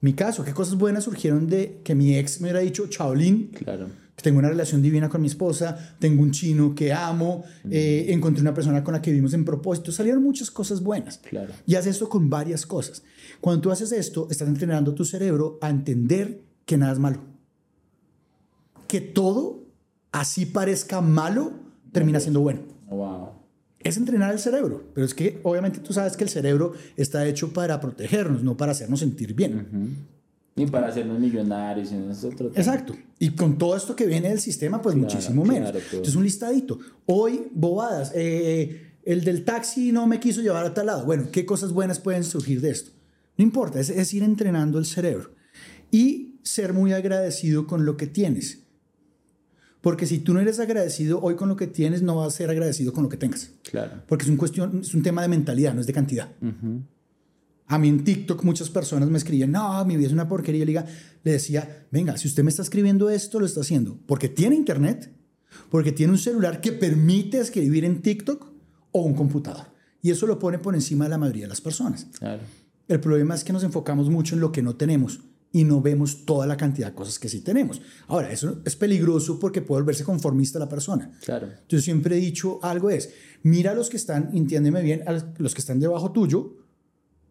Mi 0.00 0.12
caso, 0.12 0.44
¿qué 0.44 0.52
cosas 0.52 0.74
buenas 0.76 1.04
surgieron 1.04 1.46
de 1.46 1.80
que 1.82 1.94
mi 1.94 2.14
ex 2.18 2.40
me 2.40 2.48
hubiera 2.48 2.60
dicho, 2.60 2.86
Chaolín, 2.88 3.48
Claro. 3.54 3.86
que 4.14 4.22
tengo 4.22 4.38
una 4.38 4.50
relación 4.50 4.82
divina 4.82 5.08
con 5.08 5.22
mi 5.22 5.28
esposa, 5.28 5.96
tengo 5.98 6.22
un 6.22 6.30
chino 6.30 6.74
que 6.74 6.92
amo, 6.92 7.42
eh, 7.70 8.06
encontré 8.10 8.42
una 8.42 8.52
persona 8.52 8.84
con 8.84 8.92
la 8.92 9.00
que 9.00 9.10
vivimos 9.12 9.32
en 9.32 9.46
propósito, 9.46 9.92
salieron 9.92 10.22
muchas 10.22 10.50
cosas 10.50 10.82
buenas. 10.82 11.18
Claro. 11.18 11.54
Y 11.64 11.76
haces 11.76 11.92
esto 11.94 12.10
con 12.10 12.28
varias 12.28 12.66
cosas. 12.66 13.02
Cuando 13.40 13.62
tú 13.62 13.70
haces 13.70 13.92
esto, 13.92 14.28
estás 14.30 14.46
entrenando 14.48 14.92
tu 14.94 15.06
cerebro 15.06 15.58
a 15.62 15.70
entender 15.70 16.42
que 16.66 16.76
nada 16.76 16.92
es 16.92 16.98
malo. 16.98 17.20
Que 18.88 19.00
todo, 19.00 19.64
así 20.12 20.44
parezca 20.44 21.00
malo, 21.00 21.52
termina 21.92 22.20
siendo 22.20 22.40
bueno. 22.40 22.60
Wow. 22.90 23.28
Es 23.84 23.96
entrenar 23.98 24.32
el 24.32 24.38
cerebro, 24.38 24.82
pero 24.94 25.04
es 25.06 25.14
que 25.14 25.38
obviamente 25.42 25.78
tú 25.78 25.92
sabes 25.92 26.16
que 26.16 26.24
el 26.24 26.30
cerebro 26.30 26.72
está 26.96 27.26
hecho 27.26 27.52
para 27.52 27.80
protegernos, 27.80 28.42
no 28.42 28.56
para 28.56 28.72
hacernos 28.72 29.00
sentir 29.00 29.34
bien. 29.34 30.06
Y 30.56 30.66
para 30.66 30.88
hacernos 30.88 31.18
millonarios, 31.20 31.92
en 31.92 32.10
es 32.10 32.24
otro 32.24 32.48
tema. 32.48 32.58
Exacto. 32.58 32.96
Y 33.18 33.30
con 33.30 33.58
todo 33.58 33.76
esto 33.76 33.94
que 33.94 34.06
viene 34.06 34.28
del 34.30 34.40
sistema, 34.40 34.80
pues 34.80 34.94
Claro, 34.94 35.08
muchísimo 35.08 35.44
menos. 35.44 35.70
claro, 35.70 35.78
todo. 35.84 35.96
Entonces, 35.98 36.14
un 36.16 36.24
listadito. 36.24 36.78
Hoy, 37.06 37.48
bobadas. 37.52 38.12
eh, 38.14 38.92
el 39.04 39.22
del 39.22 39.44
taxi 39.44 39.92
no 39.92 40.06
me 40.06 40.18
quiso 40.18 40.40
llevar 40.40 40.64
a 40.64 40.72
tal 40.72 40.86
lado. 40.86 41.04
Bueno, 41.04 41.26
¿qué 41.30 41.44
cosas 41.44 41.72
buenas 41.72 41.98
pueden 42.00 42.24
surgir 42.24 42.60
de 42.62 42.70
esto? 42.70 42.90
No 43.36 43.44
importa, 43.44 43.78
es, 43.80 43.90
es 43.90 44.14
ir 44.14 44.22
entrenando 44.22 44.78
el 44.78 44.86
cerebro. 44.86 45.32
Y 45.90 46.36
ser 46.42 46.72
muy 46.72 46.92
agradecido 46.94 47.66
con 47.66 47.84
lo 47.84 47.96
que 47.98 48.06
tienes. 48.06 48.60
Porque 49.84 50.06
si 50.06 50.18
tú 50.18 50.32
no 50.34 50.40
eres 50.40 50.58
agradecido 50.58 51.20
hoy 51.20 51.36
con 51.36 51.48
lo 51.48 51.56
que 51.56 51.66
tienes, 51.68 52.00
no 52.02 52.16
vas 52.16 52.28
a 52.34 52.36
ser 52.38 52.48
agradecido 52.50 52.92
con 52.92 53.02
lo 53.04 53.08
que 53.10 53.18
tengas. 53.18 53.50
Claro. 53.70 54.02
Porque 54.08 54.24
es 54.24 54.30
un, 54.30 54.36
cuestión, 54.38 54.80
es 54.80 54.94
un 54.94 55.02
tema 55.02 55.20
de 55.22 55.28
mentalidad, 55.28 55.74
no 55.74 55.80
es 55.82 55.86
de 55.86 55.92
cantidad. 55.92 56.30
A 57.66 57.78
mí 57.78 57.88
en 57.88 58.02
TikTok 58.02 58.42
muchas 58.44 58.68
personas 58.70 59.08
me 59.08 59.18
escribían, 59.18 59.52
no, 59.52 59.84
mi 59.84 59.96
vida 59.96 60.06
es 60.08 60.12
una 60.12 60.26
porquería. 60.26 60.62
Y 60.62 60.66
le 60.66 60.72
diga- 60.72 60.86
le 61.22 61.32
decía, 61.32 61.86
venga, 61.90 62.16
si 62.16 62.28
usted 62.28 62.42
me 62.42 62.50
está 62.50 62.62
escribiendo 62.62 63.08
esto, 63.10 63.38
lo 63.38 63.46
está 63.46 63.60
haciendo 63.60 63.98
porque 64.06 64.28
tiene 64.28 64.56
internet, 64.56 65.10
porque 65.70 65.92
tiene 65.92 66.12
un 66.12 66.18
celular 66.18 66.60
que 66.60 66.72
permite 66.72 67.38
escribir 67.38 67.84
en 67.84 68.02
TikTok 68.02 68.46
o 68.92 69.02
un 69.02 69.14
computador. 69.14 69.66
Y 70.02 70.10
eso 70.10 70.26
lo 70.26 70.38
pone 70.38 70.58
por 70.58 70.74
encima 70.74 71.04
de 71.04 71.10
la 71.10 71.18
mayoría 71.18 71.44
de 71.44 71.48
las 71.48 71.60
personas. 71.60 72.06
Claro. 72.18 72.42
El 72.88 73.00
problema 73.00 73.34
es 73.34 73.44
que 73.44 73.52
nos 73.52 73.64
enfocamos 73.64 74.10
mucho 74.10 74.34
en 74.34 74.40
lo 74.40 74.50
que 74.52 74.62
no 74.62 74.76
tenemos 74.76 75.20
y 75.54 75.62
no 75.62 75.80
vemos 75.80 76.26
toda 76.26 76.48
la 76.48 76.56
cantidad 76.56 76.88
de 76.88 76.94
cosas 76.94 77.20
que 77.20 77.28
sí 77.28 77.40
tenemos. 77.40 77.80
Ahora, 78.08 78.32
eso 78.32 78.60
es 78.64 78.74
peligroso 78.74 79.38
porque 79.38 79.62
puede 79.62 79.82
volverse 79.82 80.02
conformista 80.02 80.58
la 80.58 80.68
persona. 80.68 81.12
Claro. 81.24 81.48
Yo 81.68 81.80
siempre 81.80 82.16
he 82.16 82.20
dicho 82.20 82.58
algo 82.60 82.90
es, 82.90 83.10
mira 83.44 83.70
a 83.70 83.74
los 83.74 83.88
que 83.88 83.96
están, 83.96 84.30
entiéndeme 84.34 84.82
bien, 84.82 85.04
a 85.06 85.12
los 85.38 85.54
que 85.54 85.60
están 85.60 85.78
debajo 85.78 86.10
tuyo 86.10 86.56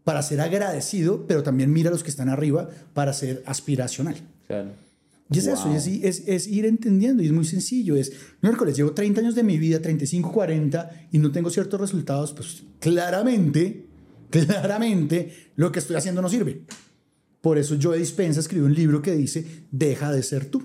para 0.05 0.23
ser 0.23 0.39
agradecido, 0.39 1.27
pero 1.27 1.43
también 1.43 1.73
mira 1.73 1.89
a 1.89 1.91
los 1.91 2.01
que 2.01 2.09
están 2.09 2.29
arriba 2.29 2.69
para 2.93 3.11
ser 3.11 3.43
aspiracional. 3.45 4.15
Claro. 4.47 4.71
Y 5.29 5.39
es 5.39 5.47
eso, 5.47 5.69
y 5.69 5.75
es, 5.75 5.87
es, 5.87 6.27
es 6.27 6.47
ir 6.47 6.65
entendiendo, 6.65 7.23
y 7.23 7.25
es 7.25 7.33
muy 7.33 7.45
sencillo. 7.45 7.97
Es, 7.97 8.13
miércoles, 8.41 8.77
llevo 8.77 8.93
30 8.93 9.19
años 9.19 9.35
de 9.35 9.43
mi 9.43 9.57
vida, 9.57 9.81
35, 9.81 10.31
40, 10.31 11.07
y 11.11 11.17
no 11.17 11.29
tengo 11.29 11.49
ciertos 11.49 11.81
resultados, 11.81 12.31
pues 12.31 12.63
claramente, 12.79 13.85
claramente, 14.29 15.51
lo 15.57 15.73
que 15.73 15.79
estoy 15.79 15.97
haciendo 15.97 16.21
no 16.21 16.29
sirve. 16.29 16.61
Por 17.43 17.57
eso 17.57 17.75
yo 17.75 17.91
de 17.91 17.97
dispensa 17.99 18.39
escribí 18.39 18.63
un 18.65 18.73
libro 18.73 19.01
que 19.01 19.11
dice, 19.11 19.45
deja 19.69 20.13
de 20.13 20.23
ser 20.23 20.45
tú. 20.45 20.63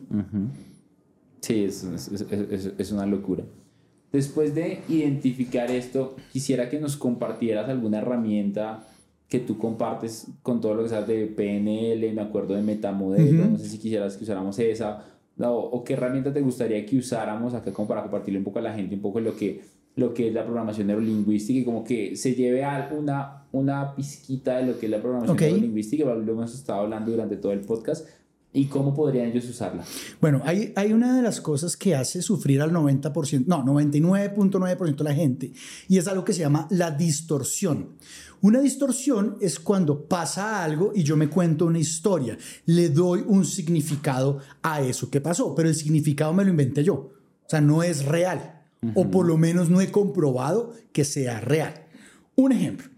Sí, 1.41 1.65
es, 1.65 1.83
es, 1.83 2.09
es- 2.13 2.31
es- 2.31 2.73
es 2.79 2.93
una 2.93 3.05
locura. 3.05 3.43
Después 4.13 4.55
de 4.55 4.81
identificar 4.89 5.71
esto, 5.73 6.15
quisiera 6.33 6.71
que 6.71 6.79
nos 6.79 6.97
compartieras 6.97 7.69
alguna 7.69 7.99
herramienta 7.99 8.87
que 9.29 9.41
tú 9.41 9.59
compartes 9.59 10.29
con 10.43 10.61
todo 10.61 10.75
lo 10.75 10.85
que 10.85 10.89
sabes 10.91 11.09
de 11.09 11.27
PNL, 11.27 12.13
me 12.15 12.23
acuerdo 12.23 12.55
de 12.55 12.63
metamodelo, 12.63 13.45
no 13.51 13.59
sé 13.59 13.69
si 13.69 13.79
quisieras 13.79 14.17
que 14.17 14.23
usáramos 14.25 14.57
esa, 14.61 15.05
o, 15.39 15.49
o 15.51 15.83
qué 15.85 15.95
herramienta 15.95 16.33
te 16.33 16.41
gustaría 16.41 16.87
que 16.87 16.97
usáramos 16.97 17.55
acá 17.55 17.73
como 17.73 17.89
para 17.89 18.03
compartirle 18.03 18.39
un 18.39 18.45
poco 18.45 18.61
a 18.61 18.63
la 18.63 18.73
gente, 18.73 18.95
un 18.95 19.03
poco 19.03 19.19
lo 19.21 19.37
que, 19.37 19.61
lo 19.99 20.15
que 20.15 20.29
es 20.29 20.35
la 20.35 20.45
programación 20.45 20.87
neurolingüística 20.87 21.59
y 21.59 21.65
como 21.65 21.83
que 21.85 22.17
se 22.17 22.35
lleve 22.35 22.65
a 22.65 22.89
una, 22.97 23.45
una 23.53 23.95
pizquita 23.95 24.59
de 24.59 24.67
lo 24.67 24.79
que 24.79 24.87
es 24.87 24.93
la 24.93 25.01
programación 25.01 25.37
Ok. 25.37 25.43
neurolingüística, 25.43 26.05
lo 26.05 26.33
hemos 26.33 26.55
estado 26.55 26.81
hablando 26.81 27.11
durante 27.11 27.37
todo 27.37 27.53
el 27.53 27.61
podcast, 27.61 28.07
y 28.53 28.67
cómo 28.67 28.95
podrían 28.95 29.27
ellos 29.27 29.49
usarla. 29.49 29.85
Bueno, 30.21 30.41
hay, 30.45 30.73
hay 30.75 30.93
una 30.93 31.15
de 31.15 31.23
las 31.23 31.41
cosas 31.41 31.77
que 31.77 31.95
hace 31.95 32.23
sufrir 32.23 32.63
al 32.63 32.73
90%, 32.73 33.45
no, 33.47 33.63
99.9% 33.65 34.97
de 34.97 35.05
la 35.05 35.15
gente, 35.15 35.53
y 35.87 35.99
es 35.99 36.09
algo 36.09 36.25
que 36.25 36.33
se 36.33 36.41
llama 36.41 36.67
la 36.71 36.91
distorsión. 36.91 37.91
Una 38.41 38.61
distorsión 38.61 39.37
es 39.41 39.59
cuando 39.59 40.05
pasa 40.05 40.63
algo 40.63 40.93
y 40.95 41.03
yo 41.03 41.17
me 41.17 41.29
cuento 41.29 41.67
una 41.67 41.79
historia, 41.79 42.39
le 42.67 42.89
doy 42.89 43.25
un 43.27 43.45
significado 43.45 44.39
a 44.63 44.81
eso 44.81 45.11
que 45.11 45.21
pasó, 45.21 45.55
pero 45.55 45.69
el 45.69 45.75
significado 45.75 46.33
me 46.33 46.45
lo 46.45 46.51
inventé 46.51 46.85
yo. 46.85 46.95
O 46.95 47.51
sea, 47.51 47.61
no 47.61 47.83
es 47.83 48.05
real, 48.05 48.58
o 48.95 49.11
por 49.11 49.27
lo 49.27 49.37
menos 49.37 49.69
no 49.71 49.81
he 49.81 49.91
comprobado 49.91 50.73
que 50.93 51.05
sea 51.05 51.41
real. 51.41 51.75
Un 52.37 52.53
ejemplo, 52.53 52.89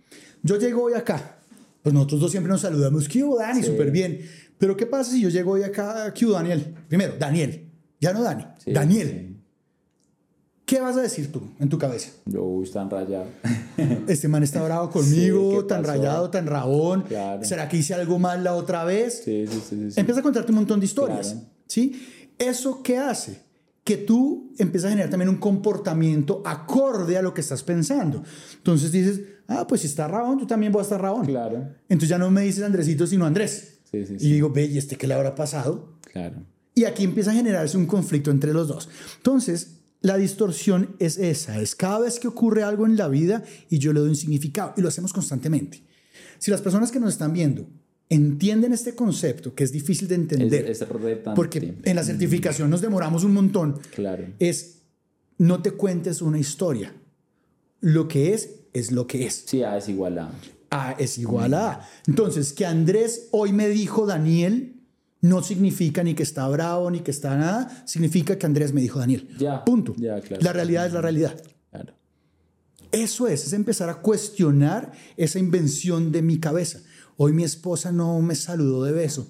yo 0.43 0.57
llego 0.59 0.83
hoy 0.85 0.95
acá, 0.95 1.39
pues 1.83 1.95
nosotros 1.95 2.21
dos 2.21 2.31
siempre 2.31 2.51
nos 2.53 2.61
saludamos, 2.61 3.09
¿qué 3.09 3.25
hubo, 3.25 3.39
Dani? 3.39 3.63
Sí. 3.63 3.69
Súper 3.69 3.91
bien. 3.91 4.21
Pero 4.59 4.77
¿qué 4.77 4.85
pasa 4.87 5.11
si 5.13 5.21
yo 5.23 5.31
llego 5.31 5.53
hoy 5.53 5.63
acá, 5.63 6.13
¿qué 6.13 6.27
hubo, 6.27 6.35
Daniel? 6.35 6.75
Primero, 6.89 7.15
Daniel, 7.19 7.71
ya 8.01 8.13
no 8.13 8.23
Dani, 8.23 8.45
Sí, 8.59 8.73
Daniel. 8.73 9.09
sí. 9.09 9.37
¿Qué 10.67 10.81
vas 10.81 10.97
a 10.97 11.01
decir 11.03 11.33
tú 11.33 11.43
en 11.59 11.69
tu 11.69 11.79
cabeza? 11.79 12.11
Yo, 12.27 12.45
uy, 12.45 12.65
están 12.65 12.89
rayado. 12.89 13.27
Este 14.07 14.29
man 14.29 14.43
está 14.45 14.63
bravo 14.63 14.89
conmigo, 14.91 15.51
Sí, 15.53 15.57
¿qué 15.63 15.63
tan 15.65 15.83
rayado, 15.83 16.31
tan 16.31 16.47
rabón. 16.47 17.03
Claro. 17.09 17.43
¿Será 17.43 17.69
que 17.69 17.79
hice 17.79 17.95
algo 17.95 18.19
mal 18.21 18.45
la 18.45 18.55
otra 18.55 18.85
vez? 18.85 19.23
Sí, 19.25 19.47
sí, 19.49 19.55
sí. 19.55 19.61
sí, 19.69 19.91
sí. 19.93 19.99
Empieza 20.01 20.21
a 20.21 20.23
contarte 20.23 20.53
un 20.53 20.57
montón 20.57 20.79
de 20.79 20.87
historias. 20.87 21.33
Claro. 21.33 21.47
¿Sí? 21.67 22.07
¿Eso 22.39 22.83
qué 22.85 22.99
hace? 22.99 23.41
Que 23.85 23.97
tú 23.97 24.53
empiezas 24.59 24.89
a 24.89 24.91
generar 24.91 25.11
también 25.11 25.29
un 25.29 25.39
comportamiento 25.39 26.43
acorde 26.45 27.17
a 27.17 27.23
lo 27.23 27.33
que 27.35 27.41
estás 27.41 27.63
pensando. 27.63 28.23
Entonces 28.57 28.93
dices, 28.93 29.21
ah, 29.49 29.67
pues 29.67 29.81
si 29.81 29.87
está 29.87 30.07
rabón, 30.07 30.39
tú 30.39 30.47
también 30.47 30.73
vas 30.73 30.81
a 30.81 30.83
estar 30.83 31.03
rabón. 31.03 31.27
Claro. 31.27 31.69
Entonces 31.89 32.09
ya 32.09 32.19
no 32.19 32.31
me 32.31 32.43
dices 32.43 32.63
Andresito, 32.63 33.07
sino 33.07 33.25
Andrés. 33.25 33.79
Sí, 33.91 34.07
sí, 34.07 34.15
Y 34.15 34.19
sí. 34.21 34.33
digo, 34.33 34.51
ve, 34.51 34.67
¿y 34.67 34.79
este 34.79 34.97
qué 34.97 35.07
le 35.07 35.15
habrá 35.15 35.35
pasado? 35.35 35.99
Claro. 36.13 36.45
Y 36.75 36.85
aquí 36.85 37.05
empieza 37.05 37.33
a 37.33 37.35
generarse 37.35 37.77
un 37.77 37.87
conflicto 37.87 38.31
entre 38.31 38.53
los 38.53 38.69
dos. 38.69 38.89
Entonces, 39.17 39.81
la 40.03 40.17
distorsión 40.17 40.95
es 40.99 41.19
esa, 41.19 41.61
es 41.61 41.75
cada 41.75 42.01
vez 42.01 42.21
que 42.21 42.29
ocurre 42.29 42.63
algo 42.63 42.87
en 42.87 42.97
la 42.97 43.09
vida 43.09 43.43
y 43.69 43.79
yo 43.79 43.93
le 43.93 44.01
doy 44.01 44.11
un 44.11 44.17
significado 44.17 44.73
y 44.77 44.81
lo 44.81 44.89
hacemos 44.89 45.13
constantemente. 45.13 45.83
Si 46.39 46.51
las 46.51 46.61
personas 46.63 46.91
que 46.91 47.01
nos 47.01 47.13
están 47.13 47.33
viendo 47.33 47.67
entienden 48.11 48.73
este 48.75 48.95
concepto, 48.95 49.55
que 49.55 49.65
es 49.65 49.73
difícil 49.73 50.09
de 50.09 50.17
entender, 50.17 50.69
Es, 50.69 50.83
es 50.83 50.89
porque 51.35 51.75
en 51.85 51.97
la 51.97 52.05
certificación 52.05 52.69
nos 52.69 52.81
demoramos 52.83 53.25
un 53.25 53.33
montón, 53.33 53.79
Claro. 53.95 54.27
es 54.39 54.81
no 55.39 55.63
te 55.63 55.71
cuentes 55.71 56.21
una 56.21 56.39
historia. 56.39 56.93
Lo 57.81 58.09
que 58.09 58.35
es, 58.35 58.51
es 58.75 58.93
lo 58.93 59.07
que 59.07 59.25
es. 59.27 59.45
Sí, 59.47 59.63
A 59.63 59.79
es 59.79 59.89
igual 59.89 60.19
a. 60.19 60.31
A 60.71 60.93
es 60.99 61.17
igual 61.17 61.55
a 61.55 61.71
A. 61.73 61.89
Entonces, 62.07 62.53
que 62.53 62.67
Andrés 62.67 63.29
hoy 63.31 63.53
me 63.53 63.69
dijo 63.69 64.05
Daniel 64.05 64.77
no 65.23 65.43
significa 65.43 66.03
ni 66.03 66.15
que 66.15 66.23
está 66.23 66.47
bravo 66.49 66.91
ni 66.91 67.01
que 67.01 67.11
está 67.11 67.37
nada, 67.37 67.83
significa 67.87 68.37
que 68.39 68.47
Andrés 68.47 68.73
me 68.73 68.81
dijo 68.81 68.99
Daniel. 68.99 69.29
Ya, 69.39 69.65
Punto. 69.65 69.95
ya, 69.97 70.21
claro. 70.21 70.43
La 70.43 70.53
realidad 70.53 70.87
es 70.87 70.93
la 70.93 71.01
realidad. 71.01 71.41
Claro. 71.71 71.95
Eso 72.93 73.29
es, 73.29 73.47
es 73.47 73.53
empezar 73.53 73.89
a 73.89 73.97
cuestionar 74.01 74.93
esa 75.17 75.39
invención 75.39 76.11
de 76.11 76.23
mi 76.23 76.39
cabeza. 76.41 76.81
Hoy 77.23 77.35
mi 77.35 77.45
esposa 77.45 77.93
no 77.93 78.19
me 78.23 78.35
saludó 78.35 78.83
de 78.83 78.93
beso. 78.93 79.29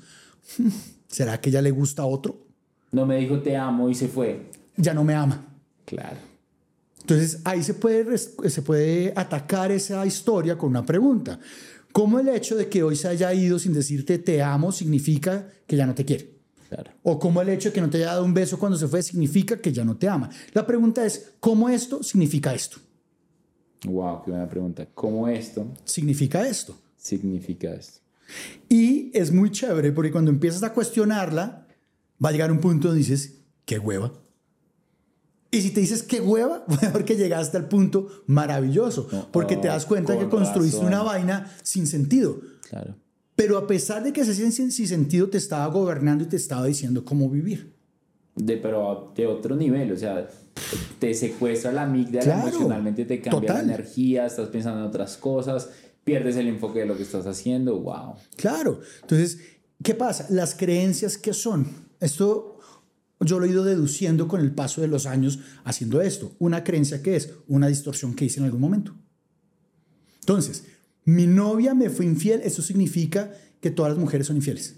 ¿Será 1.08 1.40
que 1.40 1.50
ya 1.50 1.60
le 1.60 1.72
gusta 1.72 2.02
a 2.02 2.06
otro? 2.06 2.46
No 2.92 3.04
me 3.04 3.16
dijo 3.16 3.40
te 3.40 3.56
amo 3.56 3.90
y 3.90 3.96
se 3.96 4.06
fue. 4.06 4.48
Ya 4.76 4.94
no 4.94 5.02
me 5.02 5.12
ama. 5.12 5.44
Claro. 5.86 6.18
Entonces 7.00 7.40
ahí 7.42 7.64
se 7.64 7.74
puede, 7.74 8.16
se 8.16 8.62
puede 8.62 9.12
atacar 9.16 9.72
esa 9.72 10.06
historia 10.06 10.56
con 10.56 10.70
una 10.70 10.86
pregunta. 10.86 11.40
¿Cómo 11.90 12.20
el 12.20 12.28
hecho 12.28 12.54
de 12.54 12.68
que 12.68 12.84
hoy 12.84 12.94
se 12.94 13.08
haya 13.08 13.34
ido 13.34 13.58
sin 13.58 13.72
decirte 13.72 14.18
te 14.18 14.40
amo 14.40 14.70
significa 14.70 15.48
que 15.66 15.74
ya 15.74 15.84
no 15.84 15.92
te 15.92 16.04
quiere? 16.04 16.30
Claro. 16.68 16.92
O 17.02 17.18
cómo 17.18 17.42
el 17.42 17.48
hecho 17.48 17.70
de 17.70 17.72
que 17.72 17.80
no 17.80 17.90
te 17.90 17.96
haya 17.96 18.06
dado 18.06 18.24
un 18.24 18.32
beso 18.32 18.56
cuando 18.56 18.78
se 18.78 18.86
fue 18.86 19.02
significa 19.02 19.56
que 19.56 19.72
ya 19.72 19.84
no 19.84 19.96
te 19.96 20.08
ama. 20.08 20.30
La 20.52 20.64
pregunta 20.64 21.04
es, 21.04 21.32
¿cómo 21.40 21.68
esto 21.68 22.04
significa 22.04 22.54
esto? 22.54 22.76
Wow, 23.84 24.22
qué 24.22 24.30
buena 24.30 24.48
pregunta. 24.48 24.86
¿Cómo 24.94 25.26
esto 25.26 25.66
Significa 25.84 26.46
esto. 26.46 26.76
Significa 27.00 27.72
esto? 27.74 28.00
Y 28.68 29.10
es 29.14 29.32
muy 29.32 29.50
chévere 29.50 29.92
porque 29.92 30.12
cuando 30.12 30.30
empiezas 30.30 30.62
a 30.62 30.72
cuestionarla, 30.72 31.66
va 32.24 32.28
a 32.28 32.32
llegar 32.32 32.52
un 32.52 32.60
punto 32.60 32.88
donde 32.88 32.98
dices, 33.02 33.38
qué 33.64 33.78
hueva. 33.78 34.12
Y 35.50 35.62
si 35.62 35.70
te 35.70 35.80
dices 35.80 36.04
qué 36.04 36.20
hueva, 36.20 36.64
porque 36.92 37.16
llegaste 37.16 37.56
al 37.56 37.66
punto 37.68 38.08
maravilloso, 38.26 39.08
No, 39.10 39.32
porque 39.32 39.56
te 39.56 39.66
das 39.68 39.84
cuenta 39.84 40.14
que 40.16 40.28
con 40.28 40.40
construiste 40.42 40.76
razón. 40.76 40.86
una 40.92 41.02
vaina 41.02 41.52
sin 41.62 41.86
sentido. 41.88 42.40
Claro. 42.68 42.94
Pero 43.34 43.56
a 43.58 43.66
pesar 43.66 44.04
de 44.04 44.12
que 44.12 44.20
ese 44.20 44.34
sin, 44.34 44.70
sin 44.70 44.86
sentido 44.86 45.28
te 45.28 45.38
estaba 45.38 45.66
gobernando 45.66 46.22
y 46.24 46.28
te 46.28 46.36
estaba 46.36 46.66
diciendo 46.66 47.04
cómo 47.04 47.28
vivir. 47.28 47.74
De, 48.36 48.58
pero 48.58 49.12
de 49.16 49.26
otro 49.26 49.56
nivel, 49.56 49.90
o 49.92 49.96
sea, 49.96 50.28
te 51.00 51.14
secuestra 51.14 51.72
la 51.72 51.82
amígdala 51.82 52.22
Claro, 52.22 52.48
emocionalmente, 52.48 53.04
te 53.04 53.20
cambia 53.20 53.40
total. 53.40 53.66
la 53.66 53.74
energía, 53.74 54.26
estás 54.26 54.48
pensando 54.50 54.80
en 54.80 54.86
otras 54.86 55.16
cosas, 55.16 55.68
pierdes 56.10 56.36
el 56.36 56.48
enfoque 56.48 56.80
de 56.80 56.86
lo 56.86 56.96
que 56.96 57.02
estás 57.02 57.26
haciendo. 57.26 57.78
Wow. 57.80 58.16
Claro. 58.36 58.80
Entonces, 59.02 59.38
¿Qué 59.82 59.94
pasa? 59.94 60.26
Las 60.30 60.54
creencias 60.54 61.16
que 61.16 61.32
son. 61.32 61.66
Esto 62.00 62.58
yo 63.20 63.38
lo 63.38 63.46
he 63.46 63.50
ido 63.50 63.64
deduciendo 63.64 64.28
con 64.28 64.40
el 64.40 64.52
paso 64.52 64.80
de 64.80 64.88
los 64.88 65.06
años 65.06 65.40
haciendo 65.64 66.00
esto. 66.02 66.32
Una 66.38 66.64
creencia 66.64 67.02
que 67.02 67.16
es 67.16 67.30
una 67.48 67.68
distorsión 67.68 68.14
que 68.14 68.26
hice 68.26 68.40
en 68.40 68.46
algún 68.46 68.60
momento. 68.60 68.94
Entonces, 70.20 70.64
mi 71.04 71.26
novia 71.26 71.74
me 71.74 71.88
fue 71.88 72.04
infiel, 72.04 72.40
eso 72.44 72.62
significa 72.62 73.32
que 73.60 73.70
todas 73.70 73.92
las 73.92 73.98
mujeres 73.98 74.26
son 74.26 74.36
infieles. 74.36 74.76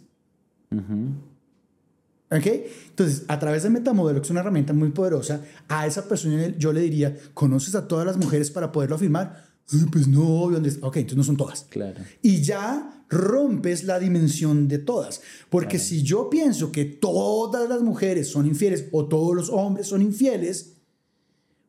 ¿Ok? 2.30 2.46
Entonces, 2.90 3.24
a 3.28 3.38
través 3.38 3.64
de 3.64 3.70
Metamodelo, 3.70 4.20
que 4.20 4.26
es 4.26 4.30
una 4.30 4.40
herramienta 4.40 4.72
muy 4.72 4.90
poderosa, 4.90 5.44
a 5.68 5.86
esa 5.86 6.08
persona 6.08 6.56
yo 6.56 6.72
le 6.72 6.80
diría, 6.80 7.16
¿conoces 7.34 7.74
a 7.74 7.88
todas 7.88 8.06
las 8.06 8.16
mujeres 8.16 8.50
para 8.50 8.70
poderlo 8.70 8.96
afirmar? 8.96 9.51
Pues 9.90 10.08
no, 10.08 10.50
¿dónde 10.50 10.70
Ok, 10.82 10.96
entonces 10.96 11.16
no 11.16 11.24
son 11.24 11.36
todas. 11.36 11.66
Claro. 11.70 12.00
Y 12.20 12.42
ya 12.42 13.04
rompes 13.08 13.84
la 13.84 13.98
dimensión 13.98 14.68
de 14.68 14.78
todas. 14.78 15.22
Porque 15.50 15.78
si 15.78 16.02
yo 16.02 16.30
pienso 16.30 16.72
que 16.72 16.84
todas 16.84 17.68
las 17.68 17.82
mujeres 17.82 18.28
son 18.28 18.46
infieles 18.46 18.86
o 18.92 19.06
todos 19.06 19.34
los 19.34 19.50
hombres 19.50 19.86
son 19.86 20.02
infieles, 20.02 20.76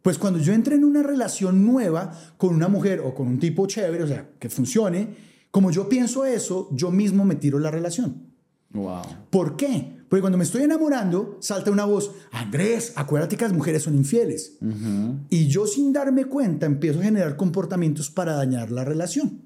pues 0.01 0.17
cuando 0.17 0.39
yo 0.39 0.53
entre 0.53 0.75
en 0.75 0.83
una 0.83 1.03
relación 1.03 1.65
nueva 1.65 2.11
con 2.37 2.53
una 2.53 2.67
mujer 2.67 2.99
o 2.99 3.13
con 3.13 3.27
un 3.27 3.39
tipo 3.39 3.65
chévere, 3.67 4.03
o 4.03 4.07
sea, 4.07 4.29
que 4.39 4.49
funcione, 4.49 5.15
como 5.51 5.71
yo 5.71 5.87
pienso 5.87 6.25
eso, 6.25 6.69
yo 6.71 6.91
mismo 6.91 7.25
me 7.25 7.35
tiro 7.35 7.59
la 7.59 7.71
relación. 7.71 8.33
Wow. 8.71 9.03
¿Por 9.29 9.55
qué? 9.55 10.02
Porque 10.13 10.21
cuando 10.21 10.37
me 10.37 10.43
estoy 10.43 10.61
enamorando, 10.61 11.39
salta 11.39 11.71
una 11.71 11.85
voz, 11.85 12.11
Andrés, 12.31 12.93
acuérdate 12.95 13.35
que 13.35 13.45
las 13.45 13.53
mujeres 13.53 13.81
son 13.81 13.95
infieles. 13.95 14.59
Y 15.31 15.47
yo 15.47 15.65
sin 15.65 15.91
darme 15.91 16.25
cuenta 16.25 16.67
empiezo 16.67 16.99
a 16.99 17.03
generar 17.05 17.35
comportamientos 17.35 18.11
para 18.11 18.33
dañar 18.33 18.69
la 18.69 18.85
relación. 18.85 19.41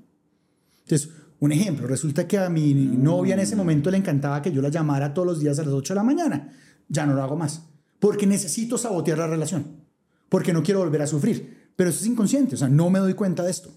Entonces, 0.84 1.10
un 1.40 1.54
ejemplo, 1.54 1.88
resulta 1.88 2.28
que 2.28 2.38
a 2.38 2.50
mi 2.50 2.74
novia 2.74 3.36
en 3.36 3.40
ese 3.40 3.56
momento 3.56 3.90
le 3.90 3.96
encantaba 3.96 4.42
que 4.42 4.52
yo 4.52 4.62
la 4.62 4.68
llamara 4.68 5.14
todos 5.14 5.26
los 5.26 5.40
días 5.40 5.58
a 5.58 5.64
las 5.64 5.72
8 5.72 5.94
de 5.94 5.96
la 5.96 6.04
mañana. 6.04 6.52
Ya 6.90 7.06
no 7.06 7.14
lo 7.14 7.24
hago 7.24 7.38
más. 7.38 7.62
Porque 8.00 8.28
necesito 8.28 8.78
sabotear 8.78 9.20
la 9.20 9.28
relación. 9.28 9.68
Porque 10.28 10.52
no 10.52 10.64
quiero 10.64 10.82
volver 10.82 11.02
a 11.02 11.08
sufrir. 11.08 11.70
Pero 11.78 11.92
eso 11.92 12.02
es 12.02 12.08
inconsciente, 12.08 12.56
o 12.56 12.58
sea, 12.58 12.68
no 12.68 12.90
me 12.90 13.00
doy 13.00 13.14
cuenta 13.14 13.42
de 13.42 13.52
esto. 13.52 13.72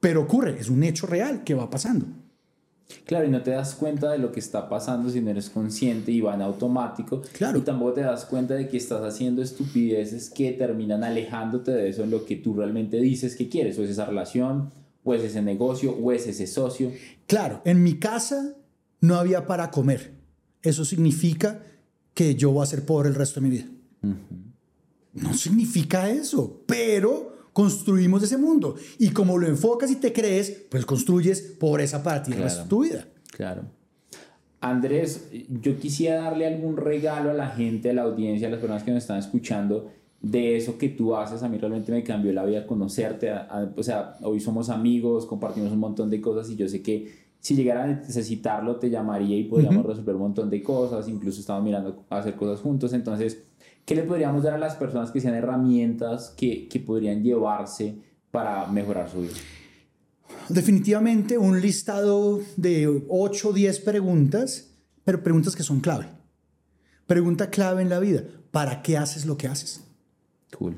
Pero 0.00 0.20
ocurre, 0.20 0.60
es 0.60 0.68
un 0.68 0.82
hecho 0.82 1.06
real 1.06 1.44
que 1.44 1.54
va 1.54 1.70
pasando. 1.70 2.04
Claro, 3.04 3.26
y 3.26 3.30
no 3.30 3.42
te 3.42 3.50
das 3.50 3.74
cuenta 3.74 4.10
de 4.10 4.18
lo 4.18 4.32
que 4.32 4.40
está 4.40 4.68
pasando 4.68 5.10
si 5.10 5.20
no 5.20 5.30
eres 5.30 5.50
consciente 5.50 6.10
y 6.10 6.20
va 6.20 6.34
en 6.34 6.42
automático. 6.42 7.22
Claro. 7.32 7.58
Y 7.58 7.62
tampoco 7.62 7.94
te 7.94 8.00
das 8.00 8.24
cuenta 8.24 8.54
de 8.54 8.68
que 8.68 8.78
estás 8.78 9.02
haciendo 9.02 9.42
estupideces 9.42 10.30
que 10.30 10.52
terminan 10.52 11.04
alejándote 11.04 11.70
de 11.70 11.88
eso 11.88 12.04
en 12.04 12.10
lo 12.10 12.24
que 12.24 12.36
tú 12.36 12.54
realmente 12.54 12.98
dices 12.98 13.36
que 13.36 13.48
quieres, 13.48 13.78
o 13.78 13.84
es 13.84 13.90
esa 13.90 14.06
relación, 14.06 14.70
o 15.04 15.14
es 15.14 15.22
ese 15.22 15.42
negocio, 15.42 15.92
o 15.92 16.12
es 16.12 16.26
ese 16.26 16.46
socio. 16.46 16.90
Claro, 17.26 17.60
en 17.64 17.82
mi 17.82 17.98
casa 17.98 18.54
no 19.00 19.16
había 19.16 19.46
para 19.46 19.70
comer. 19.70 20.14
Eso 20.62 20.84
significa 20.84 21.62
que 22.14 22.34
yo 22.34 22.50
voy 22.50 22.62
a 22.62 22.66
ser 22.66 22.84
pobre 22.84 23.10
el 23.10 23.14
resto 23.14 23.40
de 23.40 23.48
mi 23.48 23.56
vida. 23.56 23.66
No 25.12 25.34
significa 25.34 26.10
eso, 26.10 26.62
pero 26.66 27.27
construimos 27.58 28.22
ese 28.22 28.36
mundo. 28.36 28.76
Y 29.00 29.10
como 29.10 29.36
lo 29.36 29.48
enfocas 29.48 29.90
y 29.90 29.96
te 29.96 30.12
crees, 30.12 30.66
pues 30.70 30.86
construyes 30.86 31.42
pobreza 31.58 32.04
para 32.04 32.22
ti 32.22 32.30
de 32.30 32.48
tu 32.68 32.84
vida. 32.84 33.04
Claro. 33.32 33.62
Andrés, 34.60 35.28
yo 35.48 35.76
quisiera 35.76 36.22
darle 36.22 36.46
algún 36.46 36.76
regalo 36.76 37.30
a 37.30 37.34
la 37.34 37.48
gente, 37.48 37.90
a 37.90 37.94
la 37.94 38.02
audiencia, 38.02 38.46
a 38.46 38.52
las 38.52 38.60
personas 38.60 38.84
que 38.84 38.92
nos 38.92 39.02
están 39.02 39.18
escuchando, 39.18 39.90
de 40.22 40.56
eso 40.56 40.78
que 40.78 40.88
tú 40.88 41.16
haces. 41.16 41.42
A 41.42 41.48
mí 41.48 41.58
realmente 41.58 41.90
me 41.90 42.04
cambió 42.04 42.32
la 42.32 42.44
vida 42.44 42.64
conocerte. 42.64 43.32
o 43.76 43.82
sea, 43.82 44.16
hoy 44.22 44.38
somos 44.38 44.70
amigos, 44.70 45.26
compartimos 45.26 45.72
un 45.72 45.80
montón 45.80 46.10
de 46.10 46.20
cosas 46.20 46.48
y 46.50 46.54
yo 46.54 46.68
sé 46.68 46.80
que 46.80 47.12
si 47.40 47.56
llegara 47.56 47.82
a 47.82 47.86
necesitarlo 47.88 48.76
te 48.76 48.88
llamaría 48.88 49.36
y 49.36 49.44
podríamos 49.44 49.84
resolver 49.84 50.14
un 50.14 50.22
montón 50.22 50.48
de 50.48 50.62
cosas. 50.62 51.08
Incluso 51.08 51.40
estamos 51.40 51.64
mirando 51.64 52.04
a 52.08 52.18
hacer 52.18 52.36
cosas 52.36 52.60
juntos. 52.60 52.92
Entonces, 52.92 53.47
¿Qué 53.88 53.94
le 53.94 54.02
podríamos 54.02 54.42
dar 54.42 54.52
a 54.52 54.58
las 54.58 54.74
personas 54.74 55.10
que 55.10 55.18
sean 55.18 55.32
herramientas 55.32 56.34
que, 56.36 56.68
que 56.68 56.78
podrían 56.78 57.22
llevarse 57.22 57.94
para 58.30 58.66
mejorar 58.66 59.10
su 59.10 59.22
vida? 59.22 59.32
Definitivamente 60.50 61.38
un 61.38 61.62
listado 61.62 62.38
de 62.58 63.04
8 63.08 63.48
o 63.48 63.52
10 63.54 63.80
preguntas, 63.80 64.74
pero 65.04 65.22
preguntas 65.22 65.56
que 65.56 65.62
son 65.62 65.80
clave. 65.80 66.04
Pregunta 67.06 67.48
clave 67.48 67.80
en 67.80 67.88
la 67.88 67.98
vida, 67.98 68.24
¿para 68.50 68.82
qué 68.82 68.98
haces 68.98 69.24
lo 69.24 69.38
que 69.38 69.48
haces? 69.48 69.82
Cool. 70.58 70.74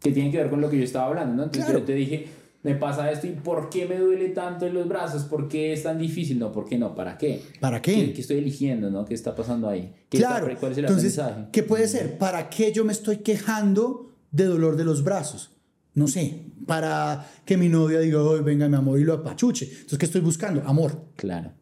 Que 0.00 0.12
tiene 0.12 0.30
que 0.30 0.36
ver 0.36 0.50
con 0.50 0.60
lo 0.60 0.68
que 0.68 0.76
yo 0.76 0.84
estaba 0.84 1.06
hablando, 1.06 1.34
¿no? 1.34 1.44
Entonces 1.44 1.72
yo 1.72 1.82
te 1.82 1.94
dije, 1.94 2.28
me 2.62 2.76
pasa 2.76 3.10
esto 3.10 3.26
y 3.26 3.30
¿por 3.30 3.70
qué 3.70 3.86
me 3.86 3.98
duele 3.98 4.28
tanto 4.28 4.66
en 4.66 4.74
los 4.74 4.86
brazos? 4.86 5.24
¿Por 5.24 5.48
qué 5.48 5.72
es 5.72 5.82
tan 5.82 5.98
difícil? 5.98 6.38
No, 6.38 6.52
¿por 6.52 6.64
qué 6.64 6.78
no? 6.78 6.94
¿Para 6.94 7.18
qué? 7.18 7.42
¿Para 7.58 7.82
qué? 7.82 8.12
¿Qué, 8.12 8.20
estoy 8.20 8.38
eligiendo? 8.38 8.88
¿no? 8.90 9.04
¿Qué 9.04 9.14
está 9.14 9.34
pasando 9.34 9.68
ahí? 9.68 9.92
¿Qué 10.08 10.18
claro. 10.18 10.48
¿Cuál 10.60 10.72
es 10.72 10.78
el 10.78 10.84
Entonces, 10.84 11.20
¿qué 11.50 11.62
puede 11.64 11.88
ser? 11.88 12.18
¿Para 12.18 12.48
qué 12.48 12.72
yo 12.72 12.84
me 12.84 12.92
estoy 12.92 13.18
quejando 13.18 14.12
de 14.30 14.44
dolor 14.44 14.76
de 14.76 14.84
los 14.84 15.02
brazos? 15.02 15.50
No 15.94 16.08
sé, 16.08 16.46
para 16.66 17.28
que 17.44 17.56
mi 17.56 17.68
novia 17.68 17.98
diga, 17.98 18.22
hoy 18.22 18.40
venga 18.40 18.68
mi 18.68 18.76
amor 18.76 18.98
y 18.98 19.04
lo 19.04 19.14
apachuche. 19.14 19.66
Entonces, 19.66 19.98
¿qué 19.98 20.06
estoy 20.06 20.20
buscando? 20.20 20.62
Amor. 20.64 21.06
Claro. 21.16 21.52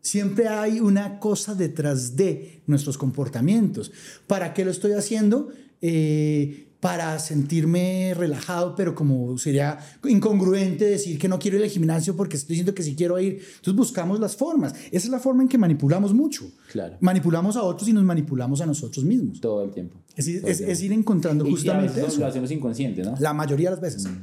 Siempre 0.00 0.46
hay 0.48 0.78
una 0.78 1.18
cosa 1.18 1.54
detrás 1.54 2.16
de 2.16 2.62
nuestros 2.66 2.98
comportamientos. 2.98 3.92
¿Para 4.26 4.52
qué 4.52 4.64
lo 4.64 4.70
estoy 4.70 4.92
haciendo? 4.92 5.48
Eh, 5.80 6.71
para 6.82 7.16
sentirme 7.20 8.12
relajado, 8.12 8.74
pero 8.74 8.92
como 8.92 9.38
sería 9.38 9.78
incongruente 10.02 10.84
decir 10.84 11.16
que 11.16 11.28
no 11.28 11.38
quiero 11.38 11.56
ir 11.56 11.62
al 11.62 11.70
gimnasio 11.70 12.16
porque 12.16 12.36
estoy 12.36 12.54
diciendo 12.54 12.74
que 12.74 12.82
sí 12.82 12.96
quiero 12.96 13.20
ir. 13.20 13.34
Entonces 13.34 13.74
buscamos 13.76 14.18
las 14.18 14.34
formas. 14.34 14.74
Esa 14.90 15.06
es 15.06 15.08
la 15.08 15.20
forma 15.20 15.44
en 15.44 15.48
que 15.48 15.56
manipulamos 15.58 16.12
mucho. 16.12 16.50
Claro. 16.72 16.96
Manipulamos 16.98 17.54
a 17.54 17.62
otros 17.62 17.88
y 17.88 17.92
nos 17.92 18.02
manipulamos 18.02 18.60
a 18.62 18.66
nosotros 18.66 19.04
mismos. 19.04 19.40
Todo 19.40 19.62
el 19.62 19.70
tiempo. 19.70 19.96
Es, 20.16 20.26
es, 20.26 20.82
ir 20.82 20.92
encontrando 20.92 21.44
justamente 21.44 22.00
y 22.00 22.04
eso. 22.04 22.18
Lo 22.18 22.26
hacemos 22.26 22.50
inconsciente, 22.50 23.04
¿no? 23.04 23.14
La 23.20 23.32
mayoría 23.32 23.70
de 23.70 23.76
las 23.76 23.80
veces. 23.80 24.04
Mm. 24.04 24.16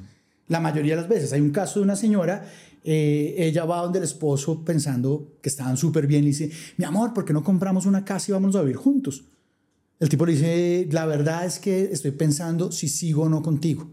La 0.50 0.60
mayoría 0.60 0.98
de 0.98 1.02
las 1.04 1.10
veces. 1.10 1.32
Hay 1.32 1.40
un 1.40 1.52
caso 1.52 1.80
de 1.80 1.86
una 1.86 1.96
señora, 1.96 2.46
eh, 2.84 3.36
ella 3.38 3.64
va 3.64 3.84
donde 3.84 4.00
el 4.00 4.04
esposo 4.04 4.66
pensando 4.66 5.38
que 5.42 5.48
estaban 5.48 5.78
súper 5.78 6.08
bien 6.08 6.26
y 6.26 6.28
dice, 6.28 6.52
mi 6.76 6.84
amor, 6.84 7.14
¿por 7.14 7.24
qué 7.24 7.32
no 7.32 7.42
compramos 7.42 7.86
una 7.86 8.04
casa 8.04 8.32
y 8.32 8.34
vamos 8.34 8.54
a 8.58 8.62
vivir 8.64 8.76
juntos? 8.76 9.24
El 10.00 10.10
tipo 10.10 10.26
le 10.26 10.34
dice, 10.34 10.88
la 10.92 11.06
verdad 11.06 11.46
es 11.46 11.60
que 11.60 11.90
estoy 11.92 12.12
pensando 12.12 12.72
si 12.72 12.88
sigo 12.88 13.24
o 13.24 13.30
no 13.30 13.42
contigo. 13.42 13.92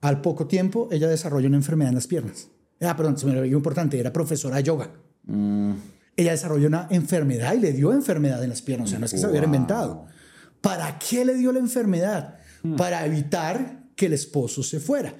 Al 0.00 0.20
poco 0.20 0.46
tiempo, 0.46 0.88
ella 0.92 1.08
desarrolla 1.08 1.48
una 1.48 1.56
enfermedad 1.56 1.88
en 1.88 1.96
las 1.96 2.06
piernas. 2.06 2.48
Ah, 2.80 2.96
perdón, 2.96 3.18
se 3.18 3.26
me 3.26 3.38
olvidó 3.38 3.56
importante, 3.56 3.98
era 3.98 4.12
profesora 4.12 4.56
de 4.56 4.62
yoga. 4.62 4.92
Mm. 5.24 5.72
Ella 6.16 6.32
desarrolló 6.32 6.68
una 6.68 6.86
enfermedad 6.90 7.54
y 7.54 7.60
le 7.60 7.72
dio 7.72 7.92
enfermedad 7.92 8.42
en 8.42 8.50
las 8.50 8.62
piernas, 8.62 8.88
o 8.88 8.90
sea, 8.90 8.98
no 8.98 9.06
es 9.06 9.12
que 9.12 9.18
se 9.18 9.26
hubiera 9.26 9.46
inventado. 9.46 10.06
¿Para 10.60 10.98
qué 10.98 11.24
le 11.24 11.34
dio 11.34 11.52
la 11.52 11.58
enfermedad? 11.58 12.38
Hmm. 12.62 12.76
Para 12.76 13.04
evitar 13.04 13.84
que 13.96 14.06
el 14.06 14.12
esposo 14.12 14.62
se 14.62 14.80
fuera. 14.80 15.14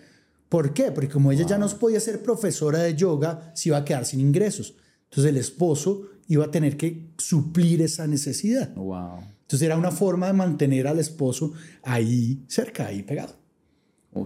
¿Por 0.48 0.72
qué? 0.72 0.92
Porque 0.92 1.08
como 1.08 1.32
ella 1.32 1.44
ya 1.44 1.58
no 1.58 1.68
podía 1.68 1.98
ser 1.98 2.22
profesora 2.22 2.78
de 2.78 2.94
yoga, 2.94 3.50
se 3.54 3.70
iba 3.70 3.78
a 3.78 3.84
quedar 3.84 4.06
sin 4.06 4.20
ingresos. 4.20 4.76
Entonces 5.14 5.30
el 5.30 5.36
esposo 5.36 6.08
iba 6.26 6.44
a 6.44 6.50
tener 6.50 6.76
que 6.76 7.10
suplir 7.18 7.80
esa 7.82 8.08
necesidad. 8.08 8.74
Wow. 8.74 9.20
Entonces 9.42 9.62
era 9.62 9.76
una 9.76 9.92
forma 9.92 10.26
de 10.26 10.32
mantener 10.32 10.88
al 10.88 10.98
esposo 10.98 11.52
ahí 11.84 12.42
cerca, 12.48 12.86
ahí 12.86 13.04
pegado. 13.04 13.36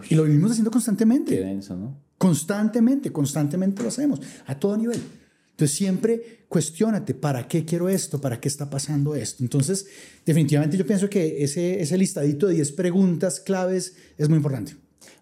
Y 0.09 0.15
lo 0.15 0.25
vivimos 0.25 0.53
haciendo 0.53 0.71
constantemente. 0.71 1.37
Qué 1.37 1.45
denso, 1.45 1.77
¿no? 1.77 1.95
Constantemente, 2.17 3.13
constantemente 3.13 3.83
lo 3.83 3.89
hacemos, 3.89 4.21
a 4.47 4.59
todo 4.59 4.79
nivel. 4.79 4.99
Entonces 5.51 5.77
siempre 5.77 6.47
cuestionate, 6.49 7.13
¿para 7.13 7.47
qué 7.47 7.67
quiero 7.67 7.91
esto? 7.91 8.19
¿Para 8.19 8.41
qué 8.41 8.49
está 8.49 8.71
pasando 8.71 9.15
esto? 9.15 9.43
Entonces, 9.43 9.89
definitivamente 10.25 10.79
yo 10.79 10.87
pienso 10.87 11.11
que 11.11 11.45
ese, 11.45 11.83
ese 11.83 11.99
listadito 11.99 12.47
de 12.47 12.55
10 12.55 12.73
preguntas 12.73 13.41
claves 13.41 13.95
es 14.17 14.27
muy 14.29 14.37
importante. 14.37 14.75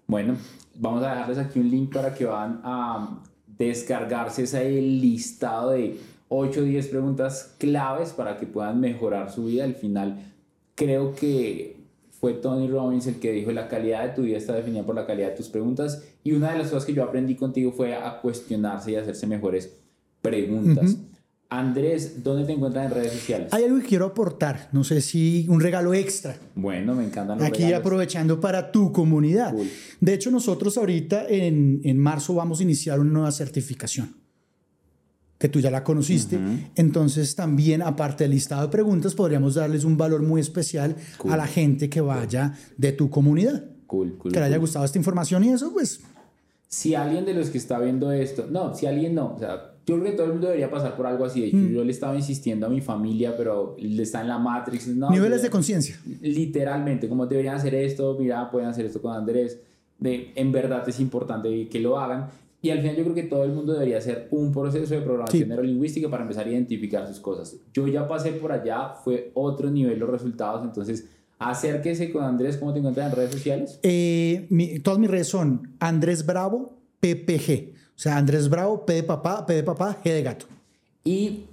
Bueno, 0.06 0.36
vamos 0.76 1.02
a 1.02 1.10
dejarles 1.10 1.38
aquí 1.38 1.58
un 1.58 1.68
link 1.68 1.92
para 1.92 2.14
que 2.14 2.24
van 2.24 2.60
a 2.62 3.24
descargarse 3.58 4.44
ese 4.44 4.80
listado 4.80 5.70
de 5.70 5.98
8 6.28 6.60
o 6.60 6.62
10 6.62 6.88
preguntas 6.88 7.54
claves 7.58 8.10
para 8.10 8.36
que 8.36 8.46
puedan 8.46 8.80
mejorar 8.80 9.30
su 9.30 9.44
vida. 9.44 9.64
Al 9.64 9.74
final, 9.74 10.32
creo 10.74 11.14
que 11.14 11.76
fue 12.20 12.34
Tony 12.34 12.68
Robbins 12.68 13.06
el 13.06 13.16
que 13.16 13.32
dijo 13.32 13.52
la 13.52 13.68
calidad 13.68 14.04
de 14.04 14.14
tu 14.14 14.22
vida 14.22 14.38
está 14.38 14.54
definida 14.54 14.84
por 14.84 14.94
la 14.94 15.06
calidad 15.06 15.30
de 15.30 15.36
tus 15.36 15.48
preguntas. 15.48 16.04
Y 16.24 16.32
una 16.32 16.52
de 16.52 16.58
las 16.58 16.68
cosas 16.68 16.84
que 16.84 16.94
yo 16.94 17.04
aprendí 17.04 17.36
contigo 17.36 17.72
fue 17.72 17.94
a 17.94 18.20
cuestionarse 18.20 18.92
y 18.92 18.96
hacerse 18.96 19.26
mejores 19.26 19.78
preguntas. 20.22 20.96
Andrés, 21.48 22.24
¿dónde 22.24 22.44
te 22.44 22.52
encuentras 22.52 22.86
en 22.86 22.90
redes 22.90 23.12
sociales? 23.12 23.52
Hay 23.52 23.64
algo 23.64 23.78
que 23.78 23.86
quiero 23.86 24.06
aportar, 24.06 24.68
no 24.72 24.82
sé 24.82 25.00
si 25.00 25.46
un 25.48 25.60
regalo 25.60 25.94
extra. 25.94 26.36
Bueno, 26.54 26.94
me 26.94 27.04
encantan 27.04 27.38
los 27.38 27.46
Aquí 27.46 27.72
aprovechando 27.72 28.40
para 28.40 28.72
tu 28.72 28.92
comunidad. 28.92 29.54
De 30.00 30.14
hecho, 30.14 30.30
nosotros 30.30 30.76
ahorita 30.76 31.26
en, 31.28 31.80
en 31.84 31.98
marzo 31.98 32.34
vamos 32.34 32.60
a 32.60 32.64
iniciar 32.64 32.98
una 32.98 33.10
nueva 33.10 33.32
certificación 33.32 34.26
que 35.38 35.48
tú 35.48 35.60
ya 35.60 35.70
la 35.70 35.84
conociste. 35.84 36.38
Entonces 36.76 37.34
también, 37.34 37.82
aparte 37.82 38.24
del 38.24 38.32
listado 38.32 38.62
de 38.62 38.68
preguntas, 38.68 39.14
podríamos 39.14 39.54
darles 39.54 39.84
un 39.84 39.96
valor 39.96 40.22
muy 40.22 40.40
especial 40.40 40.96
a 41.28 41.36
la 41.36 41.46
gente 41.46 41.90
que 41.90 42.00
vaya 42.00 42.54
de 42.76 42.92
tu 42.92 43.10
comunidad. 43.10 43.64
Cool, 43.86 44.18
que 44.32 44.40
le 44.40 44.46
haya 44.46 44.56
gustado 44.56 44.84
esta 44.84 44.98
información 44.98 45.44
y 45.44 45.50
eso, 45.50 45.72
pues... 45.72 46.00
Si 46.68 46.96
alguien 46.96 47.24
de 47.24 47.34
los 47.34 47.50
que 47.50 47.58
está 47.58 47.78
viendo 47.78 48.10
esto, 48.10 48.48
no, 48.50 48.74
si 48.74 48.86
alguien 48.86 49.14
no, 49.14 49.34
o 49.34 49.38
sea, 49.38 49.75
yo 49.86 49.94
creo 50.00 50.04
que 50.10 50.12
todo 50.12 50.26
el 50.26 50.32
mundo 50.32 50.48
debería 50.48 50.70
pasar 50.70 50.96
por 50.96 51.06
algo 51.06 51.24
así. 51.24 51.40
De 51.40 51.46
hecho, 51.46 51.56
Mm. 51.58 51.72
yo 51.72 51.84
le 51.84 51.92
estaba 51.92 52.16
insistiendo 52.16 52.66
a 52.66 52.68
mi 52.68 52.80
familia, 52.80 53.36
pero 53.36 53.76
le 53.78 54.02
está 54.02 54.20
en 54.20 54.28
la 54.28 54.38
Matrix. 54.38 54.88
No, 54.88 55.10
Niveles 55.10 55.42
de 55.42 55.50
conciencia. 55.50 55.98
literalmente, 56.20 57.08
como 57.08 57.26
deberían 57.26 57.54
hacer 57.56 57.74
esto, 57.74 58.16
mira, 58.18 58.50
pueden 58.50 58.68
hacer 58.68 58.84
esto 58.86 59.00
con 59.00 59.14
Andrés, 59.14 59.60
de, 59.98 60.32
en 60.34 60.52
verdad 60.52 60.86
es 60.88 61.00
importante 61.00 61.68
que 61.68 61.80
lo 61.80 61.98
hagan. 61.98 62.26
Y 62.62 62.70
al 62.70 62.80
final 62.80 62.96
yo 62.96 63.02
creo 63.04 63.14
que 63.14 63.22
todo 63.24 63.44
el 63.44 63.52
mundo 63.52 63.74
debería 63.74 63.98
hacer 63.98 64.28
un 64.32 64.50
proceso 64.52 64.92
de 64.94 65.00
programación 65.00 65.42
Sí. 65.44 65.48
neurolingüística 65.48 66.10
para 66.10 66.22
empezar 66.24 66.46
a 66.46 66.50
identificar 66.50 67.06
sus 67.06 67.20
cosas. 67.20 67.56
Yo 67.72 67.86
ya 67.86 68.08
pasé 68.08 68.32
por 68.32 68.50
allá, 68.50 68.94
fue 69.04 69.30
otro 69.34 69.70
nivel 69.70 69.98
los 70.00 70.10
resultados, 70.10 70.64
entonces 70.64 71.06
acérquese 71.38 72.10
con 72.10 72.24
Andrés, 72.24 72.56
¿cómo 72.56 72.72
te 72.72 72.78
encuentras 72.80 73.10
en 73.10 73.16
redes 73.16 73.30
sociales? 73.30 73.78
Eh, 73.82 74.46
mi- 74.50 74.80
todas 74.80 74.98
mis 74.98 75.10
redes 75.10 75.28
son 75.28 75.76
Andrés 75.78 76.24
Bravo 76.26 76.72
PPG. 77.00 77.74
O 77.96 77.98
sea, 77.98 78.18
Andrés 78.18 78.50
Bravo, 78.50 78.84
P 78.84 78.92
de 78.92 79.02
papá, 79.02 79.46
P 79.46 79.54
de 79.54 79.62
papá, 79.62 79.96
G 80.04 80.12
de 80.12 80.22
gato. 80.22 80.46
Y 81.02 81.44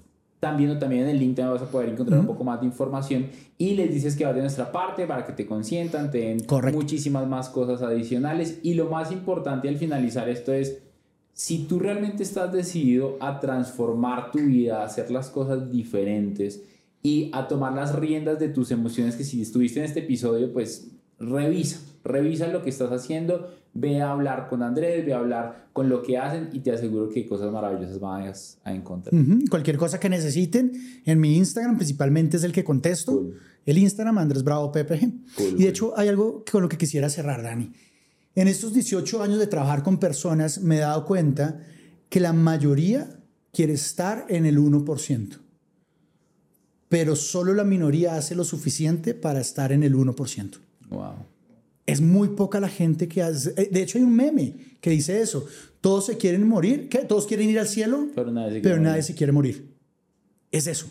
también, 0.42 0.78
también 0.78 1.04
en 1.04 1.10
el 1.10 1.20
link 1.20 1.38
también 1.38 1.54
vas 1.54 1.62
a 1.62 1.72
poder 1.72 1.88
encontrar 1.88 2.20
un 2.20 2.28
poco 2.28 2.44
más 2.44 2.60
de 2.60 2.66
información 2.66 3.28
y 3.58 3.76
les 3.76 3.94
dices 3.94 4.18
que 4.18 4.26
vas 4.26 4.36
de 4.36 4.42
nuestra 4.42 4.74
parte 4.74 5.08
para 5.08 5.26
que 5.26 5.32
te 5.32 5.46
consientan, 5.46 6.12
te 6.12 6.18
den 6.18 6.42
Correcto. 6.42 6.78
muchísimas 6.78 7.26
más 7.28 7.48
cosas 7.48 7.82
adicionales. 7.82 8.60
Y 8.62 8.74
lo 8.74 8.90
más 8.90 9.14
importante 9.14 9.70
al 9.70 9.78
finalizar 9.78 10.28
esto 10.28 10.52
es, 10.52 10.80
si 11.32 11.60
tú 11.60 11.80
realmente 11.80 12.24
estás 12.24 12.52
decidido 12.52 13.16
a 13.22 13.40
transformar 13.40 14.32
tu 14.32 14.40
vida, 14.40 14.82
a 14.82 14.86
hacer 14.86 15.10
las 15.12 15.30
cosas 15.30 15.72
diferentes 15.72 16.62
y 17.02 17.30
a 17.32 17.48
tomar 17.48 17.72
las 17.72 17.96
riendas 17.96 18.38
de 18.38 18.50
tus 18.50 18.70
emociones, 18.72 19.16
que 19.16 19.24
si 19.24 19.42
estuviste 19.42 19.80
en 19.80 19.86
este 19.86 20.02
episodio, 20.02 20.52
pues 20.52 20.90
revisa, 21.20 21.80
revisa 22.04 22.48
lo 22.48 22.64
que 22.64 22.70
estás 22.70 22.92
haciendo, 22.92 23.50
ve 23.74 24.02
a 24.02 24.12
hablar 24.12 24.48
con 24.50 24.62
Andrés, 24.62 25.06
ve 25.06 25.14
a 25.14 25.20
hablar 25.20 25.68
con 25.74 25.90
lo 25.90 26.02
que 26.02 26.18
hacen 26.18 26.50
y 26.54 26.60
te 26.60 26.72
aseguro 26.72 27.10
que 27.10 27.26
cosas 27.28 27.52
maravillosas 27.52 28.00
vas 28.00 28.60
a 28.64 28.74
encontrar. 28.74 29.14
Cualquier 29.50 29.78
cosa 29.78 30.00
que 30.00 30.10
necesiten, 30.10 30.72
en 31.06 31.20
mi 31.20 31.38
Instagram 31.38 31.78
principalmente 31.78 32.38
es 32.38 32.44
el 32.44 32.52
que 32.52 32.64
contesto. 32.64 33.14
Cool. 33.14 33.40
El 33.66 33.78
Instagram 33.78 34.18
Andrés 34.18 34.44
Bravo 34.44 34.72
PPG. 34.72 35.00
Cool, 35.00 35.48
y 35.48 35.50
cool. 35.52 35.58
de 35.58 35.68
hecho 35.68 35.94
hay 35.98 36.10
algo 36.10 36.44
con 36.50 36.62
lo 36.62 36.70
que 36.70 36.78
quisiera 36.78 37.10
cerrar, 37.10 37.42
Dani. 37.42 37.72
En 38.36 38.48
estos 38.48 38.74
18 38.74 39.22
años 39.22 39.40
de 39.40 39.48
trabajar 39.48 39.84
con 39.84 40.00
personas 40.00 40.60
me 40.60 40.78
he 40.78 40.80
dado 40.80 41.06
cuenta 41.06 41.60
que 42.10 42.20
la 42.20 42.34
mayoría 42.34 43.20
quiere 43.52 43.74
estar 43.74 44.26
en 44.30 44.46
el 44.46 44.60
1%. 44.60 45.40
Pero 46.90 47.16
solo 47.16 47.54
la 47.54 47.64
minoría 47.64 48.18
hace 48.18 48.36
lo 48.36 48.44
suficiente 48.44 49.14
para 49.14 49.40
estar 49.40 49.72
en 49.72 49.84
el 49.84 49.96
1%. 49.96 50.58
Wow. 50.90 51.33
Es 51.86 52.00
muy 52.02 52.30
poca 52.30 52.60
la 52.60 52.70
gente 52.70 53.08
que 53.08 53.22
hace. 53.22 53.54
eh, 53.58 53.70
De 53.72 53.82
hecho, 53.82 53.98
hay 53.98 54.04
un 54.04 54.16
meme 54.16 54.56
que 54.80 54.90
dice 54.90 55.22
eso. 55.22 55.46
Todos 55.82 56.06
se 56.06 56.18
quieren 56.18 56.48
morir. 56.48 56.88
¿Qué? 56.90 57.00
Todos 57.00 57.28
quieren 57.28 57.50
ir 57.50 57.60
al 57.60 57.68
cielo, 57.68 58.08
Pero 58.16 58.32
nadie 58.32 58.54
se 58.56 58.60
pero 58.62 58.76
quiere 58.76 58.90
nadie 58.90 59.04
se 59.04 59.16
quiere 59.16 59.32
morir. 59.34 59.76
Es 60.52 60.68
eso. 60.68 60.88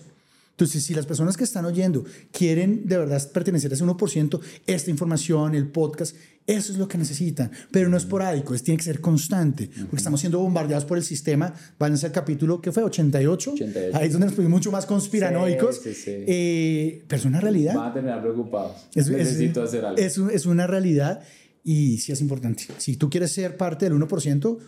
Entonces, 0.62 0.84
si 0.84 0.94
las 0.94 1.06
personas 1.06 1.36
que 1.36 1.44
están 1.44 1.64
oyendo 1.64 2.04
quieren 2.30 2.86
de 2.86 2.96
verdad 2.98 3.30
pertenecer 3.32 3.70
a 3.72 3.74
ese 3.74 3.84
1%, 3.84 4.40
esta 4.66 4.90
información, 4.90 5.54
el 5.54 5.66
podcast, 5.68 6.16
eso 6.46 6.72
es 6.72 6.78
lo 6.78 6.86
que 6.88 6.98
necesitan. 6.98 7.50
Pero 7.70 7.88
no 7.88 7.96
es 7.96 8.04
esporádico, 8.04 8.54
es, 8.54 8.62
tiene 8.62 8.78
que 8.78 8.84
ser 8.84 9.00
constante. 9.00 9.68
Porque 9.68 9.96
estamos 9.96 10.20
siendo 10.20 10.38
bombardeados 10.38 10.84
por 10.84 10.98
el 10.98 11.04
sistema. 11.04 11.52
Váyanse 11.78 12.06
al 12.06 12.12
capítulo, 12.12 12.60
¿qué 12.60 12.70
fue? 12.72 12.82
88. 12.84 13.52
88. 13.54 13.96
Ahí 13.98 14.06
es 14.06 14.12
donde 14.12 14.26
nos 14.26 14.34
pusimos 14.34 14.50
mucho 14.52 14.70
más 14.70 14.86
conspiranoicos. 14.86 15.76
Sí, 15.82 15.94
sí, 15.94 16.02
sí. 16.04 16.10
Eh, 16.26 17.04
pero 17.08 17.18
es 17.20 17.26
una 17.26 17.40
realidad. 17.40 17.74
Van 17.74 17.90
a 17.90 17.92
terminar 17.94 18.20
preocupados. 18.22 18.76
Es, 18.94 19.08
es- 19.08 19.16
Necesito 19.16 19.62
hacer 19.62 19.84
algo. 19.84 20.00
Es, 20.00 20.16
es 20.18 20.46
una 20.46 20.66
realidad 20.66 21.22
y 21.64 21.98
sí 21.98 22.12
es 22.12 22.20
importante. 22.20 22.64
Si 22.78 22.96
tú 22.96 23.10
quieres 23.10 23.32
ser 23.32 23.56
parte 23.56 23.88
del 23.88 23.94
1%, 23.98 24.58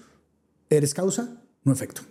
eres 0.70 0.92
causa, 0.94 1.40
no 1.64 1.72
efecto. 1.72 2.02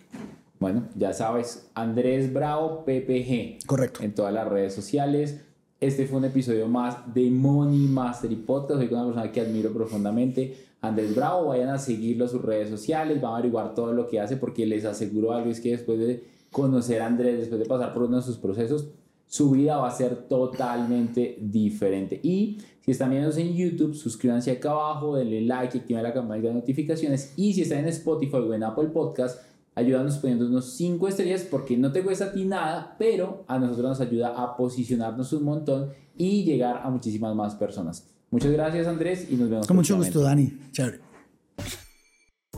Bueno, 0.58 0.88
ya 0.96 1.12
sabes, 1.12 1.70
Andrés 1.74 2.32
Bravo 2.32 2.84
PPG. 2.84 3.66
Correcto. 3.66 4.02
En 4.02 4.14
todas 4.14 4.32
las 4.32 4.48
redes 4.48 4.74
sociales. 4.74 5.40
Este 5.80 6.06
fue 6.06 6.18
un 6.18 6.24
episodio 6.24 6.66
más 6.68 7.12
de 7.12 7.30
Money 7.30 7.88
Mastery 7.88 8.36
Podcast. 8.36 8.80
Soy 8.80 8.88
una 8.92 9.04
persona 9.04 9.32
que 9.32 9.40
admiro 9.40 9.72
profundamente. 9.72 10.56
Andrés 10.80 11.14
Bravo, 11.14 11.48
vayan 11.48 11.70
a 11.70 11.78
seguirlo 11.78 12.24
en 12.24 12.30
sus 12.30 12.42
redes 12.42 12.68
sociales, 12.68 13.20
van 13.20 13.32
a 13.32 13.36
averiguar 13.36 13.74
todo 13.74 13.92
lo 13.92 14.06
que 14.06 14.20
hace 14.20 14.36
porque 14.36 14.66
les 14.66 14.84
aseguro 14.84 15.32
algo, 15.32 15.50
es 15.50 15.60
que 15.60 15.70
después 15.70 15.98
de 15.98 16.24
conocer 16.50 17.00
a 17.00 17.06
Andrés, 17.06 17.38
después 17.38 17.58
de 17.58 17.66
pasar 17.66 17.92
por 17.92 18.04
uno 18.04 18.16
de 18.16 18.22
sus 18.22 18.36
procesos, 18.36 18.88
su 19.26 19.50
vida 19.50 19.78
va 19.78 19.88
a 19.88 19.90
ser 19.90 20.28
totalmente 20.28 21.38
diferente. 21.40 22.20
Y 22.22 22.58
si 22.82 22.90
están 22.90 23.10
viendo 23.10 23.34
en 23.36 23.54
YouTube, 23.54 23.94
suscríbanse 23.94 24.52
acá 24.52 24.70
abajo, 24.70 25.16
denle 25.16 25.40
like, 25.40 25.78
activen 25.78 26.02
la 26.02 26.12
campanita 26.12 26.48
de 26.48 26.54
notificaciones. 26.54 27.32
Y 27.36 27.54
si 27.54 27.62
están 27.62 27.80
en 27.80 27.88
Spotify 27.88 28.36
o 28.36 28.54
en 28.54 28.62
Apple 28.62 28.88
Podcast, 28.88 29.40
ayúdanos 29.74 30.18
poniendo 30.18 30.46
unos 30.46 30.74
5 30.76 31.08
estrellas 31.08 31.46
porque 31.50 31.76
no 31.76 31.92
te 31.92 32.02
cuesta 32.02 32.26
a 32.26 32.32
ti 32.32 32.44
nada, 32.44 32.96
pero 32.98 33.44
a 33.48 33.58
nosotros 33.58 33.98
nos 33.98 34.00
ayuda 34.00 34.28
a 34.36 34.56
posicionarnos 34.56 35.32
un 35.32 35.44
montón 35.44 35.90
y 36.16 36.44
llegar 36.44 36.80
a 36.84 36.90
muchísimas 36.90 37.34
más 37.34 37.54
personas. 37.54 38.08
Muchas 38.30 38.52
gracias 38.52 38.86
Andrés 38.86 39.28
y 39.30 39.36
nos 39.36 39.50
vemos. 39.50 39.66
Con 39.66 39.76
mucho 39.76 39.96
gusto, 39.96 40.20
Dani. 40.20 40.52
Chévere. 40.72 41.00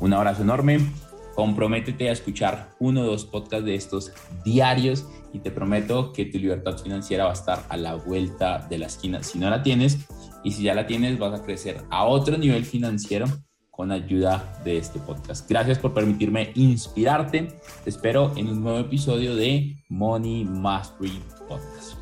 Un 0.00 0.12
abrazo 0.12 0.42
enorme. 0.42 0.78
Comprométete 1.34 2.08
a 2.08 2.12
escuchar 2.12 2.70
uno 2.80 3.02
o 3.02 3.04
dos 3.04 3.26
podcasts 3.26 3.66
de 3.66 3.74
estos 3.74 4.12
diarios 4.44 5.06
y 5.34 5.40
te 5.40 5.50
prometo 5.50 6.12
que 6.14 6.24
tu 6.24 6.38
libertad 6.38 6.78
financiera 6.78 7.24
va 7.24 7.30
a 7.30 7.34
estar 7.34 7.64
a 7.68 7.76
la 7.76 7.94
vuelta 7.94 8.66
de 8.70 8.78
la 8.78 8.86
esquina. 8.86 9.22
Si 9.22 9.38
no 9.38 9.50
la 9.50 9.62
tienes 9.62 9.98
y 10.44 10.52
si 10.52 10.62
ya 10.62 10.74
la 10.74 10.86
tienes, 10.86 11.18
vas 11.18 11.38
a 11.38 11.44
crecer 11.44 11.82
a 11.90 12.06
otro 12.06 12.38
nivel 12.38 12.64
financiero 12.64 13.26
con 13.76 13.92
ayuda 13.92 14.58
de 14.64 14.78
este 14.78 14.98
podcast. 14.98 15.48
Gracias 15.48 15.78
por 15.78 15.92
permitirme 15.92 16.50
inspirarte. 16.54 17.48
Te 17.84 17.90
espero 17.90 18.32
en 18.36 18.48
un 18.48 18.62
nuevo 18.62 18.78
episodio 18.78 19.36
de 19.36 19.76
Money 19.90 20.44
Mastery 20.44 21.22
Podcast. 21.46 21.95